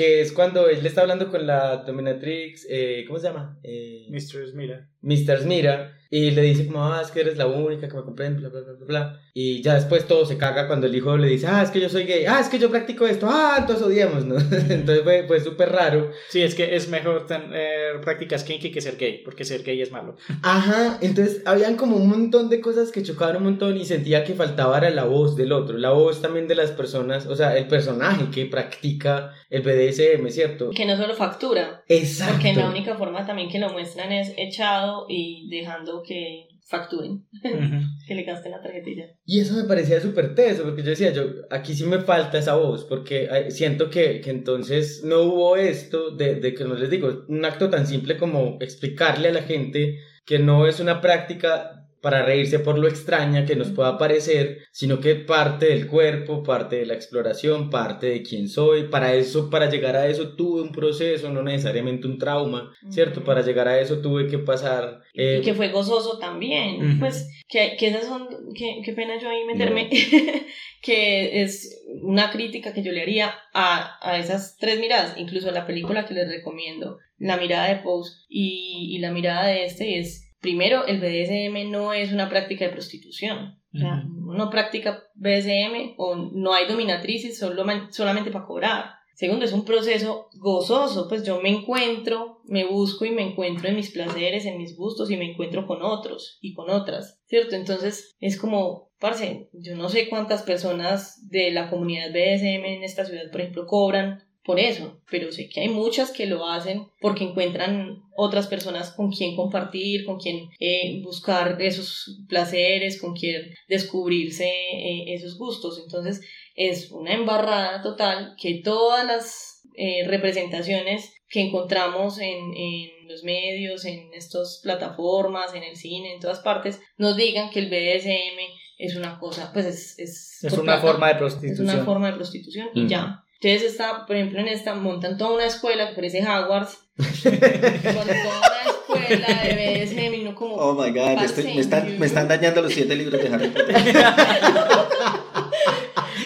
que 0.00 0.22
es 0.22 0.32
cuando 0.32 0.66
él 0.66 0.82
le 0.82 0.88
está 0.88 1.02
hablando 1.02 1.30
con 1.30 1.46
la 1.46 1.76
dominatrix, 1.76 2.66
eh, 2.70 3.04
¿cómo 3.06 3.18
se 3.18 3.26
llama? 3.28 3.58
Eh, 3.62 4.06
Mr. 4.08 4.48
Smira. 4.50 4.88
Mr. 5.02 5.42
Smira, 5.42 5.94
y 6.12 6.32
le 6.32 6.42
dice 6.42 6.66
como, 6.66 6.84
ah, 6.84 7.00
es 7.02 7.12
que 7.12 7.20
eres 7.20 7.36
la 7.36 7.46
única 7.46 7.88
que 7.88 7.96
me 7.96 8.02
comprende, 8.02 8.40
bla, 8.40 8.48
bla, 8.48 8.60
bla, 8.62 8.72
bla, 8.72 8.86
bla. 8.86 9.20
Y 9.32 9.62
ya 9.62 9.74
después 9.74 10.08
todo 10.08 10.26
se 10.26 10.36
caga 10.36 10.66
cuando 10.66 10.88
el 10.88 10.96
hijo 10.96 11.16
le 11.16 11.28
dice, 11.28 11.46
ah, 11.46 11.62
es 11.62 11.70
que 11.70 11.80
yo 11.80 11.88
soy 11.88 12.02
gay, 12.02 12.24
ah, 12.26 12.40
es 12.40 12.48
que 12.48 12.58
yo 12.58 12.68
practico 12.68 13.06
esto, 13.06 13.28
ah, 13.30 13.58
entonces 13.60 13.86
odiamos, 13.86 14.24
¿no? 14.24 14.34
entonces 14.68 15.04
fue, 15.04 15.24
fue 15.28 15.40
súper 15.40 15.70
raro. 15.70 16.10
Sí, 16.28 16.42
es 16.42 16.56
que 16.56 16.74
es 16.74 16.88
mejor 16.88 17.26
tener 17.26 18.00
prácticas 18.00 18.42
kinky 18.42 18.72
que 18.72 18.80
ser 18.80 18.96
gay, 18.96 19.22
porque 19.24 19.44
ser 19.44 19.62
gay 19.62 19.80
es 19.80 19.92
malo. 19.92 20.16
Ajá, 20.42 20.98
entonces 21.00 21.42
habían 21.46 21.76
como 21.76 21.96
un 21.96 22.08
montón 22.08 22.48
de 22.48 22.60
cosas 22.60 22.90
que 22.90 23.04
chocaban 23.04 23.36
un 23.36 23.44
montón 23.44 23.76
y 23.76 23.84
sentía 23.84 24.24
que 24.24 24.34
faltaba 24.34 24.78
era 24.78 24.90
la 24.90 25.04
voz 25.04 25.36
del 25.36 25.52
otro, 25.52 25.78
la 25.78 25.90
voz 25.90 26.20
también 26.20 26.48
de 26.48 26.56
las 26.56 26.72
personas, 26.72 27.26
o 27.26 27.36
sea, 27.36 27.56
el 27.56 27.68
personaje 27.68 28.30
que 28.34 28.46
practica 28.46 29.32
el 29.48 29.62
BDSM, 29.62 30.28
¿cierto? 30.30 30.70
Que 30.70 30.86
no 30.86 30.96
solo 30.96 31.14
factura. 31.14 31.84
Exacto. 31.86 32.34
Porque 32.34 32.52
la 32.54 32.68
única 32.68 32.96
forma 32.96 33.24
también 33.24 33.48
que 33.48 33.60
lo 33.60 33.70
muestran 33.70 34.10
es 34.10 34.32
echado 34.36 35.06
y 35.08 35.48
dejando 35.48 35.99
que 36.02 36.48
facturen, 36.68 37.26
que 38.06 38.14
le 38.14 38.22
gasten 38.22 38.52
la 38.52 38.62
tarjetilla. 38.62 39.06
Y 39.24 39.40
eso 39.40 39.54
me 39.54 39.64
parecía 39.64 40.00
súper 40.00 40.34
teso, 40.34 40.62
porque 40.62 40.82
yo 40.82 40.90
decía, 40.90 41.12
yo, 41.12 41.24
aquí 41.50 41.74
sí 41.74 41.84
me 41.84 41.98
falta 41.98 42.38
esa 42.38 42.54
voz, 42.54 42.84
porque 42.84 43.28
siento 43.50 43.90
que, 43.90 44.20
que 44.20 44.30
entonces 44.30 45.02
no 45.04 45.22
hubo 45.22 45.56
esto 45.56 46.10
de, 46.10 46.36
de 46.36 46.54
que 46.54 46.64
no 46.64 46.74
les 46.74 46.90
digo, 46.90 47.24
un 47.28 47.44
acto 47.44 47.68
tan 47.70 47.86
simple 47.86 48.16
como 48.16 48.58
explicarle 48.60 49.28
a 49.28 49.32
la 49.32 49.42
gente 49.42 49.98
que 50.24 50.38
no 50.38 50.66
es 50.66 50.78
una 50.78 51.00
práctica 51.00 51.79
para 52.00 52.22
reírse 52.24 52.58
por 52.58 52.78
lo 52.78 52.88
extraña 52.88 53.44
que 53.44 53.56
nos 53.56 53.70
pueda 53.70 53.98
parecer, 53.98 54.58
sino 54.72 55.00
que 55.00 55.14
parte 55.16 55.66
del 55.66 55.86
cuerpo, 55.86 56.42
parte 56.42 56.76
de 56.76 56.86
la 56.86 56.94
exploración, 56.94 57.70
parte 57.70 58.06
de 58.08 58.22
quién 58.22 58.48
soy. 58.48 58.84
Para 58.84 59.14
eso, 59.14 59.50
para 59.50 59.68
llegar 59.68 59.96
a 59.96 60.06
eso 60.06 60.34
tuve 60.34 60.62
un 60.62 60.72
proceso, 60.72 61.30
no 61.30 61.42
necesariamente 61.42 62.06
un 62.06 62.18
trauma, 62.18 62.72
¿cierto? 62.90 63.22
Para 63.22 63.42
llegar 63.42 63.68
a 63.68 63.78
eso 63.78 64.00
tuve 64.00 64.26
que 64.26 64.38
pasar... 64.38 65.00
Eh... 65.14 65.38
Y 65.40 65.44
que 65.44 65.54
fue 65.54 65.68
gozoso 65.68 66.18
también. 66.18 66.76
Uh 66.76 66.84
-huh. 66.84 66.98
Pues 67.00 67.28
que, 67.48 67.76
que 67.78 67.88
esas 67.88 68.06
son, 68.06 68.28
que, 68.54 68.80
qué 68.84 68.92
pena 68.92 69.20
yo 69.20 69.28
ahí 69.28 69.44
meterme, 69.44 69.84
no. 69.84 69.90
que 70.82 71.42
es 71.42 71.82
una 72.02 72.30
crítica 72.30 72.72
que 72.72 72.82
yo 72.82 72.92
le 72.92 73.02
haría 73.02 73.34
a, 73.52 73.98
a 74.00 74.18
esas 74.18 74.56
tres 74.58 74.80
miradas, 74.80 75.14
incluso 75.18 75.48
a 75.48 75.52
la 75.52 75.66
película 75.66 76.06
que 76.06 76.14
les 76.14 76.28
recomiendo, 76.28 76.98
la 77.18 77.36
mirada 77.36 77.68
de 77.68 77.76
Pose 77.82 78.12
y, 78.28 78.96
y 78.96 78.98
la 79.00 79.10
mirada 79.10 79.46
de 79.46 79.66
este 79.66 79.98
es 79.98 80.29
primero, 80.40 80.86
el 80.86 81.00
BDSM 81.00 81.70
no 81.70 81.92
es 81.92 82.12
una 82.12 82.28
práctica 82.28 82.64
de 82.64 82.72
prostitución. 82.72 83.60
O 83.72 83.78
sea, 83.78 84.04
no 84.04 84.50
practica 84.50 85.04
BDSM 85.14 85.94
o 85.96 86.16
no 86.16 86.52
hay 86.52 86.66
dominatrices 86.66 87.38
solo, 87.38 87.64
solamente 87.90 88.30
para 88.30 88.46
cobrar. 88.46 88.84
Segundo, 89.14 89.44
es 89.44 89.52
un 89.52 89.66
proceso 89.66 90.28
gozoso, 90.32 91.06
pues 91.06 91.24
yo 91.24 91.42
me 91.42 91.50
encuentro, 91.50 92.40
me 92.46 92.64
busco 92.64 93.04
y 93.04 93.10
me 93.10 93.22
encuentro 93.22 93.68
en 93.68 93.76
mis 93.76 93.90
placeres, 93.90 94.46
en 94.46 94.56
mis 94.56 94.76
gustos 94.76 95.10
y 95.10 95.18
me 95.18 95.30
encuentro 95.30 95.66
con 95.66 95.82
otros 95.82 96.38
y 96.40 96.54
con 96.54 96.70
otras, 96.70 97.20
¿cierto? 97.26 97.54
Entonces 97.54 98.16
es 98.18 98.40
como, 98.40 98.90
parce, 98.98 99.50
yo 99.52 99.76
no 99.76 99.90
sé 99.90 100.08
cuántas 100.08 100.42
personas 100.42 101.28
de 101.28 101.50
la 101.50 101.68
comunidad 101.68 102.08
BDSM 102.10 102.64
en 102.64 102.82
esta 102.82 103.04
ciudad, 103.04 103.30
por 103.30 103.42
ejemplo, 103.42 103.66
cobran 103.66 104.24
por 104.44 104.58
eso, 104.58 105.02
pero 105.10 105.30
sé 105.32 105.48
que 105.48 105.60
hay 105.60 105.68
muchas 105.68 106.12
que 106.12 106.26
lo 106.26 106.48
hacen 106.48 106.86
porque 107.00 107.24
encuentran 107.24 108.02
otras 108.16 108.46
personas 108.46 108.90
con 108.90 109.10
quien 109.10 109.36
compartir, 109.36 110.06
con 110.06 110.18
quien 110.18 110.48
eh, 110.58 111.02
buscar 111.02 111.60
esos 111.60 112.22
placeres, 112.28 113.00
con 113.00 113.14
quien 113.14 113.54
descubrirse 113.68 114.48
eh, 114.48 115.14
esos 115.14 115.36
gustos. 115.36 115.78
Entonces 115.82 116.22
es 116.54 116.90
una 116.90 117.12
embarrada 117.12 117.82
total 117.82 118.34
que 118.40 118.62
todas 118.64 119.06
las 119.06 119.62
eh, 119.76 120.04
representaciones 120.06 121.12
que 121.28 121.40
encontramos 121.40 122.18
en, 122.18 122.54
en 122.56 123.08
los 123.08 123.22
medios, 123.22 123.84
en 123.84 124.12
estas 124.14 124.60
plataformas, 124.62 125.54
en 125.54 125.64
el 125.64 125.76
cine, 125.76 126.14
en 126.14 126.20
todas 126.20 126.40
partes, 126.40 126.80
nos 126.96 127.16
digan 127.16 127.50
que 127.50 127.60
el 127.60 127.68
BDSM 127.68 128.38
es 128.78 128.96
una 128.96 129.18
cosa, 129.18 129.50
pues 129.52 129.66
es... 129.66 129.98
Es, 129.98 130.44
es 130.44 130.52
una 130.54 130.78
forma 130.78 131.08
de 131.08 131.16
prostitución. 131.16 131.68
Es 131.68 131.74
una 131.74 131.84
forma 131.84 132.06
de 132.10 132.16
prostitución 132.16 132.68
y 132.74 132.82
mm. 132.82 132.88
ya. 132.88 133.24
Entonces 133.42 133.72
está, 133.72 134.04
por 134.04 134.16
ejemplo, 134.16 134.38
en 134.38 134.48
esta 134.48 134.74
montan 134.74 135.16
toda 135.16 135.32
una 135.32 135.46
escuela 135.46 135.88
que 135.88 135.94
parece 135.94 136.20
Hogwarts, 136.20 136.78
con 136.96 137.38
toda 137.38 138.04
una 138.04 138.60
escuela 138.66 139.42
de 139.42 139.84
BDSM 139.86 140.14
y 140.14 140.24
no 140.24 140.34
como... 140.34 140.56
Oh 140.56 140.74
my 140.74 140.90
god, 140.90 141.22
estoy, 141.24 141.44
me, 141.44 141.60
están, 141.60 141.98
me 141.98 142.04
están 142.04 142.28
dañando 142.28 142.60
los 142.60 142.74
siete 142.74 142.94
libros 142.94 143.22
de 143.22 143.34
Harry 143.34 143.48
Potter. 143.48 143.74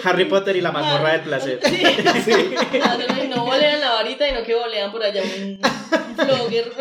Harry 0.04 0.24
Potter 0.24 0.56
y 0.56 0.60
la 0.60 0.72
mazmorra 0.72 1.12
del 1.12 1.20
placer. 1.20 1.60
Sí, 1.62 1.82
sí. 2.24 2.32
No, 2.78 3.36
no 3.36 3.44
bolean 3.44 3.80
la 3.80 3.92
varita 3.92 4.28
y 4.28 4.32
no 4.32 4.42
que 4.42 4.56
bolean 4.56 4.90
por 4.90 5.04
allá 5.04 5.22
un, 5.22 5.60
un 6.08 6.16
vlogger. 6.16 6.72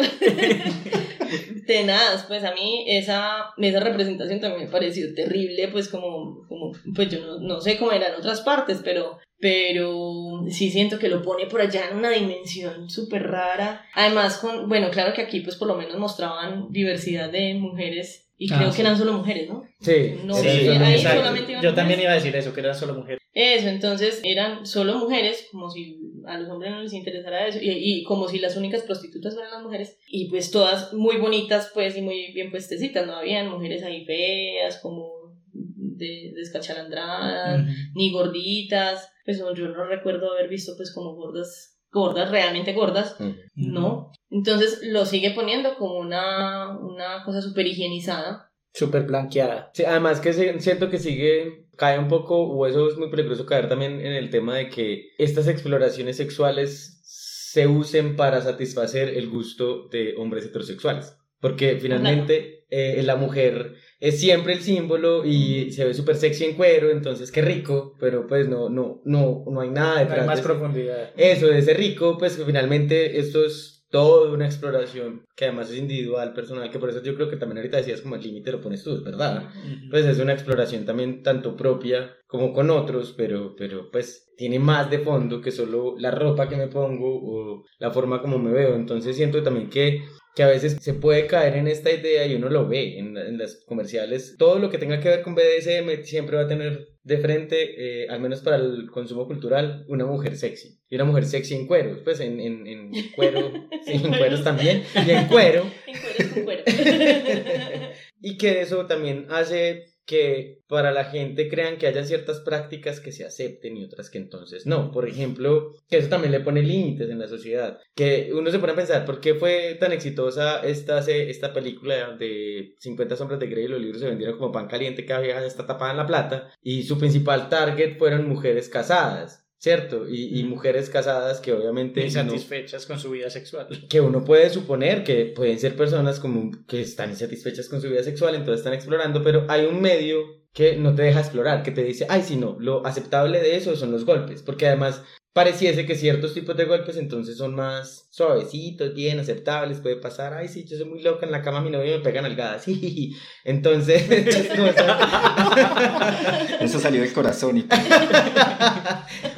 Tenaz, 1.66 2.26
pues 2.28 2.43
a 2.43 2.53
mí 2.53 2.86
esa, 2.88 3.53
esa 3.57 3.80
representación 3.80 4.39
también 4.39 4.66
me 4.66 4.72
pareció 4.72 5.14
terrible, 5.14 5.68
pues 5.70 5.89
como, 5.89 6.45
como 6.47 6.72
pues 6.95 7.09
yo 7.09 7.20
no, 7.26 7.39
no 7.39 7.61
sé 7.61 7.78
cómo 7.78 7.91
era 7.91 8.07
en 8.07 8.16
otras 8.16 8.41
partes, 8.41 8.82
pero, 8.84 9.20
pero 9.39 10.43
sí 10.49 10.70
siento 10.70 10.99
que 10.99 11.09
lo 11.09 11.22
pone 11.22 11.47
por 11.47 11.61
allá 11.61 11.89
en 11.89 11.97
una 11.97 12.09
dimensión 12.09 12.89
súper 12.89 13.24
rara. 13.24 13.86
Además, 13.93 14.38
con, 14.38 14.68
bueno, 14.68 14.89
claro 14.91 15.14
que 15.14 15.22
aquí 15.22 15.41
pues 15.41 15.55
por 15.55 15.68
lo 15.68 15.76
menos 15.76 15.97
mostraban 15.97 16.72
diversidad 16.72 17.32
de 17.32 17.53
mujeres 17.55 18.22
y 18.38 18.47
creo 18.47 18.69
ah, 18.69 18.73
que 18.75 18.81
eran 18.81 18.97
solo 18.97 19.13
mujeres, 19.13 19.47
¿no? 19.49 19.63
Sí, 19.79 20.15
no, 20.25 20.34
sí, 20.34 20.47
ahí 20.47 20.95
exacto. 20.95 21.19
solamente 21.19 21.51
iban 21.51 21.63
Yo 21.63 21.69
mujeres. 21.69 21.75
también 21.75 21.99
iba 22.01 22.11
a 22.11 22.15
decir 22.15 22.36
eso, 22.36 22.53
que 22.53 22.61
eran 22.61 22.75
solo 22.75 22.95
mujeres. 22.95 23.21
Eso, 23.34 23.67
entonces 23.67 24.21
eran 24.23 24.65
solo 24.65 24.97
mujeres, 24.97 25.47
como 25.51 25.69
si 25.69 25.99
a 26.25 26.38
los 26.38 26.49
hombres 26.49 26.71
no 26.71 26.81
les 26.81 26.93
interesara 26.93 27.47
eso, 27.47 27.59
y, 27.61 27.69
y, 27.71 28.03
como 28.03 28.27
si 28.27 28.39
las 28.39 28.57
únicas 28.57 28.84
prostitutas 28.84 29.34
fueran 29.34 29.51
las 29.51 29.63
mujeres, 29.63 29.97
y 30.07 30.29
pues 30.29 30.51
todas 30.51 30.93
muy 30.93 31.17
bonitas, 31.17 31.71
pues, 31.73 31.97
y 31.97 32.01
muy 32.01 32.31
bien 32.34 32.51
puestecitas, 32.51 33.05
no 33.05 33.15
habían 33.15 33.49
mujeres 33.49 33.84
ahí 33.84 34.05
feas, 34.05 34.79
como 34.81 35.11
de, 35.53 36.31
descachalandradas, 36.36 37.61
uh 37.61 37.63
-huh. 37.65 37.91
ni 37.95 38.11
gorditas, 38.11 39.09
pues 39.25 39.38
yo 39.38 39.67
no 39.67 39.86
recuerdo 39.86 40.31
haber 40.31 40.49
visto 40.49 40.73
pues 40.75 40.93
como 40.93 41.15
gordas 41.15 41.73
gordas, 41.93 42.31
realmente 42.31 42.73
gordas, 42.73 43.15
uh 43.19 43.23
-huh. 43.23 43.36
no. 43.55 44.11
Entonces 44.34 44.79
lo 44.81 45.05
sigue 45.05 45.31
poniendo 45.31 45.75
como 45.77 45.99
una, 45.99 46.75
una 46.79 47.23
cosa 47.23 47.41
súper 47.41 47.67
higienizada. 47.67 48.51
Súper 48.73 49.03
blanqueada. 49.03 49.69
Sí, 49.75 49.86
además 49.86 50.19
que 50.19 50.34
siento 50.59 50.89
que 50.89 50.97
sigue, 50.97 51.67
cae 51.77 51.99
un 51.99 52.07
poco, 52.07 52.41
o 52.41 52.65
eso 52.65 52.89
es 52.89 52.97
muy 52.97 53.11
peligroso 53.11 53.45
caer 53.45 53.69
también 53.69 54.01
en 54.01 54.13
el 54.13 54.31
tema 54.31 54.57
de 54.57 54.69
que 54.69 55.11
estas 55.19 55.47
exploraciones 55.47 56.17
sexuales 56.17 56.99
se 57.03 57.67
usen 57.67 58.15
para 58.15 58.41
satisfacer 58.41 59.09
el 59.09 59.29
gusto 59.29 59.88
de 59.89 60.15
hombres 60.17 60.45
heterosexuales. 60.45 61.15
Porque 61.39 61.77
finalmente 61.79 62.65
eh, 62.71 63.03
la 63.03 63.15
mujer 63.15 63.75
es 63.99 64.19
siempre 64.19 64.53
el 64.53 64.61
símbolo 64.61 65.23
y 65.23 65.71
se 65.73 65.86
ve 65.86 65.93
súper 65.93 66.15
sexy 66.15 66.45
en 66.45 66.55
cuero, 66.55 66.89
entonces 66.89 67.31
qué 67.31 67.43
rico, 67.43 67.95
pero 67.99 68.25
pues 68.25 68.49
no, 68.49 68.69
no, 68.69 69.01
no, 69.05 69.43
no 69.45 69.61
hay 69.61 69.69
nada 69.69 69.99
detrás. 69.99 70.17
No 70.17 70.23
hay 70.23 70.27
más 70.27 70.38
de 70.38 70.43
profundidad. 70.43 71.11
Eso, 71.15 71.47
de 71.47 71.59
ese 71.59 71.75
rico, 71.75 72.17
pues 72.17 72.41
finalmente 72.43 73.19
esto 73.19 73.45
es 73.45 73.72
toda 73.93 74.31
una 74.31 74.47
exploración 74.47 75.23
que 75.35 75.45
además 75.45 75.69
es 75.69 75.77
individual, 75.77 76.33
personal, 76.33 76.71
que 76.71 76.79
por 76.79 76.89
eso 76.89 77.03
yo 77.03 77.13
creo 77.13 77.29
que 77.29 77.37
también 77.37 77.59
ahorita 77.59 77.77
decías 77.77 78.01
como 78.01 78.15
el 78.15 78.23
límite 78.23 78.51
lo 78.51 78.59
pones 78.59 78.83
tú, 78.83 78.95
es 78.95 79.03
verdad. 79.03 79.43
Uh 79.43 79.67
-huh. 79.67 79.89
Pues 79.91 80.03
es 80.05 80.17
una 80.17 80.33
exploración 80.33 80.83
también 80.83 81.21
tanto 81.21 81.55
propia 81.55 82.17
como 82.25 82.53
con 82.53 82.71
otros, 82.71 83.13
pero, 83.15 83.53
pero 83.55 83.91
pues 83.91 84.33
tiene 84.35 84.57
más 84.57 84.89
de 84.89 84.97
fondo 84.97 85.39
que 85.41 85.51
solo 85.51 85.93
la 85.99 86.09
ropa 86.09 86.49
que 86.49 86.55
me 86.55 86.69
pongo 86.69 87.07
o 87.07 87.65
la 87.77 87.91
forma 87.91 88.19
como 88.19 88.39
me 88.39 88.51
veo. 88.51 88.73
Entonces 88.73 89.15
siento 89.15 89.43
también 89.43 89.69
que 89.69 90.01
que 90.35 90.43
a 90.43 90.47
veces 90.47 90.77
se 90.81 90.95
puede 90.95 91.27
caer 91.27 91.55
en 91.57 91.67
esta 91.67 91.91
idea 91.91 92.25
y 92.25 92.35
uno 92.35 92.49
lo 92.49 92.67
ve 92.67 92.97
en, 92.97 93.15
en, 93.17 93.37
las 93.37 93.63
comerciales. 93.67 94.35
Todo 94.37 94.57
lo 94.57 94.69
que 94.69 94.79
tenga 94.79 94.99
que 94.99 95.09
ver 95.09 95.21
con 95.21 95.35
BDSM 95.35 96.03
siempre 96.03 96.37
va 96.37 96.43
a 96.43 96.47
tener 96.47 96.87
de 97.03 97.17
frente, 97.19 98.03
eh, 98.03 98.07
al 98.09 98.19
menos 98.19 98.41
para 98.41 98.55
el 98.55 98.89
consumo 98.89 99.27
cultural, 99.27 99.85
una 99.87 100.05
mujer 100.05 100.35
sexy. 100.35 100.79
Y 100.93 100.95
una 100.95 101.05
mujer 101.05 101.25
sexy 101.25 101.55
en 101.55 101.65
cueros, 101.65 102.01
pues 102.03 102.19
en, 102.19 102.39
en, 102.39 102.67
en 102.67 102.91
cuero, 103.15 103.51
sí, 103.83 103.93
en 103.93 104.15
cueros 104.15 104.43
también, 104.43 104.83
y 104.93 105.09
en 105.09 105.25
cuero. 105.25 105.63
en 105.87 105.99
cuero 105.99 106.33
con 106.35 106.43
cuero. 106.43 106.63
y 108.21 108.37
que 108.37 108.61
eso 108.61 108.85
también 108.85 109.25
hace 109.31 109.85
que 110.05 110.59
para 110.67 110.91
la 110.91 111.05
gente 111.05 111.49
crean 111.49 111.79
que 111.79 111.87
haya 111.87 112.03
ciertas 112.03 112.41
prácticas 112.41 112.99
que 112.99 113.11
se 113.11 113.25
acepten 113.25 113.75
y 113.75 113.85
otras 113.85 114.11
que 114.11 114.19
entonces 114.19 114.67
no. 114.67 114.91
Por 114.91 115.09
ejemplo, 115.09 115.71
que 115.89 115.97
eso 115.97 116.09
también 116.09 116.31
le 116.31 116.41
pone 116.41 116.61
límites 116.61 117.09
en 117.09 117.17
la 117.17 117.27
sociedad. 117.27 117.79
Que 117.95 118.29
uno 118.31 118.51
se 118.51 118.59
pone 118.59 118.73
a 118.73 118.75
pensar, 118.75 119.03
¿por 119.03 119.19
qué 119.19 119.33
fue 119.33 119.75
tan 119.79 119.93
exitosa 119.93 120.59
esta, 120.59 120.99
esta 120.99 121.53
película 121.53 122.15
de 122.17 122.75
50 122.77 123.15
sombras 123.15 123.39
de 123.39 123.47
Grey? 123.47 123.67
Los 123.67 123.81
libros 123.81 123.99
se 123.99 124.09
vendieron 124.09 124.37
como 124.37 124.51
pan 124.51 124.67
caliente, 124.67 125.05
cada 125.05 125.21
vieja 125.21 125.43
está 125.43 125.65
tapada 125.65 125.89
en 125.89 125.97
la 125.97 126.05
plata. 126.05 126.51
Y 126.61 126.83
su 126.83 126.99
principal 126.99 127.49
target 127.49 127.97
fueron 127.97 128.29
mujeres 128.29 128.69
casadas. 128.69 129.42
¿Cierto? 129.64 130.09
Y, 130.09 130.38
y, 130.38 130.43
mujeres 130.43 130.89
casadas 130.89 131.39
que 131.39 131.53
obviamente... 131.53 132.03
Insatisfechas 132.03 132.82
no, 132.82 132.88
con 132.89 132.99
su 132.99 133.11
vida 133.11 133.30
sexual. 133.30 133.70
Que 133.88 134.01
uno 134.01 134.26
puede 134.26 134.49
suponer 134.49 135.05
que 135.05 135.28
pueden 135.28 135.57
ser 135.57 135.78
personas 135.78 136.20
como 136.20 136.51
que 136.68 136.82
están 136.82 137.11
insatisfechas 137.11 137.70
con 137.70 137.80
su 137.80 137.88
vida 137.88 138.03
sexual, 138.03 138.36
entonces 138.36 138.59
están 138.59 138.74
explorando, 138.74 139.24
pero 139.24 139.45
hay 139.47 139.66
un 139.66 139.82
medio 139.82 140.18
que 140.51 140.76
no 140.76 140.93
te 140.93 141.03
deja 141.03 141.22
explorar, 141.22 141.64
que 141.64 141.72
te 141.72 141.82
dice, 141.82 142.05
ay, 142.09 142.24
si 142.24 142.36
no, 142.36 142.57
lo 142.59 142.86
aceptable 142.86 143.39
de 143.39 143.55
eso 143.55 143.78
son 143.78 143.93
los 143.93 144.03
golpes, 144.03 144.43
porque 144.43 144.68
además 144.68 145.01
pareciese 145.34 145.88
que 145.88 145.95
ciertos 145.95 146.34
tipos 146.34 146.55
de 146.55 146.65
golpes 146.65 146.97
entonces 146.97 147.38
son 147.38 147.55
más 147.55 148.07
suavecitos, 148.11 148.93
bien 148.93 149.19
aceptables, 149.19 149.81
puede 149.81 149.95
pasar, 149.95 150.36
ay 150.36 150.47
sí, 150.47 150.65
yo 150.65 150.77
soy 150.77 150.86
muy 150.86 151.01
loca 151.01 151.25
en 151.25 151.31
la 151.31 151.41
cama, 151.41 151.61
mi 151.61 151.71
novio 151.71 151.97
me 151.97 152.03
pega 152.03 152.21
nalgadas, 152.21 152.65
entonces 153.43 154.03
Eso 156.61 156.79
salió 156.79 157.01
del 157.01 157.13
corazón 157.13 157.57
y 157.57 157.65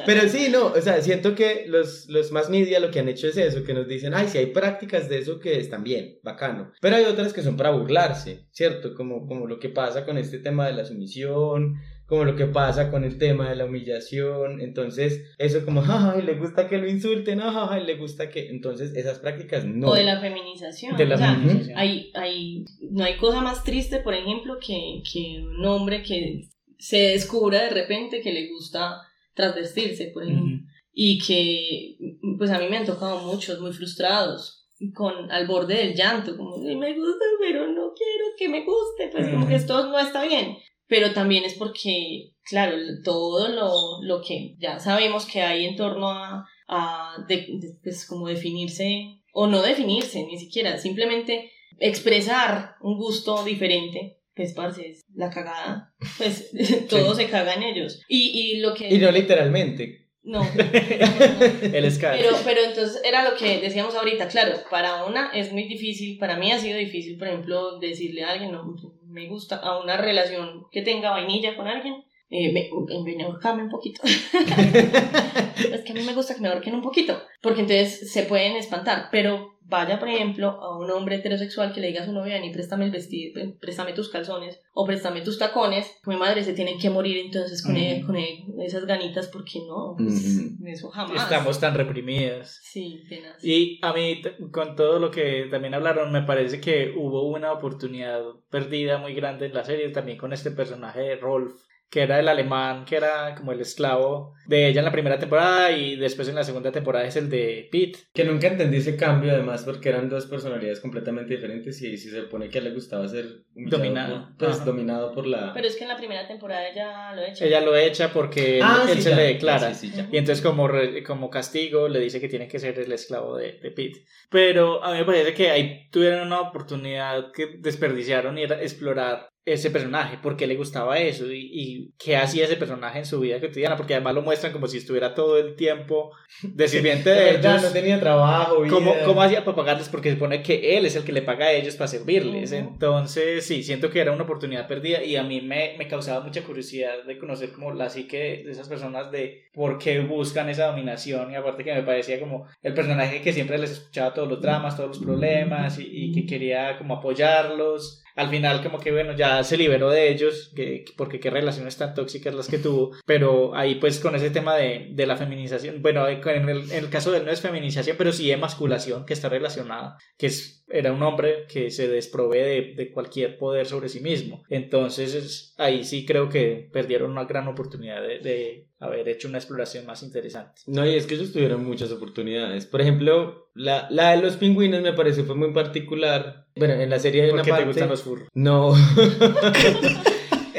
Pero 0.06 0.28
sí, 0.28 0.50
no, 0.52 0.68
o 0.68 0.82
sea, 0.82 1.02
siento 1.02 1.34
que 1.34 1.66
los, 1.68 2.08
los 2.10 2.32
más 2.32 2.50
media 2.50 2.80
lo 2.80 2.92
que 2.92 3.00
han 3.00 3.10
hecho 3.10 3.28
es 3.28 3.38
eso, 3.38 3.64
que 3.64 3.74
nos 3.74 3.88
dicen, 3.88 4.14
ay, 4.14 4.28
si 4.28 4.38
hay 4.38 4.48
prácticas 4.48 5.10
de 5.10 5.20
eso 5.20 5.40
que 5.40 5.60
están 5.60 5.84
bien, 5.84 6.20
bacano. 6.24 6.72
Pero 6.82 6.98
hay 6.98 7.06
otras 7.06 7.34
que 7.34 7.42
son 7.42 7.58
para 7.58 7.72
burlarse, 7.72 8.46
¿cierto? 8.52 8.94
Como, 8.94 9.26
como 9.26 9.48
lo 9.48 9.60
que 9.60 9.70
pasa 9.70 10.06
con 10.06 10.18
este 10.18 10.40
tema 10.40 10.68
de 10.68 10.74
la 10.74 10.86
sumisión, 10.86 11.76
como 12.08 12.24
lo 12.24 12.36
que 12.36 12.46
pasa 12.46 12.92
con 12.92 13.04
el 13.04 13.18
tema 13.18 13.50
de 13.50 13.56
la 13.56 13.66
humillación. 13.66 14.62
Entonces, 14.62 15.34
eso 15.38 15.66
como, 15.66 15.82
ay, 15.88 16.22
le 16.22 16.36
gusta 16.36 16.68
que 16.68 16.78
lo 16.78 16.88
insulten, 16.88 17.42
ay, 17.42 17.84
le 17.86 17.96
gusta 17.96 18.30
que. 18.30 18.50
Entonces, 18.50 18.96
esas 18.96 19.20
prácticas 19.20 19.66
no. 19.66 19.90
O 19.90 19.96
de 19.96 20.04
la 20.04 20.20
feminización. 20.20 20.96
De 20.98 21.06
la 21.06 21.16
o 21.16 21.18
sea, 21.18 21.34
feminización. 21.36 21.78
hay, 21.78 22.12
hay, 22.14 22.66
no 22.92 23.04
hay 23.04 23.18
cosa 23.18 23.42
más 23.42 23.64
triste, 23.64 24.00
por 24.00 24.14
ejemplo, 24.14 24.58
que, 24.60 25.02
que 25.12 25.42
un 25.42 25.66
hombre 25.66 26.04
que 26.04 26.50
se 26.78 26.98
descubra 26.98 27.64
de 27.64 27.70
repente 27.70 28.22
que 28.22 28.34
le 28.34 28.50
gusta 28.50 29.02
trasvestirse, 29.34 30.12
por 30.14 30.24
ejemplo. 30.24 30.60
Y 30.98 31.20
que, 31.20 31.98
pues 32.38 32.52
a 32.52 32.60
mí 32.60 32.68
me 32.70 32.78
han 32.78 32.86
tocado 32.86 33.20
muchos 33.20 33.60
muy 33.60 33.74
frustrados, 33.74 34.66
con 34.94 35.30
al 35.30 35.46
borde 35.46 35.76
del 35.76 35.94
llanto, 35.94 36.38
como, 36.38 36.56
"Ay, 36.56 36.76
me 36.76 36.94
gusta, 36.94 37.26
pero 37.40 37.68
no 37.68 37.92
quiero 37.94 38.26
que 38.38 38.48
me 38.48 38.64
guste, 38.64 39.10
pues 39.12 39.28
como 39.30 39.48
que 39.48 39.56
esto 39.56 39.88
no 39.88 40.00
está 40.00 40.24
bien. 40.26 40.56
Pero 40.88 41.14
también 41.14 41.44
es 41.46 41.56
porque, 41.56 42.32
claro, 42.44 42.76
todo 43.04 43.48
lo, 43.50 44.04
lo 44.04 44.22
que 44.22 44.56
ya 44.60 44.80
sabemos 44.80 45.26
que 45.26 45.42
hay 45.42 45.66
en 45.66 45.76
torno 45.76 46.10
a, 46.10 46.46
a 46.68 47.16
de- 47.28 47.48
de- 47.60 47.78
pues 47.84 48.06
como 48.06 48.28
definirse, 48.28 49.22
o 49.34 49.48
no 49.48 49.62
definirse 49.62 50.24
ni 50.26 50.38
siquiera, 50.38 50.78
simplemente 50.78 51.52
expresar 51.80 52.76
un 52.82 52.98
gusto 52.98 53.44
diferente. 53.44 54.20
Pues, 54.36 54.54
parce, 54.54 54.90
es 54.90 55.06
la 55.16 55.30
cagada. 55.30 55.94
Pues, 56.18 56.52
todo 56.90 57.16
se 57.16 57.30
caga 57.30 57.54
en 57.54 57.64
ellos. 57.64 58.02
Y, 58.10 58.32
y 58.54 58.60
lo 58.60 58.74
que... 58.74 58.94
Y 58.94 58.98
no 58.98 59.10
literalmente. 59.12 60.10
No. 60.24 60.42
El 61.62 61.90
Scar. 61.92 62.18
Pero, 62.18 62.36
pero 62.44 62.62
entonces 62.64 63.00
era 63.06 63.30
lo 63.30 63.38
que 63.38 63.60
decíamos 63.62 63.96
ahorita, 63.96 64.28
claro, 64.28 64.58
para 64.70 65.06
una 65.06 65.32
es 65.34 65.52
muy 65.54 65.64
difícil, 65.68 66.18
para 66.18 66.38
mí 66.38 66.52
ha 66.52 66.60
sido 66.60 66.78
difícil, 66.78 67.18
por 67.18 67.28
ejemplo, 67.28 67.80
decirle 67.80 68.24
a 68.24 68.32
alguien, 68.32 68.52
no, 68.52 68.76
me 69.16 69.30
gusta, 69.30 69.56
a 69.56 69.80
una 69.80 69.96
relación 69.96 70.66
que 70.72 70.82
tenga 70.82 71.12
vainilla 71.12 71.56
con 71.56 71.68
alguien, 71.68 72.04
eh, 72.30 72.52
me, 72.52 72.70
me 73.16 73.24
ahorcame 73.24 73.64
un 73.64 73.70
poquito. 73.70 74.02
es 74.04 75.82
que 75.84 75.92
a 75.92 75.96
mí 75.96 76.02
me 76.06 76.14
gusta 76.14 76.36
que 76.36 76.42
me 76.42 76.50
ahorquen 76.50 76.76
un 76.76 76.82
poquito, 76.82 77.22
porque 77.42 77.62
entonces 77.62 78.12
se 78.12 78.24
pueden 78.24 78.58
espantar, 78.58 79.08
pero 79.12 79.55
vaya, 79.68 80.00
por 80.00 80.08
ejemplo, 80.10 80.50
a 80.50 80.78
un 80.78 80.90
hombre 80.92 81.16
heterosexual 81.16 81.74
que 81.74 81.82
le 81.82 81.88
diga 81.88 82.04
a 82.04 82.06
su 82.06 82.12
novia, 82.14 82.40
ni 82.40 82.52
préstame 82.52 82.86
el 82.86 82.92
vestido, 82.92 83.42
préstame 83.60 83.94
tus 83.94 84.10
calzones, 84.10 84.62
o 84.74 84.86
préstame 84.86 85.22
tus 85.22 85.38
tacones, 85.40 85.92
mi 86.06 86.16
madre 86.18 86.44
se 86.44 86.54
tienen 86.54 86.78
que 86.80 86.90
morir 86.90 87.18
entonces 87.26 87.64
con, 87.64 87.76
él- 87.76 88.06
con 88.06 88.16
él- 88.16 88.44
esas 88.64 88.86
ganitas, 88.86 89.28
porque 89.28 89.60
no, 89.68 89.96
pues, 89.98 90.42
eso 90.66 90.90
jamás. 90.90 91.24
Estamos 91.24 91.60
tan 91.60 91.74
reprimidas. 91.76 92.60
Sí, 92.64 93.04
tenaz. 93.10 93.44
Y 93.44 93.80
a 93.82 93.92
mí, 93.94 94.22
con 94.52 94.76
todo 94.76 95.00
lo 95.00 95.12
que 95.12 95.48
también 95.50 95.74
hablaron, 95.74 96.12
me 96.12 96.22
parece 96.24 96.62
que 96.62 96.94
hubo 96.96 97.24
una 97.28 97.52
oportunidad 97.52 98.22
perdida 98.50 98.98
muy 98.98 99.14
grande 99.14 99.48
en 99.48 99.54
la 99.54 99.64
serie, 99.64 99.90
también 99.90 100.18
con 100.18 100.32
este 100.34 100.52
personaje 100.52 101.00
de 101.02 101.16
Rolf, 101.16 101.54
que 101.96 102.02
era 102.02 102.20
el 102.20 102.28
alemán, 102.28 102.84
que 102.84 102.98
era 102.98 103.34
como 103.38 103.54
el 103.54 103.62
esclavo 103.62 104.34
de 104.48 104.68
ella 104.68 104.82
en 104.82 104.86
la 104.86 104.92
primera 104.92 105.18
temporada 105.18 105.72
y 105.72 105.96
después 105.96 106.28
en 106.28 106.36
la 106.36 106.44
segunda 106.44 106.70
temporada 106.70 107.06
es 107.06 107.16
el 107.16 107.30
de 107.30 107.70
Pete. 107.72 108.00
Que 108.14 108.26
nunca 108.26 108.48
entendí 108.48 108.78
ese 108.78 108.98
cambio, 108.98 109.32
además, 109.32 109.64
porque 109.64 109.88
eran 109.88 110.10
dos 110.10 110.26
personalidades 110.26 110.82
completamente 110.82 111.34
diferentes 111.36 111.82
y 111.82 111.96
si 111.98 112.10
se 112.10 112.24
supone 112.24 112.50
que 112.50 112.58
a 112.58 112.60
él 112.60 112.66
le 112.68 112.74
gustaba 112.74 113.08
ser 113.08 113.46
Dominado. 113.56 114.26
por- 114.28 114.38
pues 114.38 114.56
Ajá. 114.58 114.66
dominado 114.66 115.14
por 115.14 115.26
la... 115.26 115.54
Pero 115.54 115.68
es 115.68 115.78
que 115.78 115.84
en 115.84 115.88
la 115.88 115.96
primera 115.96 116.28
temporada 116.28 116.68
ella 116.68 117.14
lo 117.16 117.22
echa. 117.24 117.46
Ella 117.46 117.62
lo 117.62 117.74
echa 117.78 118.12
porque 118.12 118.58
él, 118.58 118.64
Ah, 118.66 118.86
él 118.90 118.96
sí, 118.98 119.02
se 119.04 119.10
ya, 119.12 119.16
le 119.16 119.24
declara. 119.24 119.74
sí, 119.74 119.88
sí, 119.88 119.96
ya. 119.96 120.10
Y 120.12 120.18
entonces 120.18 120.44
como, 120.46 120.68
re- 120.68 121.02
como 121.04 121.30
castigo 121.30 121.88
le 121.88 122.00
dice 122.02 122.20
que 122.20 122.28
tiene 122.28 122.50
que 122.50 122.60
ser 122.60 122.78
el 122.78 122.92
esclavo 122.92 123.38
de, 123.38 123.54
de 123.62 123.72
Pete. 123.72 124.04
Pero 124.30 124.84
a 124.84 124.92
mí 124.92 124.98
me 124.98 125.06
parece 125.06 125.34
que 125.34 125.50
ahí 125.50 125.90
tuvieron 125.92 126.28
una 126.28 126.42
oportunidad 126.42 127.32
que 127.32 127.56
desperdiciaron 127.60 128.38
y 128.38 128.44
era 128.44 128.62
explorar 128.62 129.30
ese 129.46 129.70
personaje, 129.70 130.18
por 130.18 130.36
qué 130.36 130.48
le 130.48 130.56
gustaba 130.56 130.98
eso 130.98 131.32
y, 131.32 131.50
y 131.54 131.94
qué 132.00 132.18
hacía 132.18 132.46
ese 132.46 132.58
personaje 132.58 133.00
en 133.00 133.06
su 133.06 133.20
vida 133.20 133.40
cotidiana, 133.40 133.78
porque 133.78 133.94
además 133.94 134.16
lo 134.16 134.24
muestran 134.24 134.52
como 134.52 134.68
si 134.68 134.78
estuviera 134.80 135.14
todo 135.14 135.38
el 135.38 135.56
tiempo 135.56 136.12
de 136.42 136.68
sirviente 136.68 137.12
De 137.12 137.24
verdad, 137.26 137.52
ellos. 137.60 137.64
no 137.64 137.72
tenía 137.72 138.00
trabajo, 138.00 138.62
vida. 138.62 138.74
¿Cómo, 138.74 138.96
¿Cómo 139.06 139.22
hacía 139.22 139.46
para 139.46 139.56
pagarles? 139.56 139.90
Porque 139.90 140.10
se 140.10 140.16
supone 140.16 140.42
que 140.42 140.78
él 140.78 140.86
es 140.86 140.96
el 140.96 141.04
que 141.04 141.12
le 141.12 141.22
paga 141.22 141.46
a 141.48 141.52
ellos 141.54 141.76
para 141.76 141.88
servirles. 141.88 142.52
Entonces, 142.54 143.46
sí, 143.46 143.62
siento 143.64 143.92
que 143.92 144.00
era 144.00 144.12
una 144.12 144.24
oportunidad 144.24 144.68
perdida 144.68 145.04
y 145.04 145.16
a 145.16 145.24
mí 145.24 145.42
me, 145.42 145.76
me 145.78 145.88
causaba 145.88 146.26
mucha 146.26 146.44
curiosidad 146.44 147.04
de 147.06 147.18
conocer 147.20 147.52
como 147.52 147.72
la 147.72 147.90
psique 147.90 148.42
de 148.46 148.52
esas 148.52 148.68
personas 148.68 149.12
de 149.12 149.46
por 149.54 149.78
qué 149.78 150.00
buscan 150.00 150.50
esa 150.50 150.68
dominación 150.68 151.32
y 151.32 151.36
aparte 151.36 151.64
que 151.64 151.74
me 151.74 151.84
parecía 151.84 152.20
como 152.20 152.48
el 152.64 152.74
personaje 152.74 153.22
que 153.22 153.32
siempre 153.34 153.58
les 153.58 153.72
escuchaba 153.72 154.14
todos 154.14 154.28
los 154.28 154.42
dramas, 154.42 154.76
todos 154.76 154.90
los 154.90 155.00
problemas 155.00 155.78
y, 155.80 155.88
y 155.88 156.12
que 156.14 156.26
quería 156.26 156.78
como 156.78 156.96
apoyarlos. 156.96 158.02
Al 158.16 158.30
final 158.30 158.64
como 158.64 158.80
que 158.80 158.92
bueno, 158.92 159.14
ya 159.16 159.44
se 159.44 159.58
liberó 159.58 159.90
de 159.90 160.10
ellos, 160.10 160.52
que, 160.56 160.84
que- 160.86 160.94
porque 160.96 161.20
qué 161.20 161.30
relaciones 161.30 161.76
tan 161.78 161.94
tóxicas 161.94 162.34
las 162.34 162.48
que 162.48 162.58
tuvo, 162.60 162.92
pero 163.06 163.56
ahí 163.56 163.76
pues 163.76 164.00
con 164.00 164.16
ese 164.16 164.30
tema 164.32 164.56
de, 164.56 164.88
de 164.92 165.06
la 165.06 165.18
feminización, 165.18 165.82
bueno, 165.82 166.08
en 166.08 166.50
el, 166.50 166.72
en 166.72 166.84
el 166.86 166.90
caso 166.90 167.12
de 167.12 167.20
él 167.20 167.26
no 167.26 167.32
es 167.32 167.42
feminización, 167.42 167.98
pero 167.98 168.12
sí 168.14 168.32
emasculación 168.32 169.06
que 169.06 169.14
está 169.14 169.28
relacionada, 169.30 169.98
que 170.18 170.28
es, 170.28 170.65
era 170.68 170.92
un 170.92 171.02
hombre 171.04 171.46
que 171.52 171.70
se 171.72 171.88
desprovee 171.88 172.44
de, 172.44 172.74
de 172.76 172.92
cualquier 172.92 173.38
poder 173.38 173.66
sobre 173.68 173.88
sí 173.90 174.00
mismo. 174.00 174.44
Entonces 174.50 175.14
es- 175.14 175.54
ahí 175.58 175.84
sí 175.84 176.06
creo 176.06 176.30
que 176.30 176.70
perdieron 176.74 177.12
una 177.12 177.26
gran 177.26 177.48
oportunidad 177.48 178.02
de, 178.02 178.20
de 178.20 178.68
haber 178.80 179.08
hecho 179.10 179.28
una 179.28 179.38
exploración 179.38 179.86
más 179.86 180.02
interesante. 180.04 180.62
No, 180.68 180.86
y 180.86 180.96
es 180.96 181.06
que 181.06 181.16
ellos 181.16 181.32
tuvieron 181.32 181.64
muchas 181.66 181.92
oportunidades. 181.92 182.66
Por 182.66 182.82
ejemplo, 182.82 183.50
la, 183.54 183.88
la 183.90 184.12
de 184.12 184.22
los 184.22 184.38
pingüinos 184.38 184.82
me 184.82 184.94
pareció 184.94 185.24
fue 185.26 185.36
muy 185.36 185.54
particular. 185.54 186.48
Bueno, 186.56 186.74
en 186.76 186.90
la 186.90 187.00
serie 187.00 187.24
hay 187.24 187.30
una 187.32 187.44
te 187.44 187.64
gustan 187.66 187.90
los 187.90 188.02
furros. 188.04 188.28
No. 188.34 188.74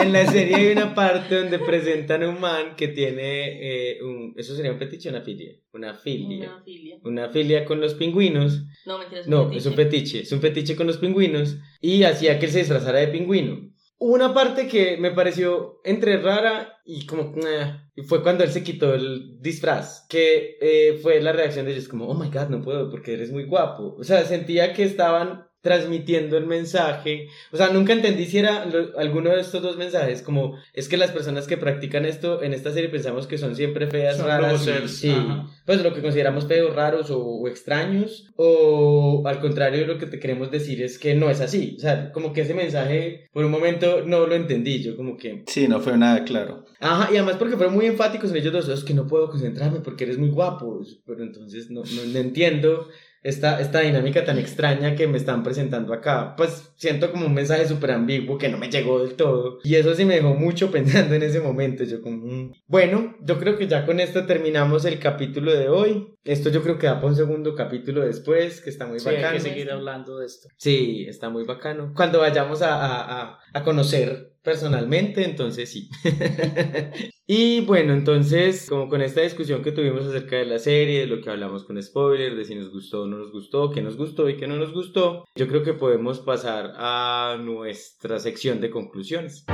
en 0.07 0.13
la 0.13 0.27
serie 0.27 0.55
hay 0.57 0.73
una 0.73 0.95
parte 0.95 1.35
donde 1.35 1.59
presentan 1.59 2.23
a 2.23 2.29
un 2.29 2.41
man 2.41 2.75
que 2.77 2.89
tiene 2.89 3.93
eh, 3.95 4.03
un... 4.03 4.33
¿Eso 4.37 4.55
sería 4.57 4.73
un 4.73 4.79
fetiche 4.79 5.09
o 5.09 5.13
una 5.13 5.23
filia? 5.23 5.53
Una 5.73 5.95
filia. 5.95 6.49
Una 6.49 6.63
filia. 6.65 6.99
Una 7.03 7.29
filia 7.29 7.65
con 7.65 7.81
los 7.81 7.95
pingüinos. 7.95 8.65
No, 8.87 8.99
mentira, 8.99 9.21
es 9.21 9.27
un 9.27 9.31
No, 9.33 9.45
fetiche. 9.49 9.59
es 9.59 9.67
un 9.67 9.75
fetiche. 9.75 10.21
Es 10.21 10.33
un 10.33 10.41
fetiche 10.41 10.77
con 10.77 10.87
los 10.87 10.99
pingüinos. 10.99 11.57
Y 11.81 12.05
hacía 12.05 12.39
que 12.39 12.47
él 12.47 12.53
se 12.53 12.61
disfrazara 12.61 12.99
de 13.01 13.09
pingüino. 13.09 13.71
Una 13.99 14.35
parte 14.35 14.69
que 14.69 14.97
me 14.99 15.11
pareció 15.11 15.81
entre 15.85 16.19
rara 16.19 16.81
y 16.85 17.07
como... 17.07 17.35
eh, 17.47 17.73
fue 18.07 18.23
cuando 18.23 18.45
él 18.45 18.51
se 18.51 18.63
quitó 18.63 18.95
el 18.95 19.41
disfraz. 19.41 20.07
Que 20.09 20.57
eh, 20.61 20.99
fue 21.03 21.21
la 21.21 21.33
reacción 21.33 21.67
de 21.67 21.73
ellos 21.73 21.89
como, 21.89 22.07
oh 22.07 22.15
my 22.15 22.29
god, 22.29 22.49
no 22.49 22.63
puedo 22.63 22.91
porque 22.91 23.15
eres 23.15 23.33
muy 23.33 23.45
guapo. 23.45 23.97
O 23.99 24.05
sea, 24.05 24.25
sentía 24.25 24.73
que 24.75 24.83
estaban 24.85 25.47
transmitiendo 25.67 26.37
el 26.39 26.47
mensaje. 26.47 27.27
O 27.51 27.57
sea, 27.57 27.71
nunca 27.71 27.93
entendí 27.93 28.25
si 28.27 28.39
era 28.39 28.65
lo- 28.67 28.97
alguno 28.99 29.31
de 29.31 29.41
estos 29.41 29.61
dos 29.63 29.77
mensajes, 29.77 30.23
como 30.23 30.57
es 30.73 30.89
que 30.89 30.97
las 30.97 31.11
personas 31.11 31.49
que 31.49 31.57
practican 31.57 32.05
esto 32.05 32.41
en 32.45 32.55
esta 32.55 32.71
serie 32.73 32.89
pensamos 32.89 33.27
que 33.27 33.37
son 33.37 33.57
siempre 33.57 33.89
feas, 33.89 34.17
Son 34.17 34.27
raras, 34.29 34.65
y- 34.85 34.89
sí, 34.89 35.11
ajá. 35.11 35.49
pues 35.67 35.83
lo 35.83 35.93
que 35.93 36.03
consideramos 36.03 36.47
feos, 36.47 36.75
raros 36.75 37.11
o, 37.11 37.19
o 37.21 37.49
extraños, 37.49 38.31
o 38.37 39.23
al 39.27 39.41
contrario 39.41 39.87
lo 39.87 39.99
que 39.99 40.07
te 40.07 40.21
queremos 40.21 40.53
decir 40.53 40.81
es 40.83 40.99
que 40.99 41.15
no 41.17 41.31
es 41.31 41.41
así. 41.41 41.75
O 41.77 41.81
sea, 41.81 42.13
como 42.13 42.33
que 42.33 42.43
ese 42.43 42.55
mensaje 42.55 43.29
por 43.33 43.45
un 43.45 43.51
momento 43.51 44.03
no 44.07 44.27
lo 44.27 44.35
entendí, 44.37 44.83
yo 44.83 44.97
como 44.97 45.17
que... 45.17 45.43
Sí, 45.49 45.67
no 45.67 45.81
fue 45.81 45.97
nada 45.99 46.23
claro. 46.25 46.65
Ajá, 46.79 47.09
y 47.13 47.17
además 47.17 47.37
porque 47.39 47.57
fueron 47.57 47.75
muy 47.75 47.87
enfáticos 47.87 48.31
en 48.31 48.37
ellos 48.37 48.53
dos, 48.53 48.69
es 48.69 48.85
que 48.85 48.95
no 48.95 49.07
puedo 49.09 49.29
concentrarme 49.31 49.81
porque 49.81 50.05
eres 50.05 50.19
muy 50.19 50.29
guapo, 50.29 50.81
pero 51.07 51.23
entonces 51.25 51.71
no, 51.71 51.83
no, 51.83 52.03
no 52.13 52.19
entiendo 52.19 52.89
esta, 53.27 53.61
esta 53.61 53.81
dinámica 53.81 54.25
tan 54.25 54.39
extraña 54.39 54.95
que 54.95 55.09
me 55.09 55.19
están 55.19 55.43
presentando 55.43 55.93
acá. 55.93 56.35
Pues 56.37 56.73
siento 56.77 57.11
como 57.11 57.27
un 57.27 57.35
mensaje 57.35 57.67
súper 57.67 57.91
ambiguo 57.91 58.39
que 58.39 58.49
no 58.49 58.57
me 58.57 58.71
llegó 58.71 59.03
del 59.05 59.15
todo. 59.17 59.59
Y 59.65 59.75
eso 59.75 59.95
sí 59.95 60.05
me 60.05 60.15
dejó 60.15 60.35
mucho 60.35 60.71
pensando 60.71 61.15
en 61.17 61.23
ese 61.25 61.41
momento. 61.41 61.83
Yo 61.85 62.01
como, 62.03 62.25
mm. 62.25 62.53
Bueno, 62.69 63.17
yo 63.21 63.39
creo 63.39 63.59
que 63.59 63.67
ya 63.67 63.85
con 63.85 63.99
esto 63.99 64.27
terminamos 64.27 64.85
el 64.85 65.01
capítulo 65.01 65.53
de 65.53 65.69
hoy. 65.69 66.15
Esto 66.23 66.51
yo 66.51 66.63
creo 66.63 66.79
que 66.79 66.87
da 66.87 66.97
para 66.97 67.09
un 67.09 67.17
segundo 67.17 67.55
capítulo 67.55 68.05
después, 68.05 68.61
que 68.61 68.71
está 68.71 68.87
muy 68.87 68.99
Sí, 69.01 69.09
hay 69.09 69.17
bacano. 69.17 69.35
que 69.35 69.41
seguir 69.41 69.71
hablando 69.71 70.19
de 70.19 70.27
esto. 70.27 70.49
Sí, 70.57 71.07
está 71.09 71.29
muy 71.29 71.45
bacano. 71.45 71.93
Cuando 71.95 72.21
vayamos 72.21 72.63
a, 72.63 72.75
a, 72.75 73.23
a, 73.23 73.39
a 73.57 73.65
conocer 73.65 74.35
personalmente, 74.43 75.25
entonces 75.25 75.71
sí. 75.71 75.89
y 77.27 77.63
bueno, 77.63 77.95
entonces, 77.95 78.67
como 78.69 78.89
con 78.89 79.01
esta 79.01 79.23
discusión 79.23 79.63
que 79.63 79.73
tuvimos 79.73 80.05
acerca 80.07 80.37
de 80.37 80.45
la 80.45 80.59
serie, 80.59 81.01
de 81.01 81.07
lo 81.07 81.23
que 81.23 81.31
hablamos 81.31 81.65
con 81.65 81.83
spoiler, 81.83 82.37
de 82.37 82.45
si 82.45 82.55
nos 82.55 82.71
gustó 82.71 83.05
o 83.05 83.07
no 83.07 83.17
nos 83.17 83.33
gustó, 83.33 83.71
qué 83.71 83.81
nos 83.81 83.97
gustó 83.97 84.29
y 84.29 84.37
qué 84.37 84.47
no 84.47 84.57
nos 84.57 84.73
gustó, 84.73 85.25
yo 85.35 85.49
creo 85.49 85.63
que 85.63 85.73
podemos 85.73 86.21
pasar 86.21 86.75
a 86.77 87.39
nuestra 87.41 88.19
sección 88.19 88.61
de 88.61 88.71
conclusiones. 88.71 89.47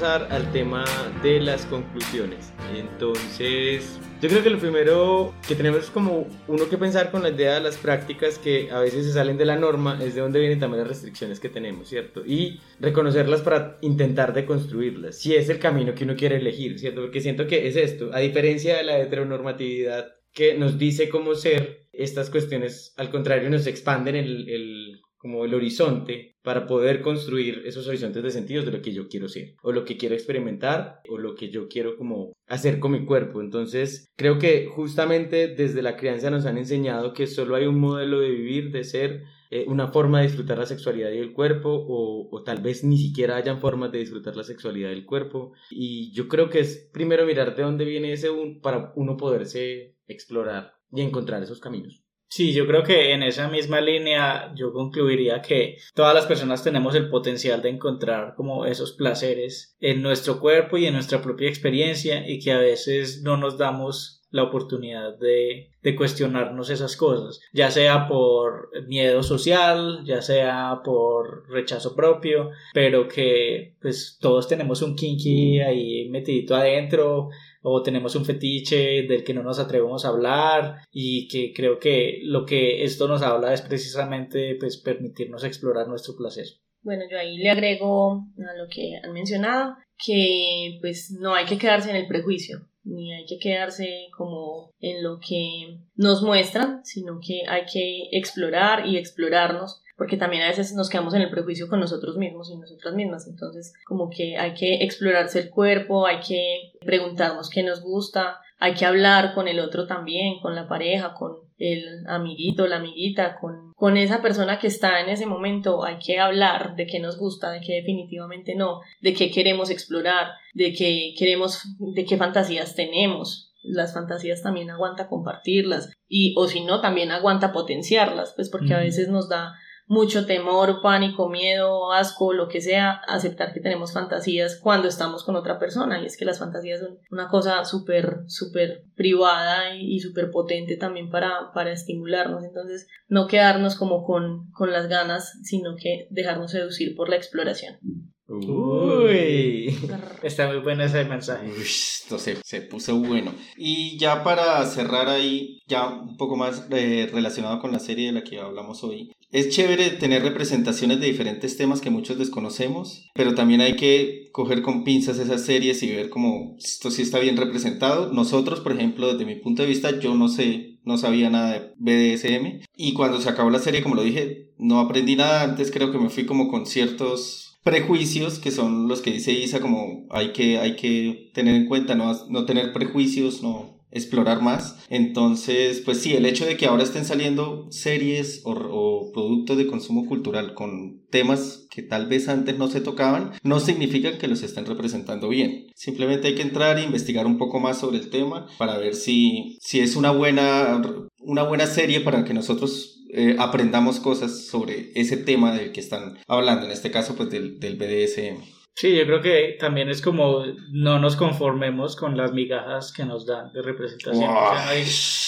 Pasar 0.00 0.28
al 0.32 0.50
tema 0.50 0.82
de 1.22 1.40
las 1.40 1.66
conclusiones. 1.66 2.54
Entonces, 2.74 4.00
yo 4.22 4.30
creo 4.30 4.42
que 4.42 4.48
lo 4.48 4.58
primero 4.58 5.34
que 5.46 5.54
tenemos 5.54 5.80
es 5.80 5.90
como 5.90 6.26
uno 6.48 6.68
que 6.70 6.78
pensar 6.78 7.10
con 7.10 7.22
la 7.22 7.28
idea 7.28 7.56
de 7.56 7.60
las 7.60 7.76
prácticas 7.76 8.38
que 8.38 8.70
a 8.70 8.78
veces 8.78 9.04
se 9.04 9.12
salen 9.12 9.36
de 9.36 9.44
la 9.44 9.56
norma, 9.56 9.98
es 10.02 10.14
de 10.14 10.22
dónde 10.22 10.40
vienen 10.40 10.58
también 10.58 10.80
las 10.80 10.88
restricciones 10.88 11.38
que 11.38 11.50
tenemos, 11.50 11.86
¿cierto? 11.86 12.24
Y 12.24 12.60
reconocerlas 12.78 13.42
para 13.42 13.76
intentar 13.82 14.32
deconstruirlas, 14.32 15.18
si 15.18 15.34
es 15.34 15.50
el 15.50 15.58
camino 15.58 15.94
que 15.94 16.04
uno 16.04 16.16
quiere 16.16 16.36
elegir, 16.36 16.78
¿cierto? 16.78 17.02
Porque 17.02 17.20
siento 17.20 17.46
que 17.46 17.68
es 17.68 17.76
esto, 17.76 18.08
a 18.14 18.20
diferencia 18.20 18.78
de 18.78 18.84
la 18.84 18.98
heteronormatividad 19.00 20.14
que 20.32 20.56
nos 20.56 20.78
dice 20.78 21.10
cómo 21.10 21.34
ser, 21.34 21.88
estas 21.92 22.30
cuestiones 22.30 22.94
al 22.96 23.10
contrario 23.10 23.50
nos 23.50 23.66
expanden 23.66 24.16
el, 24.16 24.48
el 24.48 25.02
como 25.20 25.44
el 25.44 25.54
horizonte 25.54 26.36
para 26.42 26.66
poder 26.66 27.02
construir 27.02 27.62
esos 27.66 27.86
horizontes 27.86 28.22
de 28.22 28.30
sentidos 28.30 28.64
de 28.64 28.72
lo 28.72 28.80
que 28.80 28.94
yo 28.94 29.08
quiero 29.08 29.28
ser 29.28 29.54
o 29.62 29.70
lo 29.70 29.84
que 29.84 29.98
quiero 29.98 30.14
experimentar 30.14 31.00
o 31.10 31.18
lo 31.18 31.34
que 31.34 31.50
yo 31.50 31.68
quiero 31.68 31.96
como 31.96 32.32
hacer 32.46 32.80
con 32.80 32.92
mi 32.92 33.04
cuerpo. 33.04 33.42
Entonces, 33.42 34.08
creo 34.16 34.38
que 34.38 34.66
justamente 34.66 35.48
desde 35.48 35.82
la 35.82 35.96
crianza 35.96 36.30
nos 36.30 36.46
han 36.46 36.56
enseñado 36.56 37.12
que 37.12 37.26
solo 37.26 37.54
hay 37.54 37.66
un 37.66 37.78
modelo 37.78 38.20
de 38.20 38.30
vivir, 38.30 38.72
de 38.72 38.84
ser, 38.84 39.24
eh, 39.50 39.64
una 39.68 39.88
forma 39.88 40.20
de 40.20 40.28
disfrutar 40.28 40.58
la 40.58 40.66
sexualidad 40.66 41.10
y 41.10 41.18
el 41.18 41.32
cuerpo 41.32 41.70
o, 41.70 42.28
o, 42.30 42.42
tal 42.42 42.62
vez 42.62 42.84
ni 42.84 42.96
siquiera 42.96 43.36
hayan 43.36 43.60
formas 43.60 43.90
de 43.90 43.98
disfrutar 43.98 44.36
la 44.36 44.44
sexualidad 44.44 44.88
del 44.90 45.04
cuerpo. 45.04 45.52
Y 45.70 46.12
yo 46.12 46.28
creo 46.28 46.48
que 46.48 46.60
es 46.60 46.88
primero 46.92 47.26
mirar 47.26 47.54
de 47.54 47.64
dónde 47.64 47.84
viene 47.84 48.12
ese 48.12 48.30
un, 48.30 48.60
para 48.60 48.92
uno 48.96 49.16
poderse 49.16 49.96
explorar 50.06 50.74
y 50.92 51.02
encontrar 51.02 51.42
esos 51.42 51.60
caminos. 51.60 51.99
Sí, 52.32 52.52
yo 52.52 52.64
creo 52.64 52.84
que 52.84 53.12
en 53.12 53.24
esa 53.24 53.48
misma 53.48 53.80
línea 53.80 54.52
yo 54.54 54.72
concluiría 54.72 55.42
que 55.42 55.78
todas 55.94 56.14
las 56.14 56.26
personas 56.26 56.62
tenemos 56.62 56.94
el 56.94 57.10
potencial 57.10 57.60
de 57.60 57.70
encontrar 57.70 58.34
como 58.36 58.66
esos 58.66 58.92
placeres 58.92 59.76
en 59.80 60.00
nuestro 60.00 60.38
cuerpo 60.38 60.78
y 60.78 60.86
en 60.86 60.94
nuestra 60.94 61.20
propia 61.20 61.48
experiencia 61.48 62.28
y 62.28 62.38
que 62.38 62.52
a 62.52 62.58
veces 62.58 63.22
no 63.22 63.36
nos 63.36 63.58
damos 63.58 64.20
la 64.30 64.44
oportunidad 64.44 65.18
de, 65.18 65.70
cuestionarnos 65.96 66.70
esas 66.70 66.96
cosas, 66.96 67.40
ya 67.52 67.70
sea 67.70 68.06
por 68.06 68.70
miedo 68.86 69.24
social, 69.24 70.04
ya 70.04 70.22
sea 70.22 70.82
por 70.84 71.48
rechazo 71.48 71.96
propio, 71.96 72.50
pero 72.72 73.08
que 73.08 73.74
pues 73.82 74.18
todos 74.20 74.46
tenemos 74.46 74.82
un 74.82 74.94
kinky 74.94 75.60
ahí 75.60 76.08
metidito 76.10 76.54
adentro 76.54 77.30
o 77.62 77.82
tenemos 77.82 78.14
un 78.16 78.24
fetiche 78.24 79.02
del 79.02 79.24
que 79.24 79.34
no 79.34 79.42
nos 79.42 79.58
atrevemos 79.58 80.04
a 80.04 80.08
hablar 80.08 80.78
y 80.90 81.28
que 81.28 81.52
creo 81.54 81.78
que 81.78 82.20
lo 82.24 82.44
que 82.44 82.84
esto 82.84 83.08
nos 83.08 83.22
habla 83.22 83.52
es 83.52 83.62
precisamente 83.62 84.56
pues 84.58 84.78
permitirnos 84.78 85.44
explorar 85.44 85.88
nuestro 85.88 86.14
placer. 86.16 86.46
Bueno, 86.82 87.02
yo 87.10 87.18
ahí 87.18 87.36
le 87.36 87.50
agrego 87.50 88.24
a 88.38 88.56
lo 88.56 88.68
que 88.70 88.98
han 89.02 89.12
mencionado 89.12 89.76
que 90.02 90.78
pues 90.80 91.14
no 91.20 91.34
hay 91.34 91.44
que 91.44 91.58
quedarse 91.58 91.90
en 91.90 91.96
el 91.96 92.08
prejuicio 92.08 92.70
ni 92.84 93.12
hay 93.12 93.26
que 93.26 93.38
quedarse 93.38 94.08
como 94.16 94.72
en 94.80 95.02
lo 95.02 95.18
que 95.18 95.78
nos 95.96 96.22
muestran, 96.22 96.84
sino 96.84 97.20
que 97.20 97.42
hay 97.48 97.62
que 97.70 98.08
explorar 98.12 98.86
y 98.86 98.96
explorarnos 98.96 99.82
porque 100.00 100.16
también 100.16 100.44
a 100.44 100.48
veces 100.48 100.72
nos 100.72 100.88
quedamos 100.88 101.12
en 101.12 101.20
el 101.20 101.28
prejuicio 101.28 101.68
con 101.68 101.78
nosotros 101.78 102.16
mismos 102.16 102.50
y 102.50 102.56
nosotras 102.56 102.94
mismas. 102.94 103.26
Entonces, 103.28 103.74
como 103.84 104.08
que 104.08 104.38
hay 104.38 104.54
que 104.54 104.82
explorarse 104.82 105.40
el 105.40 105.50
cuerpo, 105.50 106.06
hay 106.06 106.20
que 106.20 106.72
preguntarnos 106.80 107.50
qué 107.50 107.62
nos 107.62 107.82
gusta, 107.82 108.38
hay 108.58 108.72
que 108.72 108.86
hablar 108.86 109.34
con 109.34 109.46
el 109.46 109.60
otro 109.60 109.86
también, 109.86 110.40
con 110.40 110.54
la 110.54 110.66
pareja, 110.66 111.12
con 111.12 111.36
el 111.58 112.06
amiguito, 112.06 112.66
la 112.66 112.76
amiguita, 112.76 113.36
con, 113.38 113.74
con 113.74 113.98
esa 113.98 114.22
persona 114.22 114.58
que 114.58 114.68
está 114.68 115.02
en 115.02 115.10
ese 115.10 115.26
momento, 115.26 115.84
hay 115.84 115.98
que 115.98 116.18
hablar 116.18 116.76
de 116.76 116.86
qué 116.86 116.98
nos 116.98 117.18
gusta, 117.18 117.50
de 117.50 117.60
qué 117.60 117.74
definitivamente 117.74 118.54
no, 118.54 118.80
de 119.02 119.12
qué 119.12 119.30
queremos 119.30 119.68
explorar, 119.68 120.28
de 120.54 120.72
qué 120.72 121.12
queremos, 121.18 121.76
de 121.78 122.06
qué 122.06 122.16
fantasías 122.16 122.74
tenemos, 122.74 123.52
las 123.62 123.92
fantasías 123.92 124.40
también 124.40 124.70
aguanta 124.70 125.08
compartirlas 125.08 125.92
y 126.08 126.32
o 126.38 126.48
si 126.48 126.64
no 126.64 126.80
también 126.80 127.10
aguanta 127.10 127.52
potenciarlas 127.52 128.32
pues 128.34 128.48
porque 128.48 128.72
a 128.72 128.78
veces 128.78 129.10
nos 129.10 129.28
da 129.28 129.52
mucho 129.90 130.24
temor, 130.24 130.82
pánico, 130.82 131.28
miedo, 131.28 131.92
asco, 131.92 132.32
lo 132.32 132.46
que 132.46 132.60
sea, 132.60 133.00
aceptar 133.08 133.52
que 133.52 133.58
tenemos 133.58 133.92
fantasías 133.92 134.56
cuando 134.62 134.86
estamos 134.86 135.24
con 135.24 135.34
otra 135.34 135.58
persona. 135.58 136.00
Y 136.00 136.06
es 136.06 136.16
que 136.16 136.24
las 136.24 136.38
fantasías 136.38 136.78
son 136.78 137.00
una 137.10 137.28
cosa 137.28 137.64
súper, 137.64 138.20
súper 138.28 138.84
privada 138.94 139.74
y, 139.74 139.98
súper 139.98 140.30
potente 140.30 140.76
también 140.76 141.10
para, 141.10 141.50
para 141.52 141.72
estimularnos. 141.72 142.44
Entonces, 142.44 142.86
no 143.08 143.26
quedarnos 143.26 143.74
como 143.74 144.04
con, 144.04 144.52
con 144.52 144.70
las 144.70 144.86
ganas, 144.86 145.40
sino 145.42 145.74
que 145.74 146.06
dejarnos 146.10 146.52
seducir 146.52 146.94
por 146.94 147.08
la 147.08 147.16
exploración. 147.16 147.80
Uy, 148.28 149.76
está 150.22 150.46
muy 150.46 150.58
bueno 150.58 150.84
ese 150.84 151.04
mensaje. 151.04 151.48
Uy, 151.48 151.62
esto 151.62 152.16
se, 152.16 152.36
se, 152.44 152.60
puso 152.60 152.94
bueno. 152.94 153.34
Y 153.56 153.98
ya 153.98 154.22
para 154.22 154.64
cerrar 154.66 155.08
ahí, 155.08 155.58
ya 155.66 155.88
un 155.88 156.16
poco 156.16 156.36
más 156.36 156.68
eh, 156.70 157.10
relacionado 157.12 157.58
con 157.58 157.72
la 157.72 157.80
serie 157.80 158.06
de 158.06 158.12
la 158.12 158.22
que 158.22 158.38
hablamos 158.38 158.84
hoy, 158.84 159.10
es 159.30 159.50
chévere 159.50 159.90
tener 159.90 160.22
representaciones 160.22 161.00
de 161.00 161.06
diferentes 161.06 161.56
temas 161.56 161.80
que 161.80 161.90
muchos 161.90 162.18
desconocemos, 162.18 163.08
pero 163.14 163.34
también 163.34 163.60
hay 163.60 163.76
que 163.76 164.28
coger 164.32 164.62
con 164.62 164.82
pinzas 164.82 165.18
esas 165.18 165.44
series 165.44 165.82
y 165.82 165.90
ver 165.90 166.10
cómo 166.10 166.56
esto 166.58 166.90
sí 166.90 167.02
está 167.02 167.20
bien 167.20 167.36
representado. 167.36 168.12
Nosotros, 168.12 168.60
por 168.60 168.72
ejemplo, 168.72 169.12
desde 169.12 169.26
mi 169.26 169.36
punto 169.36 169.62
de 169.62 169.68
vista, 169.68 169.98
yo 170.00 170.14
no 170.14 170.28
sé, 170.28 170.78
no 170.84 170.98
sabía 170.98 171.30
nada 171.30 171.52
de 171.52 172.14
BDSM 172.14 172.64
y 172.76 172.92
cuando 172.94 173.20
se 173.20 173.28
acabó 173.28 173.50
la 173.50 173.60
serie, 173.60 173.82
como 173.82 173.94
lo 173.94 174.02
dije, 174.02 174.50
no 174.58 174.80
aprendí 174.80 175.14
nada 175.14 175.42
antes, 175.42 175.70
creo 175.70 175.92
que 175.92 175.98
me 175.98 176.10
fui 176.10 176.26
como 176.26 176.48
con 176.48 176.66
ciertos 176.66 177.58
prejuicios 177.62 178.38
que 178.38 178.50
son 178.50 178.88
los 178.88 179.02
que 179.02 179.12
dice 179.12 179.32
Isa 179.32 179.60
como 179.60 180.06
hay 180.10 180.32
que, 180.32 180.58
hay 180.58 180.76
que 180.76 181.30
tener 181.34 181.54
en 181.54 181.66
cuenta, 181.66 181.94
no, 181.94 182.12
no 182.28 182.46
tener 182.46 182.72
prejuicios, 182.72 183.42
no 183.42 183.79
explorar 183.92 184.42
más. 184.42 184.76
Entonces, 184.88 185.80
pues 185.84 185.98
sí, 185.98 186.14
el 186.14 186.26
hecho 186.26 186.46
de 186.46 186.56
que 186.56 186.66
ahora 186.66 186.82
estén 186.82 187.04
saliendo 187.04 187.66
series 187.70 188.42
o, 188.44 189.10
productos 189.12 189.56
de 189.56 189.66
consumo 189.66 190.06
cultural 190.06 190.54
con 190.54 191.00
temas 191.10 191.66
que 191.70 191.82
tal 191.82 192.06
vez 192.06 192.28
antes 192.28 192.56
no 192.58 192.68
se 192.68 192.80
tocaban, 192.80 193.32
no 193.42 193.60
significa 193.60 194.18
que 194.18 194.28
los 194.28 194.42
estén 194.42 194.66
representando 194.66 195.28
bien. 195.28 195.66
Simplemente 195.74 196.28
hay 196.28 196.34
que 196.34 196.42
entrar 196.42 196.78
e 196.78 196.84
investigar 196.84 197.26
un 197.26 197.38
poco 197.38 197.58
más 197.60 197.78
sobre 197.78 197.98
el 197.98 198.10
tema 198.10 198.46
para 198.58 198.78
ver 198.78 198.94
si, 198.94 199.58
si 199.60 199.80
es 199.80 199.96
una 199.96 200.12
buena, 200.12 200.80
una 201.18 201.42
buena 201.42 201.66
serie 201.66 202.00
para 202.00 202.24
que 202.24 202.34
nosotros 202.34 203.00
eh, 203.12 203.36
aprendamos 203.38 203.98
cosas 203.98 204.46
sobre 204.46 204.92
ese 204.94 205.16
tema 205.16 205.52
del 205.52 205.72
que 205.72 205.80
están 205.80 206.18
hablando, 206.28 206.66
en 206.66 206.72
este 206.72 206.90
caso 206.90 207.16
pues 207.16 207.30
del, 207.30 207.58
del 207.58 207.76
BDSM. 207.76 208.59
Sí, 208.80 208.96
yo 208.96 209.04
creo 209.04 209.20
que 209.20 209.58
también 209.60 209.90
es 209.90 210.00
como 210.00 210.42
no 210.70 210.98
nos 210.98 211.14
conformemos 211.14 211.96
con 211.96 212.16
las 212.16 212.32
migajas 212.32 212.94
que 212.94 213.04
nos 213.04 213.26
dan 213.26 213.52
de 213.52 213.60
representación. 213.60 214.24
O 214.24 214.32
sea, 214.32 214.68
hay... 214.70 214.86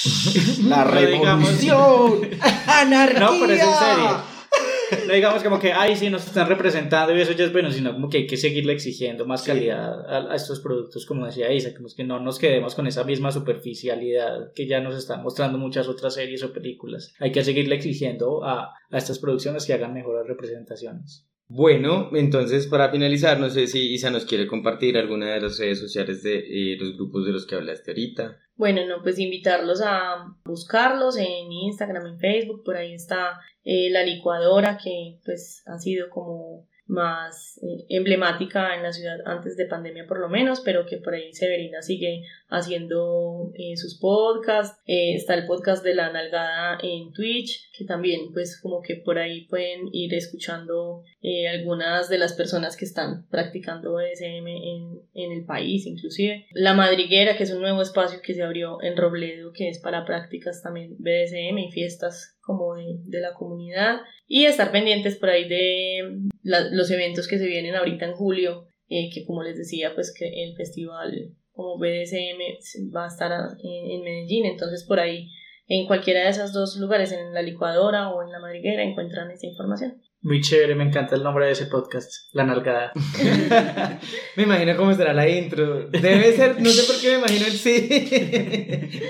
La 0.68 0.84
revolución, 0.90 2.30
anarquía. 2.66 3.20
No, 3.20 3.32
pero 3.38 3.52
es 3.52 3.60
en 3.60 3.74
serio. 3.74 5.06
No 5.06 5.12
digamos 5.12 5.42
como 5.42 5.58
que, 5.58 5.70
ay, 5.70 5.96
sí, 5.96 6.08
nos 6.08 6.26
están 6.26 6.48
representando 6.48 7.14
y 7.14 7.20
eso 7.20 7.32
ya 7.32 7.44
es 7.44 7.52
bueno, 7.52 7.70
sino 7.70 7.92
como 7.92 8.08
que 8.08 8.18
hay 8.18 8.26
que 8.26 8.38
seguirle 8.38 8.72
exigiendo 8.72 9.26
más 9.26 9.42
calidad 9.42 10.00
a, 10.08 10.32
a, 10.32 10.34
estos 10.34 10.60
productos, 10.60 11.04
como 11.04 11.26
decía 11.26 11.52
Isa, 11.52 11.74
como 11.74 11.88
que 11.94 12.04
no 12.04 12.20
nos 12.20 12.38
quedemos 12.38 12.74
con 12.74 12.86
esa 12.86 13.04
misma 13.04 13.32
superficialidad 13.32 14.50
que 14.54 14.66
ya 14.66 14.80
nos 14.80 14.96
están 14.96 15.22
mostrando 15.22 15.58
muchas 15.58 15.88
otras 15.88 16.14
series 16.14 16.42
o 16.42 16.54
películas. 16.54 17.12
Hay 17.20 17.32
que 17.32 17.44
seguirle 17.44 17.74
exigiendo 17.74 18.44
a, 18.44 18.72
a 18.90 18.96
estas 18.96 19.18
producciones 19.18 19.66
que 19.66 19.74
hagan 19.74 19.92
mejores 19.92 20.26
representaciones. 20.26 21.26
Bueno, 21.54 22.08
entonces 22.14 22.66
para 22.66 22.90
finalizar, 22.90 23.38
no 23.38 23.50
sé 23.50 23.66
si 23.66 23.92
Isa 23.92 24.08
nos 24.08 24.24
quiere 24.24 24.46
compartir 24.46 24.96
alguna 24.96 25.34
de 25.34 25.40
las 25.42 25.58
redes 25.58 25.80
sociales 25.80 26.22
de 26.22 26.38
eh, 26.38 26.78
los 26.80 26.96
grupos 26.96 27.26
de 27.26 27.32
los 27.32 27.46
que 27.46 27.56
hablaste 27.56 27.90
ahorita. 27.90 28.38
Bueno, 28.56 28.86
no, 28.86 29.02
pues 29.02 29.18
invitarlos 29.18 29.82
a 29.84 30.34
buscarlos 30.46 31.18
en 31.18 31.52
Instagram, 31.52 32.06
en 32.06 32.18
Facebook, 32.18 32.64
por 32.64 32.76
ahí 32.78 32.94
está 32.94 33.38
eh, 33.64 33.90
la 33.90 34.02
licuadora 34.02 34.78
que 34.82 35.18
pues 35.26 35.62
ha 35.66 35.78
sido 35.78 36.08
como 36.08 36.66
más 36.86 37.59
eh, 37.62 37.84
emblemática 37.88 38.74
en 38.74 38.82
la 38.82 38.92
ciudad 38.92 39.18
antes 39.24 39.56
de 39.56 39.66
pandemia 39.66 40.06
por 40.06 40.20
lo 40.20 40.28
menos, 40.28 40.60
pero 40.60 40.86
que 40.86 40.98
por 40.98 41.14
ahí 41.14 41.32
Severina 41.32 41.82
sigue 41.82 42.24
haciendo 42.48 43.50
eh, 43.54 43.76
sus 43.76 43.98
podcasts. 43.98 44.78
Eh, 44.86 45.14
está 45.14 45.34
el 45.34 45.46
podcast 45.46 45.82
de 45.84 45.94
la 45.94 46.12
nalgada 46.12 46.78
en 46.82 47.12
Twitch, 47.12 47.70
que 47.76 47.84
también 47.84 48.32
pues 48.32 48.60
como 48.60 48.82
que 48.82 48.96
por 48.96 49.18
ahí 49.18 49.46
pueden 49.46 49.88
ir 49.92 50.14
escuchando 50.14 51.02
eh, 51.22 51.48
algunas 51.48 52.09
de 52.09 52.18
las 52.18 52.34
personas 52.34 52.76
que 52.76 52.84
están 52.84 53.26
practicando 53.30 53.94
BDSM 53.94 54.46
en, 54.46 55.00
en 55.14 55.32
el 55.32 55.44
país 55.44 55.86
inclusive. 55.86 56.46
La 56.52 56.74
Madriguera, 56.74 57.36
que 57.36 57.44
es 57.44 57.52
un 57.52 57.62
nuevo 57.62 57.82
espacio 57.82 58.20
que 58.22 58.34
se 58.34 58.42
abrió 58.42 58.82
en 58.82 58.96
Robledo, 58.96 59.52
que 59.52 59.68
es 59.68 59.78
para 59.78 60.04
prácticas 60.04 60.62
también 60.62 60.96
BDSM 60.98 61.59
y 61.59 61.72
fiestas 61.72 62.31
como 62.43 62.74
de, 62.74 62.98
de 63.05 63.20
la 63.20 63.35
comunidad 63.35 64.01
y 64.27 64.44
estar 64.44 64.70
pendientes 64.73 65.16
por 65.16 65.31
ahí 65.31 65.48
de 65.48 66.19
la, 66.43 66.69
los 66.70 66.90
eventos 66.90 67.28
que 67.28 67.39
se 67.39 67.47
vienen 67.47 67.74
ahorita 67.74 68.06
en 68.06 68.14
julio 68.14 68.66
eh, 68.89 69.09
que 69.12 69.24
como 69.24 69.43
les 69.43 69.56
decía 69.56 69.94
pues 69.94 70.14
que 70.16 70.44
el 70.44 70.55
festival 70.56 71.35
como 71.52 71.78
BDSM 71.78 72.93
va 72.94 73.05
a 73.05 73.09
estar 73.09 73.31
en, 73.62 73.90
en 73.90 74.02
Medellín 74.02 74.47
entonces 74.47 74.85
por 74.85 75.01
ahí 75.01 75.28
En 75.69 75.86
cualquiera 75.86 76.24
de 76.24 76.28
esos 76.28 76.52
dos 76.52 76.77
lugares, 76.77 77.12
en 77.12 77.32
la 77.32 77.40
licuadora 77.40 78.10
o 78.10 78.23
en 78.23 78.31
la 78.31 78.40
madriguera, 78.40 78.82
encuentran 78.82 79.31
esa 79.31 79.47
información. 79.47 80.02
Muy 80.20 80.40
chévere, 80.40 80.74
me 80.74 80.85
encanta 80.85 81.14
el 81.16 81.23
nombre 81.23 81.47
de 81.47 81.52
ese 81.52 81.66
podcast, 81.66 82.12
La 82.32 82.44
Nalgada. 82.44 82.93
me 84.36 84.43
imagino 84.43 84.77
cómo 84.77 84.93
será 84.93 85.14
la 85.14 85.28
intro. 85.28 85.89
Debe 85.89 86.32
ser, 86.32 86.60
no 86.60 86.69
sé 86.69 86.93
por 86.93 87.01
qué 87.01 87.09
me 87.12 87.19
imagino 87.19 87.47
el 87.47 87.52
sí. 87.52 89.01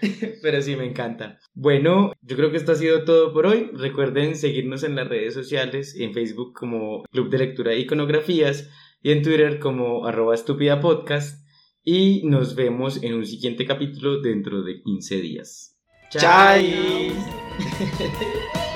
Pero 0.42 0.62
sí, 0.62 0.76
me 0.76 0.84
encanta. 0.84 1.38
Bueno, 1.54 2.12
yo 2.22 2.36
creo 2.36 2.50
que 2.50 2.56
esto 2.56 2.72
ha 2.72 2.76
sido 2.76 3.04
todo 3.04 3.32
por 3.32 3.46
hoy. 3.46 3.70
Recuerden 3.72 4.36
seguirnos 4.36 4.84
en 4.84 4.96
las 4.96 5.08
redes 5.08 5.34
sociales, 5.34 5.96
en 5.98 6.12
Facebook 6.12 6.54
como 6.54 7.04
Club 7.10 7.30
de 7.30 7.38
Lectura 7.38 7.72
e 7.72 7.80
Iconografías 7.80 8.70
y 9.02 9.12
en 9.12 9.22
Twitter 9.22 9.58
como 9.58 10.06
arroba 10.06 10.34
estúpida 10.34 10.80
podcast. 10.80 11.46
Y 11.82 12.22
nos 12.24 12.56
vemos 12.56 13.02
en 13.02 13.14
un 13.14 13.24
siguiente 13.24 13.64
capítulo 13.64 14.20
dentro 14.20 14.62
de 14.62 14.82
15 14.82 15.20
días. 15.20 15.78
¡Chao! 16.10 16.58